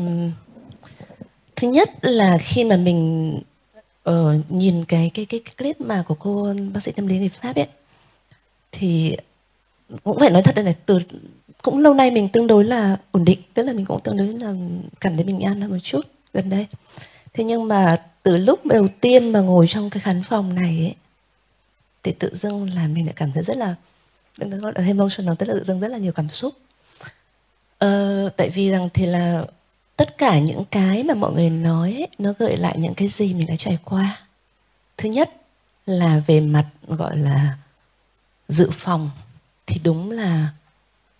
thứ 1.55 1.67
nhất 1.67 1.89
là 2.01 2.37
khi 2.37 2.63
mà 2.63 2.77
mình 2.77 3.31
uh, 4.09 4.15
nhìn 4.49 4.85
cái, 4.85 5.11
cái 5.13 5.25
cái 5.25 5.39
cái 5.45 5.53
clip 5.57 5.81
mà 5.81 6.03
của 6.07 6.15
cô 6.19 6.53
bác 6.73 6.83
sĩ 6.83 6.91
tâm 6.91 7.07
lý 7.07 7.17
người 7.17 7.29
Pháp 7.29 7.55
ấy 7.55 7.67
thì 8.71 9.17
cũng 10.03 10.19
phải 10.19 10.29
nói 10.29 10.43
thật 10.43 10.55
đây 10.55 10.65
này 10.65 10.75
từ 10.85 10.99
cũng 11.65 11.79
lâu 11.79 11.93
nay 11.93 12.11
mình 12.11 12.29
tương 12.29 12.47
đối 12.47 12.63
là 12.63 12.97
ổn 13.11 13.25
định 13.25 13.39
tức 13.53 13.63
là 13.63 13.73
mình 13.73 13.85
cũng 13.85 14.01
tương 14.03 14.17
đối 14.17 14.27
là 14.27 14.53
cảm 15.01 15.15
thấy 15.15 15.23
bình 15.23 15.39
an 15.39 15.61
hơn 15.61 15.71
một 15.71 15.77
chút 15.83 16.01
gần 16.33 16.49
đây. 16.49 16.67
Thế 17.33 17.43
nhưng 17.43 17.67
mà 17.67 18.01
từ 18.23 18.37
lúc 18.37 18.65
đầu 18.65 18.87
tiên 19.01 19.31
mà 19.31 19.39
ngồi 19.39 19.67
trong 19.67 19.89
cái 19.89 20.01
khán 20.01 20.23
phòng 20.23 20.55
này 20.55 20.77
ấy, 20.79 20.95
thì 22.03 22.11
tự 22.11 22.35
dưng 22.35 22.69
là 22.75 22.87
mình 22.87 23.05
lại 23.05 23.13
cảm 23.17 23.31
thấy 23.31 23.43
rất 23.43 23.57
là 23.57 23.75
gọi 24.37 24.73
là 24.75 24.85
emotional 24.85 25.35
tức 25.39 25.45
là 25.45 25.53
tự 25.53 25.63
dưng 25.63 25.79
rất 25.79 25.87
là 25.87 25.97
nhiều 25.97 26.11
cảm 26.11 26.29
xúc. 26.29 26.53
Ờ, 27.77 28.29
tại 28.37 28.49
vì 28.49 28.71
rằng 28.71 28.89
thì 28.93 29.05
là 29.05 29.45
tất 29.95 30.17
cả 30.17 30.39
những 30.39 30.63
cái 30.71 31.03
mà 31.03 31.13
mọi 31.13 31.33
người 31.33 31.49
nói 31.49 31.93
ấy, 31.93 32.07
nó 32.17 32.33
gợi 32.39 32.57
lại 32.57 32.77
những 32.77 32.93
cái 32.93 33.07
gì 33.07 33.33
mình 33.33 33.47
đã 33.47 33.55
trải 33.57 33.77
qua. 33.83 34.17
Thứ 34.97 35.09
nhất 35.09 35.41
là 35.85 36.21
về 36.27 36.39
mặt 36.39 36.65
gọi 36.87 37.17
là 37.17 37.57
dự 38.47 38.69
phòng 38.71 39.09
thì 39.67 39.81
đúng 39.83 40.11
là 40.11 40.49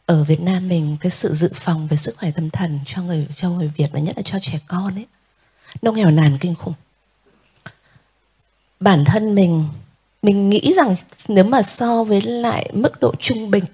ở 0.06 0.24
Việt 0.24 0.41
Nam 0.41 0.68
mình, 0.68 0.97
cái 1.01 1.10
sự 1.10 1.34
dự 1.34 1.49
phòng 1.53 1.88
về 1.88 1.97
sức 1.97 2.18
khỏe 2.18 2.32
tâm 2.32 2.49
thần 2.49 2.80
cho 2.86 3.01
người 3.01 3.28
cho 3.38 3.49
người 3.49 3.72
Việt 3.78 3.88
và 3.91 3.99
nhất 3.99 4.18
là 4.18 4.22
cho 4.22 4.39
trẻ 4.41 4.60
con 4.68 4.95
ấy, 4.95 5.06
nó 5.82 5.91
nghèo 5.91 6.12
nàn 6.12 6.38
kinh 6.41 6.56
khủng. 6.56 6.74
Bản 8.80 9.06
thân 9.06 9.36
mình 9.36 9.68
mình 10.22 10.49
nghĩ 10.49 10.74
rằng 10.76 10.95
nếu 11.28 11.43
mà 11.43 11.62
so 11.62 12.03
với 12.03 12.22
lại 12.22 12.70
mức 12.74 12.99
độ 13.01 13.14
trung 13.20 13.51
bình 13.51 13.66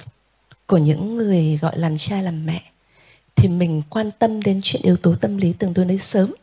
của 0.66 0.78
những 0.78 1.16
người 1.16 1.60
gọi 1.62 1.80
làm 1.80 1.98
cha, 1.98 2.22
làm 2.22 2.46
mẹ, 2.46 2.64
thì 3.36 3.48
mình 3.48 3.82
quan 3.90 4.12
tâm 4.20 4.42
đến 4.42 4.62
chuyện 4.64 4.82
yếu 4.82 4.98
tố 4.98 5.16
tâm 5.16 5.38
lý 5.38 5.54
tương 5.54 5.74
đối 5.74 5.86
đấy 5.86 5.98
sớm. 5.98 6.34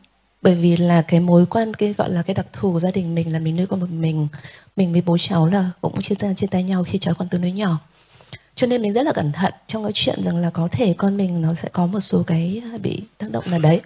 Bởi 0.41 0.55
vì 0.55 0.77
là 0.77 1.01
cái 1.01 1.19
mối 1.19 1.45
quan, 1.45 1.73
cái 1.73 1.93
gọi 1.93 2.09
là 2.09 2.21
cái 2.21 2.33
đặc 2.33 2.47
thù 2.53 2.79
gia 2.79 2.91
đình 2.91 3.15
mình 3.15 3.33
là 3.33 3.39
mình 3.39 3.55
nuôi 3.55 3.65
con 3.65 3.79
một 3.79 3.89
mình 3.89 4.27
mình 4.75 4.91
với 4.91 5.01
bố 5.01 5.17
cháu 5.17 5.45
là 5.45 5.71
cũng 5.81 6.01
chia 6.01 6.15
ra, 6.19 6.33
chia 6.33 6.47
tay 6.47 6.63
nhau 6.63 6.83
khi 6.83 6.99
cháu 6.99 7.13
còn 7.13 7.29
tương 7.29 7.41
đối 7.41 7.51
nhỏ 7.51 7.77
cho 8.55 8.67
nên 8.67 8.81
mình 8.81 8.93
rất 8.93 9.03
là 9.03 9.13
cẩn 9.13 9.31
thận 9.31 9.53
trong 9.67 9.83
cái 9.83 9.91
chuyện 9.95 10.23
rằng 10.23 10.37
là 10.37 10.49
có 10.49 10.67
thể 10.71 10.93
con 10.97 11.17
mình 11.17 11.41
nó 11.41 11.53
sẽ 11.53 11.69
có 11.73 11.85
một 11.85 11.99
số 11.99 12.23
cái 12.27 12.63
bị 12.81 13.03
tác 13.17 13.31
động 13.31 13.43
là 13.47 13.57
đấy. 13.57 13.81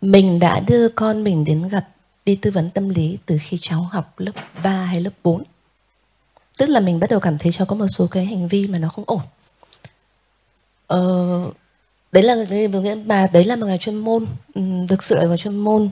Mình 0.00 0.38
đã 0.38 0.60
đưa 0.60 0.88
con 0.88 1.24
mình 1.24 1.44
đến 1.44 1.68
gặp 1.68 1.88
đi 2.24 2.36
tư 2.36 2.50
vấn 2.50 2.70
tâm 2.70 2.88
lý 2.88 3.18
từ 3.26 3.38
khi 3.40 3.58
cháu 3.60 3.82
học 3.82 4.18
lớp 4.18 4.32
3 4.62 4.84
hay 4.84 5.00
lớp 5.00 5.10
4 5.24 5.44
tức 6.58 6.68
là 6.68 6.80
mình 6.80 7.00
bắt 7.00 7.10
đầu 7.10 7.20
cảm 7.20 7.38
thấy 7.38 7.52
cháu 7.52 7.66
có 7.66 7.76
một 7.76 7.86
số 7.88 8.06
cái 8.06 8.24
hành 8.24 8.48
vi 8.48 8.66
mà 8.66 8.78
nó 8.78 8.88
không 8.88 9.04
ổn. 9.06 9.20
Ờ, 10.86 11.52
đấy 12.12 12.22
là 12.22 12.36
cái 12.50 12.68
mà 13.06 13.26
đấy 13.32 13.44
là 13.44 13.56
một 13.56 13.66
người 13.66 13.78
chuyên 13.78 13.96
môn 13.96 14.26
ừ, 14.54 14.62
thực 14.88 15.02
sự 15.02 15.14
là 15.14 15.24
một 15.24 15.36
chuyên 15.36 15.56
môn. 15.56 15.90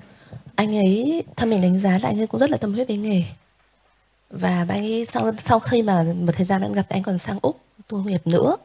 Anh 0.55 0.77
ấy 0.77 1.23
theo 1.37 1.49
mình 1.49 1.63
đánh 1.63 1.79
giá 1.79 1.99
là 1.99 2.09
anh 2.09 2.21
ấy 2.21 2.27
cũng 2.27 2.41
rất 2.41 2.51
là 2.51 2.57
tâm 2.57 2.75
huyết 2.75 2.89
với 2.89 2.97
nghề 2.97 3.23
và 4.31 4.67
anh 4.69 4.85
ấy 4.85 5.05
sau 5.05 5.33
sau 5.45 5.59
khi 5.61 5.83
mà 5.83 6.03
một 6.17 6.33
thời 6.37 6.47
gian 6.47 6.61
đã 6.61 6.69
gặp 6.69 6.87
anh 6.89 7.03
còn 7.03 7.19
sang 7.19 7.39
úc 7.43 7.61
tu 7.89 7.99
nghiệp 7.99 8.27
nữa. 8.27 8.57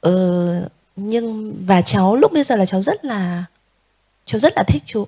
Ờ, 0.00 0.68
nhưng 0.96 1.54
và 1.66 1.82
cháu 1.82 2.16
lúc 2.16 2.32
bây 2.32 2.44
giờ 2.44 2.56
là 2.56 2.66
cháu 2.66 2.82
rất 2.82 3.04
là 3.04 3.44
cháu 4.24 4.38
rất 4.38 4.52
là 4.56 4.62
thích 4.62 4.82
chú. 4.86 5.06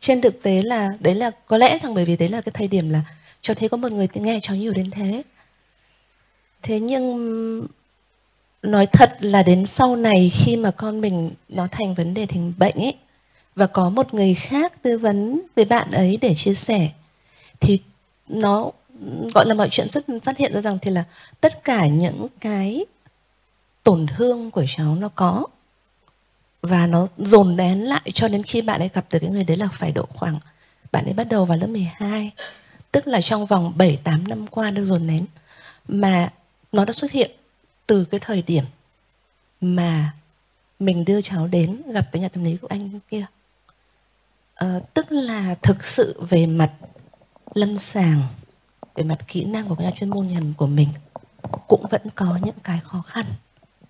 Trên 0.00 0.20
thực 0.20 0.42
tế 0.42 0.62
là 0.62 0.92
đấy 1.00 1.14
là 1.14 1.30
có 1.46 1.58
lẽ 1.58 1.78
rằng 1.82 1.94
bởi 1.94 2.04
vì 2.04 2.16
đấy 2.16 2.28
là 2.28 2.40
cái 2.40 2.52
thời 2.52 2.68
điểm 2.68 2.90
là 2.90 3.02
cháu 3.40 3.54
thấy 3.54 3.68
có 3.68 3.76
một 3.76 3.92
người 3.92 4.08
nghe 4.14 4.38
cháu 4.42 4.56
nhiều 4.56 4.72
đến 4.72 4.90
thế. 4.90 5.22
Thế 6.62 6.80
nhưng 6.80 7.68
nói 8.62 8.86
thật 8.86 9.16
là 9.20 9.42
đến 9.42 9.66
sau 9.66 9.96
này 9.96 10.32
khi 10.34 10.56
mà 10.56 10.70
con 10.70 11.00
mình 11.00 11.30
nó 11.48 11.66
thành 11.70 11.94
vấn 11.94 12.14
đề 12.14 12.26
thành 12.26 12.52
bệnh 12.58 12.74
ấy 12.74 12.94
và 13.56 13.66
có 13.66 13.90
một 13.90 14.14
người 14.14 14.34
khác 14.34 14.82
tư 14.82 14.98
vấn 14.98 15.40
với 15.56 15.64
bạn 15.64 15.90
ấy 15.90 16.18
để 16.20 16.34
chia 16.34 16.54
sẻ 16.54 16.90
thì 17.60 17.80
nó 18.28 18.70
gọi 19.34 19.46
là 19.46 19.54
mọi 19.54 19.68
chuyện 19.70 19.88
xuất 19.88 20.04
phát 20.22 20.38
hiện 20.38 20.54
ra 20.54 20.60
rằng 20.60 20.78
thì 20.82 20.90
là 20.90 21.04
tất 21.40 21.64
cả 21.64 21.86
những 21.86 22.26
cái 22.40 22.84
tổn 23.82 24.06
thương 24.06 24.50
của 24.50 24.64
cháu 24.76 24.94
nó 24.94 25.08
có. 25.14 25.46
Và 26.62 26.86
nó 26.86 27.06
dồn 27.16 27.56
nén 27.56 27.82
lại 27.82 28.10
cho 28.14 28.28
đến 28.28 28.42
khi 28.42 28.62
bạn 28.62 28.80
ấy 28.80 28.90
gặp 28.94 29.04
được 29.10 29.18
cái 29.18 29.30
người 29.30 29.44
đấy 29.44 29.56
là 29.56 29.68
phải 29.78 29.92
độ 29.92 30.06
khoảng 30.14 30.38
bạn 30.92 31.04
ấy 31.04 31.14
bắt 31.14 31.28
đầu 31.30 31.44
vào 31.44 31.58
lớp 31.58 31.66
12 31.66 32.32
tức 32.92 33.06
là 33.06 33.20
trong 33.20 33.46
vòng 33.46 33.72
7 33.76 33.98
8 34.04 34.28
năm 34.28 34.46
qua 34.46 34.70
được 34.70 34.84
dồn 34.84 35.06
nén. 35.06 35.26
Mà 35.88 36.32
nó 36.72 36.84
đã 36.84 36.92
xuất 36.92 37.10
hiện 37.10 37.30
từ 37.86 38.04
cái 38.04 38.20
thời 38.20 38.42
điểm 38.42 38.64
mà 39.60 40.12
mình 40.78 41.04
đưa 41.04 41.20
cháu 41.20 41.46
đến 41.46 41.82
gặp 41.92 42.08
với 42.12 42.20
nhà 42.20 42.28
tâm 42.28 42.44
lý 42.44 42.56
của 42.56 42.68
anh 42.70 43.00
kia. 43.10 43.26
À, 44.54 44.80
tức 44.94 45.12
là 45.12 45.54
thực 45.62 45.84
sự 45.84 46.20
về 46.30 46.46
mặt 46.46 46.72
lâm 47.54 47.76
sàng 47.76 48.22
về 48.94 49.04
mặt 49.04 49.18
kỹ 49.28 49.44
năng 49.44 49.68
của 49.68 49.76
nhà 49.78 49.90
chuyên 49.90 50.10
môn 50.10 50.26
nhà 50.26 50.40
của 50.56 50.66
mình 50.66 50.88
cũng 51.68 51.86
vẫn 51.90 52.02
có 52.14 52.38
những 52.44 52.54
cái 52.64 52.78
khó 52.84 53.02
khăn. 53.06 53.24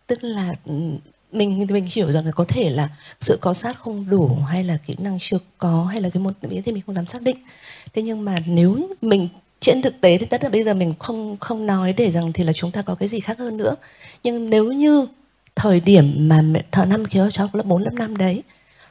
Tức 0.07 0.25
là 0.25 0.55
ừ, 0.65 0.73
mình 1.33 1.67
mình 1.71 1.87
hiểu 1.93 2.13
rằng 2.13 2.27
là 2.27 2.33
có 2.33 2.45
thể 2.49 2.71
là 2.71 2.89
sự 3.21 3.39
có 3.41 3.55
sát 3.55 3.79
không 3.79 4.11
đủ 4.11 4.37
hay 4.49 4.65
là 4.65 4.79
kỹ 4.87 4.97
năng 4.99 5.19
chưa 5.21 5.39
có 5.59 5.85
hay 5.85 6.01
là 6.01 6.11
cái 6.11 6.23
môn 6.23 6.35
thì 6.43 6.73
mình 6.73 6.83
không 6.87 6.95
dám 6.95 7.07
xác 7.07 7.23
định. 7.23 7.37
Thế 7.93 8.03
nhưng 8.03 8.25
mà 8.25 8.37
nếu 8.47 8.89
mình 9.03 9.29
trên 9.61 9.83
thực 9.83 10.01
tế 10.01 10.19
thì 10.19 10.27
tất 10.27 10.45
là 10.45 10.51
bây 10.51 10.63
giờ 10.63 10.75
mình 10.75 10.95
không 10.99 11.37
không 11.41 11.67
nói 11.67 11.93
để 11.93 12.11
rằng 12.11 12.33
thì 12.33 12.45
là 12.45 12.53
chúng 12.53 12.71
ta 12.71 12.83
có 12.83 12.95
cái 12.95 13.09
gì 13.09 13.21
khác 13.21 13.39
hơn 13.39 13.57
nữa. 13.57 13.77
Nhưng 14.23 14.51
nếu 14.51 14.73
như 14.73 15.07
thời 15.55 15.81
điểm 15.81 16.29
mà 16.29 16.45
thợ 16.71 16.85
năm 16.85 17.05
khi 17.05 17.21
cháu 17.33 17.49
lớp 17.53 17.67
4, 17.67 17.83
lớp 17.83 17.93
5 17.93 18.17
đấy 18.17 18.43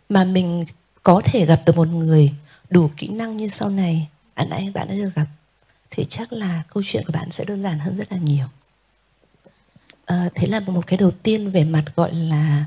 mà 0.10 0.24
mình 0.24 0.64
có 1.04 1.22
thể 1.26 1.46
gặp 1.46 1.62
được 1.66 1.78
một 1.78 1.88
người 1.88 2.32
đủ 2.70 2.90
kỹ 2.98 3.08
năng 3.08 3.38
như 3.38 3.48
sau 3.48 3.70
này 3.70 4.08
bạn 4.42 4.50
đã 4.50 4.72
bạn 4.74 4.88
đã 4.88 4.96
được 4.96 5.16
gặp 5.16 5.28
thì 5.90 6.06
chắc 6.10 6.34
là 6.34 6.64
câu 6.74 6.84
chuyện 6.86 7.04
của 7.06 7.14
bạn 7.14 7.32
sẽ 7.32 7.46
đơn 7.46 7.64
giản 7.64 7.80
hơn 7.80 7.98
rất 7.98 8.12
là 8.12 8.18
nhiều. 8.18 8.46
À, 10.06 10.30
thế 10.36 10.48
là 10.48 10.60
một 10.60 10.88
cái 10.88 10.98
đầu 10.98 11.12
tiên 11.12 11.52
về 11.52 11.64
mặt 11.64 11.84
gọi 11.96 12.14
là 12.14 12.66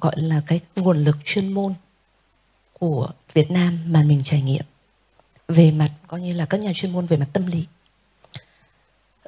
gọi 0.00 0.14
là 0.16 0.42
cái 0.46 0.60
nguồn 0.76 1.04
lực 1.04 1.16
chuyên 1.24 1.52
môn 1.52 1.74
của 2.72 3.10
Việt 3.32 3.50
Nam 3.50 3.80
mà 3.86 4.02
mình 4.02 4.22
trải 4.24 4.42
nghiệm. 4.42 4.64
Về 5.48 5.70
mặt 5.70 5.90
coi 6.06 6.20
như 6.20 6.34
là 6.34 6.46
các 6.46 6.60
nhà 6.60 6.72
chuyên 6.74 6.92
môn 6.92 7.06
về 7.06 7.16
mặt 7.16 7.28
tâm 7.32 7.46
lý. 7.46 7.64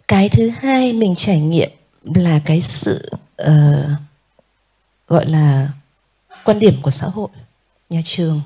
Cái 0.08 0.28
thứ 0.28 0.48
hai 0.48 0.92
mình 0.92 1.14
trải 1.16 1.40
nghiệm 1.40 1.70
là 2.02 2.40
cái 2.44 2.62
sự 2.62 3.10
uh, 3.42 3.90
gọi 5.08 5.26
là 5.26 5.68
quan 6.44 6.58
điểm 6.58 6.82
của 6.82 6.90
xã 6.90 7.06
hội 7.06 7.28
nhà 7.90 8.00
trường 8.04 8.42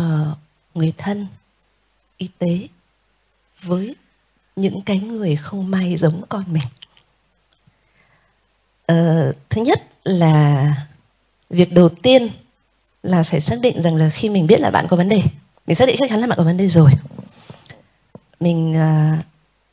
uh, 0.00 0.04
người 0.74 0.92
thân 0.98 1.26
y 2.18 2.28
tế 2.38 2.68
với 3.62 3.94
những 4.56 4.80
cái 4.82 4.98
người 4.98 5.36
không 5.36 5.70
may 5.70 5.96
giống 5.96 6.22
con 6.28 6.44
mình. 6.52 6.62
Ờ, 8.86 9.32
thứ 9.48 9.62
nhất 9.62 9.82
là 10.04 10.64
việc 11.50 11.72
đầu 11.72 11.88
tiên 11.88 12.28
là 13.02 13.22
phải 13.22 13.40
xác 13.40 13.60
định 13.60 13.82
rằng 13.82 13.96
là 13.96 14.10
khi 14.10 14.28
mình 14.28 14.46
biết 14.46 14.60
là 14.60 14.70
bạn 14.70 14.86
có 14.88 14.96
vấn 14.96 15.08
đề 15.08 15.22
mình 15.66 15.74
xác 15.74 15.86
định 15.86 15.96
chắc 15.98 16.10
chắn 16.10 16.20
là 16.20 16.26
bạn 16.26 16.38
có 16.38 16.44
vấn 16.44 16.56
đề 16.56 16.68
rồi. 16.68 16.90
Mình 18.40 18.74
uh, 18.76 19.24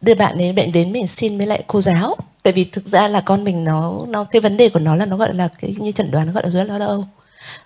đưa 0.02 0.16
bạn 0.16 0.38
đến 0.38 0.56
bệnh 0.56 0.72
đến 0.72 0.92
mình 0.92 1.08
xin 1.08 1.38
với 1.38 1.48
lại 1.48 1.64
cô 1.68 1.82
giáo 1.82 2.16
tại 2.44 2.54
vì 2.54 2.66
thực 2.66 2.88
ra 2.88 3.08
là 3.08 3.22
con 3.22 3.44
mình 3.44 3.64
nó 3.64 4.06
nó 4.08 4.24
cái 4.24 4.42
vấn 4.42 4.58
đề 4.58 4.70
của 4.70 4.80
nó 4.80 4.96
là 4.96 5.06
nó 5.06 5.18
gọi 5.18 5.34
là 5.34 5.48
cái 5.60 5.76
như 5.80 5.92
chẩn 5.92 6.12
đoán 6.12 6.28
nó 6.28 6.34
gọi 6.34 6.44
là 6.44 6.50
rối 6.50 6.66
loạn 6.66 6.80
lo 6.80 6.86
âu 6.86 7.06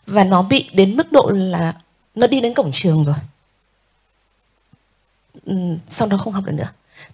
và 0.08 0.24
nó 0.24 0.42
bị 0.42 0.70
đến 0.74 0.98
mức 0.98 1.12
độ 1.12 1.30
là 1.30 1.74
nó 2.16 2.28
đi 2.28 2.42
đến 2.42 2.54
cổng 2.54 2.72
trường 2.74 3.04
rồi. 3.04 3.16
Ừ, 5.50 5.56
sau 5.88 6.08
đó 6.08 6.18
không 6.18 6.34
học 6.34 6.44
được 6.46 6.54
nữa. 6.54 6.70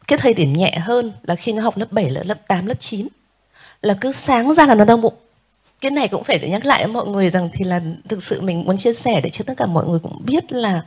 Cái 0.07 0.19
thời 0.19 0.33
điểm 0.33 0.53
nhẹ 0.53 0.77
hơn 0.81 1.11
là 1.23 1.35
khi 1.35 1.53
nó 1.53 1.63
học 1.63 1.77
lớp 1.77 1.91
7, 1.91 2.09
lớp 2.09 2.47
8, 2.47 2.65
lớp 2.65 2.79
9 2.79 3.07
là 3.81 3.93
cứ 4.01 4.11
sáng 4.11 4.53
ra 4.53 4.65
là 4.65 4.75
nó 4.75 4.85
đau 4.85 4.97
bụng. 4.97 5.13
Cái 5.81 5.91
này 5.91 6.07
cũng 6.07 6.23
phải 6.23 6.39
nhắc 6.49 6.65
lại 6.65 6.83
với 6.83 6.93
mọi 6.93 7.07
người 7.07 7.29
rằng 7.29 7.49
thì 7.53 7.65
là 7.65 7.81
thực 8.09 8.23
sự 8.23 8.41
mình 8.41 8.63
muốn 8.65 8.77
chia 8.77 8.93
sẻ 8.93 9.21
để 9.23 9.29
cho 9.29 9.43
tất 9.47 9.53
cả 9.57 9.65
mọi 9.65 9.85
người 9.85 9.99
cũng 9.99 10.21
biết 10.25 10.51
là 10.51 10.81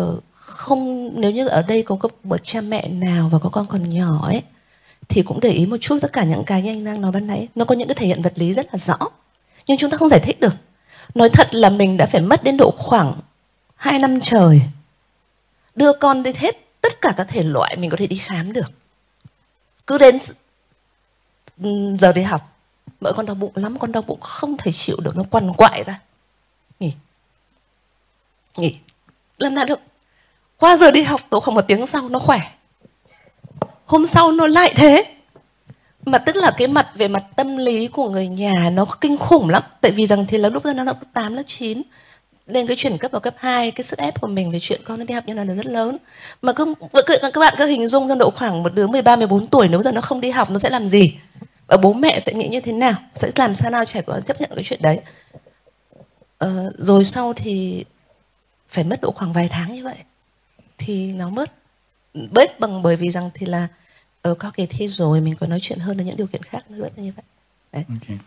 uh, 0.00 0.24
không 0.34 1.10
nếu 1.20 1.30
như 1.30 1.48
ở 1.48 1.62
đây 1.62 1.82
có 1.82 1.96
bậc 2.24 2.40
cha 2.44 2.60
mẹ 2.60 2.88
nào 2.88 3.28
và 3.32 3.38
có 3.38 3.48
con 3.48 3.66
còn 3.66 3.88
nhỏ 3.88 4.26
ấy 4.26 4.42
thì 5.08 5.22
cũng 5.22 5.40
để 5.40 5.50
ý 5.50 5.66
một 5.66 5.76
chút 5.80 5.98
tất 6.02 6.12
cả 6.12 6.24
những 6.24 6.44
cái 6.44 6.62
như 6.62 6.70
anh 6.70 6.84
đang 6.84 7.00
nói 7.00 7.12
ban 7.12 7.26
nãy. 7.26 7.48
Nó 7.54 7.64
có 7.64 7.74
những 7.74 7.88
cái 7.88 7.94
thể 7.94 8.06
hiện 8.06 8.22
vật 8.22 8.32
lý 8.36 8.54
rất 8.54 8.66
là 8.72 8.78
rõ 8.78 8.98
nhưng 9.66 9.78
chúng 9.78 9.90
ta 9.90 9.96
không 9.96 10.08
giải 10.08 10.20
thích 10.20 10.40
được. 10.40 10.54
Nói 11.14 11.28
thật 11.30 11.54
là 11.54 11.70
mình 11.70 11.96
đã 11.96 12.06
phải 12.06 12.20
mất 12.20 12.44
đến 12.44 12.56
độ 12.56 12.74
khoảng 12.78 13.14
2 13.76 13.98
năm 13.98 14.20
trời 14.20 14.62
đưa 15.74 15.92
con 15.92 16.22
đi 16.22 16.32
hết 16.36 16.56
tất 16.80 17.00
cả 17.00 17.14
các 17.16 17.28
thể 17.28 17.42
loại 17.42 17.76
mình 17.76 17.90
có 17.90 17.96
thể 17.96 18.06
đi 18.06 18.16
khám 18.16 18.52
được. 18.52 18.72
Cứ 19.86 19.98
đến 19.98 20.18
giờ 21.98 22.12
đi 22.12 22.22
học 22.22 22.56
mẹ 23.00 23.10
con 23.16 23.26
đau 23.26 23.34
bụng 23.34 23.52
lắm 23.54 23.78
con 23.78 23.92
đau 23.92 24.02
bụng 24.02 24.20
không 24.20 24.56
thể 24.56 24.72
chịu 24.72 24.96
được 25.00 25.16
nó 25.16 25.24
quằn 25.30 25.52
quại 25.52 25.84
ra. 25.84 26.00
Nghỉ. 26.80 26.92
Nghỉ. 28.56 28.76
Làm 29.38 29.54
nào 29.54 29.64
được 29.64 29.80
qua 30.58 30.76
giờ 30.76 30.90
đi 30.90 31.02
học 31.02 31.20
tổ 31.30 31.40
khoảng 31.40 31.54
một 31.54 31.64
tiếng 31.68 31.86
sau 31.86 32.08
nó 32.08 32.18
khỏe. 32.18 32.40
Hôm 33.86 34.06
sau 34.06 34.32
nó 34.32 34.46
lại 34.46 34.74
thế. 34.76 35.14
Mà 36.06 36.18
tức 36.18 36.36
là 36.36 36.54
cái 36.56 36.68
mặt 36.68 36.90
về 36.94 37.08
mặt 37.08 37.24
tâm 37.36 37.56
lý 37.56 37.88
của 37.88 38.08
người 38.08 38.28
nhà 38.28 38.70
nó 38.72 38.86
kinh 39.00 39.16
khủng 39.16 39.48
lắm. 39.48 39.62
Tại 39.80 39.92
vì 39.92 40.06
rằng 40.06 40.26
thì 40.28 40.38
là 40.38 40.48
lúc 40.48 40.64
đó 40.64 40.72
nó 40.72 40.84
lớp 40.84 40.98
8, 41.12 41.34
lớp 41.34 41.42
9 41.46 41.82
lên 42.46 42.66
cái 42.66 42.76
chuyển 42.76 42.98
cấp 42.98 43.12
vào 43.12 43.20
cấp 43.20 43.34
2 43.38 43.70
cái 43.70 43.84
sức 43.84 43.98
ép 43.98 44.20
của 44.20 44.26
mình 44.26 44.50
về 44.50 44.58
chuyện 44.60 44.80
con 44.84 44.98
nó 44.98 45.04
đi 45.04 45.14
học 45.14 45.24
như 45.26 45.34
là 45.34 45.44
nó 45.44 45.54
rất 45.54 45.66
lớn. 45.66 45.96
Mà 46.42 46.52
cứ 46.52 46.74
các 47.06 47.40
bạn 47.40 47.54
cứ 47.58 47.66
hình 47.66 47.88
dung 47.88 48.08
ra 48.08 48.14
độ 48.14 48.30
khoảng 48.30 48.62
một 48.62 48.74
đứa 48.74 48.86
13 48.86 49.16
14 49.16 49.46
tuổi 49.46 49.68
nếu 49.68 49.82
giờ 49.82 49.92
nó 49.92 50.00
không 50.00 50.20
đi 50.20 50.30
học 50.30 50.50
nó 50.50 50.58
sẽ 50.58 50.70
làm 50.70 50.88
gì? 50.88 51.14
Và 51.66 51.76
bố 51.76 51.92
mẹ 51.92 52.20
sẽ 52.20 52.32
nghĩ 52.32 52.48
như 52.48 52.60
thế 52.60 52.72
nào? 52.72 52.94
Sẽ 53.14 53.30
làm 53.36 53.54
sao 53.54 53.70
nào 53.70 53.84
trẻ 53.84 54.02
có 54.02 54.20
chấp 54.20 54.40
nhận 54.40 54.50
cái 54.54 54.64
chuyện 54.64 54.82
đấy? 54.82 55.00
Ờ, 56.38 56.72
rồi 56.78 57.04
sau 57.04 57.32
thì 57.32 57.84
phải 58.68 58.84
mất 58.84 59.00
độ 59.00 59.10
khoảng 59.10 59.32
vài 59.32 59.48
tháng 59.48 59.72
như 59.72 59.84
vậy 59.84 59.96
thì 60.78 61.12
nó 61.12 61.30
mất 61.30 61.52
bớt 62.14 62.60
bằng 62.60 62.82
bởi 62.82 62.96
vì 62.96 63.10
rằng 63.10 63.30
thì 63.34 63.46
là 63.46 63.68
ở 64.22 64.30
ờ, 64.30 64.34
có 64.34 64.50
kỳ 64.50 64.66
thi 64.66 64.88
rồi 64.88 65.20
mình 65.20 65.34
có 65.40 65.46
nói 65.46 65.58
chuyện 65.62 65.78
hơn 65.78 65.96
là 65.96 66.04
những 66.04 66.16
điều 66.16 66.26
kiện 66.26 66.42
khác 66.42 66.70
nữa 66.70 66.88
như 66.96 67.12
vậy. 67.16 67.24
Đấy. 67.72 67.84
Okay. 67.88 68.18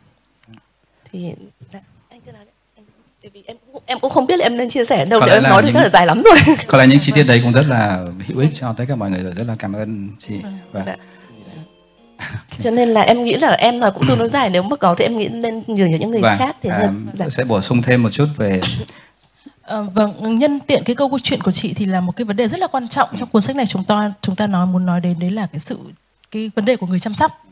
thì 1.12 1.34
dạ, 1.74 1.80
anh 2.10 2.22
cứ 2.22 2.32
nói 2.32 2.46
đấy 2.46 2.86
tại 3.28 3.32
vì 3.34 3.44
em 3.48 3.58
cũng, 3.74 3.84
em 3.86 4.00
cũng 4.00 4.10
không 4.10 4.28
biết 4.28 4.40
là 4.40 4.46
em 4.46 4.58
nên 4.58 4.70
chia 4.70 4.86
sẻ 4.86 5.06
đâu 5.06 5.22
để 5.26 5.34
em 5.34 5.44
nói 5.44 5.62
được 5.62 5.70
rất 5.74 5.80
là 5.80 5.90
dài 5.90 6.06
lắm 6.06 6.22
rồi. 6.22 6.56
có 6.68 6.78
lẽ 6.78 6.88
những 6.88 7.00
chi 7.00 7.12
tiết 7.16 7.24
đấy 7.24 7.40
cũng 7.44 7.54
rất 7.54 7.66
là 7.70 8.06
hữu 8.28 8.40
ích 8.40 8.50
cho 8.60 8.74
tất 8.78 8.86
cả 8.88 8.96
mọi 8.96 9.12
người 9.12 9.24
rồi 9.24 9.34
rất 9.34 9.44
là 9.48 9.56
cảm 9.60 9.74
ơn 9.74 10.10
chị. 10.28 10.36
Và 10.72 10.84
dạ. 10.86 10.96
cho 12.64 12.72
nên 12.72 12.90
là 12.90 13.02
em 13.02 13.24
nghĩ 13.24 13.34
là 13.34 13.52
em 13.52 13.80
là 13.80 13.90
cũng 13.90 14.08
tương 14.08 14.18
đối 14.20 14.28
dài 14.28 14.50
nếu 14.50 14.64
mà 14.64 14.76
có 14.76 14.96
thì 14.96 15.06
em 15.06 15.18
nghĩ 15.18 15.28
nên 15.28 15.64
nhường 15.68 15.92
những 15.92 16.12
người 16.12 16.22
vâng, 16.22 16.38
khác 16.38 16.56
thì 16.62 16.70
à, 16.70 16.92
dạ. 17.14 17.30
sẽ 17.30 17.44
bổ 17.44 17.62
sung 17.62 17.82
thêm 17.82 18.04
một 18.04 18.10
chút 18.12 18.28
về 18.38 18.62
À, 19.62 19.82
vâng, 19.82 20.40
nhân 20.40 20.60
tiện 20.60 20.84
cái 20.84 20.96
câu 20.96 21.18
chuyện 21.24 21.44
của 21.44 21.52
chị 21.52 21.74
thì 21.74 21.86
là 21.86 22.02
một 22.02 22.16
cái 22.16 22.26
vấn 22.26 22.36
đề 22.38 22.48
rất 22.48 22.60
là 22.60 22.68
quan 22.68 22.88
trọng 22.88 23.10
trong 23.18 23.30
cuốn 23.30 23.42
sách 23.42 23.56
này 23.56 23.66
chúng 23.66 23.84
ta 23.84 24.12
chúng 24.22 24.36
ta 24.36 24.48
nói 24.48 24.66
muốn 24.66 24.86
nói 24.86 25.02
đến 25.02 25.20
đấy 25.20 25.32
là 25.32 25.48
cái 25.52 25.60
sự 25.60 25.78
cái 26.32 26.52
vấn 26.56 26.66
đề 26.66 26.76
của 26.76 26.88
người 26.88 27.00
chăm 27.00 27.14
sóc 27.14 27.47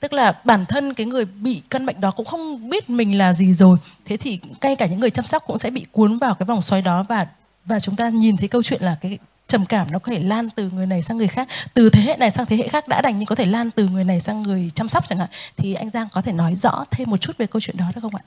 tức 0.00 0.12
là 0.12 0.40
bản 0.44 0.66
thân 0.66 0.94
cái 0.94 1.06
người 1.06 1.24
bị 1.24 1.62
căn 1.70 1.86
bệnh 1.86 2.00
đó 2.00 2.10
cũng 2.10 2.26
không 2.26 2.70
biết 2.70 2.90
mình 2.90 3.18
là 3.18 3.34
gì 3.34 3.52
rồi. 3.52 3.78
Thế 4.04 4.16
thì 4.16 4.38
ngay 4.60 4.76
cả 4.76 4.86
những 4.86 5.00
người 5.00 5.10
chăm 5.10 5.24
sóc 5.24 5.42
cũng 5.46 5.58
sẽ 5.58 5.70
bị 5.70 5.86
cuốn 5.92 6.18
vào 6.18 6.34
cái 6.34 6.46
vòng 6.46 6.62
xoáy 6.62 6.82
đó 6.82 7.04
và 7.08 7.26
và 7.64 7.80
chúng 7.80 7.96
ta 7.96 8.08
nhìn 8.08 8.36
thấy 8.36 8.48
câu 8.48 8.62
chuyện 8.62 8.82
là 8.82 8.96
cái 9.00 9.18
trầm 9.46 9.66
cảm 9.66 9.86
nó 9.90 9.98
có 9.98 10.12
thể 10.12 10.18
lan 10.18 10.50
từ 10.50 10.70
người 10.70 10.86
này 10.86 11.02
sang 11.02 11.18
người 11.18 11.28
khác. 11.28 11.48
Từ 11.74 11.90
thế 11.90 12.02
hệ 12.02 12.16
này 12.16 12.30
sang 12.30 12.46
thế 12.46 12.56
hệ 12.56 12.68
khác 12.68 12.88
đã 12.88 13.00
đành 13.00 13.18
nhưng 13.18 13.26
có 13.26 13.34
thể 13.34 13.46
lan 13.46 13.70
từ 13.70 13.88
người 13.88 14.04
này 14.04 14.20
sang 14.20 14.42
người 14.42 14.70
chăm 14.74 14.88
sóc 14.88 15.04
chẳng 15.08 15.18
hạn. 15.18 15.28
Thì 15.56 15.74
anh 15.74 15.90
Giang 15.90 16.08
có 16.12 16.22
thể 16.22 16.32
nói 16.32 16.56
rõ 16.56 16.84
thêm 16.90 17.10
một 17.10 17.16
chút 17.16 17.38
về 17.38 17.46
câu 17.46 17.60
chuyện 17.60 17.76
đó 17.76 17.92
được 17.94 18.00
không 18.00 18.14
ạ? 18.14 18.22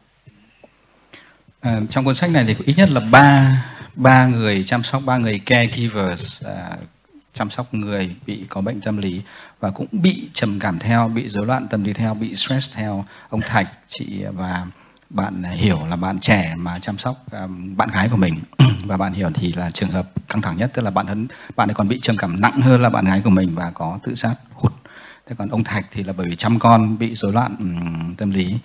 À, 1.59 1.79
trong 1.89 2.05
cuốn 2.05 2.15
sách 2.15 2.29
này 2.29 2.45
thì 2.47 2.55
ít 2.65 2.73
nhất 2.77 2.89
là 2.89 2.99
ba 2.99 3.65
ba 3.95 4.25
người 4.25 4.63
chăm 4.63 4.83
sóc 4.83 5.01
ba 5.05 5.17
người 5.17 5.39
caregivers 5.39 6.43
à, 6.43 6.77
chăm 7.37 7.49
sóc 7.49 7.73
người 7.73 8.15
bị 8.25 8.45
có 8.49 8.61
bệnh 8.61 8.81
tâm 8.81 8.97
lý 8.97 9.21
và 9.59 9.71
cũng 9.71 9.87
bị 9.91 10.29
trầm 10.33 10.59
cảm 10.59 10.79
theo 10.79 11.07
bị 11.07 11.29
rối 11.29 11.45
loạn 11.45 11.67
tâm 11.67 11.83
lý 11.83 11.93
theo 11.93 12.13
bị 12.13 12.35
stress 12.35 12.71
theo. 12.75 13.05
Ông 13.29 13.41
thạch 13.41 13.67
chị 13.87 14.23
và 14.33 14.67
bạn 15.09 15.43
hiểu 15.43 15.85
là 15.85 15.95
bạn 15.95 16.19
trẻ 16.19 16.53
mà 16.57 16.79
chăm 16.79 16.97
sóc 16.97 17.23
um, 17.31 17.77
bạn 17.77 17.89
gái 17.93 18.09
của 18.09 18.17
mình. 18.17 18.39
Và 18.85 18.97
bạn 18.97 19.13
hiểu 19.13 19.29
thì 19.33 19.53
là 19.53 19.71
trường 19.71 19.89
hợp 19.89 20.11
căng 20.29 20.41
thẳng 20.41 20.57
nhất 20.57 20.71
tức 20.73 20.81
là 20.81 20.91
bạn 20.91 21.07
hấn 21.07 21.27
bạn 21.55 21.69
ấy 21.69 21.75
còn 21.75 21.87
bị 21.87 21.99
trầm 22.01 22.17
cảm 22.17 22.41
nặng 22.41 22.61
hơn 22.61 22.81
là 22.81 22.89
bạn 22.89 23.05
gái 23.05 23.21
của 23.23 23.29
mình 23.29 23.55
và 23.55 23.71
có 23.71 23.99
tự 24.03 24.15
sát 24.15 24.35
hụt. 24.53 24.73
Thế 25.27 25.35
còn 25.37 25.49
ông 25.49 25.63
thạch 25.63 25.85
thì 25.91 26.03
là 26.03 26.13
bởi 26.13 26.27
vì 26.29 26.35
chăm 26.35 26.59
con 26.59 26.97
bị 26.97 27.15
rối 27.15 27.33
loạn 27.33 27.55
tâm 28.17 28.31
lý 28.31 28.57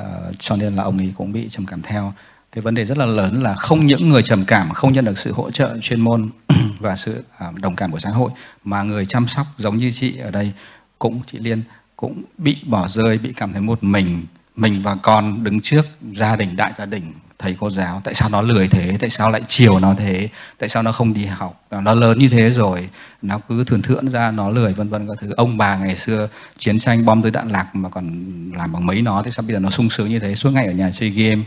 uh, 0.00 0.04
cho 0.38 0.56
nên 0.56 0.76
là 0.76 0.82
ông 0.82 0.98
ấy 0.98 1.12
cũng 1.16 1.32
bị 1.32 1.48
trầm 1.50 1.66
cảm 1.66 1.82
theo 1.82 2.12
cái 2.56 2.62
vấn 2.62 2.74
đề 2.74 2.84
rất 2.84 2.98
là 2.98 3.06
lớn 3.06 3.42
là 3.42 3.54
không 3.54 3.86
những 3.86 4.08
người 4.08 4.22
trầm 4.22 4.44
cảm 4.44 4.70
không 4.70 4.92
nhận 4.92 5.04
được 5.04 5.18
sự 5.18 5.32
hỗ 5.32 5.50
trợ 5.50 5.76
chuyên 5.82 6.00
môn 6.00 6.30
và 6.80 6.96
sự 6.96 7.24
à, 7.38 7.46
đồng 7.60 7.76
cảm 7.76 7.92
của 7.92 7.98
xã 7.98 8.10
hội, 8.10 8.30
mà 8.64 8.82
người 8.82 9.06
chăm 9.06 9.26
sóc 9.26 9.46
giống 9.58 9.76
như 9.76 9.92
chị 9.94 10.18
ở 10.18 10.30
đây 10.30 10.52
cũng, 10.98 11.20
chị 11.32 11.38
Liên 11.38 11.62
cũng 11.96 12.22
bị 12.38 12.56
bỏ 12.66 12.88
rơi, 12.88 13.18
bị 13.18 13.32
cảm 13.36 13.52
thấy 13.52 13.60
một 13.62 13.84
mình 13.84 14.24
mình 14.56 14.82
và 14.82 14.96
con 15.02 15.44
đứng 15.44 15.60
trước 15.60 15.86
gia 16.12 16.36
đình, 16.36 16.56
đại 16.56 16.72
gia 16.78 16.86
đình, 16.86 17.12
thầy 17.38 17.56
cô 17.60 17.70
giáo. 17.70 18.00
Tại 18.04 18.14
sao 18.14 18.28
nó 18.28 18.40
lười 18.40 18.68
thế? 18.68 18.96
Tại 19.00 19.10
sao 19.10 19.30
lại 19.30 19.40
chiều 19.46 19.78
nó 19.78 19.94
thế? 19.98 20.28
Tại 20.58 20.68
sao 20.68 20.82
nó 20.82 20.92
không 20.92 21.14
đi 21.14 21.26
học? 21.26 21.64
Nó 21.70 21.94
lớn 21.94 22.18
như 22.18 22.28
thế 22.28 22.50
rồi, 22.50 22.88
nó 23.22 23.38
cứ 23.48 23.64
thường 23.64 23.82
thượng 23.82 24.08
ra, 24.08 24.30
nó 24.30 24.50
lười, 24.50 24.72
vân 24.72 24.88
vân 24.88 25.08
các 25.08 25.16
thứ. 25.20 25.30
Ông 25.36 25.56
bà 25.56 25.76
ngày 25.76 25.96
xưa 25.96 26.28
chiến 26.58 26.78
tranh 26.78 27.04
bom 27.04 27.22
tới 27.22 27.30
đạn 27.30 27.48
lạc 27.48 27.74
mà 27.74 27.88
còn 27.88 28.24
làm 28.56 28.72
bằng 28.72 28.86
mấy 28.86 29.02
nó, 29.02 29.22
thì 29.22 29.30
sao 29.30 29.42
bây 29.42 29.54
giờ 29.54 29.60
nó 29.60 29.70
sung 29.70 29.90
sướng 29.90 30.08
như 30.08 30.18
thế? 30.18 30.34
Suốt 30.34 30.50
ngày 30.50 30.66
ở 30.66 30.72
nhà 30.72 30.90
chơi 30.94 31.10
game 31.10 31.42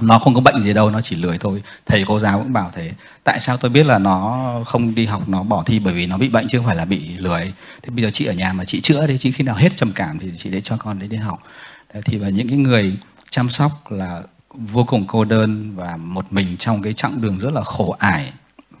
nó 0.00 0.18
không 0.18 0.34
có 0.34 0.40
bệnh 0.40 0.62
gì 0.62 0.72
đâu 0.72 0.90
nó 0.90 1.00
chỉ 1.00 1.16
lười 1.16 1.38
thôi. 1.38 1.62
Thầy 1.86 2.04
cô 2.06 2.18
giáo 2.18 2.38
cũng 2.38 2.52
bảo 2.52 2.70
thế. 2.74 2.92
Tại 3.24 3.40
sao 3.40 3.56
tôi 3.56 3.70
biết 3.70 3.86
là 3.86 3.98
nó 3.98 4.50
không 4.66 4.94
đi 4.94 5.06
học 5.06 5.28
nó 5.28 5.42
bỏ 5.42 5.62
thi 5.62 5.78
bởi 5.78 5.94
vì 5.94 6.06
nó 6.06 6.18
bị 6.18 6.28
bệnh 6.28 6.48
chứ 6.48 6.58
không 6.58 6.66
phải 6.66 6.76
là 6.76 6.84
bị 6.84 7.16
lười? 7.16 7.52
Thế 7.82 7.90
bây 7.90 8.02
giờ 8.02 8.10
chị 8.10 8.24
ở 8.24 8.32
nhà 8.32 8.52
mà 8.52 8.64
chị 8.64 8.80
chữa 8.80 9.06
đi 9.06 9.18
chị 9.18 9.32
khi 9.32 9.44
nào 9.44 9.54
hết 9.54 9.76
trầm 9.76 9.92
cảm 9.92 10.18
thì 10.18 10.32
chị 10.38 10.50
để 10.50 10.60
cho 10.60 10.76
con 10.76 10.98
đấy 10.98 11.08
đi 11.08 11.16
học. 11.16 11.42
Đấy, 11.94 12.02
thì 12.06 12.18
và 12.18 12.28
những 12.28 12.48
cái 12.48 12.58
người 12.58 12.96
chăm 13.30 13.50
sóc 13.50 13.92
là 13.92 14.22
vô 14.54 14.84
cùng 14.84 15.06
cô 15.06 15.24
đơn 15.24 15.76
và 15.76 15.96
một 15.96 16.26
mình 16.30 16.56
trong 16.56 16.82
cái 16.82 16.92
chặng 16.92 17.20
đường 17.20 17.38
rất 17.38 17.52
là 17.54 17.60
khổ 17.60 17.96
ải 17.98 18.32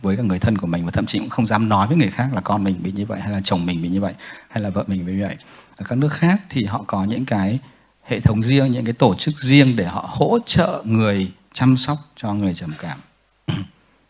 với 0.02 0.16
các 0.16 0.24
người 0.24 0.38
thân 0.38 0.58
của 0.58 0.66
mình 0.66 0.84
và 0.84 0.90
thậm 0.90 1.06
chí 1.06 1.18
cũng 1.18 1.30
không 1.30 1.46
dám 1.46 1.68
nói 1.68 1.86
với 1.86 1.96
người 1.96 2.10
khác 2.10 2.28
là 2.34 2.40
con 2.40 2.64
mình 2.64 2.82
bị 2.82 2.92
như 2.92 3.06
vậy 3.06 3.20
hay 3.20 3.32
là 3.32 3.40
chồng 3.44 3.66
mình 3.66 3.82
bị 3.82 3.88
như 3.88 4.00
vậy 4.00 4.14
hay 4.48 4.62
là 4.62 4.70
vợ 4.70 4.84
mình 4.86 5.06
bị 5.06 5.12
như 5.12 5.26
vậy. 5.26 5.36
Ở 5.76 5.84
các 5.88 5.98
nước 5.98 6.12
khác 6.12 6.40
thì 6.50 6.64
họ 6.64 6.84
có 6.86 7.04
những 7.04 7.24
cái 7.24 7.58
hệ 8.04 8.20
thống 8.20 8.42
riêng, 8.42 8.72
những 8.72 8.84
cái 8.84 8.92
tổ 8.92 9.14
chức 9.14 9.38
riêng 9.38 9.76
để 9.76 9.84
họ 9.84 10.08
hỗ 10.12 10.38
trợ 10.46 10.82
người 10.84 11.30
chăm 11.52 11.76
sóc 11.76 11.98
cho 12.16 12.34
người 12.34 12.54
trầm 12.54 12.72
cảm. 12.78 12.98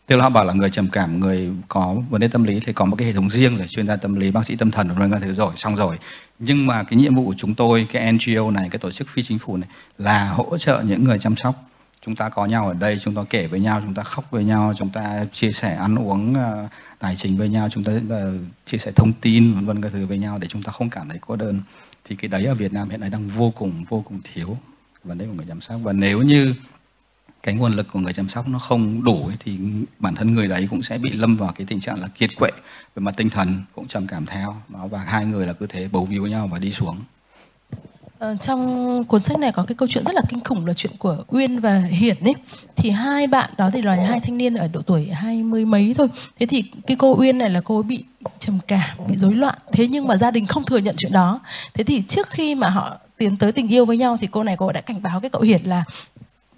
Tức 0.07 0.15
là 0.15 0.23
họ 0.23 0.29
bảo 0.29 0.45
là 0.45 0.53
người 0.53 0.69
trầm 0.69 0.89
cảm, 0.91 1.19
người 1.19 1.49
có 1.67 1.95
vấn 2.09 2.21
đề 2.21 2.27
tâm 2.27 2.43
lý 2.43 2.59
thì 2.65 2.73
có 2.73 2.85
một 2.85 2.95
cái 2.95 3.07
hệ 3.07 3.13
thống 3.13 3.29
riêng 3.29 3.57
rồi 3.57 3.67
chuyên 3.67 3.87
gia 3.87 3.95
tâm 3.95 4.15
lý, 4.15 4.31
bác 4.31 4.45
sĩ 4.45 4.55
tâm 4.55 4.71
thần, 4.71 4.89
vân 4.95 5.11
các 5.11 5.21
thứ 5.23 5.33
rồi, 5.33 5.53
xong 5.55 5.75
rồi. 5.75 5.99
Nhưng 6.39 6.67
mà 6.67 6.83
cái 6.83 6.99
nhiệm 6.99 7.15
vụ 7.15 7.25
của 7.25 7.35
chúng 7.37 7.55
tôi, 7.55 7.87
cái 7.93 8.13
NGO 8.13 8.51
này, 8.51 8.69
cái 8.71 8.79
tổ 8.79 8.91
chức 8.91 9.07
phi 9.13 9.23
chính 9.23 9.39
phủ 9.39 9.57
này 9.57 9.69
là 9.97 10.29
hỗ 10.29 10.57
trợ 10.57 10.81
những 10.85 11.03
người 11.03 11.19
chăm 11.19 11.35
sóc. 11.35 11.55
Chúng 12.05 12.15
ta 12.15 12.29
có 12.29 12.45
nhau 12.45 12.67
ở 12.67 12.73
đây, 12.73 12.97
chúng 12.99 13.15
ta 13.15 13.21
kể 13.29 13.47
với 13.47 13.59
nhau, 13.59 13.81
chúng 13.83 13.93
ta 13.93 14.03
khóc 14.03 14.25
với 14.31 14.43
nhau, 14.43 14.73
chúng 14.77 14.89
ta 14.89 15.25
chia 15.33 15.51
sẻ 15.51 15.75
ăn 15.75 15.95
uống 15.95 16.33
ờ, 16.33 16.67
tài 16.99 17.15
chính 17.15 17.37
với 17.37 17.49
nhau, 17.49 17.69
chúng 17.71 17.83
ta 17.83 17.91
ờ, 18.09 18.33
chia 18.65 18.77
sẻ 18.77 18.91
thông 18.95 19.13
tin, 19.13 19.53
vân 19.53 19.65
vân 19.65 19.81
các 19.81 19.91
thứ 19.91 20.05
với 20.05 20.17
nhau 20.17 20.37
để 20.37 20.47
chúng 20.47 20.63
ta 20.63 20.71
không 20.71 20.89
cảm 20.89 21.09
thấy 21.09 21.17
cô 21.21 21.35
đơn 21.35 21.61
thì 22.05 22.15
cái 22.15 22.29
đấy 22.29 22.45
ở 22.45 22.55
Việt 22.55 22.73
Nam 22.73 22.89
hiện 22.89 22.99
nay 22.99 23.09
đang 23.09 23.29
vô 23.29 23.51
cùng 23.51 23.85
vô 23.89 24.03
cùng 24.07 24.19
thiếu 24.33 24.57
vấn 25.03 25.17
đề 25.17 25.25
của 25.25 25.33
người 25.33 25.45
chăm 25.47 25.61
sóc. 25.61 25.79
Và 25.83 25.93
nếu 25.93 26.21
như 26.21 26.53
cái 27.43 27.55
nguồn 27.55 27.73
lực 27.73 27.87
của 27.91 27.99
người 27.99 28.13
chăm 28.13 28.29
sóc 28.29 28.47
nó 28.47 28.59
không 28.59 29.03
đủ 29.03 29.27
ấy, 29.27 29.37
thì 29.39 29.59
bản 29.99 30.15
thân 30.15 30.33
người 30.33 30.47
đấy 30.47 30.67
cũng 30.71 30.81
sẽ 30.81 30.97
bị 30.97 31.11
lâm 31.11 31.37
vào 31.37 31.53
cái 31.53 31.67
tình 31.67 31.79
trạng 31.79 32.01
là 32.01 32.07
kiệt 32.07 32.29
quệ 32.35 32.51
về 32.95 33.01
mặt 33.01 33.13
tinh 33.17 33.29
thần 33.29 33.61
cũng 33.75 33.87
trầm 33.87 34.07
cảm 34.07 34.25
theo. 34.25 34.61
Và 34.69 34.99
hai 34.99 35.25
người 35.25 35.47
là 35.47 35.53
cứ 35.53 35.67
thế 35.67 35.89
bầu 35.91 36.05
víu 36.05 36.27
nhau 36.27 36.47
và 36.47 36.59
đi 36.59 36.71
xuống. 36.71 37.01
Ờ, 38.19 38.35
trong 38.41 39.03
cuốn 39.03 39.23
sách 39.23 39.39
này 39.39 39.51
có 39.51 39.63
cái 39.63 39.75
câu 39.75 39.87
chuyện 39.87 40.03
rất 40.05 40.15
là 40.15 40.21
kinh 40.29 40.43
khủng 40.43 40.65
là 40.65 40.73
chuyện 40.73 40.91
của 40.99 41.17
Uyên 41.27 41.59
và 41.59 41.77
Hiển 41.77 42.17
ấy. 42.23 42.33
Thì 42.75 42.89
hai 42.89 43.27
bạn 43.27 43.49
đó 43.57 43.69
thì 43.73 43.81
là 43.81 43.95
hai 43.95 44.19
thanh 44.19 44.37
niên 44.37 44.55
ở 44.55 44.67
độ 44.67 44.81
tuổi 44.81 45.05
hai 45.05 45.43
mươi 45.43 45.65
mấy 45.65 45.93
thôi. 45.97 46.07
Thế 46.39 46.45
thì 46.45 46.63
cái 46.87 46.97
cô 46.97 47.15
Uyên 47.17 47.37
này 47.37 47.49
là 47.49 47.61
cô 47.61 47.77
ấy 47.77 47.83
bị 47.83 48.03
trầm 48.39 48.59
cảm 48.67 48.97
bị 49.07 49.17
rối 49.17 49.35
loạn. 49.35 49.57
Thế 49.71 49.87
nhưng 49.87 50.07
mà 50.07 50.17
gia 50.17 50.31
đình 50.31 50.45
không 50.45 50.63
thừa 50.63 50.77
nhận 50.77 50.95
chuyện 50.97 51.11
đó. 51.11 51.39
Thế 51.73 51.83
thì 51.83 52.03
trước 52.07 52.29
khi 52.29 52.55
mà 52.55 52.69
họ 52.69 52.97
tiến 53.17 53.37
tới 53.37 53.51
tình 53.51 53.67
yêu 53.67 53.85
với 53.85 53.97
nhau 53.97 54.17
thì 54.21 54.27
cô 54.31 54.43
này 54.43 54.57
cô 54.57 54.71
đã 54.71 54.81
cảnh 54.81 55.01
báo 55.01 55.19
cái 55.19 55.29
cậu 55.29 55.41
Hiển 55.41 55.63
là 55.63 55.83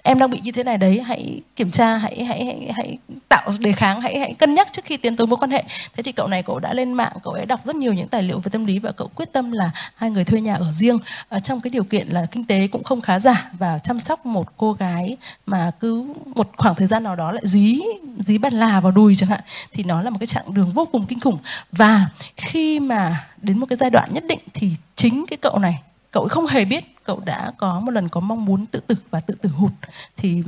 em 0.07 0.19
đang 0.19 0.29
bị 0.29 0.39
như 0.43 0.51
thế 0.51 0.63
này 0.63 0.77
đấy 0.77 1.01
hãy 1.01 1.41
kiểm 1.55 1.71
tra 1.71 1.97
hãy 1.97 2.23
hãy 2.23 2.45
hãy, 2.45 2.71
hãy 2.75 2.97
tạo 3.29 3.51
đề 3.59 3.71
kháng 3.71 4.01
hãy 4.01 4.19
hãy 4.19 4.33
cân 4.33 4.55
nhắc 4.55 4.67
trước 4.71 4.85
khi 4.85 4.97
tiến 4.97 5.15
tới 5.15 5.27
mối 5.27 5.37
quan 5.37 5.51
hệ. 5.51 5.63
Thế 5.95 6.03
thì 6.03 6.11
cậu 6.11 6.27
này 6.27 6.43
cậu 6.43 6.59
đã 6.59 6.73
lên 6.73 6.93
mạng 6.93 7.11
cậu 7.23 7.33
ấy 7.33 7.45
đọc 7.45 7.65
rất 7.65 7.75
nhiều 7.75 7.93
những 7.93 8.07
tài 8.07 8.23
liệu 8.23 8.39
về 8.39 8.49
tâm 8.51 8.65
lý 8.65 8.79
và 8.79 8.91
cậu 8.91 9.07
quyết 9.15 9.31
tâm 9.31 9.51
là 9.51 9.71
hai 9.95 10.11
người 10.11 10.23
thuê 10.23 10.41
nhà 10.41 10.55
ở 10.55 10.71
riêng. 10.71 10.97
Ở 11.29 11.39
trong 11.39 11.61
cái 11.61 11.69
điều 11.69 11.83
kiện 11.83 12.07
là 12.07 12.25
kinh 12.31 12.45
tế 12.45 12.67
cũng 12.67 12.83
không 12.83 13.01
khá 13.01 13.19
giả 13.19 13.51
và 13.59 13.77
chăm 13.77 13.99
sóc 13.99 14.25
một 14.25 14.57
cô 14.57 14.73
gái 14.73 15.17
mà 15.45 15.71
cứ 15.79 16.13
một 16.35 16.49
khoảng 16.57 16.75
thời 16.75 16.87
gian 16.87 17.03
nào 17.03 17.15
đó 17.15 17.31
lại 17.31 17.43
dí 17.45 17.79
dí 18.19 18.37
bàn 18.37 18.53
là 18.53 18.79
vào 18.79 18.91
đùi 18.91 19.15
chẳng 19.15 19.29
hạn 19.29 19.41
thì 19.71 19.83
nó 19.83 20.01
là 20.01 20.09
một 20.09 20.17
cái 20.19 20.27
chặng 20.27 20.53
đường 20.53 20.71
vô 20.71 20.85
cùng 20.85 21.05
kinh 21.05 21.19
khủng. 21.19 21.37
Và 21.71 22.09
khi 22.37 22.79
mà 22.79 23.27
đến 23.41 23.57
một 23.57 23.65
cái 23.69 23.77
giai 23.77 23.89
đoạn 23.89 24.09
nhất 24.13 24.23
định 24.27 24.39
thì 24.53 24.71
chính 24.95 25.25
cái 25.29 25.37
cậu 25.37 25.59
này 25.59 25.81
cậu 26.17 26.27
không 26.27 26.47
hề 26.47 26.65
biết 26.65 26.83
cậu 27.03 27.19
đã 27.25 27.51
có 27.57 27.79
một 27.79 27.91
lần 27.91 28.09
có 28.09 28.19
mong 28.19 28.45
muốn 28.45 28.65
tự 28.65 28.79
tử 28.79 28.95
và 29.09 29.19
tự 29.19 29.33
tử 29.41 29.49
hụt. 29.49 29.71
Thì 30.17 30.43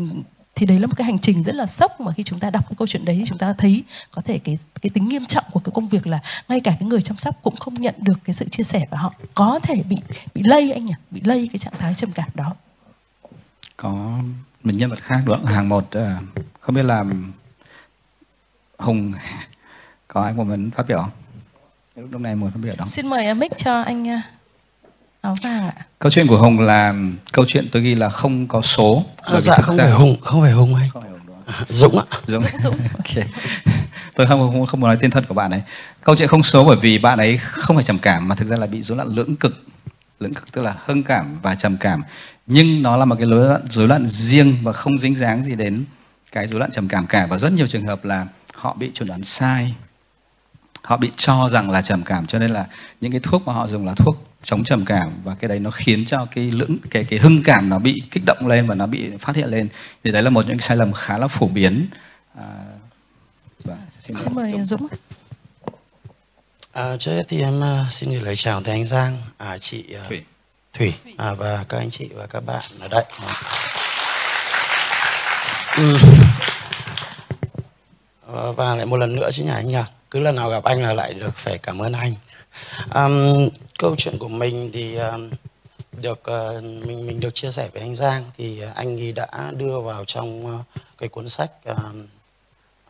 thì 0.55 0.65
đấy 0.65 0.79
là 0.79 0.87
một 0.87 0.93
cái 0.97 1.05
hành 1.05 1.19
trình 1.19 1.43
rất 1.43 1.55
là 1.55 1.67
sốc 1.67 2.01
mà 2.01 2.11
khi 2.11 2.23
chúng 2.23 2.39
ta 2.39 2.49
đọc 2.49 2.63
cái 2.69 2.75
câu 2.77 2.87
chuyện 2.87 3.05
đấy 3.05 3.23
chúng 3.25 3.37
ta 3.37 3.53
thấy 3.57 3.83
có 4.11 4.21
thể 4.21 4.39
cái 4.39 4.57
cái 4.81 4.89
tính 4.89 5.07
nghiêm 5.07 5.25
trọng 5.25 5.43
của 5.51 5.59
cái 5.59 5.71
công 5.75 5.87
việc 5.87 6.07
là 6.07 6.19
ngay 6.47 6.59
cả 6.59 6.75
cái 6.79 6.89
người 6.89 7.01
chăm 7.01 7.17
sóc 7.17 7.35
cũng 7.43 7.55
không 7.55 7.73
nhận 7.73 7.95
được 7.97 8.19
cái 8.23 8.33
sự 8.33 8.45
chia 8.45 8.63
sẻ 8.63 8.87
và 8.89 8.97
họ 8.97 9.13
có 9.35 9.59
thể 9.63 9.83
bị 9.89 9.97
bị 10.33 10.41
lây 10.45 10.71
anh 10.71 10.85
nhỉ? 10.85 10.93
Bị 11.11 11.21
lây 11.23 11.49
cái 11.53 11.59
trạng 11.59 11.73
thái 11.79 11.93
trầm 11.93 12.11
cảm 12.11 12.29
đó. 12.33 12.55
Có 13.77 13.89
một 14.63 14.71
nhân 14.73 14.89
vật 14.89 14.99
khác 15.01 15.21
nữa 15.25 15.39
hàng 15.45 15.69
một 15.69 15.91
ờ, 15.91 16.15
không 16.59 16.75
biết 16.75 16.83
là 16.83 17.05
hùng 18.77 19.13
có 20.07 20.23
ai 20.23 20.33
muốn 20.33 20.71
phát 20.71 20.87
biểu 20.87 20.97
không? 20.97 21.11
Lúc 22.11 22.21
này 22.21 22.35
muốn 22.35 22.51
phát 22.51 22.59
biểu 22.63 22.75
không 22.77 22.87
xin 22.87 23.07
mời 23.07 23.33
mic 23.33 23.57
cho 23.57 23.81
anh 23.81 24.21
áo 25.21 25.35
vàng 25.43 25.67
ạ. 25.67 25.85
Câu 25.99 26.11
chuyện 26.11 26.27
của 26.27 26.37
hùng 26.37 26.59
là 26.59 26.93
câu 27.31 27.45
chuyện 27.47 27.67
tôi 27.71 27.81
ghi 27.81 27.95
là 27.95 28.09
không 28.09 28.47
có 28.47 28.61
số 28.61 29.05
à, 29.17 29.39
dạ 29.39 29.57
không 29.61 29.77
ra... 29.77 29.83
phải 29.83 29.93
hùng 29.93 30.17
không 30.21 30.41
phải 30.41 30.51
hùng 30.51 30.75
anh 30.75 30.89
dũng 31.69 31.99
ạ. 31.99 32.05
Dũng. 32.25 32.41
Dũng, 32.41 32.59
dũng. 32.59 32.77
ok. 32.97 33.25
Tôi 34.15 34.27
không, 34.27 34.39
không 34.39 34.65
không 34.65 34.79
muốn 34.79 34.87
nói 34.87 34.97
tên 35.01 35.11
thật 35.11 35.23
của 35.27 35.33
bạn 35.33 35.51
ấy. 35.51 35.61
Câu 36.03 36.15
chuyện 36.15 36.27
không 36.27 36.43
số 36.43 36.65
bởi 36.65 36.77
vì 36.81 36.97
bạn 36.99 37.17
ấy 37.17 37.37
không 37.37 37.75
phải 37.77 37.83
trầm 37.83 37.99
cảm 37.99 38.27
mà 38.27 38.35
thực 38.35 38.47
ra 38.47 38.57
là 38.57 38.67
bị 38.67 38.81
rối 38.81 38.97
loạn 38.97 39.07
lưỡng 39.15 39.35
cực. 39.35 39.63
Lưỡng 40.19 40.33
cực 40.33 40.51
tức 40.51 40.61
là 40.61 40.75
hưng 40.85 41.03
cảm 41.03 41.39
và 41.41 41.55
trầm 41.55 41.77
cảm. 41.77 42.03
Nhưng 42.47 42.81
nó 42.81 42.97
là 42.97 43.05
một 43.05 43.15
cái 43.15 43.27
rối 43.27 43.47
loạn 43.47 43.61
rối 43.69 43.87
loạn 43.87 44.07
riêng 44.07 44.57
và 44.63 44.73
không 44.73 44.99
dính 44.99 45.15
dáng 45.15 45.43
gì 45.43 45.55
đến 45.55 45.85
cái 46.31 46.47
rối 46.47 46.59
loạn 46.59 46.71
trầm 46.71 46.87
cảm 46.87 47.07
cả. 47.07 47.25
Và 47.25 47.37
rất 47.37 47.53
nhiều 47.53 47.67
trường 47.67 47.85
hợp 47.85 48.05
là 48.05 48.27
họ 48.53 48.75
bị 48.79 48.91
chuẩn 48.93 49.07
đoán 49.07 49.23
sai. 49.23 49.75
Họ 50.81 50.97
bị 50.97 51.11
cho 51.17 51.49
rằng 51.49 51.71
là 51.71 51.81
trầm 51.81 52.03
cảm 52.03 52.27
cho 52.27 52.39
nên 52.39 52.51
là 52.51 52.65
những 53.01 53.11
cái 53.11 53.21
thuốc 53.23 53.47
mà 53.47 53.53
họ 53.53 53.67
dùng 53.67 53.85
là 53.85 53.93
thuốc 53.95 54.28
chống 54.43 54.63
trầm 54.63 54.85
cảm 54.85 55.21
và 55.23 55.35
cái 55.39 55.49
đấy 55.49 55.59
nó 55.59 55.71
khiến 55.71 56.05
cho 56.05 56.27
cái 56.35 56.51
lưỡng 56.51 56.77
cái 56.91 57.03
cái 57.03 57.19
hưng 57.19 57.43
cảm 57.43 57.69
nó 57.69 57.79
bị 57.79 57.95
kích 58.11 58.23
động 58.25 58.47
lên 58.47 58.67
và 58.67 58.75
nó 58.75 58.85
bị 58.85 59.09
phát 59.19 59.35
hiện 59.35 59.49
lên. 59.49 59.69
Thì 60.03 60.11
đấy 60.11 60.23
là 60.23 60.29
một 60.29 60.47
những 60.47 60.59
sai 60.59 60.77
lầm 60.77 60.93
khá 60.93 61.17
là 61.17 61.27
phổ 61.27 61.47
biến. 61.47 61.87
À, 62.35 62.43
và 63.63 63.75
vâng, 63.75 63.77
xin, 64.01 64.17
xin 64.17 64.35
mời 64.35 64.63
Dũng 64.63 64.87
à, 66.71 66.97
trước 66.97 67.11
hết 67.11 67.23
thì 67.27 67.41
em 67.41 67.59
uh, 67.59 67.91
xin 67.91 68.11
gửi 68.11 68.21
lời 68.21 68.35
chào 68.35 68.61
tới 68.61 68.73
anh 68.73 68.85
Giang 68.85 69.17
à, 69.37 69.57
chị 69.57 69.85
uh, 70.01 70.07
Thủy, 70.09 70.23
Thủy. 70.73 70.93
À, 71.17 71.33
và 71.33 71.65
các 71.69 71.77
anh 71.77 71.89
chị 71.89 72.09
và 72.13 72.27
các 72.27 72.45
bạn 72.45 72.63
ở 72.79 72.87
đây. 72.87 73.03
Ừ. 75.77 75.97
và 78.55 78.75
lại 78.75 78.85
một 78.85 78.97
lần 78.97 79.15
nữa 79.15 79.29
chứ 79.31 79.43
nhỉ 79.43 79.49
anh 79.49 79.67
nhỉ? 79.67 79.83
Cứ 80.11 80.19
lần 80.19 80.35
nào 80.35 80.49
gặp 80.49 80.63
anh 80.63 80.83
là 80.83 80.93
lại 80.93 81.13
được 81.13 81.35
phải 81.35 81.57
cảm 81.57 81.81
ơn 81.81 81.93
anh 81.93 82.13
um, 82.95 83.49
câu 83.79 83.95
chuyện 83.97 84.17
của 84.17 84.27
mình 84.27 84.69
thì 84.73 84.95
um, 84.95 85.29
được 86.01 86.19
uh, 86.19 86.63
mình 86.63 87.07
mình 87.07 87.19
được 87.19 87.35
chia 87.35 87.51
sẻ 87.51 87.69
với 87.73 87.81
anh 87.81 87.95
Giang 87.95 88.23
thì 88.37 88.61
ờ, 88.61 88.71
anh 88.75 88.99
ấy 88.99 89.11
đã 89.11 89.51
đưa 89.57 89.79
vào 89.79 90.05
trong 90.05 90.45
uh, 90.45 90.65
cái 90.97 91.09
cuốn 91.09 91.27
sách 91.27 91.51
uh, 91.71 91.77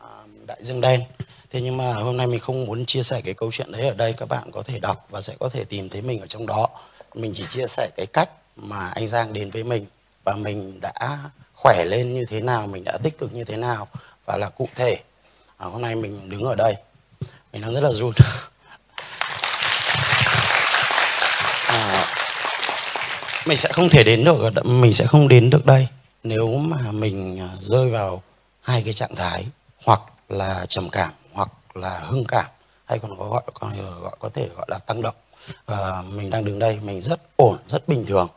uh, 0.02 0.46
Đại 0.46 0.58
Dương 0.60 0.80
đen. 0.80 1.04
Thế 1.50 1.60
nhưng 1.60 1.76
mà 1.76 1.92
hôm 1.92 2.16
nay 2.16 2.26
mình 2.26 2.40
không 2.40 2.64
muốn 2.64 2.86
chia 2.86 3.02
sẻ 3.02 3.20
cái 3.24 3.34
câu 3.34 3.50
chuyện 3.52 3.72
đấy 3.72 3.88
ở 3.88 3.94
đây 3.94 4.12
các 4.12 4.26
bạn 4.26 4.50
có 4.52 4.62
thể 4.62 4.78
đọc 4.78 5.06
và 5.10 5.20
sẽ 5.20 5.34
có 5.40 5.48
thể 5.48 5.64
tìm 5.64 5.88
thấy 5.88 6.02
mình 6.02 6.20
ở 6.20 6.26
trong 6.26 6.46
đó. 6.46 6.68
Mình 7.14 7.32
chỉ 7.34 7.44
chia 7.50 7.66
sẻ 7.66 7.90
cái 7.96 8.06
cách 8.06 8.30
mà 8.56 8.88
anh 8.88 9.08
Giang 9.08 9.32
đến 9.32 9.50
với 9.50 9.64
mình 9.64 9.86
và 10.24 10.34
mình 10.34 10.80
đã 10.80 11.18
khỏe 11.54 11.84
lên 11.84 12.14
như 12.14 12.24
thế 12.28 12.40
nào, 12.40 12.66
mình 12.66 12.84
đã 12.84 12.98
tích 13.02 13.18
cực 13.18 13.34
như 13.34 13.44
thế 13.44 13.56
nào 13.56 13.88
và 14.26 14.36
là 14.36 14.48
cụ 14.48 14.68
thể. 14.74 14.98
À, 15.56 15.66
hôm 15.66 15.82
nay 15.82 15.94
mình 15.94 16.28
đứng 16.28 16.42
ở 16.42 16.54
đây, 16.54 16.74
mình 17.52 17.62
đang 17.62 17.74
rất 17.74 17.80
là 17.80 17.92
run. 17.92 18.12
mình 23.50 23.56
sẽ 23.56 23.68
không 23.72 23.88
thể 23.88 24.04
đến 24.04 24.24
được 24.24 24.66
mình 24.66 24.92
sẽ 24.92 25.06
không 25.06 25.28
đến 25.28 25.50
được 25.50 25.66
đây. 25.66 25.86
Nếu 26.22 26.58
mà 26.58 26.92
mình 26.92 27.40
à, 27.40 27.48
rơi 27.60 27.90
vào 27.90 28.22
hai 28.60 28.82
cái 28.82 28.92
trạng 28.92 29.14
thái 29.14 29.46
hoặc 29.84 30.00
là 30.28 30.66
trầm 30.68 30.90
cảm 30.90 31.10
hoặc 31.32 31.50
là 31.74 31.98
hưng 31.98 32.24
cảm 32.24 32.44
hay 32.84 32.98
còn 32.98 33.18
có 33.18 33.28
gọi 33.28 33.42
còn 33.54 34.00
gọi 34.02 34.16
có 34.18 34.28
thể 34.34 34.48
gọi 34.56 34.66
là 34.68 34.78
tăng 34.78 35.02
động 35.02 35.14
à, 35.66 36.02
mình 36.12 36.30
đang 36.30 36.44
đứng 36.44 36.58
đây 36.58 36.78
mình 36.82 37.00
rất 37.00 37.20
ổn 37.36 37.56
rất 37.68 37.88
bình 37.88 38.06
thường. 38.06 38.28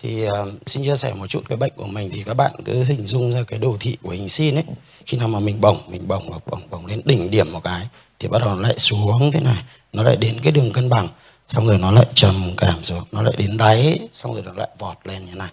Thì 0.00 0.24
uh, 0.26 0.48
xin 0.66 0.84
chia 0.84 0.96
sẻ 0.96 1.14
một 1.14 1.26
chút 1.26 1.42
cái 1.48 1.56
bệnh 1.56 1.72
của 1.76 1.86
mình. 1.86 2.10
Thì 2.14 2.22
các 2.22 2.34
bạn 2.34 2.52
cứ 2.64 2.84
hình 2.84 3.06
dung 3.06 3.34
ra 3.34 3.42
cái 3.48 3.58
đồ 3.58 3.76
thị 3.80 3.96
của 4.02 4.10
hình 4.10 4.28
sin 4.28 4.54
ấy. 4.54 4.64
Khi 5.06 5.18
nào 5.18 5.28
mà 5.28 5.38
mình 5.38 5.60
bổng 5.60 5.78
mình 5.88 6.08
bổng 6.08 6.30
bổng 6.46 6.60
bổng 6.70 6.86
đến 6.86 7.00
đỉnh 7.04 7.30
điểm 7.30 7.52
một 7.52 7.60
cái 7.64 7.88
thì 8.18 8.28
bắt 8.28 8.42
đầu 8.42 8.54
nó 8.54 8.62
lại 8.62 8.78
xuống 8.78 9.30
thế 9.32 9.40
này. 9.40 9.62
Nó 9.92 10.02
lại 10.02 10.16
đến 10.16 10.40
cái 10.42 10.52
đường 10.52 10.72
cân 10.72 10.88
bằng 10.88 11.08
xong 11.52 11.66
rồi 11.66 11.78
nó 11.78 11.90
lại 11.90 12.06
trầm 12.14 12.50
cảm 12.56 12.74
rồi 12.82 13.00
nó 13.12 13.22
lại 13.22 13.34
đến 13.38 13.56
đáy 13.56 13.98
xong 14.12 14.34
rồi 14.34 14.42
nó 14.42 14.52
lại 14.52 14.68
vọt 14.78 14.96
lên 15.04 15.26
như 15.26 15.34
này. 15.34 15.48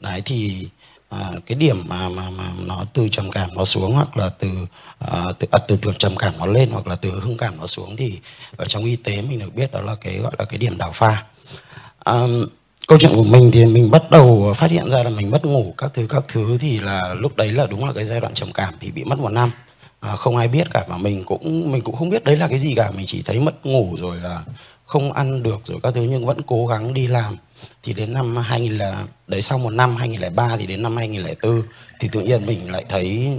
Đấy 0.00 0.22
thì 0.24 0.68
à, 1.08 1.18
cái 1.46 1.58
điểm 1.58 1.82
mà 1.88 2.08
mà 2.08 2.30
mà 2.30 2.52
nó 2.58 2.84
từ 2.92 3.08
trầm 3.08 3.30
cảm 3.30 3.54
nó 3.54 3.64
xuống 3.64 3.94
hoặc 3.94 4.16
là 4.16 4.28
từ 4.28 4.48
à, 4.98 5.24
từ, 5.38 5.48
à, 5.50 5.58
từ 5.68 5.76
từ 5.76 5.92
trầm 5.98 6.16
cảm 6.16 6.34
nó 6.38 6.46
lên 6.46 6.70
hoặc 6.70 6.86
là 6.86 6.96
từ 6.96 7.10
hưng 7.10 7.36
cảm 7.36 7.56
nó 7.56 7.66
xuống 7.66 7.96
thì 7.96 8.18
ở 8.56 8.64
trong 8.64 8.84
y 8.84 8.96
tế 8.96 9.22
mình 9.22 9.38
được 9.38 9.54
biết 9.54 9.72
đó 9.72 9.80
là 9.80 9.94
cái 10.00 10.18
gọi 10.18 10.32
là 10.38 10.44
cái 10.44 10.58
điểm 10.58 10.78
đảo 10.78 10.92
pha. 10.92 11.24
À, 11.98 12.14
câu 12.88 12.98
chuyện 12.98 13.12
của 13.14 13.22
mình 13.22 13.50
thì 13.52 13.66
mình 13.66 13.90
bắt 13.90 14.10
đầu 14.10 14.52
phát 14.56 14.70
hiện 14.70 14.90
ra 14.90 15.02
là 15.02 15.10
mình 15.10 15.30
mất 15.30 15.44
ngủ 15.44 15.74
các 15.78 15.90
thứ 15.94 16.06
các 16.08 16.24
thứ 16.28 16.58
thì 16.58 16.80
là 16.80 17.14
lúc 17.14 17.36
đấy 17.36 17.52
là 17.52 17.66
đúng 17.66 17.84
là 17.84 17.92
cái 17.92 18.04
giai 18.04 18.20
đoạn 18.20 18.34
trầm 18.34 18.52
cảm 18.52 18.74
thì 18.80 18.90
bị 18.90 19.04
mất 19.04 19.18
một 19.18 19.32
năm. 19.32 19.50
À, 20.00 20.16
không 20.16 20.36
ai 20.36 20.48
biết 20.48 20.66
cả 20.70 20.84
và 20.88 20.96
mình 20.96 21.24
cũng 21.24 21.72
mình 21.72 21.82
cũng 21.82 21.96
không 21.96 22.10
biết 22.10 22.24
đấy 22.24 22.36
là 22.36 22.48
cái 22.48 22.58
gì 22.58 22.74
cả 22.74 22.90
mình 22.90 23.06
chỉ 23.06 23.22
thấy 23.22 23.38
mất 23.38 23.66
ngủ 23.66 23.96
rồi 23.98 24.16
là 24.16 24.42
không 24.84 25.12
ăn 25.12 25.42
được 25.42 25.60
rồi 25.64 25.78
các 25.82 25.94
thứ 25.94 26.02
nhưng 26.02 26.26
vẫn 26.26 26.42
cố 26.46 26.66
gắng 26.66 26.94
đi 26.94 27.06
làm 27.06 27.36
thì 27.82 27.92
đến 27.94 28.12
năm 28.12 28.36
2000 28.36 28.78
là 28.78 29.04
đấy 29.26 29.42
sau 29.42 29.58
một 29.58 29.70
năm 29.70 29.96
2003 29.96 30.56
thì 30.56 30.66
đến 30.66 30.82
năm 30.82 30.96
2004 30.96 31.62
thì 32.00 32.08
tự 32.12 32.20
nhiên 32.20 32.46
mình 32.46 32.70
lại 32.72 32.84
thấy 32.88 33.36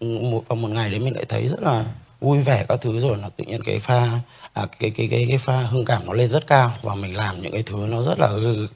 ừ, 0.00 0.06
một 0.06 0.44
vào 0.48 0.56
một 0.56 0.68
ngày 0.68 0.90
đấy 0.90 1.00
mình 1.00 1.14
lại 1.14 1.24
thấy 1.28 1.48
rất 1.48 1.62
là 1.62 1.84
vui 2.20 2.40
vẻ 2.40 2.64
các 2.68 2.80
thứ 2.80 2.98
rồi 2.98 3.18
là 3.18 3.28
tự 3.28 3.44
nhiên 3.44 3.62
cái 3.64 3.78
pha 3.78 4.20
à, 4.52 4.66
cái 4.78 4.90
cái 4.90 5.08
cái 5.10 5.26
cái 5.28 5.38
pha 5.38 5.62
hương 5.62 5.84
cảm 5.84 6.06
nó 6.06 6.12
lên 6.12 6.30
rất 6.30 6.46
cao 6.46 6.72
và 6.82 6.94
mình 6.94 7.16
làm 7.16 7.42
những 7.42 7.52
cái 7.52 7.62
thứ 7.62 7.76
nó 7.76 8.02
rất 8.02 8.18
là 8.18 8.30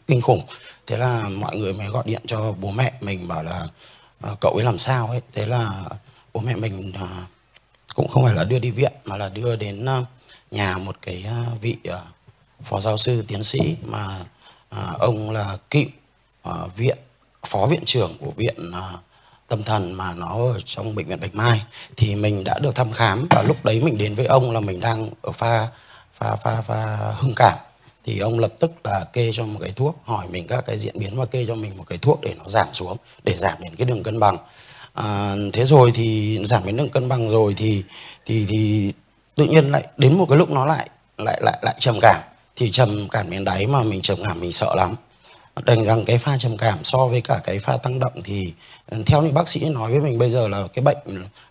kinh 0.07 0.21
khủng. 0.21 0.43
Thế 0.87 0.97
là 0.97 1.29
mọi 1.29 1.57
người 1.57 1.73
mới 1.73 1.87
gọi 1.87 2.03
điện 2.07 2.23
cho 2.27 2.53
bố 2.53 2.71
mẹ 2.71 2.93
mình 3.01 3.29
bảo 3.29 3.43
là 3.43 3.67
à, 4.21 4.31
cậu 4.41 4.53
ấy 4.53 4.65
làm 4.65 4.79
sao 4.79 5.07
ấy. 5.09 5.21
Thế 5.33 5.47
là 5.47 5.85
bố 6.35 6.41
mẹ 6.41 6.55
mình 6.57 6.93
à, 6.95 7.27
cũng 7.95 8.09
không 8.09 8.25
phải 8.25 8.35
là 8.35 8.45
đưa 8.45 8.59
đi 8.59 8.71
viện 8.71 8.93
mà 9.05 9.17
là 9.17 9.29
đưa 9.29 9.57
đến 9.57 9.85
à, 9.89 10.05
nhà 10.55 10.79
một 10.79 10.97
cái 11.03 11.25
ờ, 11.29 11.45
vị 11.61 11.77
ờ, 11.85 12.03
phó 12.63 12.81
giáo 12.81 12.97
sư 12.97 13.25
tiến 13.29 13.45
sĩ 13.45 13.77
mà 13.85 14.25
ờ, 14.69 14.97
ông 14.99 15.31
là 15.31 15.59
cựu 15.71 15.85
viện 16.77 16.99
phó 17.47 17.67
viện 17.67 17.83
trưởng 17.85 18.17
của 18.21 18.31
viện 18.37 18.73
tâm 19.49 19.63
thần 19.63 19.93
mà 19.93 20.15
nó 20.15 20.53
ở 20.53 20.61
trong 20.65 20.95
bệnh 20.95 21.07
viện 21.07 21.21
Bạch 21.21 21.35
Mai. 21.35 21.63
Thì 21.97 22.15
mình 22.15 22.45
đã 22.45 22.59
được 22.59 22.75
thăm 22.75 22.93
khám 22.93 23.27
và 23.31 23.43
lúc 23.43 23.65
đấy 23.65 23.81
mình 23.81 23.99
đến 23.99 24.15
với 24.15 24.27
ông 24.27 24.53
là 24.53 24.61
mình 24.61 24.81
đang 24.81 25.11
ở 25.23 25.33
pha 25.33 25.69
pha 26.15 26.37
pha 26.37 26.63
pha 26.63 26.97
hưng 27.17 27.33
cảm. 27.37 27.59
Thì 28.05 28.19
ông 28.19 28.39
lập 28.39 28.53
tức 28.59 28.73
là 28.85 29.05
kê 29.13 29.31
cho 29.33 29.45
một 29.45 29.59
cái 29.63 29.73
thuốc 29.77 29.97
hỏi 30.05 30.27
mình 30.31 30.47
các 30.47 30.67
cái 30.67 30.79
diễn 30.79 30.99
biến 30.99 31.17
và 31.17 31.27
kê 31.27 31.45
cho 31.49 31.55
mình 31.55 31.77
một 31.77 31.85
cái 31.87 31.99
thuốc 31.99 32.21
để 32.23 32.35
nó 32.39 32.45
giảm 32.47 32.69
xuống 32.73 32.97
để 33.25 33.37
giảm 33.37 33.59
đến 33.61 33.77
cái 33.77 33.85
đường 33.85 34.03
cân 34.03 34.21
bằng. 34.21 34.37
À, 34.95 35.37
thế 35.53 35.65
rồi 35.65 35.93
thì 35.95 36.39
giảm 36.45 36.67
đến 36.67 36.77
đường 36.77 36.91
cân 36.91 37.09
bằng 37.09 37.31
rồi 37.31 37.55
thì 37.57 37.83
thì 38.27 38.47
thì 38.49 38.93
tự 39.35 39.45
nhiên 39.45 39.73
lại 39.73 39.87
đến 39.97 40.19
một 40.19 40.27
cái 40.29 40.39
lúc 40.39 40.51
nó 40.51 40.67
lại 40.67 40.89
lại 41.19 41.41
lại 41.43 41.59
lại 41.63 41.75
trầm 41.79 41.99
cảm. 42.03 42.21
Thì 42.57 42.71
trầm 42.71 43.09
cảm 43.09 43.31
đến 43.31 43.45
đáy 43.45 43.67
mà 43.67 43.83
mình 43.83 44.03
trầm 44.03 44.19
cảm 44.25 44.41
mình 44.41 44.53
sợ 44.53 44.75
lắm. 44.77 44.95
Đành 45.65 45.85
rằng 45.85 46.05
cái 46.05 46.19
pha 46.19 46.39
trầm 46.39 46.57
cảm 46.57 46.85
so 46.85 47.07
với 47.07 47.21
cả 47.21 47.41
cái 47.45 47.59
pha 47.59 47.77
tăng 47.77 47.99
động 47.99 48.23
thì 48.25 48.53
ừ, 48.91 49.03
theo 49.07 49.23
những 49.23 49.35
bác 49.35 49.49
sĩ 49.49 49.65
nói 49.65 49.91
với 49.91 50.01
mình 50.01 50.19
bây 50.19 50.31
giờ 50.31 50.49
là 50.49 50.67
cái 50.73 50.83
bệnh 50.83 50.97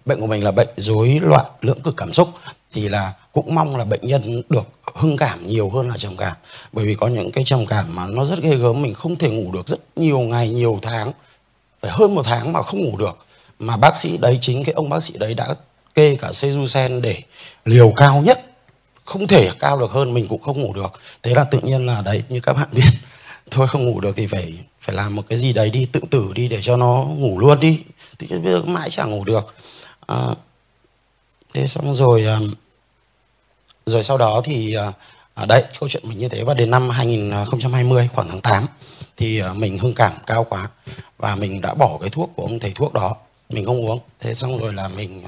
bệnh 0.06 0.20
của 0.20 0.28
mình 0.28 0.44
là 0.44 0.52
bệnh 0.52 0.68
rối 0.78 1.20
loạn 1.24 1.46
lưỡng 1.62 1.82
cực 1.82 1.98
cảm 1.98 2.14
xúc. 2.14 2.30
Thì 2.74 2.90
là 2.90 3.14
cũng 3.32 3.56
mong 3.56 3.76
là 3.76 3.86
bệnh 3.86 4.08
nhân 4.08 4.42
được 4.50 4.68
hưng 4.94 5.18
cảm 5.18 5.48
nhiều 5.48 5.70
hơn 5.70 5.90
là 5.90 5.98
trầm 5.98 6.18
cảm. 6.18 6.34
Bởi 6.72 6.86
vì 6.86 6.96
có 6.96 7.08
những 7.08 7.32
cái 7.32 7.44
trầm 7.44 7.66
cảm 7.66 7.96
mà 7.96 8.08
nó 8.08 8.26
rất 8.26 8.40
ghê 8.42 8.56
gớm 8.56 8.82
mình 8.82 8.94
không 8.94 9.16
thể 9.16 9.30
ngủ 9.30 9.52
được 9.52 9.68
rất 9.68 9.80
nhiều 9.96 10.20
ngày 10.20 10.50
nhiều 10.50 10.80
tháng. 10.82 11.12
Phải 11.82 11.92
hơn 11.92 12.16
một 12.16 12.26
tháng 12.26 12.54
mà 12.54 12.62
không 12.62 12.82
ngủ 12.82 12.98
được. 12.98 13.18
Mà 13.60 13.78
bác 13.78 13.98
sĩ 13.98 14.18
đấy 14.18 14.38
chính 14.42 14.64
cái 14.64 14.74
ông 14.74 14.90
bác 14.90 15.04
sĩ 15.04 15.18
đấy 15.18 15.34
đã 15.34 15.56
kê 15.96 16.16
cả 16.16 16.30
Sejusen 16.30 17.02
để 17.02 17.22
liều 17.66 17.94
cao 17.98 18.22
nhất. 18.22 18.46
Không 19.06 19.28
thể 19.28 19.52
cao 19.60 19.80
được 19.80 19.92
hơn 19.92 20.14
mình 20.14 20.28
cũng 20.28 20.42
không 20.42 20.62
ngủ 20.62 20.74
được. 20.74 20.92
Thế 21.24 21.34
là 21.36 21.44
tự 21.44 21.60
nhiên 21.60 21.86
là 21.86 22.02
đấy 22.02 22.24
như 22.30 22.40
các 22.40 22.54
bạn 22.54 22.68
biết 22.72 22.90
thôi 23.52 23.68
không 23.68 23.86
ngủ 23.86 24.00
được 24.00 24.16
thì 24.16 24.28
phải 24.28 24.54
phải 24.82 24.96
làm 24.96 25.16
một 25.16 25.24
cái 25.30 25.38
gì 25.38 25.54
đấy 25.54 25.70
đi 25.70 25.86
tự 25.86 26.00
tử 26.12 26.32
đi 26.36 26.48
để 26.48 26.62
cho 26.62 26.78
nó 26.78 27.04
ngủ 27.04 27.40
luôn 27.40 27.60
đi. 27.60 27.80
Tự 28.18 28.28
nhiên 28.30 28.44
bây 28.44 28.54
giờ 28.54 28.62
mãi 28.62 28.90
chẳng 28.90 29.12
ngủ 29.12 29.24
được. 29.24 29.56
À, 30.08 30.28
thế 31.54 31.68
xong 31.68 31.96
rồi 31.96 32.26
à, 32.26 32.40
rồi 33.86 34.04
sau 34.04 34.18
đó 34.18 34.42
thì 34.46 34.74
à, 34.74 34.92
à, 35.34 35.46
đấy 35.46 35.64
câu 35.80 35.90
chuyện 35.90 36.10
mình 36.10 36.18
như 36.18 36.30
thế. 36.30 36.44
Và 36.44 36.54
đến 36.54 36.72
năm 36.72 36.90
2020 36.90 38.10
khoảng 38.14 38.30
tháng 38.30 38.42
8 38.42 38.68
thì 39.18 39.40
à, 39.40 39.54
mình 39.54 39.78
hưng 39.78 39.94
cảm 39.94 40.14
cao 40.26 40.44
quá. 40.44 40.70
Và 41.18 41.36
mình 41.36 41.62
đã 41.62 41.74
bỏ 41.74 41.98
cái 42.02 42.10
thuốc 42.10 42.32
của 42.36 42.44
ông 42.44 42.60
thầy 42.60 42.72
thuốc 42.76 42.94
đó. 42.94 43.16
Mình 43.50 43.66
không 43.66 43.86
uống. 43.86 44.00
Thế 44.20 44.34
xong 44.34 44.60
rồi 44.60 44.74
là 44.74 44.88
mình 44.88 45.24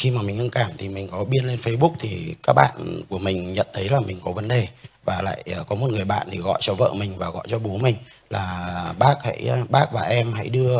khi 0.00 0.10
mà 0.10 0.22
mình 0.22 0.36
hưng 0.36 0.50
cảm 0.50 0.70
thì 0.78 0.88
mình 0.88 1.08
có 1.08 1.24
biên 1.24 1.44
lên 1.44 1.58
Facebook 1.58 1.94
thì 1.98 2.34
các 2.42 2.52
bạn 2.52 3.02
của 3.08 3.18
mình 3.18 3.52
nhận 3.52 3.66
thấy 3.72 3.88
là 3.88 4.00
mình 4.00 4.20
có 4.24 4.32
vấn 4.32 4.48
đề. 4.48 4.68
Và 5.04 5.22
lại 5.22 5.42
à, 5.56 5.62
có 5.68 5.74
một 5.74 5.90
người 5.90 6.04
bạn 6.04 6.28
thì 6.30 6.38
gọi 6.38 6.58
cho 6.62 6.74
vợ 6.74 6.92
mình 6.94 7.12
và 7.16 7.30
gọi 7.30 7.44
cho 7.48 7.58
bố 7.58 7.78
mình 7.78 7.96
là 8.30 8.40
à, 8.86 8.92
bác 8.98 9.14
hãy 9.24 9.48
à, 9.48 9.64
bác 9.68 9.92
và 9.92 10.02
em 10.02 10.32
hãy 10.32 10.48
đưa 10.48 10.78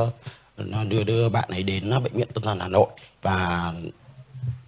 đưa 0.89 1.05
đưa 1.05 1.29
bạn 1.29 1.49
ấy 1.49 1.63
đến 1.63 1.91
bệnh 2.03 2.13
viện 2.13 2.29
tâm 2.35 2.45
thần 2.45 2.61
Hà 2.61 2.69
Nội. 2.69 2.87
Và 3.23 3.73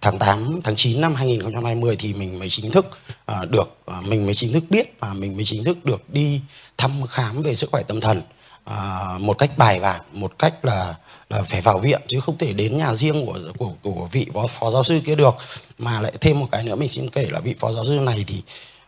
tháng 0.01 0.17
8 0.17 0.59
tháng 0.63 0.75
9 0.75 1.01
năm 1.01 1.15
2020 1.15 1.95
thì 1.99 2.13
mình 2.13 2.39
mới 2.39 2.49
chính 2.49 2.71
thức 2.71 2.85
uh, 3.31 3.49
được 3.49 3.77
uh, 3.99 4.05
mình 4.05 4.25
mới 4.25 4.35
chính 4.35 4.53
thức 4.53 4.63
biết 4.69 4.99
và 4.99 5.13
mình 5.13 5.35
mới 5.35 5.45
chính 5.45 5.63
thức 5.63 5.85
được 5.85 6.09
đi 6.09 6.41
thăm 6.77 7.07
khám 7.07 7.43
về 7.43 7.55
sức 7.55 7.69
khỏe 7.71 7.83
tâm 7.87 8.01
thần 8.01 8.21
à, 8.65 9.09
một 9.19 9.37
cách 9.37 9.57
bài 9.57 9.79
bản 9.79 10.01
một 10.11 10.39
cách 10.39 10.65
là 10.65 10.95
là 11.29 11.43
phải 11.43 11.61
vào 11.61 11.77
viện 11.77 12.01
chứ 12.07 12.19
không 12.19 12.37
thể 12.37 12.53
đến 12.53 12.77
nhà 12.77 12.93
riêng 12.93 13.25
của 13.25 13.39
của 13.57 13.71
của 13.81 14.07
vị 14.11 14.27
phó, 14.33 14.47
phó 14.47 14.71
giáo 14.71 14.83
sư 14.83 15.01
kia 15.05 15.15
được. 15.15 15.35
Mà 15.77 16.01
lại 16.01 16.13
thêm 16.21 16.39
một 16.39 16.47
cái 16.51 16.63
nữa 16.63 16.75
mình 16.75 16.89
xin 16.89 17.09
kể 17.09 17.27
là 17.31 17.39
vị 17.39 17.55
phó 17.59 17.71
giáo 17.71 17.85
sư 17.85 17.91
này 17.91 18.25
thì 18.27 18.41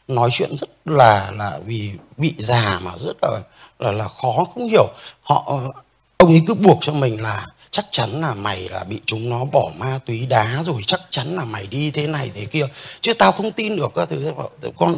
nói 0.07 0.29
chuyện 0.31 0.57
rất 0.57 0.69
là 0.85 1.31
là 1.31 1.59
vì 1.65 1.91
bị 2.17 2.33
già 2.37 2.79
mà 2.83 2.97
rất 2.97 3.17
là 3.21 3.39
là 3.79 3.91
là 3.91 4.07
khó 4.07 4.45
không 4.53 4.67
hiểu. 4.67 4.87
Họ 5.21 5.61
ông 6.17 6.29
ấy 6.29 6.41
cứ 6.47 6.53
buộc 6.53 6.77
cho 6.81 6.93
mình 6.93 7.21
là 7.21 7.45
chắc 7.71 7.85
chắn 7.91 8.21
là 8.21 8.33
mày 8.33 8.69
là 8.69 8.83
bị 8.83 8.99
chúng 9.05 9.29
nó 9.29 9.45
bỏ 9.45 9.69
ma 9.77 9.99
túy 10.05 10.25
đá 10.25 10.63
rồi 10.65 10.81
chắc 10.87 11.01
chắn 11.09 11.35
là 11.35 11.45
mày 11.45 11.67
đi 11.67 11.91
thế 11.91 12.07
này 12.07 12.31
thế 12.35 12.45
kia. 12.45 12.67
Chứ 13.01 13.13
tao 13.13 13.31
không 13.31 13.51
tin 13.51 13.75
được 13.75 13.91
các 13.95 14.09
thứ 14.09 14.33
con 14.77 14.95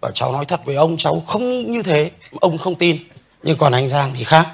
bảo 0.00 0.12
cháu 0.14 0.32
nói 0.32 0.44
thật 0.44 0.60
với 0.64 0.76
ông 0.76 0.96
cháu 0.96 1.22
không 1.26 1.72
như 1.72 1.82
thế 1.82 2.10
ông 2.40 2.58
không 2.58 2.74
tin 2.74 2.98
nhưng 3.42 3.56
còn 3.56 3.72
anh 3.72 3.88
Giang 3.88 4.12
thì 4.16 4.24
khác. 4.24 4.48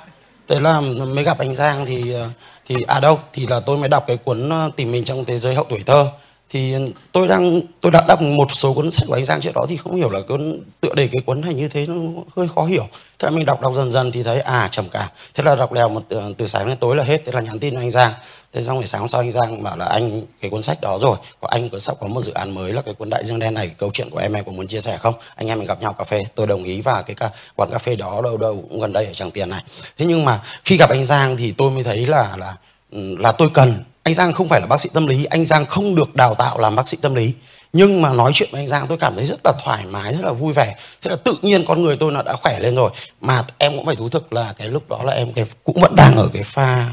Thế 0.48 0.60
là 0.60 0.80
mới 0.80 1.24
gặp 1.24 1.38
anh 1.38 1.54
Giang 1.54 1.86
thì 1.86 2.12
ờ, 2.12 2.30
thì 2.66 2.74
à 2.88 3.00
đâu, 3.00 3.20
thì 3.32 3.46
là 3.46 3.60
tôi 3.60 3.76
mới 3.76 3.88
đọc 3.88 4.04
cái 4.06 4.16
cuốn 4.16 4.48
ờ, 4.48 4.70
tìm 4.76 4.92
mình 4.92 5.04
trong 5.04 5.24
thế 5.24 5.38
giới 5.38 5.54
hậu 5.54 5.64
tuổi 5.68 5.82
thơ 5.86 6.06
thì 6.50 6.74
tôi 7.12 7.28
đang, 7.28 7.60
tôi 7.80 7.92
đã 7.92 8.04
đọc 8.08 8.22
một 8.22 8.46
số 8.54 8.74
cuốn 8.74 8.90
sách 8.90 9.08
của 9.08 9.14
anh 9.14 9.24
Giang 9.24 9.40
trước 9.40 9.54
đó 9.54 9.66
thì 9.68 9.76
không 9.76 9.96
hiểu 9.96 10.10
là 10.10 10.20
cuốn, 10.28 10.60
tựa 10.80 10.94
đề 10.94 11.08
cái 11.12 11.22
cuốn 11.26 11.40
này 11.40 11.54
như 11.54 11.68
thế 11.68 11.86
nó 11.86 12.22
hơi 12.36 12.48
khó 12.54 12.64
hiểu. 12.64 12.86
Thế 13.18 13.26
là 13.26 13.30
mình 13.30 13.46
đọc 13.46 13.60
đọc 13.60 13.72
dần 13.74 13.92
dần 13.92 14.12
thì 14.12 14.22
thấy 14.22 14.40
à 14.40 14.68
trầm 14.70 14.88
cảm. 14.88 15.08
Thế 15.34 15.44
là 15.44 15.54
đọc 15.54 15.72
lèo 15.72 15.88
một 15.88 16.02
ờ, 16.08 16.32
từ 16.36 16.46
sáng 16.46 16.68
đến 16.68 16.76
tối 16.76 16.96
là 16.96 17.04
hết, 17.04 17.22
thế 17.24 17.32
là 17.32 17.40
nhắn 17.40 17.58
tin 17.58 17.74
cho 17.74 17.80
anh 17.80 17.90
Giang. 17.90 18.12
Thế 18.52 18.62
xong 18.62 18.76
buổi 18.76 18.86
sáng 18.86 19.08
sau 19.08 19.20
anh 19.20 19.32
Giang 19.32 19.62
bảo 19.62 19.76
là, 19.76 19.84
anh, 19.84 20.22
cái 20.40 20.50
cuốn 20.50 20.62
sách 20.62 20.80
đó 20.80 20.98
rồi, 21.00 21.16
có 21.40 21.48
anh 21.48 21.68
có 21.68 21.78
sắp 21.78 21.96
có 22.00 22.06
một 22.06 22.20
dự 22.20 22.32
án 22.32 22.54
mới 22.54 22.72
là 22.72 22.82
cái 22.82 22.94
cuốn 22.94 23.10
đại 23.10 23.24
dương 23.24 23.38
đen 23.38 23.54
này, 23.54 23.68
câu 23.78 23.90
chuyện 23.92 24.10
của 24.10 24.18
em 24.18 24.32
em 24.32 24.44
có 24.44 24.52
muốn 24.52 24.66
chia 24.66 24.80
sẻ 24.80 24.96
không? 24.96 25.14
Anh 25.34 25.48
em 25.48 25.58
mình 25.58 25.68
gặp 25.68 25.82
nhau 25.82 25.92
cà 25.92 26.04
phê, 26.04 26.24
tôi 26.34 26.46
đồng 26.46 26.64
ý 26.64 26.80
và 26.80 27.02
cái 27.02 27.14
cả 27.14 27.30
quán 27.56 27.70
cà 27.72 27.78
phê 27.78 27.96
đó 27.96 28.20
đâu 28.22 28.36
đâu 28.36 28.64
cũng 28.70 28.80
gần 28.80 28.92
đây 28.92 29.06
ở 29.06 29.12
Tràng 29.12 29.30
Tiền 29.30 29.48
này. 29.48 29.62
Thế 29.98 30.06
nhưng 30.06 30.24
mà 30.24 30.40
khi 30.64 30.76
gặp 30.76 30.90
anh 30.90 31.04
Giang 31.04 31.36
thì 31.36 31.52
tôi 31.52 31.70
mới 31.70 31.84
thấy 31.84 32.06
là 32.06 32.36
là 32.36 32.56
ừ, 32.92 33.16
là 33.18 33.32
tôi 33.32 33.48
cần 33.54 33.84
anh 34.06 34.14
Giang 34.14 34.32
không 34.32 34.48
phải 34.48 34.60
là 34.60 34.66
bác 34.66 34.80
sĩ 34.80 34.88
tâm 34.92 35.06
lý 35.06 35.24
anh 35.24 35.44
Giang 35.44 35.66
không 35.66 35.94
được 35.94 36.14
đào 36.14 36.34
tạo 36.34 36.58
làm 36.58 36.76
bác 36.76 36.88
sĩ 36.88 36.96
tâm 37.02 37.14
lý. 37.14 37.32
Nhưng 37.72 38.02
mà 38.02 38.12
nói 38.12 38.30
chuyện 38.34 38.48
với 38.52 38.60
anh 38.60 38.66
Giang 38.66 38.86
tôi 38.86 38.98
cảm 38.98 39.16
thấy 39.16 39.26
rất 39.26 39.36
là 39.44 39.52
thoải 39.64 39.84
mái 39.86 40.12
rất 40.12 40.24
là 40.24 40.32
vui 40.32 40.52
vẻ. 40.52 40.76
Thế 41.02 41.10
là 41.10 41.16
tự 41.16 41.34
nhiên 41.42 41.64
con 41.64 41.82
người 41.82 41.96
tôi 41.96 42.12
nó 42.12 42.22
đã 42.22 42.36
khỏe 42.42 42.58
lên 42.60 42.74
rồi. 42.74 42.90
Mà 43.20 43.44
em 43.58 43.76
cũng 43.76 43.86
phải 43.86 43.96
thú 43.96 44.08
thực 44.08 44.32
là 44.32 44.54
cái 44.58 44.68
lúc 44.68 44.88
đó 44.88 45.00
là 45.04 45.12
em 45.12 45.32
cái 45.32 45.44
cũng 45.64 45.80
vẫn 45.80 45.96
đang 45.96 46.16
ở 46.16 46.28
cái 46.32 46.42
pha 46.42 46.90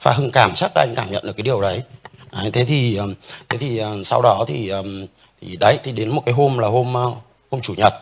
pha 0.00 0.12
hưng 0.12 0.30
cảm 0.30 0.54
chắc 0.54 0.70
là 0.76 0.82
anh 0.82 0.94
cảm 0.96 1.10
nhận 1.10 1.26
được 1.26 1.36
cái 1.36 1.42
điều 1.42 1.60
đấy. 1.60 1.82
Đấy, 2.32 2.50
thế 2.52 2.64
thì 2.64 2.98
thế 3.48 3.58
thì 3.58 3.78
ờ, 3.78 4.02
sau 4.04 4.22
đó 4.22 4.44
thì 4.48 4.72
thì 5.40 5.56
đấy 5.56 5.78
thì 5.84 5.92
đến 5.92 6.08
một 6.10 6.22
cái 6.26 6.34
hôm 6.34 6.58
là 6.58 6.68
hôm 6.68 6.94
ờ, 6.94 7.10
hôm 7.50 7.60
chủ 7.60 7.74
nhật 7.76 7.94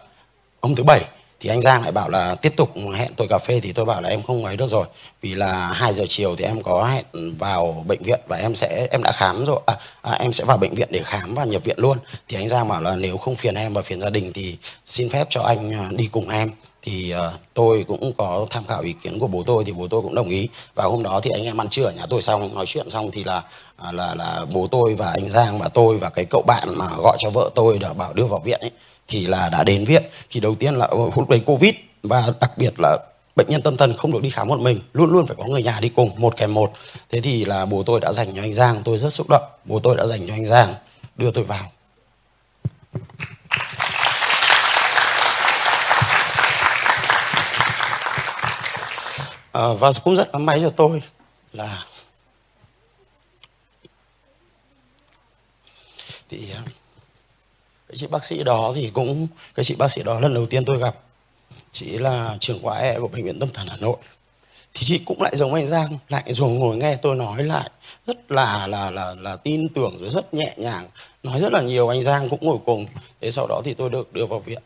hôm 0.63 0.75
thứ 0.75 0.83
bảy 0.83 1.05
thì 1.43 1.51
anh 1.51 1.61
Giang 1.61 1.83
lại 1.83 1.93
bảo 1.93 2.09
là 2.09 2.35
tiếp 2.35 2.53
tục 2.57 2.71
hẹn 2.95 3.13
tôi 3.17 3.29
cà 3.29 3.39
phê 3.39 3.61
thì 3.61 3.73
tôi 3.73 3.85
bảo 3.85 4.03
là 4.03 4.09
em 4.09 4.23
không 4.23 4.45
ấy 4.45 4.57
được 4.57 4.69
rồi. 4.69 4.87
Vì 5.23 5.35
là 5.35 5.67
2 5.67 5.95
giờ 5.95 6.05
chiều 6.09 6.37
thì 6.37 6.45
em 6.45 6.63
có 6.63 6.85
hẹn 6.85 7.05
vào 7.39 7.85
bệnh 7.87 8.03
viện 8.03 8.21
và 8.29 8.37
em 8.37 8.55
sẽ 8.55 8.89
em 8.91 9.03
đã 9.03 9.13
khám 9.13 9.45
rồi. 9.45 9.61
À, 9.67 9.77
à, 10.03 10.13
em 10.13 10.33
sẽ 10.33 10.45
vào 10.45 10.57
bệnh 10.57 10.75
viện 10.75 10.89
để 10.91 11.01
khám 11.05 11.35
và 11.35 11.45
nhập 11.45 11.65
viện 11.65 11.79
luôn. 11.79 11.99
Thì 12.29 12.37
anh 12.37 12.49
Giang 12.49 12.69
bảo 12.69 12.83
là 12.83 12.97
nếu 12.97 13.17
không 13.17 13.37
phiền 13.37 13.55
em 13.55 13.73
và 13.73 13.83
phiền 13.83 14.01
gia 14.01 14.11
đình 14.11 14.33
thì 14.33 14.57
xin 14.87 15.09
phép 15.09 15.27
cho 15.31 15.43
anh 15.43 15.73
à, 15.73 15.89
đi 15.91 16.09
cùng 16.13 16.29
em. 16.29 16.51
Thì 16.83 17.15
uh, 17.15 17.41
tôi 17.55 17.85
cũng 17.89 18.13
có 18.13 18.47
tham 18.51 18.65
khảo 18.69 18.83
ý 18.83 18.95
kiến 19.03 19.19
của 19.19 19.27
bố 19.27 19.43
tôi 19.47 19.65
thì 19.67 19.73
bố 19.73 19.89
tôi 19.89 20.03
cũng 20.03 20.15
đồng 20.15 20.29
ý. 20.29 20.49
Và 20.75 20.85
hôm 20.85 21.03
đó 21.03 21.21
thì 21.23 21.31
anh 21.31 21.45
em 21.45 21.61
ăn 21.61 21.69
trưa 21.69 21.85
ở 21.85 21.93
nhà 21.93 22.07
tôi 22.11 22.23
xong 22.23 22.55
nói 22.55 22.67
chuyện 22.67 22.91
xong 22.91 23.11
thì 23.11 23.25
là 23.25 23.43
à, 23.77 23.93
là 23.93 24.15
là 24.15 24.45
bố 24.53 24.69
tôi 24.71 24.95
và 24.95 25.11
anh 25.11 25.29
Giang 25.29 25.59
và 25.59 25.69
tôi 25.69 25.99
và 25.99 26.11
cái 26.11 26.25
cậu 26.31 26.43
bạn 26.47 26.69
mà 26.79 26.87
gọi 26.99 27.17
cho 27.21 27.31
vợ 27.31 27.51
tôi 27.55 27.79
đã 27.79 27.93
bảo 27.93 28.13
đưa 28.13 28.27
vào 28.27 28.41
viện 28.45 28.61
ấy 28.61 28.71
thì 29.13 29.27
là 29.27 29.49
đã 29.49 29.65
đến 29.65 29.85
viện 29.85 30.03
thì 30.31 30.41
đầu 30.41 30.55
tiên 30.55 30.75
là 30.75 30.89
lúc 31.17 31.29
đấy 31.29 31.43
covid 31.47 31.75
và 32.03 32.33
đặc 32.41 32.59
biệt 32.59 32.75
là 32.79 32.99
bệnh 33.37 33.47
nhân 33.51 33.63
tâm 33.63 33.77
thần 33.77 33.95
không 33.97 34.13
được 34.13 34.23
đi 34.23 34.31
khám 34.31 34.49
một 34.49 34.61
mình 34.61 34.81
luôn 34.93 35.11
luôn 35.11 35.27
phải 35.27 35.37
có 35.37 35.45
người 35.45 35.63
nhà 35.63 35.81
đi 35.81 35.89
cùng 35.89 36.11
một 36.17 36.37
kèm 36.37 36.55
một. 36.55 36.73
Thế 37.11 37.21
thì 37.21 37.45
là 37.45 37.67
bố 37.67 37.83
tôi 37.83 38.01
đã 38.01 38.13
dành 38.13 38.37
cho 38.37 38.43
anh 38.43 38.53
Giang 38.53 38.83
tôi 38.85 38.99
rất 38.99 39.11
xúc 39.11 39.29
động 39.29 39.43
bố 39.65 39.81
tôi 39.81 39.97
đã 39.97 40.07
dành 40.07 40.27
cho 40.27 40.35
anh 40.35 40.47
Giang 40.47 40.75
đưa 41.17 41.31
tôi 41.31 41.45
vào. 41.45 41.73
À, 49.53 49.63
và 49.79 49.91
cũng 50.05 50.17
rất 50.17 50.29
là 50.33 50.39
may 50.39 50.61
cho 50.61 50.69
tôi 50.69 51.03
là 51.53 51.85
thì 56.29 56.53
à, 56.53 56.63
cái 57.93 57.97
chị 57.97 58.07
bác 58.07 58.25
sĩ 58.25 58.43
đó 58.43 58.73
thì 58.75 58.91
cũng, 58.95 59.27
cái 59.55 59.65
chị 59.65 59.75
bác 59.75 59.89
sĩ 59.91 60.03
đó 60.03 60.21
lần 60.21 60.35
đầu 60.35 60.47
tiên 60.47 60.65
tôi 60.65 60.79
gặp. 60.79 60.97
Chị 61.73 61.99
là 61.99 62.37
trưởng 62.41 62.63
khoa 62.63 62.79
E 62.79 62.99
của 62.99 63.09
bệnh 63.09 63.25
viện 63.25 63.41
tâm 63.41 63.51
thần 63.51 63.67
Hà 63.67 63.77
Nội. 63.77 63.97
Thì 64.75 64.81
chị 64.85 64.99
cũng 64.99 65.23
lại 65.23 65.37
giống 65.37 65.55
anh 65.55 65.67
Giang, 65.67 65.99
lại 66.09 66.33
rồi 66.33 66.51
ngồi 66.51 66.77
nghe 66.77 66.97
tôi 66.97 67.17
nói 67.17 67.45
lại. 67.45 67.71
Rất 68.07 68.33
là 68.33 68.67
là 68.67 68.91
là 68.91 69.15
là 69.19 69.37
tin 69.37 69.69
tưởng 69.69 69.99
rồi 70.01 70.11
rất 70.11 70.35
nhẹ 70.35 70.55
nhàng. 70.57 70.89
Nói 71.23 71.41
rất 71.41 71.53
là 71.53 71.63
nhiều, 71.63 71.89
anh 71.89 72.01
Giang 72.01 72.29
cũng 72.29 72.41
ngồi 72.43 72.59
cùng. 72.65 72.87
Thế 73.21 73.31
sau 73.31 73.47
đó 73.47 73.61
thì 73.65 73.75
tôi 73.75 73.91
được 73.91 74.13
đưa 74.13 74.27
vào 74.27 74.39
viện 74.39 74.63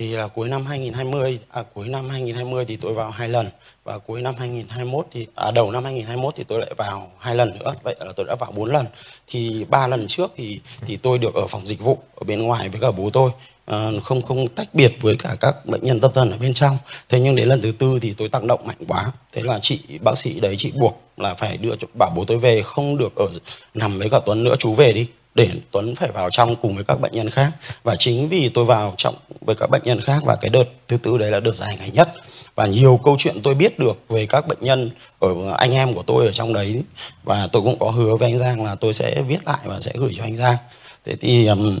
thì 0.00 0.08
là 0.08 0.28
cuối 0.28 0.48
năm 0.48 0.66
2020 0.66 1.38
à 1.50 1.62
cuối 1.74 1.88
năm 1.88 2.08
2020 2.08 2.64
thì 2.64 2.76
tôi 2.76 2.94
vào 2.94 3.10
hai 3.10 3.28
lần. 3.28 3.50
Và 3.84 3.98
cuối 3.98 4.22
năm 4.22 4.34
2021 4.38 5.06
thì 5.10 5.26
à, 5.34 5.50
đầu 5.50 5.70
năm 5.70 5.84
2021 5.84 6.34
thì 6.36 6.44
tôi 6.44 6.60
lại 6.60 6.74
vào 6.76 7.12
hai 7.18 7.34
lần 7.34 7.58
nữa. 7.58 7.74
Vậy 7.82 7.96
là 8.00 8.12
tôi 8.16 8.26
đã 8.26 8.34
vào 8.40 8.52
bốn 8.52 8.72
lần. 8.72 8.86
Thì 9.26 9.64
ba 9.68 9.86
lần 9.86 10.06
trước 10.06 10.32
thì 10.36 10.60
thì 10.86 10.96
tôi 10.96 11.18
được 11.18 11.34
ở 11.34 11.46
phòng 11.46 11.66
dịch 11.66 11.80
vụ 11.80 11.98
ở 12.14 12.24
bên 12.24 12.42
ngoài 12.42 12.68
với 12.68 12.80
cả 12.80 12.90
bố 12.90 13.10
tôi. 13.10 13.30
À, 13.66 13.90
không 14.04 14.22
không 14.22 14.48
tách 14.48 14.74
biệt 14.74 14.92
với 15.00 15.16
cả 15.16 15.36
các 15.40 15.66
bệnh 15.66 15.84
nhân 15.84 16.00
tâm 16.00 16.12
thần 16.14 16.30
ở 16.30 16.38
bên 16.38 16.54
trong. 16.54 16.78
Thế 17.08 17.20
nhưng 17.20 17.36
đến 17.36 17.48
lần 17.48 17.62
thứ 17.62 17.72
tư 17.72 17.98
thì 18.02 18.14
tôi 18.16 18.28
tăng 18.28 18.46
động 18.46 18.66
mạnh 18.66 18.78
quá. 18.88 19.12
Thế 19.32 19.42
là 19.42 19.58
chị 19.62 19.80
bác 20.00 20.18
sĩ 20.18 20.40
đấy 20.40 20.54
chị 20.58 20.72
buộc 20.74 21.02
là 21.16 21.34
phải 21.34 21.56
đưa 21.56 21.74
bảo 21.98 22.12
bố 22.16 22.24
tôi 22.24 22.38
về 22.38 22.62
không 22.62 22.98
được 22.98 23.14
ở 23.16 23.26
nằm 23.74 23.98
với 23.98 24.10
cả 24.10 24.20
Tuấn 24.26 24.44
nữa 24.44 24.54
chú 24.58 24.74
về 24.74 24.92
đi 24.92 25.06
để 25.34 25.48
Tuấn 25.70 25.94
phải 25.94 26.10
vào 26.10 26.30
trong 26.30 26.56
cùng 26.56 26.74
với 26.74 26.84
các 26.84 27.00
bệnh 27.00 27.12
nhân 27.12 27.30
khác. 27.30 27.50
Và 27.82 27.96
chính 27.96 28.28
vì 28.28 28.48
tôi 28.48 28.64
vào 28.64 28.94
trọng 28.96 29.14
với 29.40 29.56
các 29.56 29.70
bệnh 29.70 29.82
nhân 29.84 30.00
khác 30.00 30.22
và 30.24 30.36
cái 30.36 30.50
đợt 30.50 30.64
thứ 30.88 30.96
tư 30.96 31.18
đấy 31.18 31.30
là 31.30 31.40
đợt 31.40 31.52
dài 31.52 31.76
ngày 31.78 31.90
nhất. 31.90 32.08
Và 32.54 32.66
nhiều 32.66 33.00
câu 33.04 33.16
chuyện 33.18 33.42
tôi 33.42 33.54
biết 33.54 33.78
được 33.78 33.98
về 34.08 34.26
các 34.26 34.48
bệnh 34.48 34.58
nhân 34.60 34.90
ở 35.18 35.52
anh 35.58 35.72
em 35.72 35.94
của 35.94 36.02
tôi 36.02 36.26
ở 36.26 36.32
trong 36.32 36.52
đấy. 36.52 36.82
Và 37.24 37.48
tôi 37.52 37.62
cũng 37.62 37.78
có 37.78 37.90
hứa 37.90 38.16
với 38.16 38.30
anh 38.30 38.38
Giang 38.38 38.64
là 38.64 38.74
tôi 38.74 38.92
sẽ 38.92 39.22
viết 39.28 39.38
lại 39.46 39.58
và 39.64 39.80
sẽ 39.80 39.92
gửi 39.94 40.12
cho 40.16 40.22
anh 40.22 40.36
Giang. 40.36 40.56
Thế 41.04 41.16
thì 41.20 41.46
um, 41.46 41.78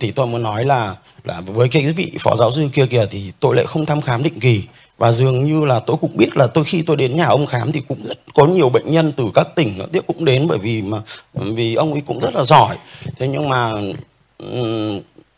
thì 0.00 0.10
tôi 0.10 0.26
muốn 0.26 0.42
nói 0.42 0.64
là 0.64 0.96
là 1.24 1.40
với 1.40 1.68
cái 1.68 1.92
vị 1.92 2.12
phó 2.20 2.36
giáo 2.36 2.50
sư 2.50 2.68
kia 2.72 2.86
kìa 2.86 3.06
thì 3.10 3.32
tôi 3.40 3.56
lại 3.56 3.64
không 3.66 3.86
thăm 3.86 4.00
khám 4.00 4.22
định 4.22 4.40
kỳ 4.40 4.62
và 5.04 5.12
dường 5.12 5.44
như 5.44 5.64
là 5.64 5.78
tôi 5.78 5.96
cũng 6.00 6.16
biết 6.16 6.36
là 6.36 6.46
tôi 6.46 6.64
khi 6.64 6.82
tôi 6.82 6.96
đến 6.96 7.16
nhà 7.16 7.26
ông 7.26 7.46
khám 7.46 7.72
thì 7.72 7.82
cũng 7.88 8.04
rất 8.04 8.18
có 8.34 8.46
nhiều 8.46 8.68
bệnh 8.68 8.90
nhân 8.90 9.12
từ 9.16 9.24
các 9.34 9.48
tỉnh 9.54 9.78
tiếp 9.92 10.00
cũng 10.06 10.24
đến 10.24 10.46
bởi 10.48 10.58
vì 10.58 10.82
mà, 10.82 10.98
vì 11.34 11.74
ông 11.74 11.92
ấy 11.92 12.02
cũng 12.06 12.20
rất 12.20 12.34
là 12.34 12.44
giỏi. 12.44 12.76
Thế 13.18 13.28
nhưng 13.28 13.48
mà 13.48 13.72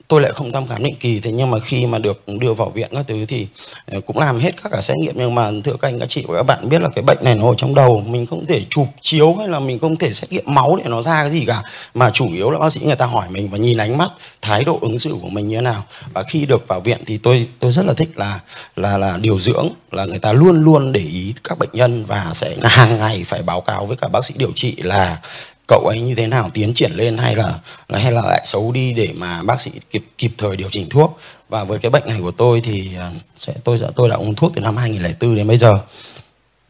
tôi 0.08 0.20
lại 0.20 0.32
không 0.32 0.52
thăm 0.52 0.66
khám 0.66 0.82
định 0.82 0.96
kỳ, 1.00 1.20
thế 1.20 1.30
nhưng 1.30 1.50
mà 1.50 1.58
khi 1.60 1.86
mà 1.86 1.98
được 1.98 2.22
đưa 2.26 2.52
vào 2.52 2.70
viện 2.70 2.88
các 2.92 3.04
thứ 3.08 3.24
thì 3.28 3.46
ờ, 3.86 4.00
cũng 4.00 4.18
làm 4.18 4.38
hết 4.38 4.62
các 4.62 4.72
cả 4.72 4.80
xét 4.80 4.96
nghiệm. 4.96 5.14
Nhưng 5.16 5.34
mà 5.34 5.50
thưa 5.64 5.72
các 5.80 5.88
anh, 5.88 6.00
các 6.00 6.08
chị 6.08 6.24
và 6.28 6.36
các 6.36 6.42
bạn 6.42 6.68
biết 6.68 6.82
là 6.82 6.88
cái 6.94 7.02
bệnh 7.02 7.18
này 7.20 7.34
nó 7.34 7.48
ở 7.48 7.54
trong 7.56 7.74
đầu, 7.74 8.04
mình 8.06 8.26
không 8.26 8.46
thể 8.46 8.62
chụp 8.70 8.86
chiếu 9.00 9.34
hay 9.34 9.48
là 9.48 9.58
mình 9.58 9.78
không 9.78 9.96
thể 9.96 10.12
xét 10.12 10.32
nghiệm 10.32 10.44
máu 10.46 10.76
để 10.76 10.84
nó 10.88 11.02
ra 11.02 11.22
cái 11.22 11.30
gì 11.30 11.44
cả. 11.46 11.62
Mà 11.94 12.10
chủ 12.10 12.32
yếu 12.32 12.50
là 12.50 12.58
bác 12.58 12.72
sĩ 12.72 12.80
người 12.84 12.96
ta 12.96 13.06
hỏi 13.06 13.26
mình 13.30 13.48
và 13.50 13.58
nhìn 13.58 13.78
ánh 13.78 13.98
mắt, 13.98 14.10
thái 14.42 14.64
độ 14.64 14.78
ứng 14.80 14.98
xử 14.98 15.16
của 15.22 15.28
mình 15.28 15.48
như 15.48 15.56
thế 15.56 15.62
nào. 15.62 15.84
Và 16.14 16.22
khi 16.22 16.46
được 16.46 16.68
vào 16.68 16.80
viện 16.80 17.00
thì 17.06 17.18
tôi 17.18 17.48
tôi 17.58 17.72
rất 17.72 17.86
là 17.86 17.92
thích 17.92 18.10
là 18.16 18.40
là 18.76 18.98
là 18.98 19.16
điều 19.16 19.38
dưỡng, 19.38 19.68
là 19.92 20.04
người 20.04 20.18
ta 20.18 20.32
luôn 20.32 20.64
luôn 20.64 20.92
để 20.92 21.00
ý 21.00 21.34
các 21.44 21.58
bệnh 21.58 21.70
nhân 21.72 22.04
và 22.04 22.30
sẽ 22.34 22.56
hàng 22.62 22.98
ngày 22.98 23.24
phải 23.26 23.42
báo 23.42 23.60
cáo 23.60 23.86
với 23.86 23.96
cả 23.96 24.08
bác 24.08 24.24
sĩ 24.24 24.34
điều 24.38 24.52
trị 24.54 24.76
là 24.76 25.18
cậu 25.68 25.86
ấy 25.86 26.00
như 26.00 26.14
thế 26.14 26.26
nào 26.26 26.50
tiến 26.54 26.74
triển 26.74 26.92
lên 26.92 27.18
hay 27.18 27.36
là 27.36 27.58
hay 27.88 28.12
là 28.12 28.22
lại 28.22 28.42
xấu 28.44 28.72
đi 28.72 28.92
để 28.92 29.12
mà 29.14 29.42
bác 29.42 29.60
sĩ 29.60 29.70
kịp 29.90 30.04
kịp 30.18 30.32
thời 30.38 30.56
điều 30.56 30.70
chỉnh 30.70 30.88
thuốc? 30.88 31.18
Và 31.48 31.64
với 31.64 31.78
cái 31.78 31.90
bệnh 31.90 32.06
này 32.06 32.18
của 32.20 32.30
tôi 32.30 32.60
thì 32.60 32.96
à, 32.98 33.12
sẽ 33.36 33.54
tôi 33.64 33.78
tôi 33.96 34.08
đã 34.08 34.16
uống 34.16 34.34
thuốc 34.34 34.52
từ 34.54 34.60
năm 34.60 34.76
2004 34.76 35.34
đến 35.34 35.48
bây 35.48 35.58
giờ 35.58 35.72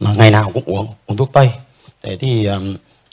mà 0.01 0.15
ngày 0.15 0.31
nào 0.31 0.51
cũng 0.55 0.65
uống 0.67 0.87
uống 1.07 1.17
thuốc 1.17 1.31
tây. 1.33 1.51
Thế 2.03 2.17
thì 2.17 2.49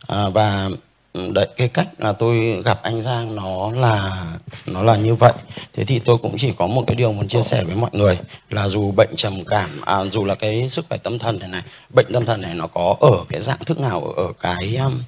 à, 0.07 0.29
và 0.29 0.69
đấy 1.13 1.47
cái 1.57 1.67
cách 1.67 1.87
là 1.97 2.13
tôi 2.13 2.61
gặp 2.65 2.79
anh 2.83 3.01
Giang 3.01 3.35
nó 3.35 3.71
là 3.71 4.25
nó 4.65 4.83
là 4.83 4.95
như 4.95 5.15
vậy. 5.15 5.33
Thế 5.73 5.83
thì 5.83 5.99
tôi 5.99 6.17
cũng 6.17 6.37
chỉ 6.37 6.51
có 6.57 6.67
một 6.67 6.83
cái 6.87 6.95
điều 6.95 7.11
muốn 7.11 7.27
chia 7.27 7.41
sẻ 7.41 7.63
với 7.63 7.75
mọi 7.75 7.89
người 7.93 8.19
là 8.49 8.67
dù 8.67 8.91
bệnh 8.91 9.15
trầm 9.15 9.45
cảm 9.45 9.81
à, 9.81 10.05
dù 10.11 10.25
là 10.25 10.35
cái 10.35 10.69
sức 10.69 10.85
khỏe 10.89 10.97
tâm 10.97 11.19
thần 11.19 11.39
này 11.39 11.49
này 11.49 11.61
bệnh 11.89 12.13
tâm 12.13 12.25
thần 12.25 12.41
này 12.41 12.53
nó 12.55 12.67
có 12.67 12.95
ở 12.99 13.25
cái 13.29 13.41
dạng 13.41 13.63
thức 13.65 13.79
nào 13.79 14.13
ở 14.17 14.27
cái 14.39 14.75
um, 14.75 15.01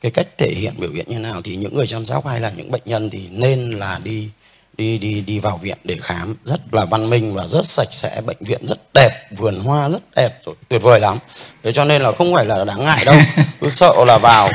cái 0.00 0.10
cách 0.10 0.26
thể 0.38 0.48
hiện 0.48 0.74
biểu 0.76 0.90
hiện 0.90 1.06
như 1.08 1.18
nào 1.18 1.40
thì 1.44 1.56
những 1.56 1.76
người 1.76 1.86
chăm 1.86 2.04
sóc 2.04 2.26
hay 2.26 2.40
là 2.40 2.52
những 2.56 2.70
bệnh 2.70 2.82
nhân 2.84 3.10
thì 3.10 3.28
nên 3.30 3.70
là 3.70 4.00
đi 4.04 4.28
đi 4.76 4.98
đi 4.98 5.20
đi 5.20 5.38
vào 5.38 5.56
viện 5.56 5.78
để 5.84 5.96
khám. 6.02 6.36
Rất 6.44 6.74
là 6.74 6.84
văn 6.84 7.10
minh 7.10 7.34
và 7.34 7.46
rất 7.46 7.66
sạch 7.66 7.88
sẽ 7.90 8.20
bệnh 8.26 8.36
viện 8.40 8.66
rất 8.66 8.78
đẹp 8.94 9.28
vườn 9.36 9.60
hoa 9.60 9.88
rất 9.88 10.02
đẹp 10.16 10.38
rồi 10.46 10.54
tuyệt 10.68 10.82
vời 10.82 11.00
lắm. 11.00 11.18
Thế 11.64 11.72
cho 11.72 11.84
nên 11.84 12.02
là 12.02 12.12
không 12.12 12.34
phải 12.34 12.44
là 12.44 12.64
đáng 12.64 12.84
ngại 12.84 13.04
đâu 13.04 13.16
cứ 13.60 13.68
sợ 13.68 13.92
là 14.06 14.18
vào. 14.18 14.50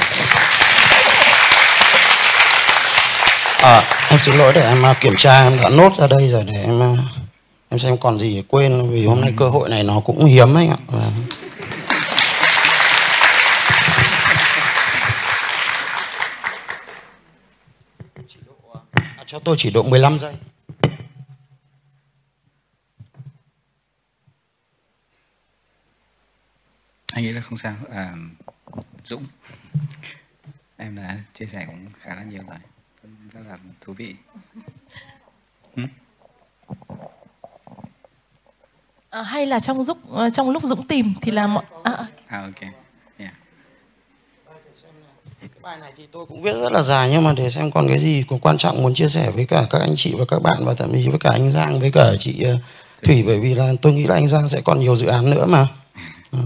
À, 3.61 3.83
em 4.09 4.19
xin 4.19 4.35
lỗi 4.35 4.53
để 4.53 4.61
em 4.61 4.85
à, 4.85 4.93
kiểm 4.93 5.13
tra 5.17 5.43
em 5.43 5.57
đã 5.61 5.69
nốt 5.69 5.97
ra 5.97 6.07
đây 6.07 6.29
rồi 6.29 6.43
để 6.47 6.63
em 6.63 6.81
à, 6.83 6.97
em 7.69 7.79
xem 7.79 7.97
còn 7.97 8.19
gì 8.19 8.43
quên 8.47 8.89
vì 8.89 9.05
hôm 9.05 9.21
nay 9.21 9.33
cơ 9.37 9.49
hội 9.49 9.69
này 9.69 9.83
nó 9.83 9.99
cũng 9.99 10.25
hiếm 10.25 10.57
anh 10.57 10.69
ạ 10.69 10.77
cho 19.31 19.39
tôi 19.39 19.55
chỉ 19.59 19.71
độ 19.71 19.83
15 19.83 20.17
giây. 20.17 20.35
Anh 27.13 27.23
nghĩ 27.23 27.31
là 27.31 27.41
không 27.41 27.57
sao. 27.57 27.75
À, 27.89 28.15
Dũng, 29.05 29.25
em 30.77 30.95
đã 30.95 31.17
chia 31.39 31.45
sẻ 31.45 31.65
cũng 31.67 31.87
khá 32.01 32.15
là 32.15 32.23
nhiều 32.23 32.43
rồi. 32.47 32.57
Rất 33.33 33.41
là 33.47 33.57
thú 33.81 33.93
vị. 33.93 34.15
Ừ? 35.75 35.83
À, 39.09 39.21
hay 39.21 39.45
là 39.45 39.59
trong 39.59 39.81
lúc 39.87 40.11
ờ, 40.11 40.29
trong 40.29 40.49
lúc 40.49 40.63
Dũng 40.63 40.87
tìm 40.87 41.13
thì 41.21 41.31
là 41.31 41.47
mọi 41.47 41.65
à, 41.83 41.91
à, 41.91 42.07
à 42.27 42.41
ok 42.41 42.71
bài 45.61 45.77
này 45.79 45.91
thì 45.97 46.07
tôi 46.11 46.25
cũng 46.25 46.41
viết 46.41 46.53
rất 46.53 46.71
là 46.71 46.81
dài 46.81 47.09
nhưng 47.11 47.23
mà 47.23 47.33
để 47.33 47.49
xem 47.49 47.71
còn 47.71 47.87
cái 47.87 47.99
gì 47.99 48.23
có 48.29 48.37
quan 48.41 48.57
trọng 48.57 48.83
muốn 48.83 48.93
chia 48.93 49.07
sẻ 49.07 49.31
với 49.31 49.45
cả 49.45 49.67
các 49.69 49.79
anh 49.79 49.93
chị 49.97 50.13
và 50.17 50.25
các 50.27 50.41
bạn 50.41 50.65
và 50.65 50.73
thậm 50.73 50.91
chí 50.93 51.09
với 51.09 51.19
cả 51.19 51.29
anh 51.29 51.51
Giang 51.51 51.79
với 51.79 51.91
cả 51.91 52.11
chị 52.19 52.43
ờ, 52.43 52.57
Thủy, 53.03 53.23
bởi 53.27 53.39
vì 53.39 53.53
là 53.53 53.73
tôi 53.81 53.93
nghĩ 53.93 54.07
là 54.07 54.15
anh 54.15 54.27
Giang 54.27 54.49
sẽ 54.49 54.61
còn 54.61 54.79
nhiều 54.79 54.95
dự 54.95 55.07
án 55.07 55.29
nữa 55.29 55.45
mà. 55.45 55.67
Ừ. 56.31 56.39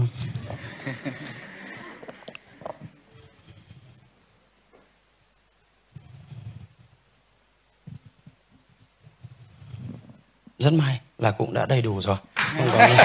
Rất 10.58 10.72
may 10.72 11.00
là 11.18 11.30
cũng 11.30 11.54
đã 11.54 11.66
đầy 11.66 11.82
đủ 11.82 12.00
rồi. 12.00 12.16
Không 12.34 12.68
có 12.72 12.88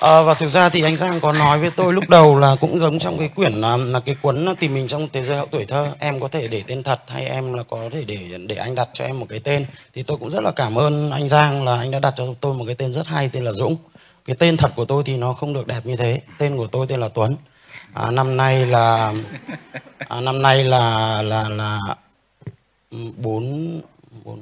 À, 0.00 0.22
và 0.22 0.34
thực 0.34 0.46
ra 0.46 0.68
thì 0.68 0.82
anh 0.82 0.96
Giang 0.96 1.20
có 1.20 1.32
nói 1.32 1.58
với 1.58 1.70
tôi 1.70 1.92
lúc 1.92 2.08
đầu 2.08 2.38
là 2.38 2.56
cũng 2.60 2.78
giống 2.78 2.98
trong 2.98 3.18
cái 3.18 3.28
quyển 3.28 3.52
là, 3.52 3.76
là 3.76 4.00
cái 4.00 4.14
cuốn 4.22 4.46
ờ, 4.46 4.54
tìm 4.60 4.74
mình 4.74 4.88
trong 4.88 5.08
thế 5.12 5.22
giới 5.22 5.36
hậu 5.36 5.46
tuổi 5.46 5.64
thơ. 5.64 5.92
Em 5.98 6.20
có 6.20 6.28
thể 6.28 6.48
để 6.48 6.62
tên 6.66 6.82
thật 6.82 7.00
hay 7.06 7.26
em 7.26 7.52
là 7.52 7.62
có 7.62 7.78
thể 7.92 8.04
để 8.04 8.18
để 8.46 8.56
anh 8.56 8.74
đặt 8.74 8.88
cho 8.92 9.04
em 9.04 9.20
một 9.20 9.26
cái 9.28 9.40
tên. 9.40 9.66
Thì 9.94 10.02
tôi 10.02 10.18
cũng 10.18 10.30
rất 10.30 10.42
là 10.42 10.50
cảm 10.50 10.78
ơn 10.78 11.10
anh 11.10 11.28
Giang 11.28 11.64
là 11.64 11.78
anh 11.78 11.90
đã 11.90 11.98
đặt 11.98 12.14
cho 12.16 12.24
tôi 12.40 12.54
một 12.54 12.64
cái 12.66 12.74
tên 12.74 12.92
rất 12.92 13.06
hay 13.06 13.28
tên 13.28 13.44
là 13.44 13.52
Dũng. 13.52 13.76
Cái 14.24 14.36
tên 14.38 14.56
thật 14.56 14.72
của 14.76 14.84
tôi 14.84 15.02
thì 15.06 15.16
nó 15.16 15.32
không 15.32 15.52
được 15.52 15.66
đẹp 15.66 15.80
như 15.86 15.96
thế. 15.96 16.20
Tên 16.38 16.56
của 16.56 16.66
tôi 16.66 16.86
tên 16.86 17.00
là 17.00 17.08
Tuấn. 17.08 17.36
À, 17.94 18.10
năm 18.10 18.36
nay 18.36 18.66
là 18.66 19.12
à, 19.98 20.20
năm 20.20 20.42
nay 20.42 20.64
là 20.64 21.22
là 21.22 21.48
là 21.48 21.78
ừ, 22.90 22.98
bốn 23.16 23.80
bốn 24.24 24.40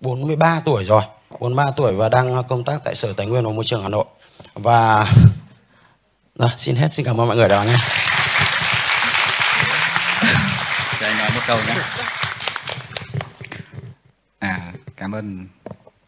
bốn 0.00 0.26
mươi 0.26 0.36
ba 0.36 0.62
tuổi 0.64 0.84
rồi. 0.84 1.02
Bốn 1.40 1.56
ba 1.56 1.66
tuổi 1.76 1.92
và 1.92 2.08
đang 2.08 2.42
công 2.48 2.64
tác 2.64 2.80
tại 2.84 2.94
sở 2.94 3.12
tài 3.12 3.26
nguyên 3.26 3.44
và 3.44 3.52
môi 3.52 3.64
trường 3.64 3.82
hà 3.82 3.88
nội 3.88 4.04
và 4.54 5.06
rồi, 6.34 6.50
xin 6.56 6.76
hết 6.76 6.88
xin 6.92 7.06
cảm 7.06 7.20
ơn 7.20 7.26
mọi 7.26 7.36
người 7.36 7.48
đã 7.48 7.56
lắng 7.56 7.66
nghe 7.66 7.78
cho 11.00 11.06
anh 11.06 11.18
nói 11.18 11.30
một 11.34 11.40
câu 11.46 11.58
nhé. 11.66 11.74
À 14.38 14.72
cảm 14.96 15.12
ơn 15.12 15.46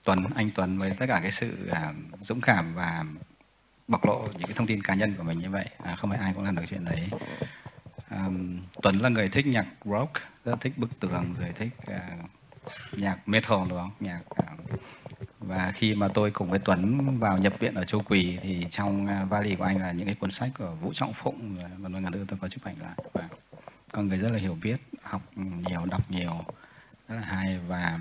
Tuấn 0.05 0.25
anh 0.35 0.51
Tuấn 0.55 0.79
với 0.79 0.91
tất 0.99 1.07
cả 1.09 1.19
cái 1.23 1.33
sự 1.33 1.69
à, 1.73 1.93
dũng 2.21 2.41
cảm 2.41 2.75
và 2.75 3.05
bộc 3.89 4.05
lộ 4.05 4.29
những 4.33 4.47
cái 4.47 4.57
thông 4.57 4.67
tin 4.67 4.83
cá 4.83 4.95
nhân 4.95 5.15
của 5.15 5.23
mình 5.23 5.39
như 5.39 5.51
vậy. 5.51 5.67
À, 5.85 5.97
không 5.97 6.11
phải 6.11 6.19
ai 6.19 6.33
cũng 6.35 6.45
làm 6.45 6.57
được 6.57 6.63
chuyện 6.71 6.85
đấy. 6.85 7.09
À, 8.09 8.19
Tuấn 8.83 8.99
là 8.99 9.09
người 9.09 9.29
thích 9.29 9.47
nhạc 9.47 9.67
rock 9.85 10.13
rất 10.45 10.57
thích 10.61 10.79
bức 10.79 11.01
tường 11.01 11.35
rồi 11.39 11.53
thích 11.59 11.71
à, 11.87 12.01
nhạc 12.93 13.29
metal 13.29 13.59
đúng 13.69 13.79
không? 13.79 13.93
Nhạc 14.01 14.21
à, 14.37 14.45
và 15.47 15.73
khi 15.75 15.95
mà 15.95 16.09
tôi 16.09 16.31
cùng 16.31 16.51
với 16.51 16.59
Tuấn 16.59 17.19
vào 17.19 17.39
nhập 17.39 17.55
viện 17.59 17.75
ở 17.75 17.85
Châu 17.85 18.03
Quỳ 18.03 18.39
thì 18.43 18.67
trong 18.71 19.07
à, 19.07 19.25
vali 19.25 19.57
của 19.57 19.65
anh 19.65 19.81
là 19.81 19.93
những 19.93 20.07
cái 20.07 20.15
cuốn 20.15 20.31
sách 20.31 20.51
của 20.59 20.75
Vũ 20.81 20.93
Trọng 20.95 21.13
Phụng 21.13 21.57
và 21.63 21.69
vân 21.79 21.93
vân 21.93 22.27
tôi 22.29 22.39
có 22.41 22.49
chụp 22.49 22.65
ảnh 22.65 22.77
lại. 22.81 22.97
Và 23.13 23.29
con 23.93 24.09
người 24.09 24.19
rất 24.19 24.31
là 24.33 24.39
hiểu 24.39 24.59
biết, 24.63 24.77
học 25.03 25.23
nhiều, 25.37 25.87
đọc 25.87 26.11
nhiều, 26.11 26.45
rất 27.09 27.15
là 27.17 27.23
hay. 27.23 27.59
Và 27.69 28.01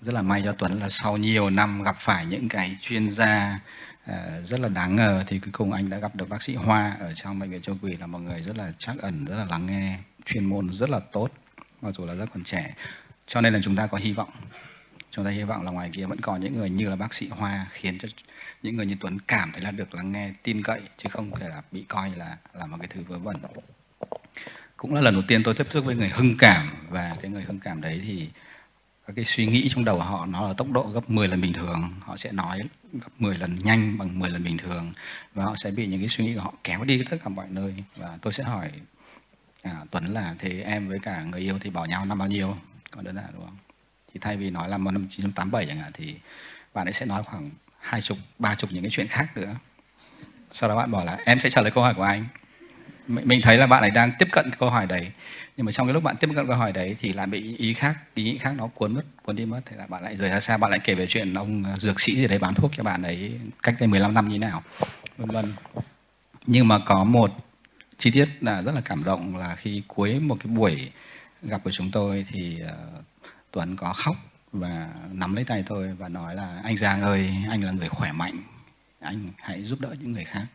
rất 0.00 0.12
là 0.12 0.22
may 0.22 0.42
cho 0.44 0.52
Tuấn 0.58 0.72
là 0.72 0.88
sau 0.88 1.16
nhiều 1.16 1.50
năm 1.50 1.82
gặp 1.82 1.96
phải 2.00 2.26
những 2.26 2.48
cái 2.48 2.76
chuyên 2.80 3.10
gia 3.10 3.60
à, 4.04 4.40
rất 4.44 4.60
là 4.60 4.68
đáng 4.68 4.96
ngờ 4.96 5.24
thì 5.26 5.38
cuối 5.38 5.52
cùng 5.52 5.72
anh 5.72 5.90
đã 5.90 5.98
gặp 5.98 6.16
được 6.16 6.28
bác 6.28 6.42
sĩ 6.42 6.54
Hoa 6.54 6.96
ở 7.00 7.14
trong 7.14 7.38
bệnh 7.38 7.50
viện 7.50 7.62
Châu 7.62 7.76
Quỳ 7.82 7.96
là 7.96 8.06
một 8.06 8.18
người 8.18 8.42
rất 8.42 8.56
là 8.56 8.72
chắc 8.78 8.98
ẩn, 8.98 9.24
rất 9.24 9.36
là 9.36 9.44
lắng 9.44 9.66
nghe, 9.66 9.98
chuyên 10.26 10.44
môn 10.44 10.72
rất 10.72 10.90
là 10.90 11.00
tốt, 11.12 11.28
mặc 11.82 11.94
dù 11.98 12.06
là 12.06 12.14
rất 12.14 12.26
còn 12.34 12.44
trẻ. 12.44 12.74
Cho 13.26 13.40
nên 13.40 13.54
là 13.54 13.60
chúng 13.62 13.76
ta 13.76 13.86
có 13.86 13.98
hy 13.98 14.12
vọng 14.12 14.30
chúng 15.10 15.24
ta 15.24 15.30
hy 15.30 15.42
vọng 15.42 15.62
là 15.62 15.70
ngoài 15.70 15.90
kia 15.92 16.06
vẫn 16.06 16.20
còn 16.20 16.40
những 16.40 16.56
người 16.56 16.70
như 16.70 16.88
là 16.88 16.96
bác 16.96 17.14
sĩ 17.14 17.28
Hoa 17.28 17.66
khiến 17.70 17.98
cho 17.98 18.08
những 18.62 18.76
người 18.76 18.86
như 18.86 18.96
Tuấn 19.00 19.18
cảm 19.28 19.52
thấy 19.52 19.60
là 19.60 19.70
được 19.70 19.94
lắng 19.94 20.12
nghe 20.12 20.32
tin 20.42 20.62
cậy 20.62 20.80
chứ 20.98 21.08
không 21.12 21.30
thể 21.40 21.48
là 21.48 21.62
bị 21.72 21.84
coi 21.88 22.10
là 22.16 22.36
là 22.54 22.66
một 22.66 22.76
cái 22.80 22.88
thứ 22.88 23.02
vớ 23.02 23.18
vẩn. 23.18 23.36
Cũng 24.76 24.94
là 24.94 25.00
lần 25.00 25.14
đầu 25.14 25.22
tiên 25.28 25.42
tôi 25.42 25.54
tiếp 25.54 25.66
xúc 25.70 25.84
với 25.84 25.96
người 25.96 26.08
hưng 26.08 26.36
cảm 26.38 26.68
và 26.88 27.16
cái 27.22 27.30
người 27.30 27.42
hưng 27.42 27.60
cảm 27.60 27.80
đấy 27.80 28.00
thì 28.04 28.30
các 29.06 29.12
cái 29.16 29.24
suy 29.24 29.46
nghĩ 29.46 29.68
trong 29.68 29.84
đầu 29.84 29.98
họ 29.98 30.26
nó 30.26 30.48
là 30.48 30.54
tốc 30.54 30.70
độ 30.70 30.86
gấp 30.86 31.10
10 31.10 31.28
lần 31.28 31.40
bình 31.40 31.52
thường. 31.52 31.90
Họ 32.00 32.16
sẽ 32.16 32.32
nói 32.32 32.60
gấp 32.92 33.08
10 33.18 33.38
lần 33.38 33.56
nhanh 33.62 33.98
bằng 33.98 34.18
10 34.18 34.30
lần 34.30 34.44
bình 34.44 34.58
thường 34.58 34.92
và 35.34 35.44
họ 35.44 35.54
sẽ 35.56 35.70
bị 35.70 35.86
những 35.86 36.00
cái 36.00 36.08
suy 36.08 36.24
nghĩ 36.24 36.34
của 36.34 36.40
họ 36.40 36.54
kéo 36.64 36.84
đi 36.84 37.04
tất 37.10 37.16
cả 37.24 37.28
mọi 37.28 37.46
nơi. 37.50 37.74
Và 37.96 38.18
tôi 38.22 38.32
sẽ 38.32 38.44
hỏi 38.44 38.70
à, 39.62 39.84
Tuấn 39.90 40.04
là 40.04 40.34
thế 40.38 40.60
em 40.60 40.88
với 40.88 40.98
cả 40.98 41.22
người 41.22 41.40
yêu 41.40 41.58
thì 41.60 41.70
bỏ 41.70 41.84
nhau 41.84 42.04
năm 42.04 42.18
bao 42.18 42.28
nhiêu? 42.28 42.56
Còn 42.90 43.04
đơn 43.04 43.16
giản 43.16 43.26
đúng 43.34 43.44
không? 43.44 43.56
Thì 44.14 44.20
thay 44.20 44.36
vì 44.36 44.50
nói 44.50 44.68
là 44.68 44.78
năm 44.78 44.84
1987 44.84 45.66
chẳng 45.66 45.78
hạn, 45.78 45.92
thì 45.94 46.14
bạn 46.74 46.86
ấy 46.86 46.92
sẽ 46.92 47.06
nói 47.06 47.22
khoảng 47.22 47.50
hai 47.80 48.00
chục, 48.00 48.18
ba 48.38 48.54
chục 48.54 48.70
những 48.72 48.82
cái 48.82 48.90
chuyện 48.90 49.08
khác 49.08 49.36
nữa. 49.36 49.54
Sau 50.50 50.68
đó 50.68 50.76
bạn 50.76 50.90
bảo 50.90 51.04
là 51.04 51.18
em 51.24 51.40
sẽ 51.40 51.50
trả 51.50 51.62
lời 51.62 51.70
câu 51.70 51.84
hỏi 51.84 51.94
của 51.94 52.02
anh. 52.02 52.26
Mình 53.06 53.40
thấy 53.42 53.58
là 53.58 53.66
bạn 53.66 53.82
ấy 53.82 53.90
đang 53.90 54.12
tiếp 54.18 54.28
cận 54.32 54.50
câu 54.58 54.70
hỏi 54.70 54.86
đấy. 54.86 55.12
Nhưng 55.56 55.66
mà 55.66 55.72
trong 55.72 55.86
cái 55.86 55.94
lúc 55.94 56.02
bạn 56.02 56.16
tiếp 56.16 56.30
cận 56.36 56.46
câu 56.46 56.56
hỏi 56.56 56.72
đấy 56.72 56.96
thì 57.00 57.12
lại 57.12 57.26
bị 57.26 57.56
ý 57.56 57.74
khác, 57.74 57.96
ý 58.14 58.24
nghĩ 58.24 58.38
khác 58.38 58.52
nó 58.56 58.66
cuốn 58.66 58.94
mất, 58.94 59.02
cuốn 59.22 59.36
đi 59.36 59.44
mất. 59.46 59.60
Thì 59.66 59.76
là 59.76 59.86
bạn 59.86 60.02
lại 60.02 60.16
rời 60.16 60.30
ra 60.30 60.40
xa, 60.40 60.56
bạn 60.56 60.70
lại 60.70 60.80
kể 60.84 60.94
về 60.94 61.06
chuyện 61.06 61.34
ông 61.34 61.64
dược 61.78 62.00
sĩ 62.00 62.16
gì 62.16 62.26
đấy 62.26 62.38
bán 62.38 62.54
thuốc 62.54 62.70
cho 62.76 62.82
bạn 62.82 63.02
ấy 63.02 63.40
cách 63.62 63.74
đây 63.80 63.88
15 63.88 64.14
năm 64.14 64.28
như 64.28 64.34
thế 64.34 64.38
nào, 64.38 64.62
vân 65.18 65.28
vân. 65.30 65.54
Nhưng 66.46 66.68
mà 66.68 66.78
có 66.86 67.04
một 67.04 67.30
chi 67.98 68.10
tiết 68.10 68.28
là 68.40 68.62
rất 68.62 68.74
là 68.74 68.80
cảm 68.80 69.04
động 69.04 69.36
là 69.36 69.56
khi 69.56 69.82
cuối 69.88 70.20
một 70.20 70.36
cái 70.40 70.52
buổi 70.52 70.90
gặp 71.42 71.60
của 71.64 71.70
chúng 71.70 71.90
tôi 71.90 72.26
thì 72.32 72.60
ờ, 72.60 72.76
Tuấn 73.50 73.76
có 73.76 73.92
khóc 73.92 74.16
và 74.52 74.90
nắm 75.12 75.34
lấy 75.34 75.44
tay 75.44 75.64
tôi 75.66 75.94
và 75.94 76.08
nói 76.08 76.34
là, 76.34 76.60
anh 76.64 76.76
Giang 76.76 77.02
ơi, 77.02 77.34
anh 77.50 77.64
là 77.64 77.72
người 77.72 77.88
khỏe 77.88 78.12
mạnh. 78.12 78.42
Anh 79.00 79.28
hãy 79.36 79.62
giúp 79.62 79.80
đỡ 79.80 79.94
những 80.00 80.12
người 80.12 80.24
khác. 80.24 80.46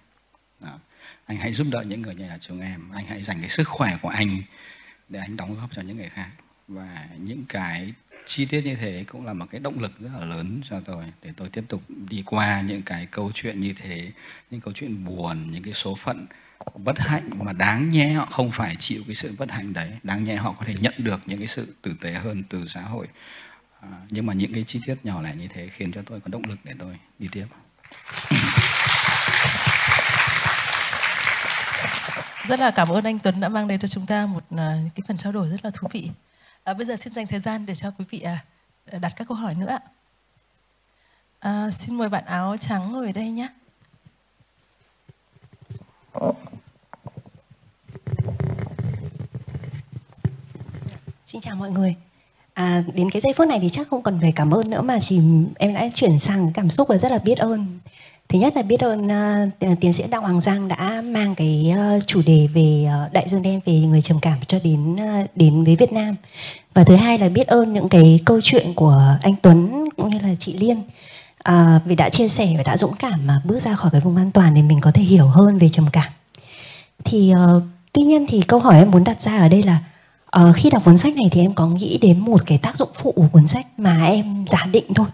Đó. 0.59 0.79
anh 1.25 1.37
hãy 1.37 1.53
giúp 1.53 1.67
đỡ 1.71 1.83
những 1.87 2.01
người 2.01 2.15
như 2.15 2.27
là 2.27 2.37
chúng 2.41 2.61
em. 2.61 2.91
Anh 2.91 3.05
hãy 3.05 3.23
dành 3.23 3.39
cái 3.39 3.49
sức 3.49 3.67
khỏe 3.67 3.97
của 4.01 4.09
anh 4.09 4.41
để 5.09 5.19
anh 5.19 5.37
đóng 5.37 5.55
góp 5.55 5.69
cho 5.75 5.81
những 5.81 5.97
người 5.97 6.09
khác. 6.09 6.29
Và 6.67 7.07
những 7.17 7.43
cái 7.49 7.93
chi 8.25 8.45
tiết 8.45 8.61
như 8.61 8.75
thế 8.75 9.03
cũng 9.07 9.25
là 9.25 9.33
một 9.33 9.45
cái 9.51 9.59
động 9.59 9.79
lực 9.79 9.99
rất 9.99 10.09
là 10.19 10.25
lớn 10.25 10.61
cho 10.69 10.79
tôi 10.79 11.05
để 11.21 11.31
tôi 11.37 11.49
tiếp 11.49 11.63
tục 11.67 11.81
đi 12.09 12.23
qua 12.25 12.61
những 12.61 12.81
cái 12.81 13.05
câu 13.05 13.31
chuyện 13.33 13.61
như 13.61 13.73
thế, 13.77 14.11
những 14.51 14.61
câu 14.61 14.73
chuyện 14.73 15.05
buồn, 15.05 15.51
những 15.51 15.63
cái 15.63 15.73
số 15.73 15.95
phận 15.95 16.25
bất 16.75 16.99
hạnh 16.99 17.29
mà 17.35 17.53
đáng 17.53 17.89
nhẽ 17.89 18.13
họ 18.13 18.25
không 18.25 18.51
phải 18.51 18.75
chịu 18.79 19.03
cái 19.07 19.15
sự 19.15 19.35
bất 19.37 19.51
hạnh 19.51 19.73
đấy. 19.73 19.91
Đáng 20.03 20.23
nhẽ 20.23 20.35
họ 20.35 20.55
có 20.59 20.65
thể 20.65 20.75
nhận 20.79 20.93
được 20.97 21.21
những 21.25 21.39
cái 21.39 21.47
sự 21.47 21.75
tử 21.81 21.93
tế 22.01 22.11
hơn 22.11 22.43
từ 22.49 22.67
xã 22.67 22.81
hội. 22.81 23.07
À, 23.81 23.89
nhưng 24.09 24.25
mà 24.25 24.33
những 24.33 24.53
cái 24.53 24.63
chi 24.63 24.79
tiết 24.85 24.95
nhỏ 25.03 25.21
lẻ 25.21 25.35
như 25.35 25.47
thế 25.47 25.69
khiến 25.73 25.91
cho 25.91 26.01
tôi 26.05 26.19
có 26.19 26.27
động 26.27 26.43
lực 26.45 26.59
để 26.63 26.73
tôi 26.79 26.97
đi 27.19 27.27
tiếp. 27.31 27.45
Rất 32.47 32.59
là 32.59 32.71
cảm 32.71 32.89
ơn 32.89 33.03
anh 33.03 33.19
Tuấn 33.19 33.39
đã 33.39 33.49
mang 33.49 33.67
đến 33.67 33.79
cho 33.79 33.87
chúng 33.87 34.05
ta 34.05 34.25
một 34.25 34.43
à, 34.57 34.73
cái 34.95 35.03
phần 35.07 35.17
trao 35.17 35.31
đổi 35.31 35.49
rất 35.49 35.65
là 35.65 35.71
thú 35.73 35.87
vị. 35.91 36.09
À, 36.63 36.73
bây 36.73 36.85
giờ 36.85 36.95
xin 36.95 37.13
dành 37.13 37.27
thời 37.27 37.39
gian 37.39 37.65
để 37.65 37.75
cho 37.75 37.91
quý 37.91 38.05
vị 38.09 38.19
à, 38.19 38.43
đặt 38.99 39.13
các 39.15 39.27
câu 39.27 39.37
hỏi 39.37 39.55
nữa 39.55 39.79
à, 41.45 41.71
xin 41.71 41.95
mời 41.95 42.09
bạn 42.09 42.25
áo 42.25 42.57
trắng 42.57 42.91
ngồi 42.91 43.13
đây 43.13 43.31
nhé. 43.31 43.47
Xin 51.27 51.41
chào 51.41 51.55
mọi 51.55 51.71
người. 51.71 51.95
À, 52.53 52.83
đến 52.93 53.09
cái 53.09 53.21
giây 53.21 53.33
phút 53.33 53.47
này 53.47 53.59
thì 53.61 53.69
chắc 53.69 53.87
không 53.87 54.03
cần 54.03 54.17
phải 54.21 54.31
cảm 54.35 54.53
ơn 54.53 54.69
nữa 54.69 54.81
mà 54.81 54.99
chỉ 54.99 55.19
em 55.57 55.73
đã 55.73 55.89
chuyển 55.93 56.19
sang 56.19 56.51
cảm 56.53 56.69
xúc 56.69 56.87
và 56.87 56.97
rất 56.97 57.11
là 57.11 57.17
biết 57.17 57.37
ơn. 57.37 57.79
Thứ 58.29 58.39
nhất 58.39 58.55
là 58.55 58.61
biết 58.61 58.79
ơn 58.79 59.07
uh, 59.07 59.79
tiến 59.81 59.93
sĩ 59.93 60.03
Đặng 60.09 60.21
Hoàng 60.21 60.41
Giang 60.41 60.67
đã 60.67 61.01
mang 61.05 61.35
cái 61.35 61.73
uh, 61.97 62.07
chủ 62.07 62.21
đề 62.25 62.47
về 62.53 62.87
uh, 63.05 63.13
đại 63.13 63.29
dương 63.29 63.41
đen 63.41 63.59
về 63.65 63.73
người 63.73 64.01
trầm 64.01 64.19
cảm 64.21 64.39
cho 64.47 64.59
đến 64.59 64.93
uh, 64.93 65.29
đến 65.35 65.63
với 65.63 65.75
Việt 65.75 65.91
Nam. 65.91 66.15
Và 66.73 66.83
thứ 66.83 66.95
hai 66.95 67.17
là 67.17 67.29
biết 67.29 67.47
ơn 67.47 67.73
những 67.73 67.89
cái 67.89 68.19
câu 68.25 68.41
chuyện 68.43 68.73
của 68.73 69.17
anh 69.21 69.35
Tuấn 69.41 69.89
cũng 69.97 70.09
như 70.09 70.19
là 70.19 70.35
chị 70.39 70.53
Liên 70.53 70.81
à, 71.45 71.79
vì 71.85 71.95
đã 71.95 72.09
chia 72.09 72.29
sẻ 72.29 72.53
và 72.57 72.63
đã 72.63 72.77
dũng 72.77 72.95
cảm 72.95 73.27
mà 73.27 73.41
bước 73.43 73.63
ra 73.63 73.75
khỏi 73.75 73.91
cái 73.91 74.01
vùng 74.01 74.15
an 74.15 74.31
toàn 74.31 74.53
để 74.55 74.61
mình 74.61 74.81
có 74.81 74.91
thể 74.91 75.01
hiểu 75.01 75.27
hơn 75.27 75.57
về 75.57 75.69
trầm 75.69 75.85
cảm. 75.91 76.11
Thì 77.03 77.33
uh, 77.33 77.63
tuy 77.93 78.03
nhiên 78.03 78.25
thì 78.29 78.41
câu 78.41 78.59
hỏi 78.59 78.77
em 78.77 78.91
muốn 78.91 79.03
đặt 79.03 79.21
ra 79.21 79.37
ở 79.37 79.49
đây 79.49 79.63
là 79.63 79.79
uh, 80.39 80.55
khi 80.55 80.69
đọc 80.69 80.85
cuốn 80.85 80.97
sách 80.97 81.15
này 81.15 81.25
thì 81.31 81.41
em 81.41 81.53
có 81.53 81.67
nghĩ 81.67 81.97
đến 81.97 82.19
một 82.19 82.41
cái 82.45 82.57
tác 82.57 82.77
dụng 82.77 82.89
phụ 82.95 83.11
của 83.11 83.27
cuốn 83.31 83.47
sách 83.47 83.67
mà 83.77 84.05
em 84.05 84.45
giả 84.47 84.65
định 84.71 84.93
thôi 84.95 85.07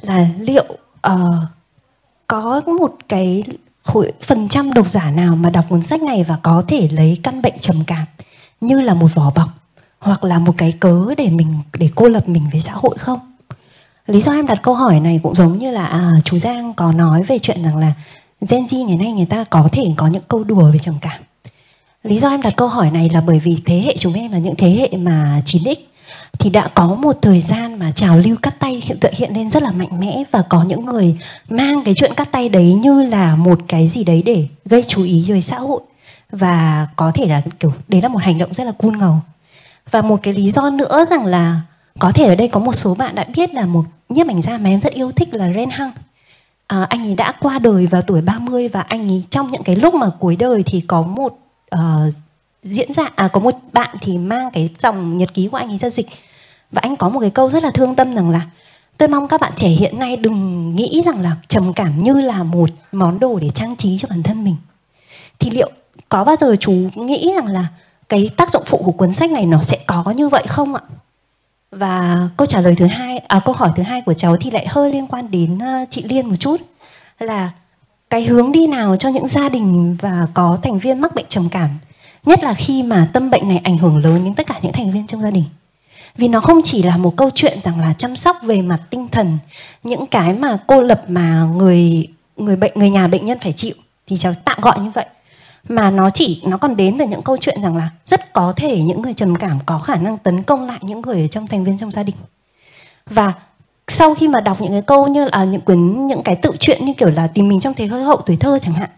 là 0.00 0.28
liệu 0.38 0.64
uh, 1.12 1.34
có 2.26 2.60
một 2.80 2.96
cái 3.08 3.42
khối 3.82 4.12
phần 4.22 4.48
trăm 4.48 4.72
độc 4.72 4.88
giả 4.88 5.10
nào 5.10 5.36
mà 5.36 5.50
đọc 5.50 5.64
cuốn 5.68 5.82
sách 5.82 6.02
này 6.02 6.24
và 6.24 6.38
có 6.42 6.64
thể 6.68 6.88
lấy 6.88 7.20
căn 7.22 7.42
bệnh 7.42 7.58
trầm 7.58 7.84
cảm 7.86 8.06
như 8.60 8.80
là 8.80 8.94
một 8.94 9.14
vỏ 9.14 9.30
bọc 9.30 9.48
hoặc 9.98 10.24
là 10.24 10.38
một 10.38 10.54
cái 10.58 10.72
cớ 10.72 11.14
để 11.16 11.30
mình 11.30 11.58
để 11.78 11.88
cô 11.94 12.08
lập 12.08 12.28
mình 12.28 12.48
với 12.52 12.60
xã 12.60 12.72
hội 12.72 12.98
không 12.98 13.37
lý 14.08 14.22
do 14.22 14.32
em 14.32 14.46
đặt 14.46 14.58
câu 14.62 14.74
hỏi 14.74 15.00
này 15.00 15.20
cũng 15.22 15.34
giống 15.34 15.58
như 15.58 15.70
là 15.70 15.86
à, 15.86 16.12
chú 16.24 16.38
Giang 16.38 16.74
có 16.74 16.92
nói 16.92 17.22
về 17.22 17.38
chuyện 17.38 17.62
rằng 17.62 17.76
là 17.76 17.92
Gen 18.50 18.62
Z 18.62 18.86
ngày 18.86 18.96
nay 18.96 19.12
người 19.12 19.26
ta 19.26 19.44
có 19.44 19.68
thể 19.72 19.84
có 19.96 20.06
những 20.06 20.22
câu 20.28 20.44
đùa 20.44 20.70
về 20.72 20.78
trầm 20.78 20.94
cảm. 21.00 21.22
Lý 22.02 22.18
do 22.18 22.28
em 22.28 22.42
đặt 22.42 22.54
câu 22.56 22.68
hỏi 22.68 22.90
này 22.90 23.08
là 23.12 23.20
bởi 23.20 23.38
vì 23.38 23.56
thế 23.66 23.80
hệ 23.80 23.96
chúng 23.98 24.14
em 24.14 24.32
là 24.32 24.38
những 24.38 24.56
thế 24.56 24.70
hệ 24.70 24.98
mà 24.98 25.42
9X 25.44 25.74
thì 26.38 26.50
đã 26.50 26.68
có 26.74 26.94
một 26.94 27.16
thời 27.22 27.40
gian 27.40 27.78
mà 27.78 27.90
trào 27.92 28.18
lưu 28.18 28.36
cắt 28.42 28.60
tay 28.60 28.82
hiện 28.84 29.00
tượng 29.00 29.12
hiện 29.16 29.32
lên 29.34 29.50
rất 29.50 29.62
là 29.62 29.70
mạnh 29.70 30.00
mẽ 30.00 30.22
và 30.32 30.42
có 30.48 30.62
những 30.62 30.84
người 30.84 31.18
mang 31.48 31.84
cái 31.84 31.94
chuyện 31.94 32.14
cắt 32.14 32.32
tay 32.32 32.48
đấy 32.48 32.74
như 32.74 33.02
là 33.02 33.36
một 33.36 33.58
cái 33.68 33.88
gì 33.88 34.04
đấy 34.04 34.22
để 34.26 34.46
gây 34.64 34.84
chú 34.88 35.02
ý 35.02 35.24
với 35.28 35.42
xã 35.42 35.58
hội. 35.58 35.80
Và 36.30 36.88
có 36.96 37.10
thể 37.14 37.26
là 37.26 37.42
kiểu 37.60 37.72
đấy 37.88 38.02
là 38.02 38.08
một 38.08 38.22
hành 38.22 38.38
động 38.38 38.54
rất 38.54 38.64
là 38.64 38.72
cool 38.78 38.96
ngầu. 38.96 39.14
Và 39.90 40.02
một 40.02 40.20
cái 40.22 40.34
lý 40.34 40.50
do 40.50 40.70
nữa 40.70 41.06
rằng 41.10 41.26
là 41.26 41.60
có 41.98 42.12
thể 42.12 42.24
ở 42.24 42.34
đây 42.34 42.48
có 42.48 42.60
một 42.60 42.72
số 42.72 42.94
bạn 42.94 43.14
đã 43.14 43.24
biết 43.34 43.54
là 43.54 43.66
một 43.66 43.84
nhiếp 44.08 44.28
ảnh 44.28 44.42
gia 44.42 44.58
mà 44.58 44.70
em 44.70 44.80
rất 44.80 44.92
yêu 44.92 45.12
thích 45.12 45.34
là 45.34 45.52
Ren 45.52 45.70
Hang. 45.70 45.92
à, 46.66 46.86
anh 46.90 47.06
ấy 47.06 47.14
đã 47.14 47.32
qua 47.40 47.58
đời 47.58 47.86
vào 47.86 48.02
tuổi 48.02 48.20
30 48.20 48.68
và 48.68 48.80
anh 48.80 49.08
ấy 49.10 49.24
trong 49.30 49.50
những 49.50 49.62
cái 49.62 49.76
lúc 49.76 49.94
mà 49.94 50.06
cuối 50.18 50.36
đời 50.36 50.62
thì 50.66 50.80
có 50.80 51.02
một 51.02 51.38
uh, 51.74 52.14
diễn 52.62 52.92
giả 52.92 53.10
à 53.16 53.28
có 53.28 53.40
một 53.40 53.54
bạn 53.72 53.96
thì 54.02 54.18
mang 54.18 54.50
cái 54.52 54.70
dòng 54.78 55.18
nhật 55.18 55.34
ký 55.34 55.48
của 55.48 55.56
anh 55.56 55.68
ấy 55.68 55.78
ra 55.78 55.90
dịch. 55.90 56.06
Và 56.70 56.80
anh 56.80 56.96
có 56.96 57.08
một 57.08 57.20
cái 57.20 57.30
câu 57.30 57.50
rất 57.50 57.62
là 57.62 57.70
thương 57.70 57.94
tâm 57.94 58.14
rằng 58.14 58.30
là 58.30 58.40
tôi 58.98 59.08
mong 59.08 59.28
các 59.28 59.40
bạn 59.40 59.52
trẻ 59.56 59.68
hiện 59.68 59.98
nay 59.98 60.16
đừng 60.16 60.74
nghĩ 60.76 61.02
rằng 61.06 61.20
là 61.20 61.36
trầm 61.48 61.72
cảm 61.72 62.02
như 62.02 62.20
là 62.20 62.42
một 62.42 62.70
món 62.92 63.20
đồ 63.20 63.38
để 63.38 63.50
trang 63.50 63.76
trí 63.76 63.98
cho 64.00 64.08
bản 64.08 64.22
thân 64.22 64.44
mình. 64.44 64.56
Thì 65.38 65.50
liệu 65.50 65.70
có 66.08 66.24
bao 66.24 66.36
giờ 66.40 66.56
chú 66.60 66.72
nghĩ 66.94 67.32
rằng 67.36 67.46
là 67.46 67.66
cái 68.08 68.30
tác 68.36 68.50
dụng 68.50 68.62
phụ 68.66 68.82
của 68.84 68.92
cuốn 68.92 69.12
sách 69.12 69.30
này 69.30 69.46
nó 69.46 69.62
sẽ 69.62 69.78
có 69.86 70.12
như 70.16 70.28
vậy 70.28 70.44
không 70.48 70.74
ạ? 70.74 70.80
Và 71.70 72.28
câu 72.36 72.46
trả 72.46 72.60
lời 72.60 72.74
thứ 72.78 72.86
hai 72.86 73.18
à 73.18 73.40
câu 73.44 73.54
hỏi 73.54 73.70
thứ 73.76 73.82
hai 73.82 74.00
của 74.00 74.14
cháu 74.14 74.36
thì 74.36 74.50
lại 74.50 74.66
hơi 74.68 74.92
liên 74.92 75.06
quan 75.06 75.30
đến 75.30 75.58
ờ, 75.58 75.84
chị 75.90 76.02
Liên 76.02 76.26
một 76.26 76.36
chút. 76.40 76.60
Là 77.18 77.50
cái 78.10 78.24
hướng 78.24 78.52
đi 78.52 78.66
nào 78.66 78.96
cho 78.96 79.08
những 79.08 79.26
gia 79.26 79.48
đình 79.48 79.96
và 80.00 80.26
có 80.34 80.58
thành 80.62 80.78
viên 80.78 81.00
mắc 81.00 81.14
bệnh 81.14 81.26
trầm 81.28 81.48
cảm, 81.48 81.78
nhất 82.24 82.42
là 82.42 82.54
khi 82.54 82.82
mà 82.82 83.10
tâm 83.12 83.30
bệnh 83.30 83.48
này 83.48 83.60
ảnh 83.64 83.78
hưởng 83.78 83.98
lớn 83.98 84.24
đến 84.24 84.34
tất 84.34 84.46
cả 84.46 84.54
những 84.62 84.72
thành 84.72 84.92
viên 84.92 85.06
trong 85.06 85.22
gia 85.22 85.30
đình? 85.30 85.44
Vì 86.16 86.28
nó 86.28 86.40
không 86.40 86.60
chỉ 86.64 86.82
là 86.82 86.96
một 86.96 87.16
câu 87.16 87.30
chuyện 87.34 87.58
rằng 87.62 87.80
là 87.80 87.94
chăm 87.98 88.16
sóc 88.16 88.36
về 88.42 88.62
mặt 88.62 88.80
tinh 88.90 89.08
thần, 89.08 89.38
những 89.82 90.06
cái 90.06 90.32
mà 90.32 90.58
cô 90.66 90.82
lập 90.82 91.02
mà 91.08 91.44
người 91.56 92.08
người 92.36 92.56
bệnh, 92.56 92.72
người 92.74 92.90
nhà 92.90 93.08
bệnh 93.08 93.24
nhân 93.24 93.38
phải 93.38 93.52
chịu, 93.52 93.74
thì 94.06 94.18
cháu 94.18 94.32
tạm 94.44 94.60
gọi 94.60 94.78
như 94.80 94.90
vậy 94.94 95.06
mà 95.68 95.90
nó 95.90 96.10
chỉ 96.10 96.42
nó 96.44 96.56
còn 96.56 96.76
đến 96.76 96.98
từ 96.98 97.06
những 97.06 97.22
câu 97.22 97.36
chuyện 97.36 97.62
rằng 97.62 97.76
là 97.76 97.90
rất 98.06 98.32
có 98.32 98.52
thể 98.56 98.80
những 98.80 99.02
người 99.02 99.14
trầm 99.14 99.36
cảm 99.36 99.58
có 99.66 99.78
khả 99.78 99.96
năng 99.96 100.18
tấn 100.18 100.42
công 100.42 100.66
lại 100.66 100.78
những 100.82 101.00
người 101.00 101.22
ở 101.22 101.28
trong 101.28 101.46
thành 101.46 101.64
viên 101.64 101.78
trong 101.78 101.90
gia 101.90 102.02
đình. 102.02 102.16
Và 103.10 103.32
sau 103.88 104.14
khi 104.14 104.28
mà 104.28 104.40
đọc 104.40 104.60
những 104.60 104.72
cái 104.72 104.82
câu 104.82 105.06
như 105.06 105.28
là 105.32 105.44
những 105.44 105.60
quyển 105.60 106.06
những 106.06 106.22
cái 106.22 106.36
tự 106.36 106.50
truyện 106.58 106.84
như 106.84 106.92
kiểu 106.94 107.10
là 107.10 107.26
tìm 107.26 107.48
mình 107.48 107.60
trong 107.60 107.74
thế 107.74 107.86
hơi 107.86 108.02
hậu 108.02 108.16
tuổi 108.16 108.36
thơ 108.36 108.58
chẳng 108.58 108.74
hạn 108.74 108.90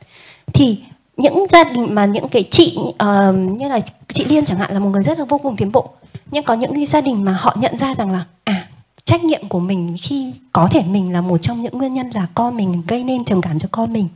thì 0.52 0.78
những 1.16 1.46
gia 1.48 1.64
đình 1.64 1.94
mà 1.94 2.04
những 2.04 2.28
cái 2.28 2.44
chị 2.50 2.78
uh, 2.78 3.34
như 3.34 3.68
là 3.68 3.80
chị 4.08 4.24
Liên 4.24 4.44
chẳng 4.44 4.58
hạn 4.58 4.72
là 4.72 4.78
một 4.78 4.88
người 4.88 5.02
rất 5.02 5.18
là 5.18 5.24
vô 5.24 5.38
cùng 5.38 5.56
tiến 5.56 5.72
bộ. 5.72 5.88
Nhưng 6.30 6.44
có 6.44 6.54
những 6.54 6.74
cái 6.74 6.86
gia 6.86 7.00
đình 7.00 7.24
mà 7.24 7.32
họ 7.32 7.56
nhận 7.60 7.76
ra 7.76 7.94
rằng 7.94 8.10
là 8.10 8.24
à 8.44 8.66
trách 9.04 9.24
nhiệm 9.24 9.48
của 9.48 9.58
mình 9.58 9.96
khi 10.02 10.32
có 10.52 10.68
thể 10.70 10.82
mình 10.82 11.12
là 11.12 11.20
một 11.20 11.38
trong 11.38 11.62
những 11.62 11.78
nguyên 11.78 11.94
nhân 11.94 12.10
là 12.10 12.26
con 12.34 12.56
mình 12.56 12.82
gây 12.88 13.04
nên 13.04 13.24
trầm 13.24 13.40
cảm 13.40 13.58
cho 13.58 13.68
con 13.72 13.92
mình 13.92 14.08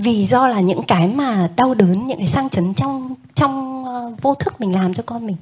vì 0.00 0.24
do 0.24 0.48
là 0.48 0.60
những 0.60 0.82
cái 0.82 1.08
mà 1.08 1.48
đau 1.56 1.74
đớn 1.74 2.06
những 2.06 2.18
cái 2.18 2.26
sang 2.26 2.48
chấn 2.48 2.74
trong 2.74 3.14
trong 3.34 3.84
uh, 3.84 4.22
vô 4.22 4.34
thức 4.34 4.60
mình 4.60 4.74
làm 4.74 4.94
cho 4.94 5.02
con 5.06 5.26
mình. 5.26 5.36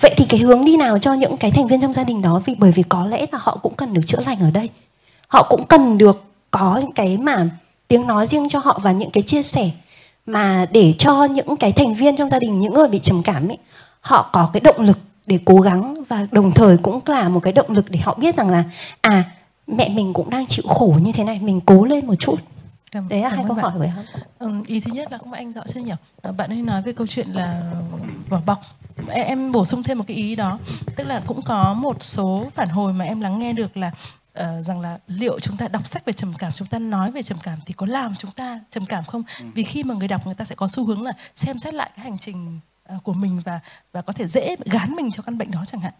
Vậy 0.00 0.14
thì 0.16 0.24
cái 0.28 0.40
hướng 0.40 0.64
đi 0.64 0.76
nào 0.76 0.98
cho 0.98 1.12
những 1.12 1.36
cái 1.36 1.50
thành 1.50 1.66
viên 1.66 1.80
trong 1.80 1.92
gia 1.92 2.04
đình 2.04 2.22
đó? 2.22 2.42
Vì 2.44 2.54
bởi 2.58 2.72
vì 2.72 2.82
có 2.82 3.06
lẽ 3.06 3.26
là 3.32 3.38
họ 3.42 3.58
cũng 3.62 3.74
cần 3.74 3.92
được 3.92 4.02
chữa 4.06 4.20
lành 4.26 4.40
ở 4.40 4.50
đây. 4.50 4.68
Họ 5.28 5.46
cũng 5.50 5.66
cần 5.66 5.98
được 5.98 6.24
có 6.50 6.78
những 6.82 6.92
cái 6.92 7.18
mà 7.18 7.48
tiếng 7.88 8.06
nói 8.06 8.26
riêng 8.26 8.48
cho 8.48 8.58
họ 8.58 8.80
và 8.82 8.92
những 8.92 9.10
cái 9.10 9.22
chia 9.22 9.42
sẻ 9.42 9.70
mà 10.26 10.66
để 10.72 10.94
cho 10.98 11.24
những 11.24 11.56
cái 11.56 11.72
thành 11.72 11.94
viên 11.94 12.16
trong 12.16 12.28
gia 12.28 12.38
đình 12.38 12.60
những 12.60 12.74
người 12.74 12.88
bị 12.88 12.98
trầm 12.98 13.22
cảm 13.22 13.48
ấy 13.48 13.58
họ 14.00 14.30
có 14.32 14.50
cái 14.52 14.60
động 14.60 14.80
lực 14.80 14.98
để 15.26 15.38
cố 15.44 15.60
gắng 15.60 16.04
và 16.08 16.26
đồng 16.30 16.52
thời 16.52 16.76
cũng 16.76 17.00
là 17.06 17.28
một 17.28 17.40
cái 17.40 17.52
động 17.52 17.70
lực 17.70 17.90
để 17.90 17.98
họ 17.98 18.14
biết 18.14 18.36
rằng 18.36 18.50
là 18.50 18.64
à 19.00 19.24
mẹ 19.66 19.88
mình 19.88 20.12
cũng 20.12 20.30
đang 20.30 20.46
chịu 20.46 20.64
khổ 20.68 20.94
như 21.02 21.12
thế 21.12 21.24
này 21.24 21.38
mình 21.42 21.60
cố 21.66 21.84
lên 21.84 22.06
một 22.06 22.14
chút 22.18 22.36
đấy 22.92 23.20
là 23.20 23.28
hai 23.28 23.44
câu 23.46 23.56
bạn. 23.56 23.62
hỏi 23.64 23.72
của 23.76 23.82
em 23.84 23.94
Ừm, 24.38 24.62
ý 24.62 24.80
thứ 24.80 24.92
nhất 24.92 25.12
là 25.12 25.18
không 25.18 25.32
anh 25.32 25.52
rõ 25.52 25.62
chưa 25.74 25.80
nhỉ? 25.80 25.92
À, 26.22 26.32
bạn 26.32 26.50
ấy 26.50 26.62
nói 26.62 26.82
về 26.82 26.92
câu 26.92 27.06
chuyện 27.06 27.28
là 27.28 27.72
vỏ 28.28 28.40
bọc. 28.46 28.60
Em, 29.08 29.52
bổ 29.52 29.64
sung 29.64 29.82
thêm 29.82 29.98
một 29.98 30.04
cái 30.08 30.16
ý 30.16 30.36
đó 30.36 30.58
tức 30.96 31.04
là 31.04 31.22
cũng 31.26 31.42
có 31.42 31.74
một 31.74 32.02
số 32.02 32.48
phản 32.54 32.68
hồi 32.68 32.92
mà 32.92 33.04
em 33.04 33.20
lắng 33.20 33.38
nghe 33.38 33.52
được 33.52 33.76
là 33.76 33.90
ờ, 34.32 34.62
rằng 34.62 34.80
là 34.80 34.98
liệu 35.06 35.40
chúng 35.40 35.56
ta 35.56 35.68
đọc 35.68 35.86
sách 35.88 36.04
về 36.04 36.12
trầm 36.12 36.32
cảm 36.38 36.52
chúng 36.52 36.68
ta 36.68 36.78
nói 36.78 37.10
về 37.10 37.22
trầm 37.22 37.38
cảm 37.42 37.58
thì 37.66 37.74
có 37.74 37.86
làm 37.86 38.14
chúng 38.14 38.30
ta 38.30 38.60
trầm 38.70 38.86
cảm 38.86 39.04
không? 39.04 39.22
Vì 39.54 39.62
khi 39.64 39.82
mà 39.82 39.94
người 39.94 40.08
đọc 40.08 40.26
người 40.26 40.34
ta 40.34 40.44
sẽ 40.44 40.54
có 40.54 40.66
xu 40.68 40.84
hướng 40.84 41.02
là 41.02 41.12
xem 41.34 41.58
xét 41.58 41.74
lại 41.74 41.90
cái 41.96 42.04
hành 42.04 42.18
trình 42.18 42.60
ờ, 42.86 42.98
của 43.02 43.12
mình 43.12 43.40
và 43.44 43.60
và 43.92 44.02
có 44.02 44.12
thể 44.12 44.26
dễ 44.26 44.56
gán 44.64 44.94
mình 44.96 45.10
cho 45.12 45.22
căn 45.22 45.38
bệnh 45.38 45.50
đó 45.50 45.64
chẳng 45.66 45.80
hạn. 45.80 45.92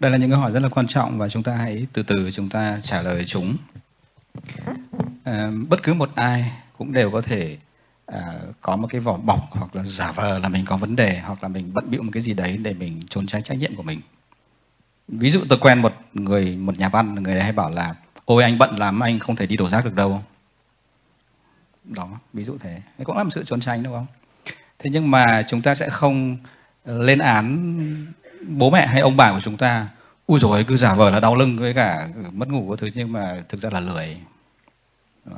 Đây 0.00 0.10
là 0.10 0.16
những 0.18 0.30
câu 0.30 0.38
hỏi 0.38 0.52
rất 0.52 0.60
là 0.60 0.68
quan 0.68 0.86
trọng 0.86 1.18
và 1.18 1.28
chúng 1.28 1.42
ta 1.42 1.52
hãy 1.56 1.86
từ 1.92 2.02
từ 2.02 2.30
chúng 2.30 2.48
ta 2.48 2.78
trả 2.82 3.02
lời 3.02 3.24
chúng. 3.26 3.56
À, 5.24 5.50
bất 5.68 5.82
cứ 5.82 5.94
một 5.94 6.10
ai 6.14 6.52
cũng 6.78 6.92
đều 6.92 7.10
có 7.10 7.20
thể 7.20 7.58
à, 8.06 8.34
có 8.60 8.76
một 8.76 8.88
cái 8.90 9.00
vỏ 9.00 9.16
bọc 9.16 9.48
hoặc 9.50 9.76
là 9.76 9.82
giả 9.84 10.12
vờ 10.12 10.38
là 10.38 10.48
mình 10.48 10.64
có 10.64 10.76
vấn 10.76 10.96
đề 10.96 11.18
hoặc 11.18 11.42
là 11.42 11.48
mình 11.48 11.70
bận 11.74 11.90
bịu 11.90 12.02
một 12.02 12.10
cái 12.12 12.22
gì 12.22 12.34
đấy 12.34 12.56
để 12.56 12.74
mình 12.74 13.02
trốn 13.10 13.26
tránh 13.26 13.42
trách 13.42 13.58
nhiệm 13.58 13.76
của 13.76 13.82
mình. 13.82 14.00
Ví 15.08 15.30
dụ 15.30 15.44
tôi 15.48 15.58
quen 15.58 15.82
một 15.82 15.94
người 16.12 16.56
một 16.56 16.78
nhà 16.78 16.88
văn 16.88 17.14
người 17.14 17.32
ấy 17.32 17.42
hay 17.42 17.52
bảo 17.52 17.70
là 17.70 17.94
ôi 18.24 18.42
anh 18.42 18.58
bận 18.58 18.76
lắm 18.78 19.00
anh 19.00 19.18
không 19.18 19.36
thể 19.36 19.46
đi 19.46 19.56
đổ 19.56 19.68
rác 19.68 19.84
được 19.84 19.94
đâu. 19.94 20.22
Đó, 21.84 22.08
ví 22.32 22.44
dụ 22.44 22.58
thế. 22.60 22.72
Đấy 22.98 23.04
cũng 23.04 23.16
là 23.16 23.22
một 23.22 23.30
sự 23.30 23.44
trốn 23.44 23.60
tránh 23.60 23.82
đúng 23.82 23.94
không? 23.94 24.06
Thế 24.78 24.90
nhưng 24.90 25.10
mà 25.10 25.42
chúng 25.48 25.62
ta 25.62 25.74
sẽ 25.74 25.88
không 25.90 26.36
lên 26.84 27.18
án 27.18 27.76
bố 28.48 28.70
mẹ 28.70 28.86
hay 28.86 29.00
ông 29.00 29.16
bà 29.16 29.32
của 29.32 29.40
chúng 29.40 29.56
ta 29.56 29.88
ui 30.26 30.40
rồi 30.40 30.64
cứ 30.64 30.76
giả 30.76 30.94
vờ 30.94 31.10
là 31.10 31.20
đau 31.20 31.34
lưng 31.34 31.56
với 31.58 31.74
cả 31.74 32.08
mất 32.32 32.48
ngủ 32.48 32.70
các 32.70 32.78
thứ 32.78 32.90
nhưng 32.94 33.12
mà 33.12 33.42
thực 33.48 33.60
ra 33.60 33.70
là 33.70 33.80
lười 33.80 34.16
Đó. 35.24 35.36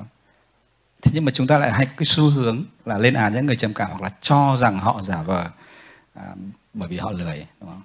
thế 1.02 1.10
nhưng 1.15 1.24
mà 1.24 1.32
chúng 1.32 1.47
ta 1.47 1.59
lại 1.59 1.73
hay 1.73 1.86
cái 1.86 2.06
xu 2.06 2.31
hướng 2.31 2.65
là 2.85 2.98
lên 2.98 3.15
án 3.15 3.32
những 3.32 3.47
người 3.47 3.56
trầm 3.56 3.74
cảm 3.74 3.90
hoặc 3.90 4.02
là 4.02 4.10
cho 4.20 4.56
rằng 4.56 4.78
họ 4.78 5.02
giả 5.02 5.23
vờ 5.23 5.47
à, 6.15 6.24
bởi 6.74 6.89
vì 6.89 6.97
họ 6.97 7.12
lười 7.12 7.47
đúng 7.60 7.70
không? 7.70 7.82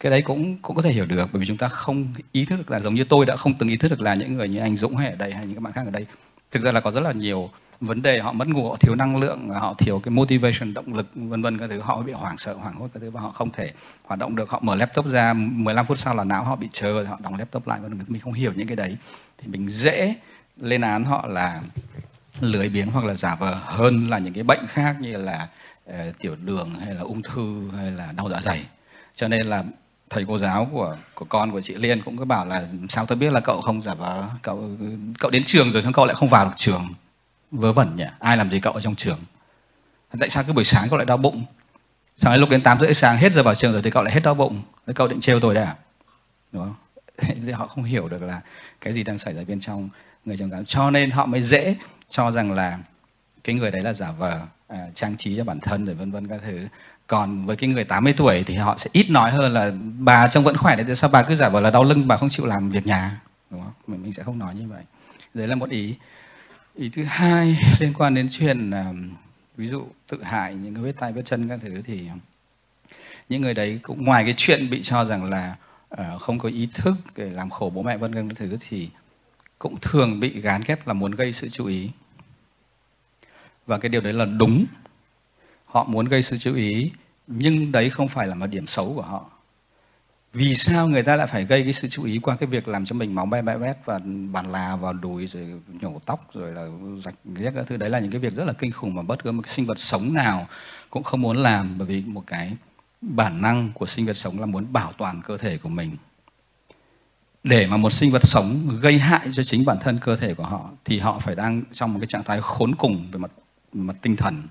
cái 0.00 0.10
đấy 0.10 0.22
cũng 0.22 0.58
cũng 0.58 0.76
có 0.76 0.82
thể 0.82 0.92
hiểu 0.92 1.06
được 1.06 1.28
bởi 1.32 1.40
vì 1.40 1.46
chúng 1.46 1.56
ta 1.56 1.68
không 1.68 2.14
ý 2.32 2.44
thức 2.44 2.56
được 2.56 2.70
là 2.70 2.80
giống 2.80 2.94
như 2.94 3.04
tôi 3.04 3.26
đã 3.26 3.36
không 3.36 3.54
từng 3.54 3.68
ý 3.68 3.76
thức 3.76 3.88
được 3.90 4.00
là 4.00 4.14
những 4.14 4.34
người 4.34 4.48
như 4.48 4.58
anh 4.58 4.76
Dũng 4.76 4.96
hay 4.96 5.10
ở 5.10 5.16
đây 5.16 5.32
hay 5.32 5.46
những 5.46 5.54
các 5.54 5.60
bạn 5.60 5.72
khác 5.72 5.82
ở 5.84 5.90
đây 5.90 6.06
thực 6.50 6.62
ra 6.62 6.72
là 6.72 6.80
có 6.80 6.90
rất 6.90 7.00
là 7.00 7.12
nhiều 7.12 7.50
vấn 7.82 8.02
đề 8.02 8.20
họ 8.20 8.32
mất 8.32 8.48
ngủ 8.48 8.68
họ 8.68 8.76
thiếu 8.76 8.94
năng 8.94 9.16
lượng 9.16 9.48
họ 9.48 9.74
thiếu 9.78 10.00
cái 10.00 10.10
motivation 10.10 10.74
động 10.74 10.94
lực 10.94 11.06
vân 11.14 11.42
vân 11.42 11.58
các 11.58 11.70
thứ 11.70 11.80
họ 11.80 12.02
bị 12.02 12.12
hoảng 12.12 12.38
sợ 12.38 12.54
hoảng 12.54 12.74
hốt 12.74 12.88
các 12.94 13.00
thứ 13.00 13.10
và 13.10 13.20
họ 13.20 13.30
không 13.30 13.50
thể 13.50 13.72
hoạt 14.04 14.20
động 14.20 14.36
được. 14.36 14.50
Họ 14.50 14.60
mở 14.62 14.74
laptop 14.74 15.06
ra 15.06 15.32
15 15.32 15.86
phút 15.86 15.98
sau 15.98 16.14
là 16.14 16.24
não 16.24 16.44
họ 16.44 16.56
bị 16.56 16.68
chờ 16.72 17.04
họ 17.04 17.18
đóng 17.22 17.38
laptop 17.38 17.66
lại 17.66 17.80
và 17.82 17.88
mình 18.08 18.20
không 18.20 18.32
hiểu 18.32 18.52
những 18.56 18.66
cái 18.66 18.76
đấy. 18.76 18.96
Thì 19.38 19.46
mình 19.48 19.68
dễ 19.68 20.14
lên 20.56 20.80
án 20.80 21.04
họ 21.04 21.26
là 21.28 21.60
lười 22.40 22.68
biếng 22.68 22.86
hoặc 22.86 23.04
là 23.04 23.14
giả 23.14 23.34
vờ 23.34 23.54
hơn 23.54 24.10
là 24.10 24.18
những 24.18 24.34
cái 24.34 24.44
bệnh 24.44 24.66
khác 24.68 24.96
như 25.00 25.16
là 25.16 25.48
uh, 25.90 25.94
tiểu 26.18 26.36
đường 26.36 26.70
hay 26.80 26.94
là 26.94 27.00
ung 27.00 27.22
thư 27.22 27.70
hay 27.76 27.90
là 27.90 28.12
đau 28.16 28.28
dạ 28.28 28.40
dày. 28.42 28.64
Cho 29.14 29.28
nên 29.28 29.46
là 29.46 29.64
thầy 30.10 30.24
cô 30.28 30.38
giáo 30.38 30.68
của 30.72 30.96
của 31.14 31.24
con 31.24 31.50
của 31.50 31.60
chị 31.60 31.74
Liên 31.74 32.02
cũng 32.02 32.16
có 32.16 32.24
bảo 32.24 32.46
là 32.46 32.62
sao 32.88 33.06
tôi 33.06 33.18
biết 33.18 33.32
là 33.32 33.40
cậu 33.40 33.60
không 33.60 33.82
giả 33.82 33.94
vờ? 33.94 34.24
Cậu 34.42 34.70
cậu 35.18 35.30
đến 35.30 35.42
trường 35.46 35.70
rồi 35.70 35.82
xong 35.82 35.92
cậu 35.92 36.06
lại 36.06 36.14
không 36.14 36.28
vào 36.28 36.44
được 36.44 36.52
trường? 36.56 36.88
Vớ 37.52 37.72
vẩn 37.72 37.96
nhỉ? 37.96 38.04
Ai 38.18 38.36
làm 38.36 38.50
gì 38.50 38.60
cậu 38.60 38.72
ở 38.72 38.80
trong 38.80 38.94
trường? 38.94 39.18
Tại 40.20 40.28
sao 40.28 40.44
cứ 40.46 40.52
buổi 40.52 40.64
sáng 40.64 40.88
cậu 40.88 40.98
lại 40.98 41.06
đau 41.06 41.16
bụng? 41.16 41.44
Sáng 42.18 42.40
lúc 42.40 42.50
đến 42.50 42.62
tám 42.62 42.78
rưỡi 42.78 42.94
sáng 42.94 43.16
hết 43.16 43.32
giờ 43.32 43.42
vào 43.42 43.54
trường 43.54 43.72
rồi 43.72 43.82
thì 43.82 43.90
cậu 43.90 44.02
lại 44.02 44.14
hết 44.14 44.20
đau 44.20 44.34
bụng? 44.34 44.62
Thế 44.86 44.92
cậu 44.92 45.08
định 45.08 45.20
trêu 45.20 45.40
tôi 45.40 45.54
đấy 45.54 45.64
à? 45.64 45.76
Đúng 46.52 46.62
không? 46.62 46.74
Thì 47.46 47.52
họ 47.52 47.66
không 47.66 47.84
hiểu 47.84 48.08
được 48.08 48.22
là 48.22 48.40
cái 48.80 48.92
gì 48.92 49.02
đang 49.02 49.18
xảy 49.18 49.34
ra 49.34 49.42
bên 49.48 49.60
trong 49.60 49.88
người 50.24 50.36
trầm 50.36 50.50
cảm 50.50 50.64
cho 50.64 50.90
nên 50.90 51.10
họ 51.10 51.26
mới 51.26 51.42
dễ 51.42 51.76
cho 52.10 52.30
rằng 52.30 52.52
là 52.52 52.78
cái 53.44 53.54
người 53.54 53.70
đấy 53.70 53.82
là 53.82 53.92
giả 53.92 54.10
vờ 54.10 54.40
à, 54.68 54.78
trang 54.94 55.16
trí 55.16 55.36
cho 55.36 55.44
bản 55.44 55.60
thân 55.60 55.84
rồi 55.84 55.94
vân 55.94 56.10
vân 56.10 56.28
các 56.28 56.40
thứ. 56.46 56.66
Còn 57.06 57.46
với 57.46 57.56
cái 57.56 57.68
người 57.68 57.84
80 57.84 58.14
tuổi 58.16 58.42
thì 58.46 58.54
họ 58.54 58.78
sẽ 58.78 58.90
ít 58.92 59.10
nói 59.10 59.30
hơn 59.30 59.52
là 59.52 59.72
bà 59.98 60.28
trông 60.28 60.44
vẫn 60.44 60.56
khỏe 60.56 60.76
đấy 60.76 60.84
tại 60.86 60.96
sao 60.96 61.10
bà 61.10 61.22
cứ 61.22 61.34
giả 61.34 61.48
vờ 61.48 61.60
là 61.60 61.70
đau 61.70 61.84
lưng 61.84 62.08
bà 62.08 62.16
không 62.16 62.28
chịu 62.28 62.46
làm 62.46 62.70
việc 62.70 62.86
nhà? 62.86 63.20
Đúng 63.50 63.60
không? 63.60 63.72
Mình 63.86 64.02
mình 64.02 64.12
sẽ 64.12 64.22
không 64.22 64.38
nói 64.38 64.54
như 64.54 64.68
vậy. 64.68 64.82
Đấy 65.34 65.48
là 65.48 65.54
một 65.54 65.70
ý 65.70 65.94
ý 66.74 66.88
thứ 66.88 67.04
hai 67.04 67.58
liên 67.80 67.92
quan 67.92 68.14
đến 68.14 68.28
chuyện 68.30 68.70
ví 69.56 69.66
dụ 69.66 69.86
tự 70.08 70.22
hại 70.22 70.54
những 70.54 70.74
cái 70.74 70.82
vết 70.82 70.92
tay 70.98 71.12
vết 71.12 71.22
chân 71.24 71.48
các 71.48 71.60
thứ 71.62 71.82
thì 71.84 72.08
những 73.28 73.42
người 73.42 73.54
đấy 73.54 73.80
cũng 73.82 74.04
ngoài 74.04 74.24
cái 74.24 74.34
chuyện 74.36 74.70
bị 74.70 74.82
cho 74.82 75.04
rằng 75.04 75.24
là 75.24 75.56
uh, 75.94 76.20
không 76.20 76.38
có 76.38 76.48
ý 76.48 76.68
thức 76.74 76.94
để 77.16 77.30
làm 77.30 77.50
khổ 77.50 77.72
bố 77.74 77.82
mẹ 77.82 77.96
vân 77.96 78.14
vân 78.14 78.28
các 78.28 78.34
thứ 78.38 78.56
thì 78.60 78.88
cũng 79.58 79.76
thường 79.80 80.20
bị 80.20 80.40
gán 80.40 80.62
ghép 80.66 80.86
là 80.86 80.92
muốn 80.92 81.12
gây 81.12 81.32
sự 81.32 81.48
chú 81.48 81.66
ý. 81.66 81.90
Và 83.66 83.78
cái 83.78 83.88
điều 83.88 84.00
đấy 84.00 84.12
là 84.12 84.24
đúng. 84.24 84.66
Họ 85.64 85.84
muốn 85.84 86.08
gây 86.08 86.22
sự 86.22 86.38
chú 86.38 86.54
ý 86.54 86.90
nhưng 87.26 87.72
đấy 87.72 87.90
không 87.90 88.08
phải 88.08 88.26
là 88.26 88.34
một 88.34 88.46
điểm 88.46 88.66
xấu 88.66 88.94
của 88.94 89.02
họ 89.02 89.30
vì 90.32 90.54
sao 90.54 90.88
người 90.88 91.02
ta 91.02 91.16
lại 91.16 91.26
phải 91.26 91.44
gây 91.44 91.62
cái 91.62 91.72
sự 91.72 91.88
chú 91.88 92.04
ý 92.04 92.18
qua 92.18 92.36
cái 92.36 92.46
việc 92.46 92.68
làm 92.68 92.84
cho 92.84 92.94
mình 92.94 93.14
máu 93.14 93.26
be 93.26 93.42
bẽ 93.42 93.58
bét 93.58 93.76
và 93.84 94.00
bàn 94.32 94.52
là 94.52 94.76
vào 94.76 94.92
đùi 94.92 95.26
rồi 95.26 95.60
nhổ 95.80 96.00
tóc 96.06 96.30
rồi 96.34 96.52
là 96.52 96.66
rạch 97.04 97.14
ghét 97.24 97.52
các 97.54 97.66
thứ? 97.68 97.76
Đấy 97.76 97.90
là 97.90 97.98
những 97.98 98.10
cái 98.10 98.20
việc 98.20 98.34
rất 98.34 98.44
là 98.44 98.52
kinh 98.52 98.72
khủng 98.72 98.94
mà 98.94 99.02
bất 99.02 99.24
cứ 99.24 99.32
một 99.32 99.42
cái 99.42 99.52
sinh 99.52 99.66
vật 99.66 99.78
sống 99.78 100.14
nào 100.14 100.46
cũng 100.90 101.02
không 101.02 101.20
muốn 101.20 101.36
làm, 101.36 101.78
bởi 101.78 101.86
vì 101.86 102.02
một 102.06 102.22
cái 102.26 102.56
bản 103.00 103.42
năng 103.42 103.72
của 103.72 103.86
sinh 103.86 104.06
vật 104.06 104.16
sống 104.16 104.40
là 104.40 104.46
muốn 104.46 104.72
bảo 104.72 104.92
toàn 104.98 105.22
cơ 105.26 105.38
thể 105.38 105.58
của 105.58 105.68
mình. 105.68 105.96
Để 107.44 107.66
mà 107.66 107.76
một 107.76 107.92
sinh 107.92 108.10
vật 108.10 108.24
sống 108.24 108.78
gây 108.80 108.98
hại 108.98 109.28
cho 109.32 109.42
chính 109.42 109.64
bản 109.64 109.76
thân 109.80 109.98
cơ 109.98 110.16
thể 110.16 110.34
của 110.34 110.44
họ 110.44 110.70
thì 110.84 110.98
họ 110.98 111.18
phải 111.18 111.34
đang 111.34 111.62
trong 111.72 111.92
một 111.92 111.98
cái 112.00 112.06
trạng 112.06 112.24
thái 112.24 112.40
khốn 112.40 112.74
cùng 112.74 113.08
về 113.12 113.18
mặt 113.18 113.30
mặt 113.72 113.96
tinh 114.02 114.16
thần. 114.16 114.42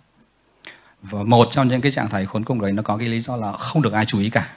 Và 1.01 1.23
một 1.23 1.47
trong 1.51 1.67
những 1.67 1.81
cái 1.81 1.91
trạng 1.91 2.09
thái 2.09 2.25
khốn 2.25 2.45
cùng 2.45 2.61
đấy 2.61 2.71
nó 2.71 2.83
có 2.83 2.97
cái 2.97 3.07
lý 3.07 3.19
do 3.19 3.35
là 3.35 3.51
không 3.51 3.81
được 3.81 3.93
ai 3.93 4.05
chú 4.05 4.19
ý 4.19 4.29
cả 4.29 4.49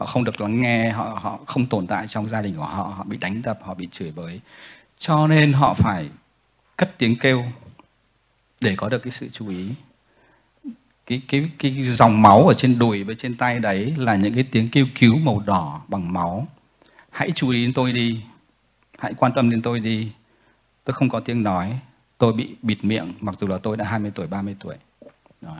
họ 0.00 0.06
không 0.06 0.24
được 0.24 0.40
lắng 0.40 0.60
nghe, 0.60 0.90
họ 0.90 1.18
họ 1.22 1.38
không 1.46 1.66
tồn 1.66 1.86
tại 1.86 2.08
trong 2.08 2.28
gia 2.28 2.42
đình 2.42 2.56
của 2.56 2.64
họ 2.64 2.82
họ 2.96 3.04
bị 3.04 3.16
đánh 3.16 3.42
đập, 3.42 3.58
họ 3.62 3.74
bị 3.74 3.88
chửi 3.92 4.12
bới. 4.12 4.40
Cho 4.98 5.26
nên 5.26 5.52
họ 5.52 5.74
phải 5.74 6.08
cất 6.76 6.98
tiếng 6.98 7.16
kêu 7.16 7.44
để 8.60 8.74
có 8.76 8.88
được 8.88 8.98
cái 8.98 9.12
sự 9.12 9.28
chú 9.32 9.48
ý. 9.48 9.68
Cái 11.06 11.22
cái 11.28 11.50
cái 11.58 11.82
dòng 11.82 12.22
máu 12.22 12.48
ở 12.48 12.54
trên 12.54 12.78
đùi 12.78 13.04
với 13.04 13.14
trên 13.14 13.36
tay 13.36 13.58
đấy 13.58 13.94
là 13.96 14.16
những 14.16 14.34
cái 14.34 14.44
tiếng 14.50 14.68
kêu 14.68 14.86
cứu 14.98 15.16
màu 15.16 15.42
đỏ 15.46 15.82
bằng 15.88 16.12
máu. 16.12 16.46
Hãy 17.10 17.30
chú 17.34 17.50
ý 17.50 17.64
đến 17.64 17.72
tôi 17.72 17.92
đi. 17.92 18.22
Hãy 18.98 19.14
quan 19.14 19.32
tâm 19.34 19.50
đến 19.50 19.62
tôi 19.62 19.80
đi. 19.80 20.12
Tôi 20.84 20.94
không 20.94 21.08
có 21.08 21.20
tiếng 21.20 21.42
nói. 21.42 21.78
Tôi 22.18 22.32
bị 22.32 22.56
bịt 22.62 22.84
miệng, 22.84 23.12
mặc 23.20 23.34
dù 23.40 23.46
là 23.46 23.58
tôi 23.62 23.76
đã 23.76 23.84
20 23.84 24.12
tuổi 24.14 24.26
30 24.26 24.56
tuổi. 24.60 24.76
Đó. 25.40 25.56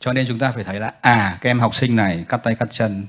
cho 0.00 0.12
nên 0.12 0.26
chúng 0.28 0.38
ta 0.38 0.52
phải 0.52 0.64
thấy 0.64 0.80
là 0.80 0.94
à 1.00 1.38
các 1.40 1.50
em 1.50 1.60
học 1.60 1.74
sinh 1.74 1.96
này 1.96 2.24
cắt 2.28 2.36
tay 2.36 2.54
cắt 2.54 2.68
chân 2.72 3.06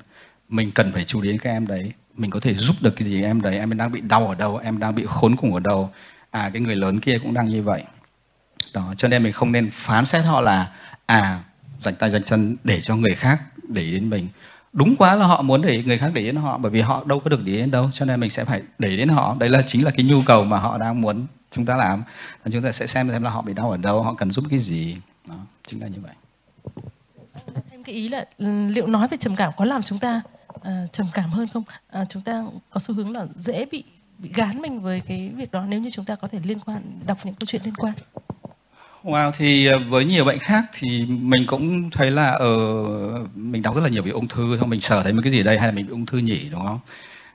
mình 0.51 0.71
cần 0.71 0.91
phải 0.91 1.03
chú 1.03 1.21
ý 1.21 1.31
đến 1.31 1.39
các 1.39 1.49
em 1.49 1.67
đấy. 1.67 1.91
Mình 2.15 2.31
có 2.31 2.39
thể 2.39 2.53
giúp 2.53 2.75
được 2.81 2.95
cái 2.95 3.07
gì 3.07 3.23
em 3.23 3.41
đấy? 3.41 3.57
Em 3.57 3.77
đang 3.77 3.91
bị 3.91 4.01
đau 4.01 4.27
ở 4.27 4.35
đâu? 4.35 4.57
Em 4.57 4.79
đang 4.79 4.95
bị 4.95 5.05
khốn 5.07 5.35
cùng 5.35 5.53
ở 5.53 5.59
đâu? 5.59 5.89
À 6.31 6.49
cái 6.53 6.61
người 6.61 6.75
lớn 6.75 6.99
kia 6.99 7.19
cũng 7.23 7.33
đang 7.33 7.45
như 7.45 7.63
vậy. 7.63 7.83
Đó, 8.73 8.93
cho 8.97 9.07
nên 9.07 9.23
mình 9.23 9.33
không 9.33 9.51
nên 9.51 9.69
phán 9.71 10.05
xét 10.05 10.25
họ 10.25 10.41
là 10.41 10.71
à 11.05 11.43
dành 11.79 11.95
tay 11.95 12.09
dành 12.09 12.23
chân 12.23 12.57
để 12.63 12.81
cho 12.81 12.95
người 12.95 13.15
khác 13.15 13.41
để 13.67 13.81
ý 13.81 13.91
đến 13.91 14.09
mình. 14.09 14.27
Đúng 14.73 14.95
quá 14.95 15.15
là 15.15 15.25
họ 15.25 15.41
muốn 15.41 15.61
để 15.61 15.83
người 15.83 15.97
khác 15.97 16.11
để 16.13 16.21
ý 16.21 16.27
đến 16.27 16.35
họ, 16.35 16.57
bởi 16.57 16.71
vì 16.71 16.81
họ 16.81 17.03
đâu 17.05 17.19
có 17.19 17.29
được 17.29 17.43
để 17.45 17.53
ý 17.53 17.59
đến 17.59 17.71
đâu. 17.71 17.89
Cho 17.93 18.05
nên 18.05 18.19
mình 18.19 18.29
sẽ 18.29 18.45
phải 18.45 18.61
để 18.79 18.89
ý 18.89 18.97
đến 18.97 19.09
họ. 19.09 19.35
Đấy 19.39 19.49
là 19.49 19.61
chính 19.67 19.85
là 19.85 19.91
cái 19.91 20.05
nhu 20.05 20.21
cầu 20.25 20.43
mà 20.43 20.57
họ 20.57 20.77
đang 20.77 21.01
muốn 21.01 21.27
chúng 21.51 21.65
ta 21.65 21.75
làm. 21.75 22.03
Và 22.43 22.51
chúng 22.51 22.63
ta 22.63 22.71
sẽ 22.71 22.87
xem 22.87 23.09
xem 23.11 23.23
là 23.23 23.29
họ 23.29 23.41
bị 23.41 23.53
đau 23.53 23.71
ở 23.71 23.77
đâu, 23.77 24.03
họ 24.03 24.13
cần 24.13 24.31
giúp 24.31 24.45
cái 24.49 24.59
gì. 24.59 24.97
Đó, 25.27 25.35
chính 25.67 25.81
là 25.81 25.87
như 25.87 25.99
vậy. 26.01 26.13
Thêm 27.71 27.83
cái 27.83 27.95
ý 27.95 28.09
là 28.09 28.25
ừ, 28.37 28.67
liệu 28.67 28.87
nói 28.87 29.07
về 29.07 29.17
trầm 29.17 29.35
cảm 29.35 29.51
có 29.57 29.65
làm 29.65 29.83
chúng 29.83 29.99
ta 29.99 30.21
uh, 30.67 30.91
trầm 30.91 31.07
cảm 31.13 31.29
hơn 31.29 31.47
không 31.53 31.63
uh, 32.01 32.09
chúng 32.09 32.21
ta 32.23 32.43
có 32.69 32.79
xu 32.79 32.95
hướng 32.95 33.11
là 33.11 33.25
dễ 33.35 33.65
bị 33.71 33.83
bị 34.17 34.29
gán 34.33 34.61
mình 34.61 34.81
với 34.81 35.01
cái 35.07 35.29
việc 35.35 35.51
đó 35.51 35.65
nếu 35.67 35.79
như 35.79 35.89
chúng 35.89 36.05
ta 36.05 36.15
có 36.15 36.27
thể 36.27 36.39
liên 36.43 36.59
quan 36.59 36.81
đọc 37.05 37.17
những 37.23 37.35
câu 37.35 37.45
chuyện 37.45 37.61
liên 37.65 37.75
quan 37.75 37.93
Wow, 39.03 39.31
thì 39.31 39.67
à, 39.67 39.77
với 39.89 40.05
nhiều 40.05 40.25
bệnh 40.25 40.39
khác 40.39 40.63
thì 40.73 41.05
mình 41.05 41.45
cũng 41.47 41.89
thấy 41.89 42.11
là 42.11 42.31
ở 42.31 42.55
uh, 43.21 43.37
mình 43.37 43.61
đọc 43.61 43.75
rất 43.75 43.81
là 43.81 43.89
nhiều 43.89 44.03
về 44.03 44.11
ung 44.11 44.27
thư, 44.27 44.57
xong 44.59 44.69
mình 44.69 44.79
sợ 44.79 45.03
thấy 45.03 45.13
một 45.13 45.21
cái 45.23 45.31
gì 45.31 45.43
đây 45.43 45.59
hay 45.59 45.67
là 45.67 45.73
mình 45.73 45.85
bị 45.85 45.91
ung 45.91 46.05
thư 46.05 46.17
nhỉ 46.17 46.49
đúng 46.51 46.65
không? 46.65 46.79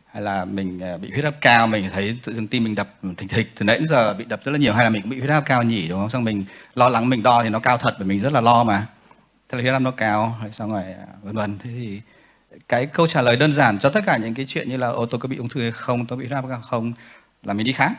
Hay 0.07 0.23
là 0.23 0.44
mình 0.44 0.81
bị 1.01 1.11
huyết 1.11 1.24
áp 1.24 1.35
cao, 1.40 1.66
mình 1.66 1.90
thấy 1.93 2.19
tự 2.24 2.35
dưng 2.35 2.47
tim 2.47 2.65
mình 2.65 2.74
đập 2.74 2.89
thình 3.16 3.28
thịch 3.28 3.53
từ 3.59 3.65
nãy 3.65 3.78
đến 3.78 3.89
giờ 3.89 4.15
bị 4.15 4.24
đập 4.24 4.40
rất 4.44 4.53
là 4.53 4.59
nhiều 4.59 4.74
hay 4.74 4.85
là 4.85 4.90
mình 4.90 5.03
cũng 5.03 5.11
bị 5.11 5.19
huyết 5.19 5.31
áp 5.31 5.40
cao 5.40 5.62
nhỉ 5.62 5.89
đúng 5.89 6.01
không? 6.01 6.11
Xong 6.11 6.24
mình 6.24 6.44
lo 6.74 6.89
lắng 6.89 7.09
mình 7.09 7.23
đo 7.23 7.43
thì 7.43 7.48
nó 7.48 7.59
cao 7.59 7.78
thật 7.78 7.97
và 7.98 8.07
mình 8.07 8.20
rất 8.20 8.32
là 8.32 8.40
lo 8.40 8.65
mà. 8.65 8.86
Thế 9.48 9.57
là 9.59 9.62
huyết 9.62 9.73
áp 9.73 9.78
nó 9.78 9.90
cao, 9.90 10.39
xong 10.53 10.70
rồi 10.73 10.85
vân 11.23 11.36
vân. 11.36 11.59
Thế 11.59 11.70
thì 11.74 12.01
cái 12.69 12.87
câu 12.87 13.07
trả 13.07 13.23
lời 13.23 13.37
đơn 13.37 13.53
giản 13.53 13.78
cho 13.78 13.91
tất 13.91 14.01
cả 14.07 14.16
những 14.16 14.35
cái 14.35 14.47
chuyện 14.49 14.69
như 14.69 14.77
là 14.77 14.89
ô 14.89 15.07
tôi 15.07 15.20
có 15.20 15.28
bị 15.28 15.37
ung 15.37 15.49
thư 15.49 15.61
hay 15.61 15.70
không, 15.70 16.07
tôi 16.07 16.19
bị 16.19 16.27
huyết 16.27 16.45
áp 16.45 16.61
không? 16.62 16.93
Là 17.43 17.53
mình 17.53 17.66
đi 17.66 17.73
khám. 17.73 17.95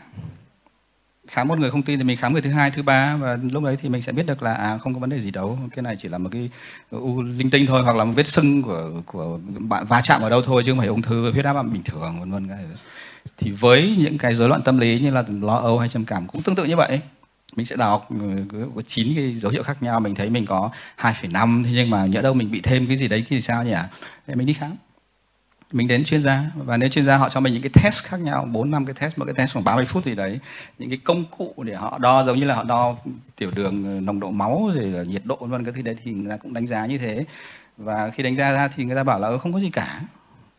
Khám 1.28 1.48
một 1.48 1.58
người 1.58 1.70
không 1.70 1.82
tin 1.82 1.98
thì 1.98 2.04
mình 2.04 2.16
khám 2.16 2.32
người 2.32 2.42
thứ 2.42 2.50
hai 2.50 2.70
thứ 2.70 2.82
ba 2.82 3.16
và 3.16 3.38
lúc 3.42 3.64
đấy 3.64 3.76
thì 3.82 3.88
mình 3.88 4.02
sẽ 4.02 4.12
biết 4.12 4.26
được 4.26 4.42
là 4.42 4.54
à 4.54 4.78
không 4.78 4.94
có 4.94 5.00
vấn 5.00 5.10
đề 5.10 5.20
gì 5.20 5.30
đâu. 5.30 5.58
Cái 5.76 5.82
này 5.82 5.96
chỉ 6.02 6.08
là 6.08 6.18
một 6.18 6.30
cái 6.32 6.50
u 6.90 7.22
linh 7.22 7.50
tinh 7.50 7.66
thôi 7.66 7.82
hoặc 7.82 7.96
là 7.96 8.04
một 8.04 8.12
vết 8.16 8.28
sưng 8.28 8.62
của 8.62 8.90
của 9.06 9.38
bạn 9.58 9.86
va 9.86 10.00
chạm 10.00 10.22
ở 10.22 10.28
đâu 10.28 10.42
thôi 10.42 10.62
chứ 10.66 10.72
không 10.72 10.78
phải 10.78 10.88
ung 10.88 11.02
thư 11.02 11.32
huyết 11.32 11.44
áp 11.44 11.62
bình 11.62 11.82
thường 11.82 12.20
vân 12.20 12.30
vân 12.30 12.48
thì 13.38 13.50
với 13.50 13.96
những 13.98 14.18
cái 14.18 14.34
rối 14.34 14.48
loạn 14.48 14.62
tâm 14.62 14.78
lý 14.78 15.00
như 15.00 15.10
là 15.10 15.24
lo 15.28 15.56
âu 15.56 15.78
hay 15.78 15.88
trầm 15.88 16.04
cảm 16.04 16.26
cũng 16.26 16.42
tương 16.42 16.54
tự 16.54 16.64
như 16.64 16.76
vậy 16.76 17.00
mình 17.56 17.66
sẽ 17.66 17.76
đọc 17.76 18.08
ừ, 18.10 18.16
có 18.74 18.82
chín 18.86 19.12
cái 19.16 19.34
dấu 19.34 19.52
hiệu 19.52 19.62
khác 19.62 19.82
nhau 19.82 20.00
mình 20.00 20.14
thấy 20.14 20.30
mình 20.30 20.46
có 20.46 20.70
2,5 20.96 21.64
thế 21.64 21.70
nhưng 21.74 21.90
mà 21.90 22.06
nhỡ 22.06 22.22
đâu 22.22 22.34
mình 22.34 22.50
bị 22.50 22.60
thêm 22.60 22.86
cái 22.86 22.96
gì 22.96 23.08
đấy 23.08 23.24
cái 23.30 23.38
gì 23.38 23.42
sao 23.42 23.64
nhỉ? 23.64 23.74
Để 24.26 24.34
mình 24.34 24.46
đi 24.46 24.52
khám. 24.52 24.76
Mình 25.72 25.88
đến 25.88 26.04
chuyên 26.04 26.22
gia 26.22 26.44
và 26.56 26.76
nếu 26.76 26.88
chuyên 26.88 27.04
gia 27.04 27.16
họ 27.16 27.28
cho 27.28 27.40
mình 27.40 27.52
những 27.52 27.62
cái 27.62 27.70
test 27.82 28.04
khác 28.04 28.20
nhau 28.20 28.44
bốn 28.44 28.70
năm 28.70 28.86
cái 28.86 28.94
test 29.00 29.18
một 29.18 29.24
cái 29.24 29.34
test 29.34 29.52
khoảng 29.52 29.64
30 29.64 29.84
phút 29.84 30.04
gì 30.04 30.14
đấy 30.14 30.38
những 30.78 30.90
cái 30.90 30.98
công 31.04 31.24
cụ 31.24 31.54
để 31.62 31.74
họ 31.74 31.98
đo 31.98 32.24
giống 32.24 32.38
như 32.38 32.44
là 32.44 32.54
họ 32.54 32.64
đo 32.64 32.96
tiểu 33.36 33.50
đường 33.50 33.84
ừ, 33.84 34.00
nồng 34.00 34.20
độ 34.20 34.30
máu 34.30 34.70
rồi 34.74 34.84
là 34.84 35.02
nhiệt 35.02 35.22
độ 35.24 35.36
vân 35.36 35.50
vân 35.50 35.64
cái 35.64 35.72
thứ 35.76 35.82
đấy 35.82 35.96
thì 36.04 36.12
người 36.12 36.30
ta 36.30 36.36
cũng 36.36 36.54
đánh 36.54 36.66
giá 36.66 36.86
như 36.86 36.98
thế. 36.98 37.24
Và 37.76 38.10
khi 38.14 38.22
đánh 38.22 38.36
giá 38.36 38.52
ra 38.52 38.68
thì 38.68 38.84
người 38.84 38.96
ta 38.96 39.04
bảo 39.04 39.20
là 39.20 39.28
ừ, 39.28 39.38
không 39.38 39.52
có 39.52 39.60
gì 39.60 39.70
cả 39.70 40.00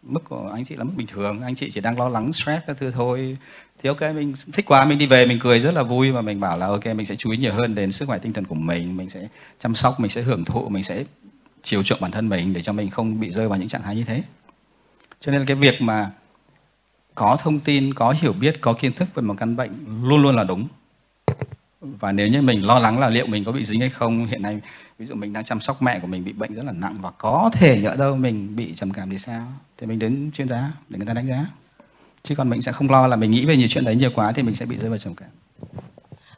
mức 0.10 0.23
của 0.30 0.52
anh 0.53 0.65
chị 0.65 0.76
là 0.76 0.84
mức 0.84 0.94
bình 0.95 1.07
thường. 1.07 1.41
Anh 1.41 1.56
chị 1.56 1.72
chỉ 1.72 1.81
đang 1.81 1.99
lo 1.99 2.10
lắng 2.10 2.34
stress 2.34 2.65
các 2.68 2.77
thứ 2.80 2.91
thôi. 2.91 3.38
Thì 3.84 3.90
ok, 3.90 4.02
mình 4.02 4.34
thích 4.53 4.65
quá, 4.65 4.86
mình 4.86 4.98
đi 4.98 5.06
về, 5.06 5.26
mình 5.26 5.40
cười 5.40 5.60
rất 5.60 5.73
là 5.73 5.84
vui 5.84 6.11
và 6.11 6.22
mình 6.22 6.40
bảo 6.40 6.57
là 6.57 6.68
ok, 6.68 6.86
mình 6.86 7.06
sẽ 7.06 7.15
chú 7.15 7.31
ý 7.31 7.38
nhiều 7.38 7.53
hơn 7.53 7.76
đến 7.76 7.91
sức 7.91 8.06
khỏe 8.06 8.18
tinh 8.18 8.34
thần 8.34 8.45
của 8.45 8.56
mình. 8.56 8.98
Mình 8.98 9.10
sẽ 9.10 9.27
chăm 9.60 9.76
sóc, 9.76 9.99
mình 9.99 10.11
sẽ 10.11 10.22
hưởng 10.22 10.45
thụ, 10.45 10.69
mình 10.69 10.84
sẽ 10.84 11.03
chiều 11.64 11.84
chuộng 11.84 12.02
bản 12.02 12.11
thân 12.11 12.30
mình 12.30 12.53
để 12.53 12.61
cho 12.61 12.73
mình 12.73 12.90
không 12.90 13.19
bị 13.19 13.31
rơi 13.31 13.48
vào 13.48 13.60
những 13.60 13.68
trạng 13.68 13.81
thái 13.81 13.95
như 13.95 14.03
thế. 14.03 14.23
Cho 15.22 15.31
nên 15.31 15.41
là 15.41 15.45
cái 15.45 15.56
việc 15.56 15.81
mà 15.81 16.11
có 17.15 17.38
thông 17.40 17.60
tin, 17.60 17.94
có 17.94 18.15
hiểu 18.22 18.34
biết, 18.34 18.61
có 18.61 18.73
kiến 18.73 18.94
thức 18.94 19.07
về 19.15 19.22
một 19.22 19.36
căn 19.38 19.56
bệnh 19.56 19.72
luôn 20.03 20.22
luôn 20.22 20.36
là 20.36 20.44
đúng. 20.44 20.68
Và 21.81 22.11
nếu 22.11 22.27
như 22.27 22.41
mình 22.41 22.65
lo 22.65 22.80
lắng 22.80 22.99
là 22.99 23.10
liệu 23.10 23.27
mình 23.27 23.44
có 23.44 23.52
bị 23.52 23.64
dính 23.64 23.80
hay 23.80 23.90
không, 23.90 24.26
hiện 24.26 24.41
nay 24.41 24.60
ví 25.00 25.06
dụ 25.06 25.16
mình 25.16 25.34
đang 25.34 25.46
chăm 25.46 25.62
sóc 25.62 25.82
mẹ 25.82 26.00
của 26.00 26.08
mình 26.08 26.24
bị 26.24 26.34
bệnh 26.34 26.54
rất 26.54 26.64
là 26.66 26.72
nặng 26.72 26.98
và 27.02 27.12
có 27.12 27.50
thể 27.54 27.82
nhỡ 27.82 27.96
đâu 27.96 28.16
mình 28.16 28.56
bị 28.56 28.76
trầm 28.76 28.92
cảm 28.92 29.10
thì 29.10 29.18
sao? 29.20 29.48
Thì 29.78 29.88
mình 29.88 30.00
đến 30.00 30.32
chuyên 30.34 30.50
gia 30.50 30.72
để 30.90 30.98
người 30.98 31.08
ta 31.08 31.14
đánh 31.14 31.28
giá. 31.28 31.46
Chứ 32.24 32.36
còn 32.36 32.50
mình 32.50 32.62
sẽ 32.62 32.72
không 32.72 32.92
lo 32.92 33.08
là 33.08 33.16
mình 33.16 33.32
nghĩ 33.32 33.46
về 33.46 33.58
nhiều 33.58 33.68
chuyện 33.68 33.86
đấy 33.86 33.96
nhiều 33.96 34.12
quá 34.16 34.32
thì 34.32 34.44
mình 34.44 34.56
sẽ 34.56 34.66
bị 34.66 34.78
rơi 34.78 34.90
vào 34.90 35.00
trầm 35.00 35.14
cảm. 35.16 35.30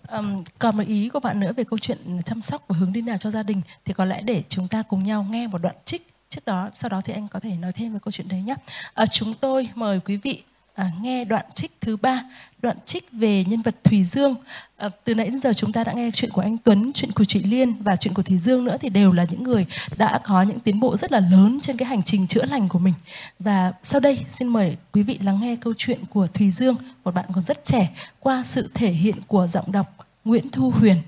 Um, 0.08 0.44
còn 0.60 0.78
một 0.78 0.84
ý 0.88 1.10
của 1.10 1.20
bạn 1.20 1.40
nữa 1.40 1.54
về 1.58 1.64
câu 1.64 1.80
chuyện 1.80 1.98
chăm 2.26 2.42
sóc 2.42 2.66
và 2.68 2.76
hướng 2.78 2.94
đi 2.94 3.02
nào 3.02 3.18
cho 3.18 3.30
gia 3.30 3.44
đình 3.44 3.62
thì 3.86 3.94
có 3.94 4.06
lẽ 4.06 4.22
để 4.22 4.44
chúng 4.50 4.68
ta 4.68 4.82
cùng 4.82 5.04
nhau 5.04 5.28
nghe 5.30 5.48
một 5.48 5.62
đoạn 5.62 5.76
trích 5.86 6.08
trước 6.30 6.46
đó 6.46 6.70
sau 6.74 6.90
đó 6.90 7.02
thì 7.06 7.14
anh 7.14 7.28
có 7.28 7.40
thể 7.40 7.52
nói 7.52 7.72
thêm 7.72 7.94
về 7.94 8.00
câu 8.04 8.12
chuyện 8.12 8.28
đấy 8.28 8.42
nhé. 8.42 8.56
À, 8.94 9.06
chúng 9.06 9.34
tôi 9.34 9.70
mời 9.76 10.00
quý 10.00 10.18
vị 10.18 10.44
à, 10.82 10.92
nghe 11.02 11.26
đoạn 11.26 11.46
trích 11.54 11.72
thứ 11.82 11.98
ba 11.98 12.24
đoạn 12.62 12.78
trích 12.86 13.12
về 13.12 13.44
nhân 13.48 13.62
vật 13.62 13.76
Thùy 13.84 14.04
Dương. 14.04 14.36
À, 14.78 14.90
từ 15.04 15.16
nãy 15.16 15.26
đến 15.26 15.42
giờ 15.42 15.54
chúng 15.54 15.72
ta 15.72 15.84
đã 15.84 15.94
nghe 15.94 16.12
chuyện 16.14 16.32
của 16.32 16.42
anh 16.42 16.58
Tuấn 16.58 16.92
chuyện 16.94 17.12
của 17.12 17.24
chị 17.24 17.44
Liên 17.44 17.74
và 17.84 17.96
chuyện 17.96 18.14
của 18.14 18.24
Thùy 18.24 18.38
Dương 18.38 18.66
nữa 18.66 18.78
thì 18.82 18.90
đều 18.90 19.12
là 19.12 19.26
những 19.30 19.44
người 19.44 19.66
đã 19.98 20.20
có 20.26 20.42
những 20.42 20.60
tiến 20.60 20.80
bộ 20.80 20.98
rất 20.98 21.12
là 21.12 21.20
lớn 21.20 21.60
trên 21.62 21.78
cái 21.78 21.88
hành 21.88 22.04
trình 22.04 22.28
chữa 22.28 22.46
lành 22.46 22.70
của 22.70 22.80
mình. 22.80 22.94
Và 23.40 23.74
sau 23.84 24.00
đây 24.00 24.26
xin 24.28 24.48
mời 24.48 24.78
quý 24.94 25.04
vị 25.04 25.20
lắng 25.24 25.40
nghe 25.42 25.56
câu 25.56 25.74
chuyện 25.78 26.00
của 26.10 26.28
Thùy 26.28 26.52
Dương 26.52 26.76
một 27.04 27.14
bạn 27.14 27.26
còn 27.34 27.46
rất 27.46 27.64
trẻ 27.64 27.90
qua 28.20 28.44
sự 28.44 28.70
thể 28.74 28.92
hiện 28.92 29.16
của 29.28 29.48
giọng 29.48 29.72
đọc 29.72 29.88
Nguyễn 30.26 30.50
Thu 30.50 30.70
Huyền. 30.70 31.02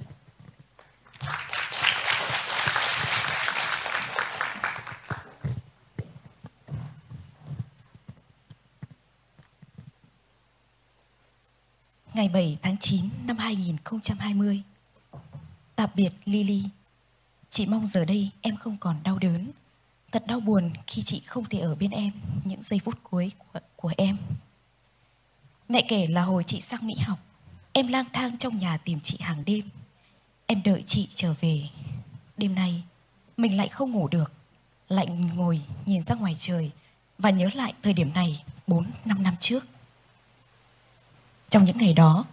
Ngày 12.14 12.30
7 12.30 12.58
tháng 12.62 12.78
9 12.78 13.10
năm 13.26 13.38
2020. 13.38 14.62
Tạm 15.76 15.90
biệt 15.96 16.10
Lily. 16.26 16.64
Chị 17.50 17.66
mong 17.66 17.88
giờ 17.88 18.06
đây 18.06 18.30
em 18.42 18.58
không 18.58 18.78
còn 18.78 18.96
đau 19.04 19.20
đớn. 19.20 19.52
Thật 20.12 20.28
đau 20.28 20.40
buồn 20.40 20.74
khi 20.88 21.02
chị 21.02 21.22
không 21.26 21.46
thể 21.46 21.60
ở 21.60 21.76
bên 21.76 21.92
em 21.92 22.12
những 22.44 22.62
giây 22.62 22.80
phút 22.86 22.96
cuối 23.04 23.32
của, 23.38 23.60
của 23.76 23.92
em. 23.98 24.18
Mẹ 25.70 25.86
kể 25.88 26.08
là 26.08 26.22
hồi 26.22 26.44
chị 26.48 26.62
sang 26.62 26.88
Mỹ 26.88 26.96
học, 26.96 27.20
em 27.74 27.88
lang 27.88 28.06
thang 28.14 28.38
trong 28.38 28.60
nhà 28.60 28.78
tìm 28.78 29.00
chị 29.00 29.18
hàng 29.20 29.46
đêm. 29.46 29.70
Em 30.46 30.62
đợi 30.64 30.84
chị 30.86 31.08
trở 31.16 31.34
về. 31.42 31.70
Đêm 32.38 32.56
nay, 32.56 32.84
mình 33.38 33.58
lại 33.58 33.68
không 33.68 33.92
ngủ 33.92 34.08
được. 34.08 34.32
Lại 34.90 35.08
ngồi 35.08 35.62
nhìn 35.86 36.04
ra 36.04 36.16
ngoài 36.16 36.36
trời 36.38 36.72
và 37.18 37.30
nhớ 37.30 37.50
lại 37.54 37.74
thời 37.84 37.94
điểm 37.94 38.14
này 38.14 38.44
4 38.68 38.92
năm 39.06 39.24
năm 39.24 39.36
trước. 39.40 39.68
Trong 41.50 41.66
những 41.66 41.78
ngày 41.78 41.94
đó, 41.94 42.26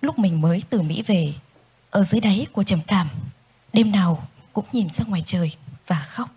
lúc 0.00 0.18
mình 0.18 0.40
mới 0.40 0.62
từ 0.70 0.82
Mỹ 0.82 1.02
về, 1.02 1.34
ở 1.90 2.02
dưới 2.02 2.20
đáy 2.20 2.46
của 2.52 2.62
trầm 2.62 2.80
cảm, 2.86 3.08
đêm 3.72 3.92
nào 3.92 4.28
cũng 4.52 4.64
nhìn 4.72 4.88
ra 4.88 5.04
ngoài 5.08 5.22
trời 5.26 5.52
và 5.86 6.02
khóc. 6.08 6.28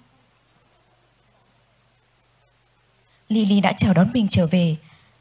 Lily 3.30 3.62
đã 3.62 3.74
chào 3.78 3.94
đón 3.94 4.12
mình 4.14 4.28
trở 4.30 4.48
về, 4.48 4.76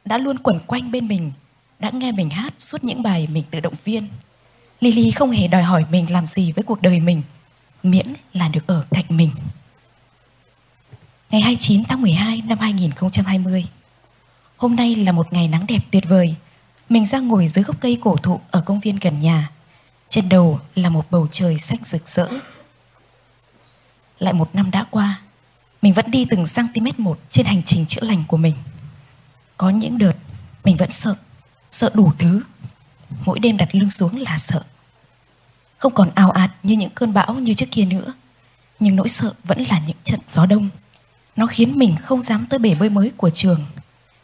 đã 0.04 0.18
luôn 0.18 0.38
quẩn 0.38 0.60
quanh 0.66 0.92
bên 0.92 1.08
mình, 1.08 1.32
đã 1.78 1.90
nghe 1.90 2.12
mình 2.12 2.30
hát 2.30 2.54
suốt 2.58 2.84
những 2.84 3.02
bài 3.02 3.28
mình 3.32 3.44
tự 3.50 3.60
động 3.60 3.74
viên. 3.84 4.08
Lily 4.80 5.10
không 5.10 5.30
hề 5.30 5.48
đòi 5.48 5.62
hỏi 5.62 5.84
mình 5.90 6.12
làm 6.12 6.26
gì 6.26 6.52
với 6.52 6.64
cuộc 6.64 6.82
đời 6.82 7.00
mình, 7.00 7.22
miễn 7.82 8.06
là 8.32 8.48
được 8.48 8.66
ở 8.66 8.86
cạnh 8.90 9.04
mình. 9.08 9.30
Ngày 11.30 11.40
29 11.40 11.84
tháng 11.84 12.02
12 12.02 12.42
năm 12.46 12.58
2020, 12.58 13.66
hôm 14.56 14.76
nay 14.76 14.94
là 14.94 15.12
một 15.12 15.32
ngày 15.32 15.48
nắng 15.48 15.64
đẹp 15.68 15.80
tuyệt 15.90 16.04
vời– 16.08 16.34
mình 16.90 17.06
ra 17.06 17.18
ngồi 17.18 17.50
dưới 17.54 17.64
gốc 17.64 17.76
cây 17.80 17.98
cổ 18.00 18.16
thụ 18.16 18.40
ở 18.50 18.60
công 18.60 18.80
viên 18.80 18.96
gần 18.96 19.20
nhà. 19.20 19.50
Trên 20.08 20.28
đầu 20.28 20.60
là 20.74 20.88
một 20.88 21.10
bầu 21.10 21.28
trời 21.30 21.58
xanh 21.58 21.78
rực 21.84 22.08
rỡ. 22.08 22.28
Lại 24.18 24.32
một 24.32 24.54
năm 24.54 24.70
đã 24.70 24.84
qua, 24.90 25.20
mình 25.82 25.94
vẫn 25.94 26.10
đi 26.10 26.26
từng 26.30 26.44
cm 26.54 26.86
một 26.96 27.20
trên 27.30 27.46
hành 27.46 27.62
trình 27.62 27.86
chữa 27.86 28.00
lành 28.00 28.24
của 28.28 28.36
mình. 28.36 28.54
Có 29.56 29.70
những 29.70 29.98
đợt 29.98 30.12
mình 30.64 30.76
vẫn 30.76 30.90
sợ, 30.90 31.14
sợ 31.70 31.90
đủ 31.94 32.12
thứ. 32.18 32.42
Mỗi 33.24 33.38
đêm 33.38 33.56
đặt 33.56 33.74
lưng 33.74 33.90
xuống 33.90 34.16
là 34.16 34.38
sợ. 34.38 34.64
Không 35.78 35.94
còn 35.94 36.10
ào 36.14 36.30
ạt 36.30 36.50
như 36.62 36.76
những 36.76 36.90
cơn 36.90 37.12
bão 37.12 37.34
như 37.34 37.54
trước 37.54 37.68
kia 37.70 37.84
nữa. 37.84 38.14
Nhưng 38.78 38.96
nỗi 38.96 39.08
sợ 39.08 39.32
vẫn 39.44 39.64
là 39.64 39.80
những 39.86 39.96
trận 40.04 40.20
gió 40.28 40.46
đông. 40.46 40.68
Nó 41.36 41.46
khiến 41.46 41.78
mình 41.78 41.96
không 42.02 42.22
dám 42.22 42.46
tới 42.46 42.58
bể 42.58 42.74
bơi 42.74 42.90
mới 42.90 43.12
của 43.16 43.30
trường, 43.30 43.66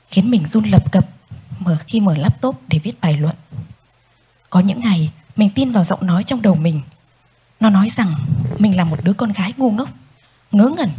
khiến 0.09 0.30
mình 0.30 0.47
run 0.47 0.64
lập 0.64 0.93
cập 0.93 1.15
mở 1.66 1.76
khi 1.86 2.01
mở 2.01 2.16
laptop 2.16 2.56
để 2.68 2.78
viết 2.78 3.01
bài 3.01 3.16
luận. 3.16 3.34
Có 4.51 4.60
những 4.60 4.80
ngày 4.80 5.12
mình 5.36 5.51
tin 5.55 5.72
vào 5.72 5.84
giọng 5.84 6.06
nói 6.06 6.24
trong 6.24 6.43
đầu 6.43 6.55
mình. 6.55 6.80
Nó 7.60 7.70
nói 7.70 7.88
rằng 7.88 8.14
mình 8.59 8.76
là 8.76 8.84
một 8.84 8.98
đứa 9.02 9.12
con 9.12 9.32
gái 9.32 9.52
ngu 9.56 9.70
ngốc, 9.70 9.88
ngớ 10.52 10.68
ngẩn, 10.76 10.90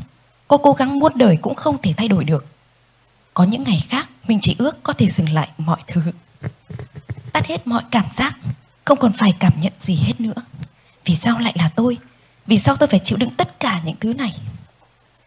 có 0.47 0.57
cố 0.57 0.73
gắng 0.73 0.99
muôn 0.99 1.11
đời 1.15 1.37
cũng 1.41 1.55
không 1.55 1.81
thể 1.81 1.93
thay 1.97 2.07
đổi 2.07 2.23
được. 2.23 2.45
Có 3.33 3.43
những 3.43 3.63
ngày 3.63 3.85
khác 3.89 4.09
mình 4.27 4.39
chỉ 4.41 4.55
ước 4.57 4.83
có 4.83 4.93
thể 4.93 5.09
dừng 5.09 5.29
lại 5.29 5.49
mọi 5.57 5.79
thứ. 5.87 6.01
Tắt 7.33 7.45
hết 7.45 7.67
mọi 7.67 7.83
cảm 7.91 8.05
giác, 8.15 8.37
không 8.85 8.99
còn 8.99 9.13
phải 9.13 9.33
cảm 9.39 9.53
nhận 9.61 9.73
gì 9.79 9.95
hết 9.95 10.21
nữa. 10.21 10.41
Vì 11.05 11.15
sao 11.15 11.39
lại 11.39 11.53
là 11.55 11.69
tôi? 11.75 11.97
Vì 12.47 12.59
sao 12.59 12.75
tôi 12.75 12.87
phải 12.87 12.99
chịu 13.03 13.17
đựng 13.17 13.35
tất 13.37 13.59
cả 13.59 13.81
những 13.83 13.95
thứ 13.99 14.13
này? 14.13 14.37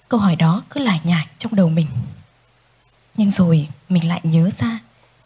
Câu 0.08 0.20
hỏi 0.20 0.36
đó 0.36 0.62
cứ 0.70 0.80
lải 0.80 1.00
nhải 1.04 1.26
trong 1.38 1.54
đầu 1.54 1.68
mình. 1.68 1.86
Nhưng 3.16 3.30
rồi 3.30 3.68
mình 3.88 4.08
lại 4.08 4.20
nhớ 4.22 4.50
ra 4.58 4.80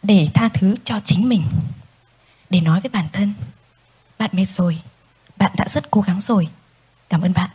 để 0.05 0.27
tha 0.33 0.49
thứ 0.49 0.75
cho 0.83 0.99
chính 1.03 1.29
mình. 1.29 1.43
Để 2.49 2.61
nói 2.61 2.81
với 2.81 2.89
bản 2.89 3.05
thân, 3.13 3.33
bạn 4.17 4.29
mệt 4.33 4.45
rồi, 4.45 4.81
bạn 5.37 5.51
đã 5.57 5.65
rất 5.69 5.91
cố 5.91 6.01
gắng 6.01 6.21
rồi. 6.21 6.47
Cảm 7.09 7.21
ơn 7.21 7.33
bạn. 7.33 7.49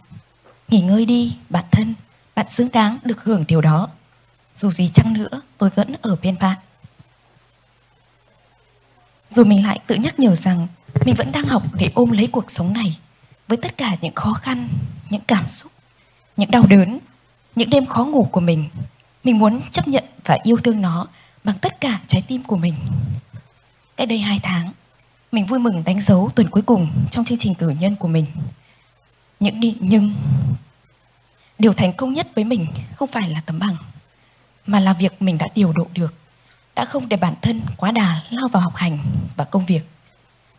Nghỉ 0.69 0.81
ngơi 0.81 1.07
đi, 1.07 1.37
bạn 1.51 1.65
thân. 1.71 1.95
Bạn 2.35 2.49
xứng 2.49 2.69
đáng 2.73 2.99
được 3.05 3.25
hưởng 3.25 3.45
điều 3.49 3.61
đó. 3.61 3.89
Dù 4.57 4.71
gì 4.71 4.91
chăng 4.95 5.13
nữa, 5.13 5.41
tôi 5.59 5.71
vẫn 5.71 5.95
ở 6.03 6.17
bên 6.23 6.37
bạn. 6.41 6.59
Rồi 9.31 9.45
mình 9.45 9.67
lại 9.67 9.81
tự 9.87 9.95
nhắc 9.95 10.19
nhở 10.19 10.35
rằng 10.35 10.67
mình 11.07 11.15
vẫn 11.15 11.33
đang 11.33 11.45
học 11.45 11.63
để 11.75 11.91
ôm 11.95 12.11
lấy 12.11 12.27
cuộc 12.27 12.51
sống 12.51 12.73
này, 12.73 12.99
với 13.49 13.57
tất 13.57 13.77
cả 13.77 13.97
những 14.01 14.15
khó 14.15 14.33
khăn, 14.33 14.69
những 15.11 15.23
cảm 15.27 15.49
xúc, 15.49 15.73
những 16.37 16.51
đau 16.51 16.67
đớn, 16.67 16.99
những 17.57 17.71
đêm 17.71 17.87
khó 17.87 18.05
ngủ 18.05 18.29
của 18.33 18.41
mình 18.41 18.69
mình 19.25 19.39
muốn 19.39 19.61
chấp 19.71 19.89
nhận 19.89 20.05
và 20.25 20.39
yêu 20.43 20.57
thương 20.57 20.81
nó 20.81 21.07
bằng 21.45 21.59
tất 21.59 21.81
cả 21.81 22.01
trái 22.07 22.23
tim 22.29 22.43
của 22.43 22.57
mình. 22.57 22.75
Cách 23.97 24.09
đây 24.09 24.19
2 24.19 24.41
tháng, 24.43 24.73
mình 25.33 25.47
vui 25.47 25.59
mừng 25.59 25.85
đánh 25.85 26.01
dấu 26.01 26.31
tuần 26.35 26.51
cuối 26.51 26.63
cùng 26.63 26.89
trong 27.11 27.25
chương 27.25 27.39
trình 27.39 27.55
cử 27.55 27.69
nhân 27.69 27.97
của 27.97 28.09
mình. 28.09 28.27
Những 29.41 29.61
đi, 29.61 29.77
nhưng 29.81 30.15
điều 31.59 31.73
thành 31.73 31.93
công 31.93 32.13
nhất 32.13 32.29
với 32.35 32.45
mình 32.45 32.67
không 32.97 33.09
phải 33.13 33.31
là 33.31 33.41
tấm 33.47 33.59
bằng, 33.59 33.77
mà 34.67 34.81
là 34.81 34.93
việc 34.93 35.23
mình 35.23 35.39
đã 35.39 35.47
điều 35.55 35.73
độ 35.73 35.87
được, 35.95 36.15
đã 36.75 36.85
không 36.85 37.09
để 37.09 37.17
bản 37.17 37.35
thân 37.43 37.61
quá 37.77 37.93
đà 37.93 38.23
lao 38.31 38.49
vào 38.49 38.63
học 38.63 38.77
hành 38.77 38.99
và 39.37 39.45
công 39.45 39.67
việc, 39.67 39.83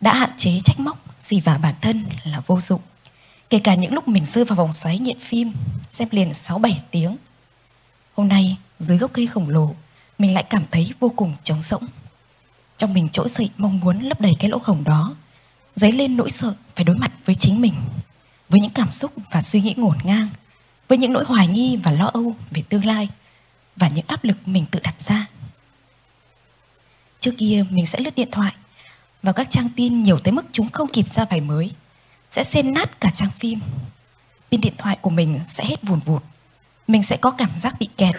đã 0.00 0.14
hạn 0.14 0.30
chế 0.36 0.60
trách 0.64 0.80
móc 0.80 1.20
gì 1.20 1.40
vả 1.40 1.58
bản 1.58 1.74
thân 1.80 2.04
là 2.24 2.40
vô 2.46 2.60
dụng. 2.60 2.80
Kể 3.50 3.58
cả 3.58 3.74
những 3.74 3.94
lúc 3.94 4.08
mình 4.08 4.26
rơi 4.26 4.44
vào 4.44 4.56
vòng 4.56 4.72
xoáy 4.72 4.98
nghiện 4.98 5.20
phim, 5.20 5.52
xem 5.90 6.08
liền 6.10 6.30
6-7 6.30 6.74
tiếng. 6.90 7.16
Hôm 8.14 8.28
nay, 8.28 8.56
dưới 8.78 8.98
gốc 8.98 9.10
cây 9.14 9.26
khổng 9.26 9.48
lồ, 9.48 9.74
mình 10.22 10.34
lại 10.34 10.44
cảm 10.50 10.62
thấy 10.70 10.92
vô 11.00 11.12
cùng 11.16 11.34
trống 11.42 11.62
rỗng. 11.62 11.84
Trong 12.76 12.94
mình 12.94 13.08
trỗi 13.08 13.28
dậy 13.28 13.50
mong 13.56 13.80
muốn 13.80 14.00
lấp 14.00 14.20
đầy 14.20 14.32
cái 14.38 14.50
lỗ 14.50 14.58
hổng 14.64 14.84
đó, 14.84 15.14
dấy 15.76 15.92
lên 15.92 16.16
nỗi 16.16 16.30
sợ 16.30 16.54
phải 16.76 16.84
đối 16.84 16.96
mặt 16.96 17.12
với 17.24 17.34
chính 17.34 17.60
mình, 17.60 17.74
với 18.48 18.60
những 18.60 18.70
cảm 18.70 18.92
xúc 18.92 19.12
và 19.30 19.42
suy 19.42 19.60
nghĩ 19.60 19.74
ngổn 19.76 19.98
ngang, 20.04 20.28
với 20.88 20.98
những 20.98 21.12
nỗi 21.12 21.24
hoài 21.24 21.46
nghi 21.46 21.76
và 21.76 21.92
lo 21.92 22.06
âu 22.06 22.34
về 22.50 22.62
tương 22.68 22.84
lai 22.84 23.08
và 23.76 23.88
những 23.88 24.04
áp 24.08 24.24
lực 24.24 24.48
mình 24.48 24.66
tự 24.70 24.80
đặt 24.82 24.94
ra. 25.08 25.26
Trước 27.20 27.34
kia 27.38 27.64
mình 27.70 27.86
sẽ 27.86 28.00
lướt 28.00 28.14
điện 28.14 28.28
thoại 28.32 28.52
vào 29.22 29.34
các 29.34 29.50
trang 29.50 29.68
tin 29.76 30.02
nhiều 30.02 30.18
tới 30.18 30.32
mức 30.32 30.46
chúng 30.52 30.70
không 30.70 30.88
kịp 30.88 31.14
ra 31.14 31.24
bài 31.24 31.40
mới, 31.40 31.70
sẽ 32.30 32.44
xem 32.44 32.74
nát 32.74 33.00
cả 33.00 33.10
trang 33.14 33.30
phim. 33.30 33.60
Pin 34.50 34.60
điện 34.60 34.74
thoại 34.78 34.98
của 35.00 35.10
mình 35.10 35.40
sẽ 35.48 35.64
hết 35.64 35.82
vùn 35.82 36.00
vụt, 36.00 36.22
mình 36.88 37.02
sẽ 37.02 37.16
có 37.16 37.30
cảm 37.30 37.50
giác 37.60 37.76
bị 37.80 37.88
kẹt, 37.96 38.14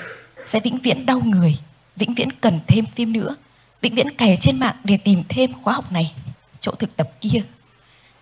sẽ 0.45 0.59
vĩnh 0.59 0.77
viễn 0.77 1.05
đau 1.05 1.19
người 1.19 1.57
vĩnh 1.95 2.13
viễn 2.13 2.31
cần 2.31 2.59
thêm 2.67 2.85
phim 2.85 3.13
nữa, 3.13 3.35
vĩnh 3.81 3.95
viễn 3.95 4.15
cày 4.17 4.37
trên 4.41 4.59
mạng 4.59 4.75
để 4.83 4.97
tìm 4.97 5.23
thêm 5.29 5.53
khóa 5.61 5.73
học 5.73 5.91
này, 5.91 6.13
chỗ 6.59 6.71
thực 6.71 6.95
tập 6.95 7.11
kia, 7.21 7.41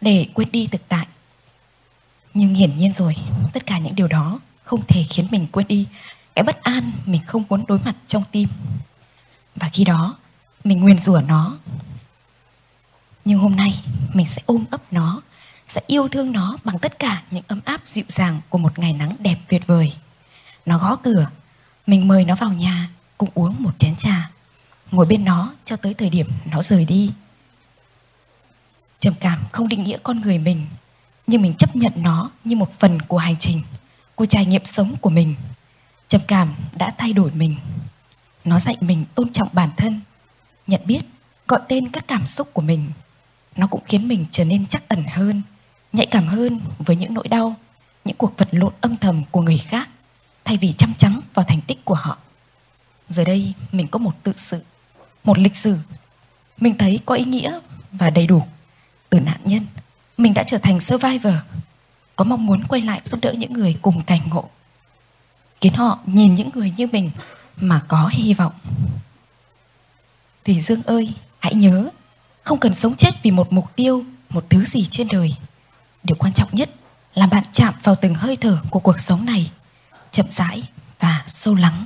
để 0.01 0.27
quên 0.33 0.51
đi 0.51 0.67
thực 0.67 0.89
tại. 0.89 1.07
Nhưng 2.33 2.53
hiển 2.53 2.77
nhiên 2.77 2.93
rồi, 2.93 3.15
tất 3.53 3.65
cả 3.65 3.77
những 3.77 3.95
điều 3.95 4.07
đó 4.07 4.39
không 4.63 4.81
thể 4.87 5.03
khiến 5.09 5.27
mình 5.31 5.47
quên 5.51 5.67
đi 5.67 5.87
cái 6.35 6.43
bất 6.43 6.63
an 6.63 6.91
mình 7.05 7.21
không 7.27 7.43
muốn 7.49 7.65
đối 7.67 7.79
mặt 7.79 7.95
trong 8.07 8.23
tim. 8.31 8.49
Và 9.55 9.69
khi 9.73 9.83
đó, 9.83 10.17
mình 10.63 10.81
nguyền 10.81 10.99
rủa 10.99 11.21
nó. 11.27 11.57
Nhưng 13.25 13.39
hôm 13.39 13.55
nay, 13.55 13.83
mình 14.13 14.27
sẽ 14.29 14.41
ôm 14.45 14.65
ấp 14.71 14.93
nó, 14.93 15.21
sẽ 15.67 15.81
yêu 15.87 16.07
thương 16.07 16.31
nó 16.31 16.57
bằng 16.63 16.79
tất 16.79 16.99
cả 16.99 17.23
những 17.31 17.43
ấm 17.47 17.59
áp 17.65 17.81
dịu 17.85 18.05
dàng 18.07 18.41
của 18.49 18.57
một 18.57 18.79
ngày 18.79 18.93
nắng 18.93 19.15
đẹp 19.19 19.37
tuyệt 19.47 19.67
vời. 19.67 19.93
Nó 20.65 20.77
gõ 20.77 20.95
cửa, 20.95 21.29
mình 21.87 22.07
mời 22.07 22.25
nó 22.25 22.35
vào 22.35 22.53
nhà 22.53 22.89
cũng 23.21 23.29
uống 23.33 23.55
một 23.59 23.79
chén 23.79 23.95
trà. 23.95 24.29
Ngồi 24.91 25.05
bên 25.05 25.25
nó 25.25 25.53
cho 25.65 25.75
tới 25.75 25.93
thời 25.93 26.09
điểm 26.09 26.29
nó 26.51 26.61
rời 26.61 26.85
đi. 26.85 27.11
Trầm 28.99 29.13
cảm 29.19 29.43
không 29.51 29.67
định 29.67 29.83
nghĩa 29.83 29.97
con 30.03 30.21
người 30.21 30.37
mình, 30.37 30.65
nhưng 31.27 31.41
mình 31.41 31.53
chấp 31.53 31.75
nhận 31.75 31.93
nó 31.95 32.31
như 32.43 32.55
một 32.55 32.79
phần 32.79 33.01
của 33.01 33.17
hành 33.17 33.37
trình, 33.39 33.63
của 34.15 34.25
trải 34.25 34.45
nghiệm 34.45 34.65
sống 34.65 34.95
của 35.01 35.09
mình. 35.09 35.35
Trầm 36.07 36.21
cảm 36.27 36.53
đã 36.73 36.93
thay 36.97 37.13
đổi 37.13 37.31
mình. 37.31 37.55
Nó 38.45 38.59
dạy 38.59 38.77
mình 38.81 39.05
tôn 39.15 39.31
trọng 39.31 39.49
bản 39.53 39.69
thân, 39.77 40.01
nhận 40.67 40.81
biết, 40.85 41.01
gọi 41.47 41.61
tên 41.67 41.89
các 41.89 42.07
cảm 42.07 42.27
xúc 42.27 42.49
của 42.53 42.61
mình. 42.61 42.91
Nó 43.55 43.67
cũng 43.67 43.81
khiến 43.85 44.07
mình 44.07 44.25
trở 44.31 44.45
nên 44.45 44.65
chắc 44.65 44.89
ẩn 44.89 45.03
hơn, 45.03 45.41
nhạy 45.93 46.05
cảm 46.05 46.27
hơn 46.27 46.61
với 46.79 46.95
những 46.95 47.13
nỗi 47.13 47.27
đau, 47.27 47.55
những 48.05 48.17
cuộc 48.17 48.37
vật 48.37 48.49
lộn 48.51 48.73
âm 48.81 48.97
thầm 48.97 49.23
của 49.31 49.41
người 49.41 49.57
khác, 49.57 49.89
thay 50.45 50.57
vì 50.57 50.73
chăm 50.77 50.93
trắng 50.93 51.21
vào 51.33 51.45
thành 51.45 51.61
tích 51.61 51.85
của 51.85 51.95
họ 51.95 52.17
giờ 53.13 53.23
đây 53.23 53.53
mình 53.71 53.87
có 53.87 53.99
một 53.99 54.23
tự 54.23 54.33
sự, 54.35 54.59
một 55.23 55.37
lịch 55.37 55.55
sử. 55.55 55.77
Mình 56.57 56.77
thấy 56.77 56.99
có 57.05 57.15
ý 57.15 57.25
nghĩa 57.25 57.59
và 57.91 58.09
đầy 58.09 58.27
đủ. 58.27 58.43
Từ 59.09 59.19
nạn 59.19 59.39
nhân, 59.45 59.65
mình 60.17 60.33
đã 60.33 60.43
trở 60.43 60.57
thành 60.57 60.79
survivor. 60.79 61.33
Có 62.15 62.25
mong 62.25 62.45
muốn 62.45 62.63
quay 62.63 62.81
lại 62.81 63.01
giúp 63.03 63.19
đỡ 63.21 63.33
những 63.33 63.53
người 63.53 63.77
cùng 63.81 64.03
cảnh 64.03 64.29
ngộ. 64.29 64.49
Khiến 65.61 65.73
họ 65.73 65.99
nhìn 66.05 66.33
những 66.33 66.49
người 66.53 66.73
như 66.77 66.87
mình 66.91 67.11
mà 67.55 67.81
có 67.87 68.07
hy 68.13 68.33
vọng. 68.33 68.53
Thủy 70.45 70.61
dương 70.61 70.83
ơi, 70.83 71.13
hãy 71.39 71.53
nhớ, 71.53 71.89
không 72.43 72.59
cần 72.59 72.75
sống 72.75 72.95
chết 72.95 73.11
vì 73.23 73.31
một 73.31 73.53
mục 73.53 73.75
tiêu, 73.75 74.05
một 74.29 74.45
thứ 74.49 74.63
gì 74.63 74.87
trên 74.91 75.07
đời. 75.11 75.35
Điều 76.03 76.15
quan 76.15 76.33
trọng 76.33 76.49
nhất 76.51 76.69
là 77.13 77.27
bạn 77.27 77.43
chạm 77.51 77.73
vào 77.83 77.95
từng 78.01 78.15
hơi 78.15 78.35
thở 78.35 78.57
của 78.69 78.79
cuộc 78.79 78.99
sống 78.99 79.25
này, 79.25 79.51
chậm 80.11 80.25
rãi 80.29 80.63
và 80.99 81.23
sâu 81.27 81.55
lắng 81.55 81.85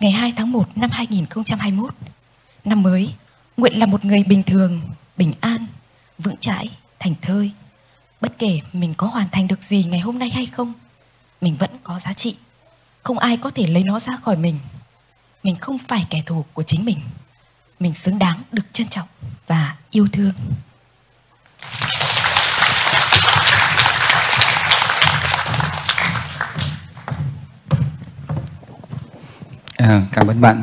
ngày 0.00 0.12
2 0.12 0.32
tháng 0.36 0.52
1 0.52 0.78
năm 0.78 0.90
2021 0.90 1.94
năm 2.64 2.82
mới, 2.82 3.14
nguyện 3.56 3.78
là 3.78 3.86
một 3.86 4.04
người 4.04 4.24
bình 4.24 4.42
thường, 4.42 4.80
bình 5.16 5.32
an, 5.40 5.66
vững 6.18 6.36
chãi, 6.36 6.70
thành 6.98 7.14
thơi. 7.22 7.50
Bất 8.20 8.38
kể 8.38 8.60
mình 8.72 8.94
có 8.96 9.06
hoàn 9.06 9.28
thành 9.32 9.48
được 9.48 9.62
gì 9.62 9.84
ngày 9.84 10.00
hôm 10.00 10.18
nay 10.18 10.30
hay 10.30 10.46
không, 10.46 10.72
mình 11.40 11.56
vẫn 11.56 11.70
có 11.82 11.98
giá 11.98 12.12
trị. 12.12 12.36
Không 13.02 13.18
ai 13.18 13.36
có 13.36 13.50
thể 13.50 13.66
lấy 13.66 13.84
nó 13.84 14.00
ra 14.00 14.16
khỏi 14.16 14.36
mình. 14.36 14.58
Mình 15.42 15.56
không 15.56 15.78
phải 15.78 16.06
kẻ 16.10 16.22
thù 16.26 16.44
của 16.52 16.62
chính 16.62 16.84
mình. 16.84 17.00
Mình 17.80 17.94
xứng 17.94 18.18
đáng 18.18 18.42
được 18.52 18.62
trân 18.72 18.88
trọng 18.88 19.08
và 19.46 19.76
yêu 19.90 20.08
thương. 20.12 20.32
À, 29.76 30.02
cảm 30.12 30.26
ơn 30.26 30.40
bạn. 30.40 30.62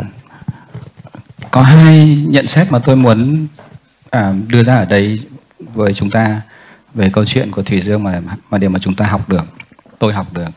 Có 1.51 1.61
hai 1.61 2.25
nhận 2.27 2.47
xét 2.47 2.71
mà 2.71 2.79
tôi 2.79 2.95
muốn 2.95 3.47
à, 4.09 4.33
đưa 4.47 4.63
ra 4.63 4.75
ở 4.75 4.85
đây 4.85 5.19
với 5.59 5.93
chúng 5.93 6.09
ta 6.09 6.41
về 6.93 7.09
câu 7.13 7.25
chuyện 7.25 7.51
của 7.51 7.63
thủy 7.63 7.81
dương 7.81 8.03
mà 8.03 8.21
mà 8.49 8.57
điều 8.57 8.69
mà 8.69 8.79
chúng 8.79 8.95
ta 8.95 9.05
học 9.05 9.29
được 9.29 9.45
tôi 9.99 10.13
học 10.13 10.33
được. 10.33 10.49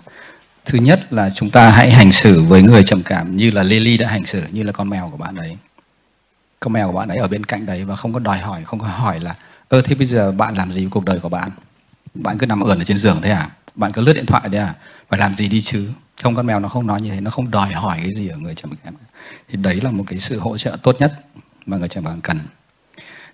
Thứ 0.64 0.78
nhất 0.78 1.12
là 1.12 1.30
chúng 1.34 1.50
ta 1.50 1.70
hãy 1.70 1.90
hành 1.90 2.12
xử 2.12 2.42
với 2.42 2.62
người 2.62 2.82
trầm 2.84 3.02
cảm 3.02 3.36
như 3.36 3.50
là 3.50 3.62
Lily 3.62 3.98
đã 3.98 4.08
hành 4.08 4.26
xử 4.26 4.42
như 4.52 4.62
là 4.62 4.72
con 4.72 4.90
mèo 4.90 5.08
của 5.10 5.16
bạn 5.16 5.36
ấy. 5.36 5.56
Con 6.60 6.72
mèo 6.72 6.86
của 6.86 6.98
bạn 6.98 7.08
ấy 7.08 7.18
ở 7.18 7.28
bên 7.28 7.44
cạnh 7.46 7.66
đấy 7.66 7.84
và 7.84 7.96
không 7.96 8.12
có 8.12 8.18
đòi 8.18 8.38
hỏi 8.38 8.64
không 8.64 8.78
có 8.78 8.86
hỏi 8.86 9.20
là 9.20 9.34
ơ 9.68 9.82
thế 9.82 9.94
bây 9.94 10.06
giờ 10.06 10.32
bạn 10.32 10.54
làm 10.54 10.72
gì 10.72 10.80
với 10.80 10.90
cuộc 10.90 11.04
đời 11.04 11.20
của 11.20 11.28
bạn? 11.28 11.50
Bạn 12.14 12.38
cứ 12.38 12.46
nằm 12.46 12.60
ườn 12.60 12.78
ở 12.78 12.84
trên 12.84 12.98
giường 12.98 13.20
thế 13.22 13.30
à? 13.30 13.50
Bạn 13.74 13.92
cứ 13.92 14.02
lướt 14.02 14.12
điện 14.12 14.26
thoại 14.26 14.48
đấy 14.48 14.60
à? 14.60 14.74
Phải 15.08 15.18
làm 15.20 15.34
gì 15.34 15.48
đi 15.48 15.60
chứ? 15.60 15.88
Không, 16.22 16.34
con 16.34 16.46
mèo 16.46 16.60
nó 16.60 16.68
không 16.68 16.86
nói 16.86 17.00
như 17.00 17.10
thế, 17.10 17.20
nó 17.20 17.30
không 17.30 17.50
đòi 17.50 17.72
hỏi 17.72 17.98
cái 18.02 18.14
gì 18.14 18.28
ở 18.28 18.36
người 18.36 18.54
trầm 18.54 18.72
cảm 18.84 18.94
thì 19.48 19.56
đấy 19.56 19.80
là 19.80 19.90
một 19.90 20.04
cái 20.06 20.20
sự 20.20 20.38
hỗ 20.38 20.58
trợ 20.58 20.76
tốt 20.82 20.96
nhất 21.00 21.12
mà 21.66 21.76
người 21.76 21.88
trầm 21.88 22.04
cảm 22.04 22.20
cần. 22.20 22.40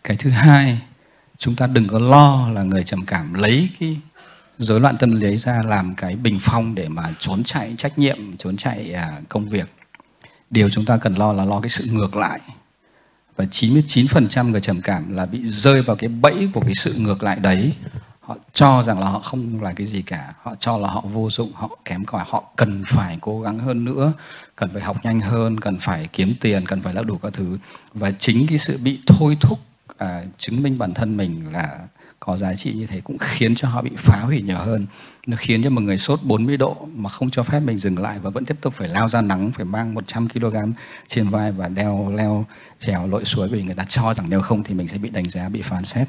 Cái 0.05 0.17
thứ 0.17 0.31
hai, 0.31 0.81
chúng 1.39 1.57
ta 1.57 1.67
đừng 1.67 1.89
có 1.89 1.99
lo 1.99 2.49
là 2.49 2.63
người 2.63 2.85
trầm 2.85 3.07
cảm 3.07 3.35
lấy 3.35 3.69
cái 3.81 3.97
rối 4.59 4.81
loạn 4.81 4.97
tâm 4.99 5.21
lý 5.21 5.37
ra 5.37 5.63
làm 5.63 5.95
cái 5.95 6.17
bình 6.17 6.39
phong 6.41 6.75
để 6.75 6.89
mà 6.89 7.15
trốn 7.19 7.45
chạy 7.45 7.75
trách 7.79 7.99
nhiệm, 7.99 8.37
trốn 8.37 8.57
chạy 8.57 8.93
à, 8.93 9.21
công 9.29 9.49
việc. 9.49 9.73
Điều 10.51 10.71
chúng 10.71 10.85
ta 10.85 10.97
cần 10.97 11.15
lo 11.15 11.33
là 11.33 11.45
lo 11.45 11.61
cái 11.61 11.69
sự 11.69 11.85
ngược 11.91 12.17
lại. 12.17 12.41
Và 13.37 13.45
99% 13.45 14.51
người 14.51 14.61
trầm 14.61 14.83
cảm 14.83 15.13
là 15.13 15.27
bị 15.27 15.49
rơi 15.49 15.83
vào 15.83 15.97
cái 15.97 16.09
bẫy 16.09 16.49
của 16.55 16.61
cái 16.61 16.75
sự 16.75 16.95
ngược 16.99 17.23
lại 17.23 17.37
đấy 17.41 17.73
họ 18.33 18.39
cho 18.53 18.83
rằng 18.83 18.99
là 18.99 19.07
họ 19.09 19.19
không 19.19 19.63
là 19.63 19.73
cái 19.73 19.87
gì 19.87 20.03
cả 20.03 20.35
họ 20.43 20.55
cho 20.61 20.79
là 20.79 20.89
họ 20.89 21.01
vô 21.01 21.31
dụng 21.31 21.53
họ 21.55 21.79
kém 21.85 22.05
cỏi 22.05 22.25
họ 22.29 22.45
cần 22.57 22.85
phải 22.87 23.19
cố 23.21 23.41
gắng 23.41 23.59
hơn 23.59 23.85
nữa 23.85 24.13
cần 24.57 24.71
phải 24.73 24.83
học 24.83 25.05
nhanh 25.05 25.21
hơn 25.21 25.61
cần 25.61 25.79
phải 25.81 26.09
kiếm 26.13 26.35
tiền 26.41 26.67
cần 26.67 26.83
phải 26.83 26.95
là 26.95 27.03
đủ 27.03 27.19
các 27.23 27.33
thứ. 27.33 27.59
Và 27.95 28.11
chính 28.11 28.47
cái 28.47 28.59
sự 28.59 28.79
bị 28.79 29.01
thôi 29.07 29.37
thúc 29.41 29.59
à, 29.99 30.23
chứng 30.39 30.63
minh 30.63 30.79
bản 30.79 30.95
thân 30.95 31.17
mình 31.17 31.53
là 31.53 31.79
có 32.21 32.37
giá 32.37 32.55
trị 32.55 32.73
như 32.73 32.87
thế 32.87 33.01
cũng 33.01 33.19
khiến 33.19 33.55
cho 33.55 33.69
họ 33.69 33.83
bị 33.83 33.91
phá 33.97 34.21
hủy 34.21 34.43
nhiều 34.43 34.59
hơn. 34.59 34.87
Nó 35.27 35.37
khiến 35.41 35.63
cho 35.63 35.71
một 35.71 35.81
người 35.81 35.99
sốt 35.99 36.21
40 36.23 36.57
độ 36.57 36.89
mà 36.95 37.11
không 37.11 37.31
cho 37.31 37.43
phép 37.43 37.61
mình 37.61 37.79
dừng 37.79 37.99
lại 37.99 38.19
và 38.19 38.31
vẫn 38.31 38.45
tiếp 38.45 38.57
tục 38.61 38.75
phải 38.77 38.89
lao 38.89 39.09
ra 39.09 39.21
nắng 39.21 39.51
phải 39.55 39.65
mang 39.65 39.95
100 39.95 40.29
kg 40.29 40.57
trên 41.09 41.29
vai 41.29 41.53
và 41.53 41.69
đeo 41.69 42.13
leo 42.17 42.47
trèo 42.79 43.07
lội 43.07 43.25
suối 43.25 43.49
vì 43.49 43.63
người 43.63 43.75
ta 43.75 43.85
cho 43.89 44.15
rằng 44.15 44.31
nếu 44.31 44.41
không 44.41 44.63
thì 44.63 44.75
mình 44.75 44.89
sẽ 44.89 44.99
bị 44.99 45.11
đánh 45.11 45.29
giá 45.29 45.49
bị 45.49 45.63
phán 45.63 45.85
xét 45.85 46.09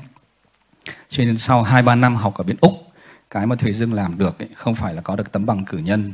cho 1.10 1.24
nên 1.24 1.38
sau 1.38 1.64
2-3 1.64 2.00
năm 2.00 2.16
học 2.16 2.34
ở 2.36 2.44
bên 2.44 2.58
Úc 2.62 2.74
cái 3.30 3.46
mà 3.46 3.56
Thùy 3.56 3.74
Dương 3.74 3.94
làm 3.94 4.18
được 4.18 4.40
ấy, 4.40 4.50
không 4.56 4.76
phải 4.76 4.94
là 4.94 5.02
có 5.02 5.16
được 5.16 5.32
tấm 5.32 5.46
bằng 5.46 5.66
cử 5.66 5.78
nhân 5.78 6.14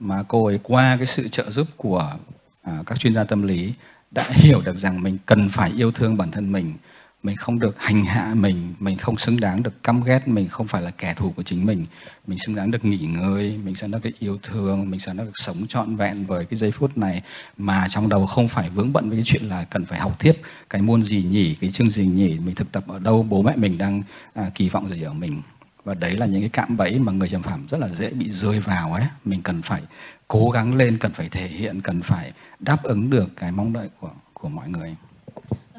mà 0.00 0.22
cô 0.28 0.46
ấy 0.46 0.60
qua 0.62 0.96
cái 0.96 1.06
sự 1.06 1.28
trợ 1.28 1.50
giúp 1.50 1.66
của 1.76 2.14
à, 2.62 2.82
các 2.86 3.00
chuyên 3.00 3.14
gia 3.14 3.24
tâm 3.24 3.42
lý 3.42 3.72
đã 4.10 4.30
hiểu 4.32 4.60
được 4.60 4.76
rằng 4.76 5.02
mình 5.02 5.18
cần 5.26 5.48
phải 5.48 5.72
yêu 5.76 5.92
thương 5.92 6.16
bản 6.16 6.30
thân 6.30 6.52
mình 6.52 6.74
mình 7.22 7.36
không 7.36 7.58
được 7.58 7.74
hành 7.78 8.04
hạ 8.04 8.34
mình 8.34 8.74
mình 8.80 8.98
không 8.98 9.16
xứng 9.16 9.40
đáng 9.40 9.62
được 9.62 9.82
căm 9.82 10.04
ghét 10.04 10.28
mình 10.28 10.48
không 10.48 10.66
phải 10.66 10.82
là 10.82 10.90
kẻ 10.90 11.14
thù 11.14 11.32
của 11.36 11.42
chính 11.42 11.66
mình. 11.66 11.86
Mình 12.26 12.38
xứng 12.38 12.54
đáng 12.54 12.70
được 12.70 12.84
nghỉ 12.84 12.98
ngơi 12.98 13.58
mình 13.64 13.74
xứng 13.76 13.90
đáng 13.90 14.00
được 14.00 14.18
yêu 14.18 14.38
thương 14.42 14.90
mình 14.90 15.00
xứng 15.00 15.16
đáng 15.16 15.26
được 15.26 15.32
sống 15.38 15.66
trọn 15.66 15.96
vẹn 15.96 16.26
với 16.26 16.44
cái 16.44 16.56
giây 16.56 16.70
phút 16.70 16.98
này. 16.98 17.22
Mà 17.58 17.88
trong 17.88 18.08
đầu 18.08 18.26
không 18.26 18.48
phải 18.48 18.70
vướng 18.70 18.92
bận 18.92 19.08
với 19.08 19.18
cái 19.18 19.24
chuyện 19.24 19.44
là 19.44 19.64
cần 19.64 19.84
phải 19.84 20.00
học 20.00 20.16
tiếp 20.18 20.40
cái 20.70 20.82
môn 20.82 21.02
gì 21.02 21.22
nhỉ 21.22 21.54
cái 21.60 21.70
chương 21.70 21.90
gì 21.90 22.06
nhỉ 22.06 22.38
mình 22.38 22.54
thực 22.54 22.72
tập 22.72 22.84
ở 22.88 22.98
đâu 22.98 23.22
bố 23.22 23.42
mẹ 23.42 23.56
mình 23.56 23.78
đang 23.78 24.02
à, 24.34 24.50
kỳ 24.54 24.68
vọng 24.68 24.88
gì 24.88 25.02
ở 25.02 25.12
mình. 25.12 25.42
Và 25.84 25.94
đấy 25.94 26.16
là 26.16 26.26
những 26.26 26.40
cái 26.40 26.50
cạm 26.52 26.76
bẫy 26.76 26.98
mà 26.98 27.12
người 27.12 27.28
trầm 27.28 27.42
cảm 27.42 27.66
rất 27.68 27.80
là 27.80 27.88
dễ 27.88 28.10
bị 28.10 28.30
rơi 28.30 28.60
vào 28.60 28.92
ấy. 28.92 29.04
Mình 29.24 29.42
cần 29.42 29.62
phải 29.62 29.82
cố 30.28 30.50
gắng 30.50 30.76
lên 30.76 30.98
cần 30.98 31.12
phải 31.12 31.28
thể 31.28 31.48
hiện 31.48 31.80
cần 31.80 32.02
phải 32.02 32.32
đáp 32.58 32.82
ứng 32.82 33.10
được 33.10 33.36
cái 33.36 33.52
mong 33.52 33.72
đợi 33.72 33.88
của 34.00 34.10
của 34.32 34.48
mọi 34.48 34.68
người 34.68 34.96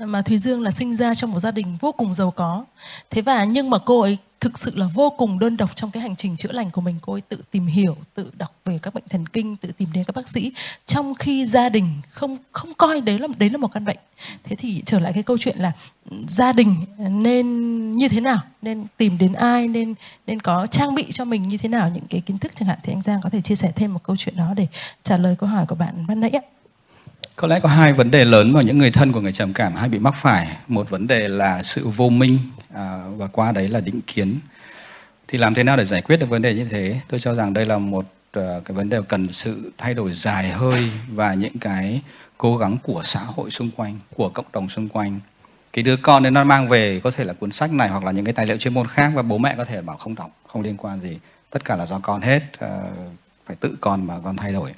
mà 0.05 0.21
Thùy 0.21 0.37
Dương 0.37 0.61
là 0.61 0.71
sinh 0.71 0.95
ra 0.95 1.13
trong 1.13 1.31
một 1.31 1.39
gia 1.39 1.51
đình 1.51 1.77
vô 1.79 1.91
cùng 1.91 2.13
giàu 2.13 2.31
có. 2.31 2.65
Thế 3.09 3.21
và 3.21 3.43
nhưng 3.43 3.69
mà 3.69 3.77
cô 3.85 4.01
ấy 4.01 4.17
thực 4.39 4.57
sự 4.57 4.71
là 4.75 4.87
vô 4.93 5.09
cùng 5.17 5.39
đơn 5.39 5.57
độc 5.57 5.75
trong 5.75 5.91
cái 5.91 6.03
hành 6.03 6.15
trình 6.15 6.37
chữa 6.37 6.51
lành 6.51 6.71
của 6.71 6.81
mình. 6.81 6.95
Cô 7.01 7.13
ấy 7.13 7.21
tự 7.21 7.41
tìm 7.51 7.65
hiểu, 7.65 7.97
tự 8.13 8.31
đọc 8.37 8.55
về 8.65 8.79
các 8.81 8.93
bệnh 8.93 9.03
thần 9.09 9.27
kinh, 9.27 9.55
tự 9.55 9.71
tìm 9.77 9.89
đến 9.93 10.03
các 10.03 10.15
bác 10.15 10.29
sĩ 10.29 10.51
trong 10.85 11.15
khi 11.15 11.45
gia 11.45 11.69
đình 11.69 11.89
không 12.09 12.37
không 12.51 12.73
coi 12.73 13.01
đấy 13.01 13.19
là 13.19 13.27
đấy 13.37 13.49
là 13.49 13.57
một 13.57 13.67
căn 13.73 13.85
bệnh. 13.85 13.97
Thế 14.43 14.55
thì 14.55 14.83
trở 14.85 14.99
lại 14.99 15.13
cái 15.13 15.23
câu 15.23 15.37
chuyện 15.37 15.57
là 15.59 15.71
ừ, 16.09 16.17
gia 16.27 16.53
đình 16.53 16.75
nên 16.97 17.95
như 17.95 18.09
thế 18.09 18.21
nào, 18.21 18.39
nên 18.61 18.85
tìm 18.97 19.17
đến 19.17 19.33
ai, 19.33 19.67
nên 19.67 19.93
nên 20.27 20.39
có 20.39 20.67
trang 20.67 20.95
bị 20.95 21.11
cho 21.11 21.25
mình 21.25 21.47
như 21.47 21.57
thế 21.57 21.69
nào 21.69 21.89
những 21.89 22.07
cái 22.09 22.21
kiến 22.21 22.37
thức 22.39 22.51
chẳng 22.55 22.67
hạn 22.67 22.79
thì 22.83 22.93
anh 22.93 23.01
Giang 23.01 23.21
có 23.21 23.29
thể 23.29 23.41
chia 23.41 23.55
sẻ 23.55 23.71
thêm 23.75 23.93
một 23.93 24.03
câu 24.03 24.15
chuyện 24.15 24.35
đó 24.37 24.53
để 24.55 24.67
trả 25.03 25.17
lời 25.17 25.35
câu 25.39 25.49
hỏi 25.49 25.65
của 25.65 25.75
bạn 25.75 26.07
ban 26.07 26.19
nãy 26.19 26.29
ạ 26.29 26.41
có 27.35 27.47
lẽ 27.47 27.59
có 27.59 27.69
hai 27.69 27.93
vấn 27.93 28.11
đề 28.11 28.25
lớn 28.25 28.53
mà 28.53 28.61
những 28.61 28.77
người 28.77 28.91
thân 28.91 29.11
của 29.11 29.21
người 29.21 29.33
trầm 29.33 29.53
cảm 29.53 29.75
hay 29.75 29.89
bị 29.89 29.99
mắc 29.99 30.13
phải. 30.17 30.57
Một 30.67 30.89
vấn 30.89 31.07
đề 31.07 31.27
là 31.27 31.63
sự 31.63 31.87
vô 31.87 32.09
minh 32.09 32.37
à, 32.73 33.03
và 33.17 33.27
qua 33.27 33.51
đấy 33.51 33.69
là 33.69 33.79
định 33.79 34.01
kiến. 34.07 34.39
Thì 35.27 35.37
làm 35.37 35.53
thế 35.53 35.63
nào 35.63 35.77
để 35.77 35.85
giải 35.85 36.01
quyết 36.01 36.17
được 36.17 36.29
vấn 36.29 36.41
đề 36.41 36.53
như 36.55 36.65
thế? 36.65 36.99
Tôi 37.07 37.19
cho 37.19 37.33
rằng 37.33 37.53
đây 37.53 37.65
là 37.65 37.77
một 37.77 38.05
uh, 38.39 38.65
cái 38.65 38.75
vấn 38.75 38.89
đề 38.89 38.97
cần 39.07 39.29
sự 39.29 39.71
thay 39.77 39.93
đổi 39.93 40.13
dài 40.13 40.49
hơi 40.49 40.89
và 41.09 41.33
những 41.33 41.59
cái 41.61 42.01
cố 42.37 42.57
gắng 42.57 42.77
của 42.83 43.01
xã 43.05 43.19
hội 43.19 43.51
xung 43.51 43.71
quanh 43.71 43.99
của 44.15 44.29
cộng 44.29 44.45
đồng 44.53 44.69
xung 44.69 44.89
quanh. 44.89 45.19
Cái 45.73 45.83
đứa 45.83 45.95
con 45.97 46.23
nên 46.23 46.33
nó 46.33 46.43
mang 46.43 46.67
về 46.67 47.01
có 47.03 47.11
thể 47.11 47.23
là 47.23 47.33
cuốn 47.33 47.51
sách 47.51 47.71
này 47.71 47.89
hoặc 47.89 48.03
là 48.03 48.11
những 48.11 48.25
cái 48.25 48.33
tài 48.33 48.45
liệu 48.45 48.57
chuyên 48.57 48.73
môn 48.73 48.87
khác 48.87 49.11
và 49.15 49.21
bố 49.21 49.37
mẹ 49.37 49.55
có 49.57 49.65
thể 49.65 49.81
bảo 49.81 49.97
không 49.97 50.15
đọc 50.15 50.29
không 50.47 50.61
liên 50.61 50.77
quan 50.77 50.99
gì. 50.99 51.19
Tất 51.49 51.65
cả 51.65 51.75
là 51.75 51.85
do 51.85 51.99
con 51.99 52.21
hết 52.21 52.41
à, 52.59 52.69
phải 53.45 53.55
tự 53.55 53.77
con 53.81 54.07
mà 54.07 54.13
con 54.23 54.35
thay 54.37 54.53
đổi 54.53 54.73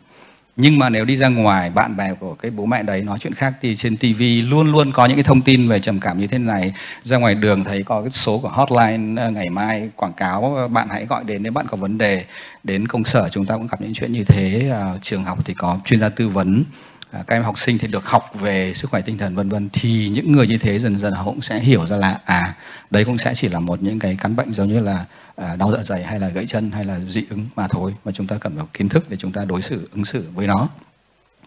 nhưng 0.58 0.80
mà 0.80 0.90
nếu 0.90 1.06
đi 1.06 1.16
ra 1.16 1.28
ngoài 1.28 1.70
bạn 1.70 1.98
bè 1.98 2.14
của 2.14 2.34
cái 2.34 2.52
bố 2.52 2.66
mẹ 2.66 2.84
đấy 2.84 3.02
nói 3.02 3.20
chuyện 3.20 3.34
khác 3.34 3.54
thì 3.62 3.76
trên 3.76 3.98
TV 3.98 4.22
luôn 4.50 4.72
luôn 4.72 4.92
có 4.92 5.06
những 5.06 5.16
cái 5.16 5.24
thông 5.24 5.42
tin 5.42 5.68
về 5.68 5.80
trầm 5.80 6.00
cảm 6.00 6.20
như 6.20 6.28
thế 6.28 6.38
này. 6.38 6.74
Ra 7.04 7.18
ngoài 7.18 7.36
đường 7.36 7.64
thấy 7.64 7.84
có 7.84 8.02
cái 8.02 8.12
số 8.12 8.40
của 8.40 8.50
hotline 8.50 9.22
ờ, 9.22 9.32
ngày 9.32 9.50
mai 9.50 9.90
quảng 9.96 10.14
cáo 10.14 10.56
ờ, 10.56 10.68
bạn 10.68 10.88
hãy 10.90 11.06
gọi 11.06 11.24
đến 11.24 11.44
nếu 11.44 11.52
bạn 11.52 11.68
có 11.68 11.78
vấn 11.78 11.98
đề 11.98 12.26
đến 12.64 12.88
công 12.88 13.04
sở 13.04 13.30
chúng 13.30 13.46
ta 13.46 13.56
cũng 13.56 13.68
gặp 13.68 13.82
những 13.82 13.94
chuyện 13.94 14.12
như 14.12 14.24
thế. 14.24 14.70
À, 14.72 14.94
trường 15.02 15.24
học 15.24 15.40
thì 15.46 15.54
có 15.54 15.80
chuyên 15.86 16.00
gia 16.00 16.10
tư 16.10 16.30
vấn 16.30 16.64
à, 17.12 17.24
các 17.28 17.36
em 17.36 17.44
học 17.44 17.60
sinh 17.60 17.78
thì 17.78 17.88
được 17.88 18.06
học 18.06 18.32
về 18.40 18.74
sức 18.74 18.92
khỏe 18.92 19.02
tinh 19.02 19.18
thần 19.18 19.36
vân 19.36 19.50
vân. 19.50 19.70
Thì 19.74 20.10
những 20.10 20.32
người 20.32 20.48
như 20.48 20.58
thế 20.58 20.80
dần 20.80 20.98
dần 20.98 21.14
họ 21.14 21.24
cũng 21.24 21.42
sẽ 21.42 21.60
hiểu 21.60 21.86
ra 21.86 21.98
là 21.98 22.20
à 22.26 22.54
đấy 22.90 23.06
cũng 23.06 23.18
sẽ 23.18 23.34
chỉ 23.36 23.50
là 23.50 23.60
một 23.60 23.84
những 23.84 24.00
cái 24.00 24.18
căn 24.22 24.36
bệnh 24.36 24.54
giống 24.54 24.68
như 24.68 24.80
là 24.80 25.06
à, 25.36 25.56
đau 25.56 25.72
dạ 25.72 25.84
dày 25.84 26.04
hay 26.04 26.20
là 26.20 26.30
gãy 26.30 26.48
chân 26.48 26.72
hay 26.72 26.86
là 26.86 27.00
dị 27.00 27.24
ứng 27.30 27.46
mà 27.56 27.68
thôi 27.68 27.96
mà 28.06 28.12
chúng 28.12 28.28
ta 28.28 28.36
cần 28.38 28.56
phải 28.56 28.66
kiến 28.74 28.90
thức 28.90 29.06
để 29.10 29.18
chúng 29.18 29.32
ta 29.32 29.46
đối 29.46 29.62
xử 29.62 29.90
ứng 29.92 30.06
xử 30.06 30.26
với 30.34 30.48
nó. 30.48 30.70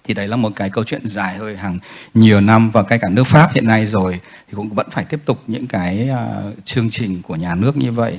Thì 0.04 0.14
đấy 0.14 0.28
là 0.28 0.36
một 0.36 0.52
cái 0.56 0.70
câu 0.70 0.84
chuyện 0.84 1.06
dài 1.06 1.36
hơi 1.36 1.56
hàng 1.56 1.78
nhiều 2.14 2.40
năm 2.40 2.70
và 2.70 2.82
cái 2.82 2.98
cả 2.98 3.08
nước 3.08 3.24
Pháp 3.24 3.52
hiện 3.54 3.66
nay 3.66 3.86
rồi 3.86 4.20
thì 4.48 4.54
cũng 4.54 4.68
vẫn 4.68 4.86
phải 4.90 5.04
tiếp 5.04 5.20
tục 5.24 5.42
những 5.46 5.66
cái 5.66 6.10
uh, 6.12 6.54
chương 6.64 6.90
trình 6.90 7.22
của 7.22 7.36
nhà 7.36 7.54
nước 7.54 7.76
như 7.76 7.92
vậy 7.92 8.18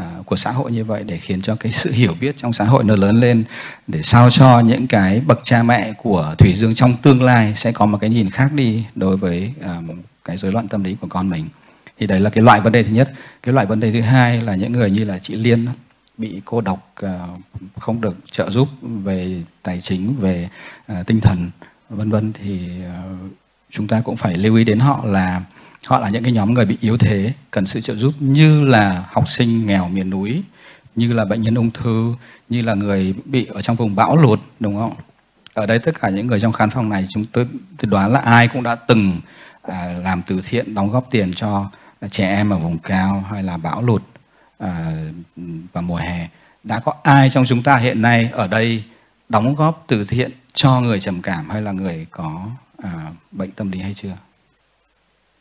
uh, 0.00 0.26
của 0.26 0.36
xã 0.36 0.50
hội 0.50 0.72
như 0.72 0.84
vậy 0.84 1.04
để 1.04 1.18
khiến 1.18 1.42
cho 1.42 1.56
cái 1.56 1.72
sự 1.72 1.92
hiểu 1.92 2.14
biết 2.20 2.36
trong 2.38 2.52
xã 2.52 2.64
hội 2.64 2.84
nó 2.84 2.96
lớn 2.96 3.20
lên 3.20 3.44
để 3.86 4.02
sao 4.02 4.30
cho 4.30 4.60
những 4.60 4.86
cái 4.86 5.20
bậc 5.26 5.40
cha 5.42 5.62
mẹ 5.62 5.92
của 5.92 6.34
Thủy 6.38 6.54
Dương 6.54 6.74
trong 6.74 6.96
tương 7.02 7.22
lai 7.22 7.54
sẽ 7.56 7.72
có 7.72 7.86
một 7.86 7.98
cái 8.00 8.10
nhìn 8.10 8.30
khác 8.30 8.52
đi 8.52 8.84
đối 8.94 9.16
với 9.16 9.52
uh, 9.60 9.96
cái 10.24 10.36
rối 10.36 10.52
loạn 10.52 10.68
tâm 10.68 10.84
lý 10.84 10.96
của 11.00 11.06
con 11.10 11.30
mình 11.30 11.48
thì 12.00 12.06
đấy 12.06 12.20
là 12.20 12.30
cái 12.30 12.44
loại 12.44 12.60
vấn 12.60 12.72
đề 12.72 12.82
thứ 12.82 12.90
nhất. 12.90 13.12
Cái 13.42 13.54
loại 13.54 13.66
vấn 13.66 13.80
đề 13.80 13.92
thứ 13.92 14.00
hai 14.00 14.40
là 14.40 14.54
những 14.54 14.72
người 14.72 14.90
như 14.90 15.04
là 15.04 15.18
chị 15.18 15.34
liên 15.34 15.66
bị 16.18 16.40
cô 16.44 16.60
độc 16.60 16.92
ờ, 16.94 17.28
không 17.78 18.00
được 18.00 18.16
trợ 18.32 18.50
giúp 18.50 18.68
về 18.82 19.42
tài 19.62 19.80
chính 19.80 20.14
về 20.20 20.48
ờ, 20.86 21.02
tinh 21.06 21.20
thần 21.20 21.50
vân 21.88 22.10
vân. 22.10 22.32
Thì 22.32 22.68
ờ, 22.84 23.02
chúng 23.70 23.86
ta 23.86 24.00
cũng 24.04 24.16
phải 24.16 24.38
lưu 24.38 24.56
ý 24.56 24.64
đến 24.64 24.78
họ 24.78 25.04
là 25.04 25.42
họ 25.86 25.98
là 25.98 26.08
những 26.08 26.22
cái 26.22 26.32
nhóm 26.32 26.54
người 26.54 26.64
bị 26.64 26.78
yếu 26.80 26.98
thế 26.98 27.32
cần 27.50 27.66
sự 27.66 27.80
trợ 27.80 27.96
giúp 27.96 28.14
như 28.20 28.64
là 28.64 29.04
học 29.12 29.28
sinh 29.28 29.66
nghèo 29.66 29.88
miền 29.88 30.10
núi 30.10 30.42
như 30.96 31.12
là 31.12 31.24
bệnh 31.24 31.42
nhân 31.42 31.54
ung 31.54 31.70
thư 31.70 32.14
như 32.48 32.62
là 32.62 32.74
người 32.74 33.14
bị 33.24 33.46
ở 33.46 33.62
trong 33.62 33.76
vùng 33.76 33.94
bão 33.94 34.16
lụt 34.16 34.40
đúng 34.60 34.76
không? 34.76 34.94
Ở 35.54 35.66
đây 35.66 35.78
tất 35.78 36.00
cả 36.00 36.08
những 36.08 36.26
người 36.26 36.40
trong 36.40 36.52
khán 36.52 36.70
phòng 36.70 36.88
này 36.88 37.06
chúng 37.08 37.24
tôi, 37.24 37.46
tôi 37.78 37.90
đoán 37.90 38.12
là 38.12 38.20
ai 38.20 38.48
cũng 38.48 38.62
đã 38.62 38.74
từng 38.74 39.20
à, 39.62 39.94
làm 40.04 40.22
từ 40.26 40.40
thiện 40.48 40.74
đóng 40.74 40.90
góp 40.90 41.08
tiền 41.10 41.32
cho 41.34 41.70
trẻ 42.08 42.34
em 42.36 42.50
ở 42.50 42.58
vùng 42.58 42.78
cao 42.78 43.24
hay 43.30 43.42
là 43.42 43.56
bão 43.56 43.82
lụt 43.82 44.02
à, 44.58 44.92
vào 45.72 45.82
mùa 45.82 45.96
hè 45.96 46.28
đã 46.64 46.80
có 46.80 46.94
ai 47.02 47.30
trong 47.30 47.44
chúng 47.44 47.62
ta 47.62 47.76
hiện 47.76 48.02
nay 48.02 48.30
ở 48.32 48.46
đây 48.46 48.84
đóng 49.28 49.54
góp 49.54 49.84
từ 49.86 50.04
thiện 50.04 50.30
cho 50.52 50.80
người 50.80 51.00
trầm 51.00 51.22
cảm 51.22 51.50
hay 51.50 51.62
là 51.62 51.72
người 51.72 52.06
có 52.10 52.46
à, 52.82 53.12
bệnh 53.30 53.50
tâm 53.50 53.70
lý 53.70 53.80
hay 53.80 53.94
chưa? 53.94 54.16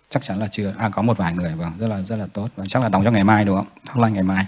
Chắc 0.10 0.24
chắn 0.24 0.40
là 0.40 0.48
chưa. 0.52 0.74
À 0.78 0.90
có 0.90 1.02
một 1.02 1.18
vài 1.18 1.34
người 1.34 1.54
vâng 1.54 1.72
rất 1.80 1.88
là 1.88 2.02
rất 2.02 2.16
là 2.16 2.28
tốt. 2.34 2.50
Và 2.56 2.66
chắc 2.70 2.82
là 2.84 2.90
đóng 2.90 3.04
cho 3.04 3.12
ngày 3.12 3.24
mai 3.24 3.46
đúng 3.46 3.56
không? 3.56 3.68
Hoặc 3.88 4.02
là 4.02 4.10
ngày 4.10 4.24
mai. 4.24 4.46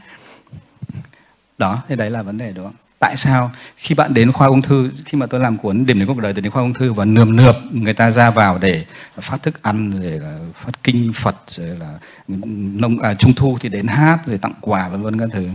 Đó 1.57 1.83
thế 1.87 1.95
đấy 1.95 2.09
là 2.09 2.21
vấn 2.21 2.37
đề 2.37 2.51
đúng 2.53 2.65
không? 2.65 2.75
Tại 3.01 3.17
sao? 3.17 3.51
Khi 3.77 3.95
bạn 3.95 4.13
đến 4.13 4.31
khoa 4.31 4.47
ung 4.47 4.61
thư 4.61 4.91
khi 5.05 5.17
mà 5.17 5.25
tôi 5.25 5.39
làm 5.39 5.57
cuốn 5.57 5.85
điểm 5.85 5.99
đến 5.99 6.07
cuộc 6.07 6.17
đời 6.17 6.33
tôi 6.33 6.41
đến 6.41 6.51
khoa 6.51 6.61
ung 6.61 6.73
thư 6.73 6.93
và 6.93 7.05
nườm 7.05 7.35
nượp 7.35 7.55
người 7.71 7.93
ta 7.93 8.11
ra 8.11 8.29
vào 8.29 8.57
để 8.57 8.85
phát 9.21 9.43
thức 9.43 9.61
ăn 9.61 10.01
rồi 10.01 10.11
là 10.11 10.37
phát 10.55 10.83
kinh 10.83 11.13
phật 11.15 11.35
rồi 11.47 11.67
là 11.67 11.99
nông 12.27 12.99
à, 12.99 13.13
trung 13.13 13.33
thu 13.33 13.57
thì 13.61 13.69
đến 13.69 13.87
hát 13.87 14.19
rồi 14.25 14.37
tặng 14.37 14.53
quà 14.61 14.89
vân 14.89 15.01
vân 15.01 15.19
các 15.19 15.29
thứ. 15.31 15.49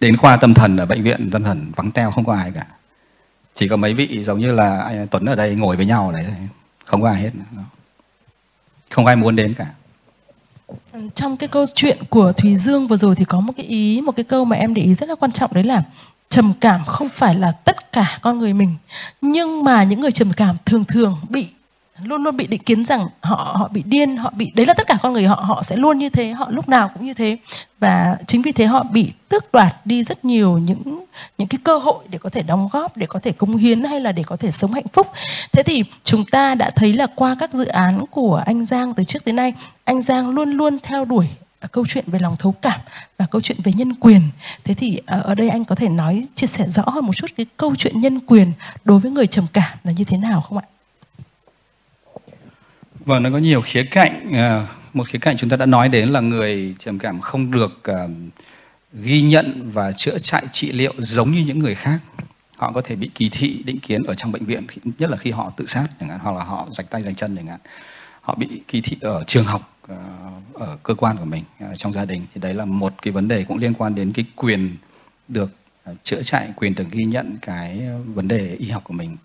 Đến 0.00 0.16
khoa 0.16 0.36
tâm 0.36 0.54
thần 0.54 0.76
ở 0.76 0.86
bệnh 0.86 1.02
viện 1.02 1.30
tâm 1.30 1.44
thần 1.44 1.72
vắng 1.76 1.90
teo 1.90 2.10
không 2.10 2.24
có 2.24 2.34
ai 2.34 2.52
cả. 2.54 2.66
Chỉ 3.54 3.68
có 3.68 3.76
mấy 3.76 3.94
vị 3.94 4.22
giống 4.22 4.40
như 4.40 4.52
là 4.52 4.80
anh 4.80 5.08
Tuấn 5.08 5.24
ở 5.24 5.34
đây 5.34 5.54
ngồi 5.54 5.76
với 5.76 5.86
nhau 5.86 6.12
đấy 6.12 6.26
không 6.84 7.02
có 7.02 7.08
ai 7.08 7.22
hết. 7.22 7.30
Không 8.90 9.06
ai 9.06 9.16
muốn 9.16 9.36
đến 9.36 9.54
cả. 9.54 9.66
Ừ, 10.92 11.00
trong 11.14 11.36
cái 11.36 11.48
câu 11.48 11.64
chuyện 11.74 11.98
của 12.10 12.32
Thùy 12.32 12.56
Dương 12.56 12.86
vừa 12.86 12.96
rồi 12.96 13.14
thì 13.14 13.24
có 13.24 13.40
một 13.40 13.52
cái 13.56 13.66
ý, 13.66 14.00
một 14.00 14.12
cái 14.16 14.24
câu 14.24 14.44
mà 14.44 14.56
em 14.56 14.74
để 14.74 14.82
ý 14.82 14.94
rất 14.94 15.08
là 15.08 15.14
quan 15.14 15.32
trọng, 15.32 15.50
đấy 15.54 15.64
là 15.64 15.82
trầm 16.28 16.52
cảm 16.60 16.84
không 16.84 17.08
phải 17.08 17.34
là 17.34 17.50
tất 17.50 17.92
cả 17.92 18.18
con 18.22 18.38
người 18.38 18.52
mình, 18.52 18.74
nhưng 19.20 19.64
mà 19.64 19.82
những 19.82 20.00
người 20.00 20.12
trầm 20.12 20.32
cảm 20.32 20.56
thường 20.66 20.84
thường 20.84 21.16
bị 21.28 21.46
luôn 22.02 22.22
luôn 22.22 22.36
bị 22.36 22.46
định 22.46 22.62
kiến 22.62 22.84
rằng 22.84 23.08
họ 23.20 23.56
họ 23.58 23.68
bị 23.68 23.82
điên, 23.86 24.16
họ 24.16 24.32
bị, 24.36 24.52
đấy 24.54 24.66
là 24.66 24.74
tất 24.74 24.86
cả 24.86 24.98
con 25.02 25.12
người 25.12 25.26
họ 25.26 25.34
họ 25.34 25.62
sẽ 25.62 25.76
luôn 25.76 25.98
như 25.98 26.08
thế, 26.08 26.32
họ 26.32 26.46
lúc 26.50 26.68
nào 26.68 26.90
cũng 26.94 27.06
như 27.06 27.14
thế. 27.14 27.36
Và 27.80 28.16
chính 28.26 28.42
vì 28.42 28.52
thế 28.52 28.66
họ 28.66 28.82
bị 28.82 29.12
tước 29.28 29.52
đoạt 29.52 29.86
đi 29.86 30.04
rất 30.04 30.24
nhiều 30.24 30.58
những 30.58 31.04
những 31.38 31.48
cái 31.48 31.58
cơ 31.64 31.78
hội 31.78 32.04
để 32.08 32.18
có 32.18 32.30
thể 32.30 32.42
đóng 32.42 32.68
góp, 32.72 32.96
để 32.96 33.06
có 33.06 33.20
thể 33.20 33.32
cống 33.32 33.56
hiến 33.56 33.84
hay 33.84 34.00
là 34.00 34.12
để 34.12 34.22
có 34.22 34.36
thể 34.36 34.50
sống 34.50 34.72
hạnh 34.72 34.88
phúc. 34.92 35.06
Thế 35.52 35.62
thì 35.62 35.84
chúng 36.04 36.24
ta 36.24 36.54
đã 36.54 36.70
thấy 36.70 36.92
là 36.92 37.06
qua 37.14 37.36
các 37.40 37.52
dự 37.52 37.66
án 37.66 38.04
của 38.10 38.42
anh 38.46 38.64
Giang 38.66 38.94
từ 38.94 39.04
trước 39.04 39.24
tới 39.24 39.34
nay, 39.34 39.52
anh 39.84 40.02
Giang 40.02 40.30
luôn 40.30 40.50
luôn 40.50 40.78
theo 40.82 41.04
đuổi 41.04 41.28
à, 41.60 41.68
câu 41.72 41.86
chuyện 41.88 42.04
về 42.06 42.18
lòng 42.18 42.36
thấu 42.38 42.52
cảm 42.52 42.80
và 43.18 43.26
câu 43.26 43.40
chuyện 43.40 43.58
về 43.64 43.72
nhân 43.76 43.94
quyền. 43.94 44.20
Thế 44.64 44.74
thì 44.74 45.00
à, 45.06 45.18
ở 45.18 45.34
đây 45.34 45.48
anh 45.48 45.64
có 45.64 45.74
thể 45.74 45.88
nói, 45.88 46.24
chia 46.34 46.46
sẻ 46.46 46.64
rõ 46.68 46.82
hơn 46.86 47.06
một 47.06 47.16
chút 47.16 47.30
cái 47.36 47.46
câu 47.56 47.74
chuyện 47.76 48.00
nhân 48.00 48.20
quyền 48.20 48.52
đối 48.84 49.00
với 49.00 49.10
người 49.10 49.26
trầm 49.26 49.46
cảm 49.52 49.78
là 49.84 49.92
như 49.92 50.04
thế 50.04 50.16
nào 50.16 50.40
không 50.40 50.58
ạ? 50.58 50.64
Vâng, 53.08 53.22
nó 53.22 53.30
có 53.30 53.38
nhiều 53.38 53.62
khía 53.62 53.82
cạnh. 53.82 54.32
À, 54.32 54.66
một 54.94 55.08
khía 55.08 55.18
cạnh 55.18 55.36
chúng 55.36 55.50
ta 55.50 55.56
đã 55.56 55.66
nói 55.66 55.88
đến 55.88 56.08
là 56.08 56.20
người 56.20 56.74
trầm 56.78 56.98
cảm 56.98 57.20
không 57.20 57.50
được 57.50 57.84
à, 57.84 58.06
ghi 58.92 59.22
nhận 59.22 59.70
và 59.72 59.92
chữa 59.92 60.18
chạy 60.18 60.44
trị 60.52 60.72
liệu 60.72 60.94
giống 60.98 61.30
như 61.30 61.44
những 61.46 61.58
người 61.58 61.74
khác. 61.74 61.98
Họ 62.56 62.72
có 62.72 62.80
thể 62.80 62.96
bị 62.96 63.10
kỳ 63.14 63.28
thị, 63.28 63.62
định 63.64 63.80
kiến 63.80 64.02
ở 64.02 64.14
trong 64.14 64.32
bệnh 64.32 64.44
viện, 64.44 64.66
nhất 64.98 65.10
là 65.10 65.16
khi 65.16 65.30
họ 65.30 65.52
tự 65.56 65.66
sát 65.66 65.86
chẳng 66.00 66.08
hạn, 66.08 66.18
hoặc 66.22 66.36
là 66.36 66.44
họ 66.44 66.68
rạch 66.70 66.90
tay 66.90 67.02
rạch 67.02 67.16
chân 67.16 67.36
chẳng 67.36 67.46
hạn. 67.46 67.60
Họ 68.20 68.34
bị 68.34 68.62
kỳ 68.68 68.80
thị 68.80 68.96
ở 69.00 69.24
trường 69.26 69.44
học, 69.44 69.78
à, 69.88 69.96
ở 70.54 70.76
cơ 70.82 70.94
quan 70.94 71.16
của 71.16 71.24
mình, 71.24 71.44
trong 71.76 71.92
gia 71.92 72.04
đình. 72.04 72.26
Thì 72.34 72.40
đấy 72.40 72.54
là 72.54 72.64
một 72.64 72.94
cái 73.02 73.12
vấn 73.12 73.28
đề 73.28 73.44
cũng 73.44 73.58
liên 73.58 73.74
quan 73.74 73.94
đến 73.94 74.12
cái 74.12 74.24
quyền 74.36 74.76
được 75.28 75.50
chữa 76.04 76.22
chạy, 76.22 76.48
quyền 76.56 76.74
được 76.74 76.86
ghi 76.90 77.04
nhận 77.04 77.36
cái 77.42 77.82
vấn 78.14 78.28
đề 78.28 78.56
y 78.58 78.68
học 78.68 78.84
của 78.84 78.94
mình. 78.94 79.16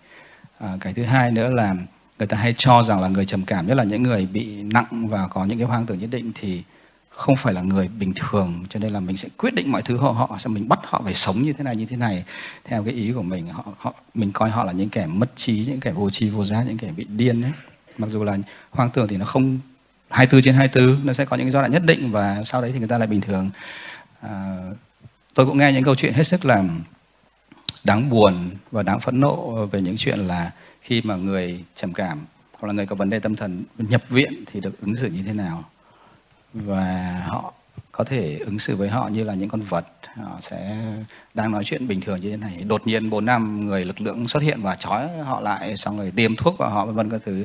Cái 0.80 0.94
thứ 0.94 1.04
hai 1.04 1.30
nữa 1.30 1.50
là 1.50 1.74
người 2.18 2.26
ta 2.26 2.36
hay 2.36 2.54
cho 2.56 2.82
rằng 2.82 3.00
là 3.00 3.08
người 3.08 3.24
trầm 3.24 3.44
cảm 3.44 3.66
nhất 3.66 3.74
là 3.74 3.84
những 3.84 4.02
người 4.02 4.26
bị 4.26 4.62
nặng 4.62 5.08
và 5.08 5.28
có 5.28 5.44
những 5.44 5.58
cái 5.58 5.66
hoang 5.66 5.86
tưởng 5.86 5.98
nhất 5.98 6.10
định 6.10 6.32
thì 6.34 6.62
không 7.10 7.36
phải 7.36 7.52
là 7.52 7.62
người 7.62 7.88
bình 7.88 8.12
thường. 8.16 8.64
Cho 8.70 8.80
nên 8.80 8.92
là 8.92 9.00
mình 9.00 9.16
sẽ 9.16 9.28
quyết 9.36 9.54
định 9.54 9.72
mọi 9.72 9.82
thứ 9.82 9.96
họ 9.96 10.10
họ 10.10 10.38
sẽ 10.38 10.48
mình 10.48 10.68
bắt 10.68 10.78
họ 10.82 11.00
phải 11.04 11.14
sống 11.14 11.42
như 11.42 11.52
thế 11.52 11.64
này 11.64 11.76
như 11.76 11.86
thế 11.86 11.96
này. 11.96 12.24
Theo 12.64 12.84
cái 12.84 12.94
ý 12.94 13.12
của 13.12 13.22
mình 13.22 13.48
họ 13.48 13.64
họ 13.78 13.94
mình 14.14 14.32
coi 14.32 14.50
họ 14.50 14.64
là 14.64 14.72
những 14.72 14.88
kẻ 14.88 15.06
mất 15.06 15.36
trí 15.36 15.64
những 15.68 15.80
kẻ 15.80 15.92
vô 15.92 16.10
tri 16.10 16.28
vô 16.28 16.44
giác 16.44 16.64
những 16.66 16.78
kẻ 16.78 16.92
bị 16.96 17.04
điên 17.04 17.42
ấy. 17.42 17.52
Mặc 17.98 18.10
dù 18.10 18.24
là 18.24 18.38
hoang 18.70 18.90
tưởng 18.90 19.08
thì 19.08 19.16
nó 19.16 19.24
không 19.24 19.58
24 20.08 20.42
trên 20.42 20.54
24 20.54 21.06
nó 21.06 21.12
sẽ 21.12 21.24
có 21.24 21.36
những 21.36 21.50
giai 21.50 21.62
đoạn 21.62 21.72
nhất 21.72 21.82
định 21.84 22.12
và 22.12 22.42
sau 22.44 22.62
đấy 22.62 22.70
thì 22.72 22.78
người 22.78 22.88
ta 22.88 22.98
lại 22.98 23.08
bình 23.08 23.20
thường. 23.20 23.50
À, 24.20 24.56
tôi 25.34 25.46
cũng 25.46 25.58
nghe 25.58 25.72
những 25.72 25.84
câu 25.84 25.94
chuyện 25.94 26.12
hết 26.12 26.24
sức 26.24 26.44
là 26.44 26.64
đáng 27.84 28.10
buồn 28.10 28.50
và 28.70 28.82
đáng 28.82 29.00
phẫn 29.00 29.20
nộ 29.20 29.66
về 29.66 29.80
những 29.80 29.96
chuyện 29.96 30.18
là 30.18 30.50
khi 30.84 31.02
mà 31.04 31.16
người 31.16 31.64
trầm 31.76 31.92
cảm 31.92 32.18
hoặc 32.58 32.66
là 32.66 32.72
người 32.72 32.86
có 32.86 32.96
vấn 32.96 33.10
đề 33.10 33.18
tâm 33.18 33.36
thần 33.36 33.64
nhập 33.78 34.02
viện 34.08 34.44
thì 34.52 34.60
được 34.60 34.80
ứng 34.80 34.96
xử 34.96 35.08
như 35.08 35.22
thế 35.26 35.32
nào. 35.32 35.64
Và 36.52 37.22
họ 37.26 37.52
có 37.92 38.04
thể 38.04 38.38
ứng 38.38 38.58
xử 38.58 38.76
với 38.76 38.88
họ 38.88 39.08
như 39.08 39.24
là 39.24 39.34
những 39.34 39.48
con 39.48 39.60
vật. 39.60 39.86
Họ 40.16 40.38
sẽ 40.40 40.76
đang 41.34 41.52
nói 41.52 41.64
chuyện 41.66 41.88
bình 41.88 42.00
thường 42.00 42.20
như 42.20 42.30
thế 42.30 42.36
này. 42.36 42.64
Đột 42.68 42.86
nhiên 42.86 43.10
bốn 43.10 43.24
năm 43.24 43.66
người 43.66 43.84
lực 43.84 44.00
lượng 44.00 44.28
xuất 44.28 44.42
hiện 44.42 44.62
và 44.62 44.76
trói 44.76 45.08
họ 45.24 45.40
lại, 45.40 45.76
xong 45.76 45.98
rồi 45.98 46.12
tiêm 46.16 46.36
thuốc 46.36 46.58
vào 46.58 46.70
họ, 46.70 46.86
vân 46.86 46.94
vân 46.94 47.10
các 47.10 47.20
thứ. 47.24 47.44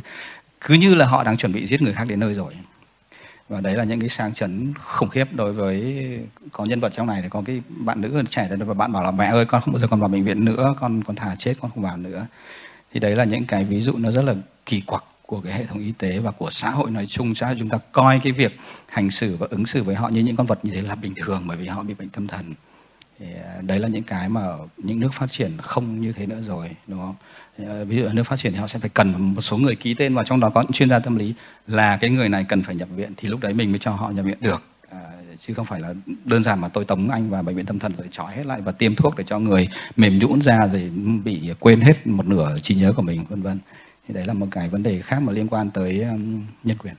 Cứ 0.61 0.73
như 0.73 0.95
là 0.95 1.05
họ 1.05 1.23
đang 1.23 1.37
chuẩn 1.37 1.53
bị 1.53 1.65
giết 1.65 1.81
người 1.81 1.93
khác 1.93 2.05
đến 2.07 2.19
nơi 2.19 2.33
rồi. 2.33 2.53
Và 3.49 3.61
đấy 3.61 3.75
là 3.75 3.83
những 3.83 3.99
cái 3.99 4.09
sang 4.09 4.33
chấn 4.33 4.73
khủng 4.73 5.09
khiếp 5.09 5.33
đối 5.33 5.53
với 5.53 6.19
có 6.51 6.65
nhân 6.65 6.79
vật 6.79 6.93
trong 6.93 7.07
này. 7.07 7.21
Thì 7.21 7.29
có 7.29 7.43
cái 7.45 7.61
bạn 7.67 8.01
nữ 8.01 8.23
trẻ 8.29 8.47
đấy 8.49 8.57
và 8.57 8.73
bạn 8.73 8.91
bảo 8.91 9.03
là, 9.03 9.11
mẹ 9.11 9.25
ơi, 9.25 9.45
con 9.45 9.61
không 9.61 9.73
bao 9.73 9.79
giờ 9.79 9.87
còn 9.87 9.99
vào 9.99 10.09
bệnh 10.09 10.23
viện 10.23 10.45
nữa. 10.45 10.73
Con 10.79 11.03
con 11.03 11.15
thả 11.15 11.35
chết, 11.35 11.55
con 11.61 11.71
không 11.71 11.83
vào 11.83 11.97
nữa 11.97 12.25
thì 12.93 12.99
đấy 12.99 13.15
là 13.15 13.23
những 13.23 13.45
cái 13.45 13.63
ví 13.63 13.81
dụ 13.81 13.97
nó 13.97 14.11
rất 14.11 14.21
là 14.21 14.35
kỳ 14.65 14.81
quặc 14.81 15.03
của 15.25 15.41
cái 15.41 15.53
hệ 15.53 15.65
thống 15.65 15.79
y 15.79 15.91
tế 15.91 16.19
và 16.19 16.31
của 16.31 16.49
xã 16.49 16.69
hội 16.69 16.91
nói 16.91 17.07
chung. 17.09 17.35
Xã 17.35 17.47
hội 17.47 17.55
chúng 17.59 17.69
ta 17.69 17.77
coi 17.91 18.19
cái 18.23 18.31
việc 18.31 18.59
hành 18.87 19.11
xử 19.11 19.37
và 19.37 19.47
ứng 19.49 19.65
xử 19.65 19.83
với 19.83 19.95
họ 19.95 20.09
như 20.09 20.21
những 20.21 20.35
con 20.35 20.47
vật 20.47 20.65
như 20.65 20.71
thế 20.71 20.81
là 20.81 20.95
bình 20.95 21.13
thường 21.15 21.43
bởi 21.45 21.57
vì 21.57 21.67
họ 21.67 21.83
bị 21.83 21.93
bệnh 21.93 22.09
tâm 22.09 22.27
thần. 22.27 22.53
Thì 23.19 23.25
à, 23.43 23.61
đấy 23.61 23.79
là 23.79 23.87
những 23.87 24.03
cái 24.03 24.29
mà 24.29 24.41
những 24.77 24.99
nước 24.99 25.13
phát 25.13 25.31
triển 25.31 25.57
không 25.61 26.01
như 26.01 26.13
thế 26.13 26.25
nữa 26.25 26.41
rồi, 26.41 26.69
đúng 26.87 26.99
không? 26.99 27.15
À, 27.67 27.83
ví 27.83 27.97
dụ 27.97 28.05
ở 28.05 28.13
nước 28.13 28.23
phát 28.23 28.39
triển 28.39 28.51
thì 28.53 28.59
họ 28.59 28.67
sẽ 28.67 28.79
phải 28.79 28.89
cần 28.89 29.33
một 29.35 29.41
số 29.41 29.57
người 29.57 29.75
ký 29.75 29.93
tên 29.93 30.15
vào, 30.15 30.25
trong 30.25 30.39
đó 30.39 30.49
có 30.49 30.61
những 30.61 30.71
chuyên 30.71 30.89
gia 30.89 30.99
tâm 30.99 31.15
lý 31.15 31.33
là 31.67 31.97
cái 31.97 32.09
người 32.09 32.29
này 32.29 32.45
cần 32.49 32.63
phải 32.63 32.75
nhập 32.75 32.89
viện 32.95 33.13
thì 33.17 33.29
lúc 33.29 33.39
đấy 33.39 33.53
mình 33.53 33.71
mới 33.71 33.79
cho 33.79 33.91
họ 33.91 34.09
nhập 34.09 34.25
viện 34.25 34.37
được 34.41 34.63
chứ 35.39 35.53
không 35.53 35.65
phải 35.65 35.79
là 35.79 35.93
đơn 36.25 36.43
giản 36.43 36.61
mà 36.61 36.67
tôi 36.67 36.85
tống 36.85 37.09
anh 37.09 37.29
vào 37.29 37.43
bệnh 37.43 37.55
viện 37.55 37.65
tâm 37.65 37.79
thần 37.79 37.93
rồi 37.97 38.07
trói 38.11 38.33
hết 38.35 38.45
lại 38.45 38.61
và 38.61 38.71
tiêm 38.71 38.95
thuốc 38.95 39.17
để 39.17 39.23
cho 39.27 39.39
người 39.39 39.69
mềm 39.95 40.19
nhũn 40.19 40.41
ra 40.41 40.57
rồi 40.71 40.91
bị 41.23 41.51
quên 41.59 41.81
hết 41.81 42.07
một 42.07 42.27
nửa 42.27 42.59
trí 42.59 42.75
nhớ 42.75 42.93
của 42.95 43.01
mình 43.01 43.25
vân 43.29 43.41
vân 43.41 43.59
thì 44.07 44.13
đấy 44.13 44.25
là 44.25 44.33
một 44.33 44.47
cái 44.51 44.69
vấn 44.69 44.83
đề 44.83 45.01
khác 45.01 45.19
mà 45.19 45.33
liên 45.33 45.47
quan 45.47 45.69
tới 45.69 46.01
um, 46.01 46.45
nhân 46.63 46.77
quyền 46.77 46.93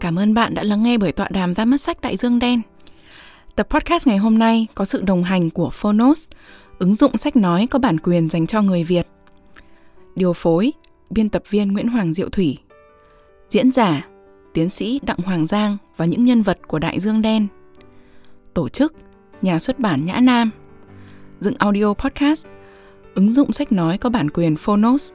Cảm 0.00 0.18
ơn 0.18 0.34
bạn 0.34 0.54
đã 0.54 0.62
lắng 0.62 0.82
nghe 0.82 0.98
buổi 0.98 1.12
tọa 1.12 1.28
đàm 1.30 1.54
ra 1.54 1.64
mắt 1.64 1.80
sách 1.80 2.00
Đại 2.00 2.16
Dương 2.16 2.38
Đen. 2.38 2.62
Tập 3.56 3.66
podcast 3.70 4.06
ngày 4.06 4.16
hôm 4.16 4.38
nay 4.38 4.66
có 4.74 4.84
sự 4.84 5.02
đồng 5.02 5.22
hành 5.22 5.50
của 5.50 5.70
Phonos, 5.70 6.28
ứng 6.78 6.94
dụng 6.94 7.16
sách 7.16 7.36
nói 7.36 7.66
có 7.70 7.78
bản 7.78 8.00
quyền 8.00 8.28
dành 8.28 8.46
cho 8.46 8.62
người 8.62 8.84
Việt. 8.84 9.06
Điều 10.14 10.32
phối, 10.32 10.72
biên 11.10 11.28
tập 11.28 11.42
viên 11.50 11.72
Nguyễn 11.72 11.88
Hoàng 11.88 12.14
Diệu 12.14 12.28
Thủy. 12.28 12.58
Diễn 13.50 13.72
giả, 13.72 14.06
tiến 14.54 14.70
sĩ 14.70 15.00
Đặng 15.02 15.18
Hoàng 15.18 15.46
Giang 15.46 15.76
và 15.96 16.04
những 16.04 16.24
nhân 16.24 16.42
vật 16.42 16.58
của 16.68 16.78
Đại 16.78 17.00
Dương 17.00 17.22
Đen. 17.22 17.46
Tổ 18.54 18.68
chức, 18.68 18.94
nhà 19.42 19.58
xuất 19.58 19.78
bản 19.78 20.04
Nhã 20.04 20.20
Nam. 20.20 20.50
Dựng 21.40 21.54
audio 21.58 21.94
podcast, 21.94 22.46
ứng 23.14 23.32
dụng 23.32 23.52
sách 23.52 23.72
nói 23.72 23.98
có 23.98 24.10
bản 24.10 24.30
quyền 24.30 24.56
Phonos. 24.56 25.12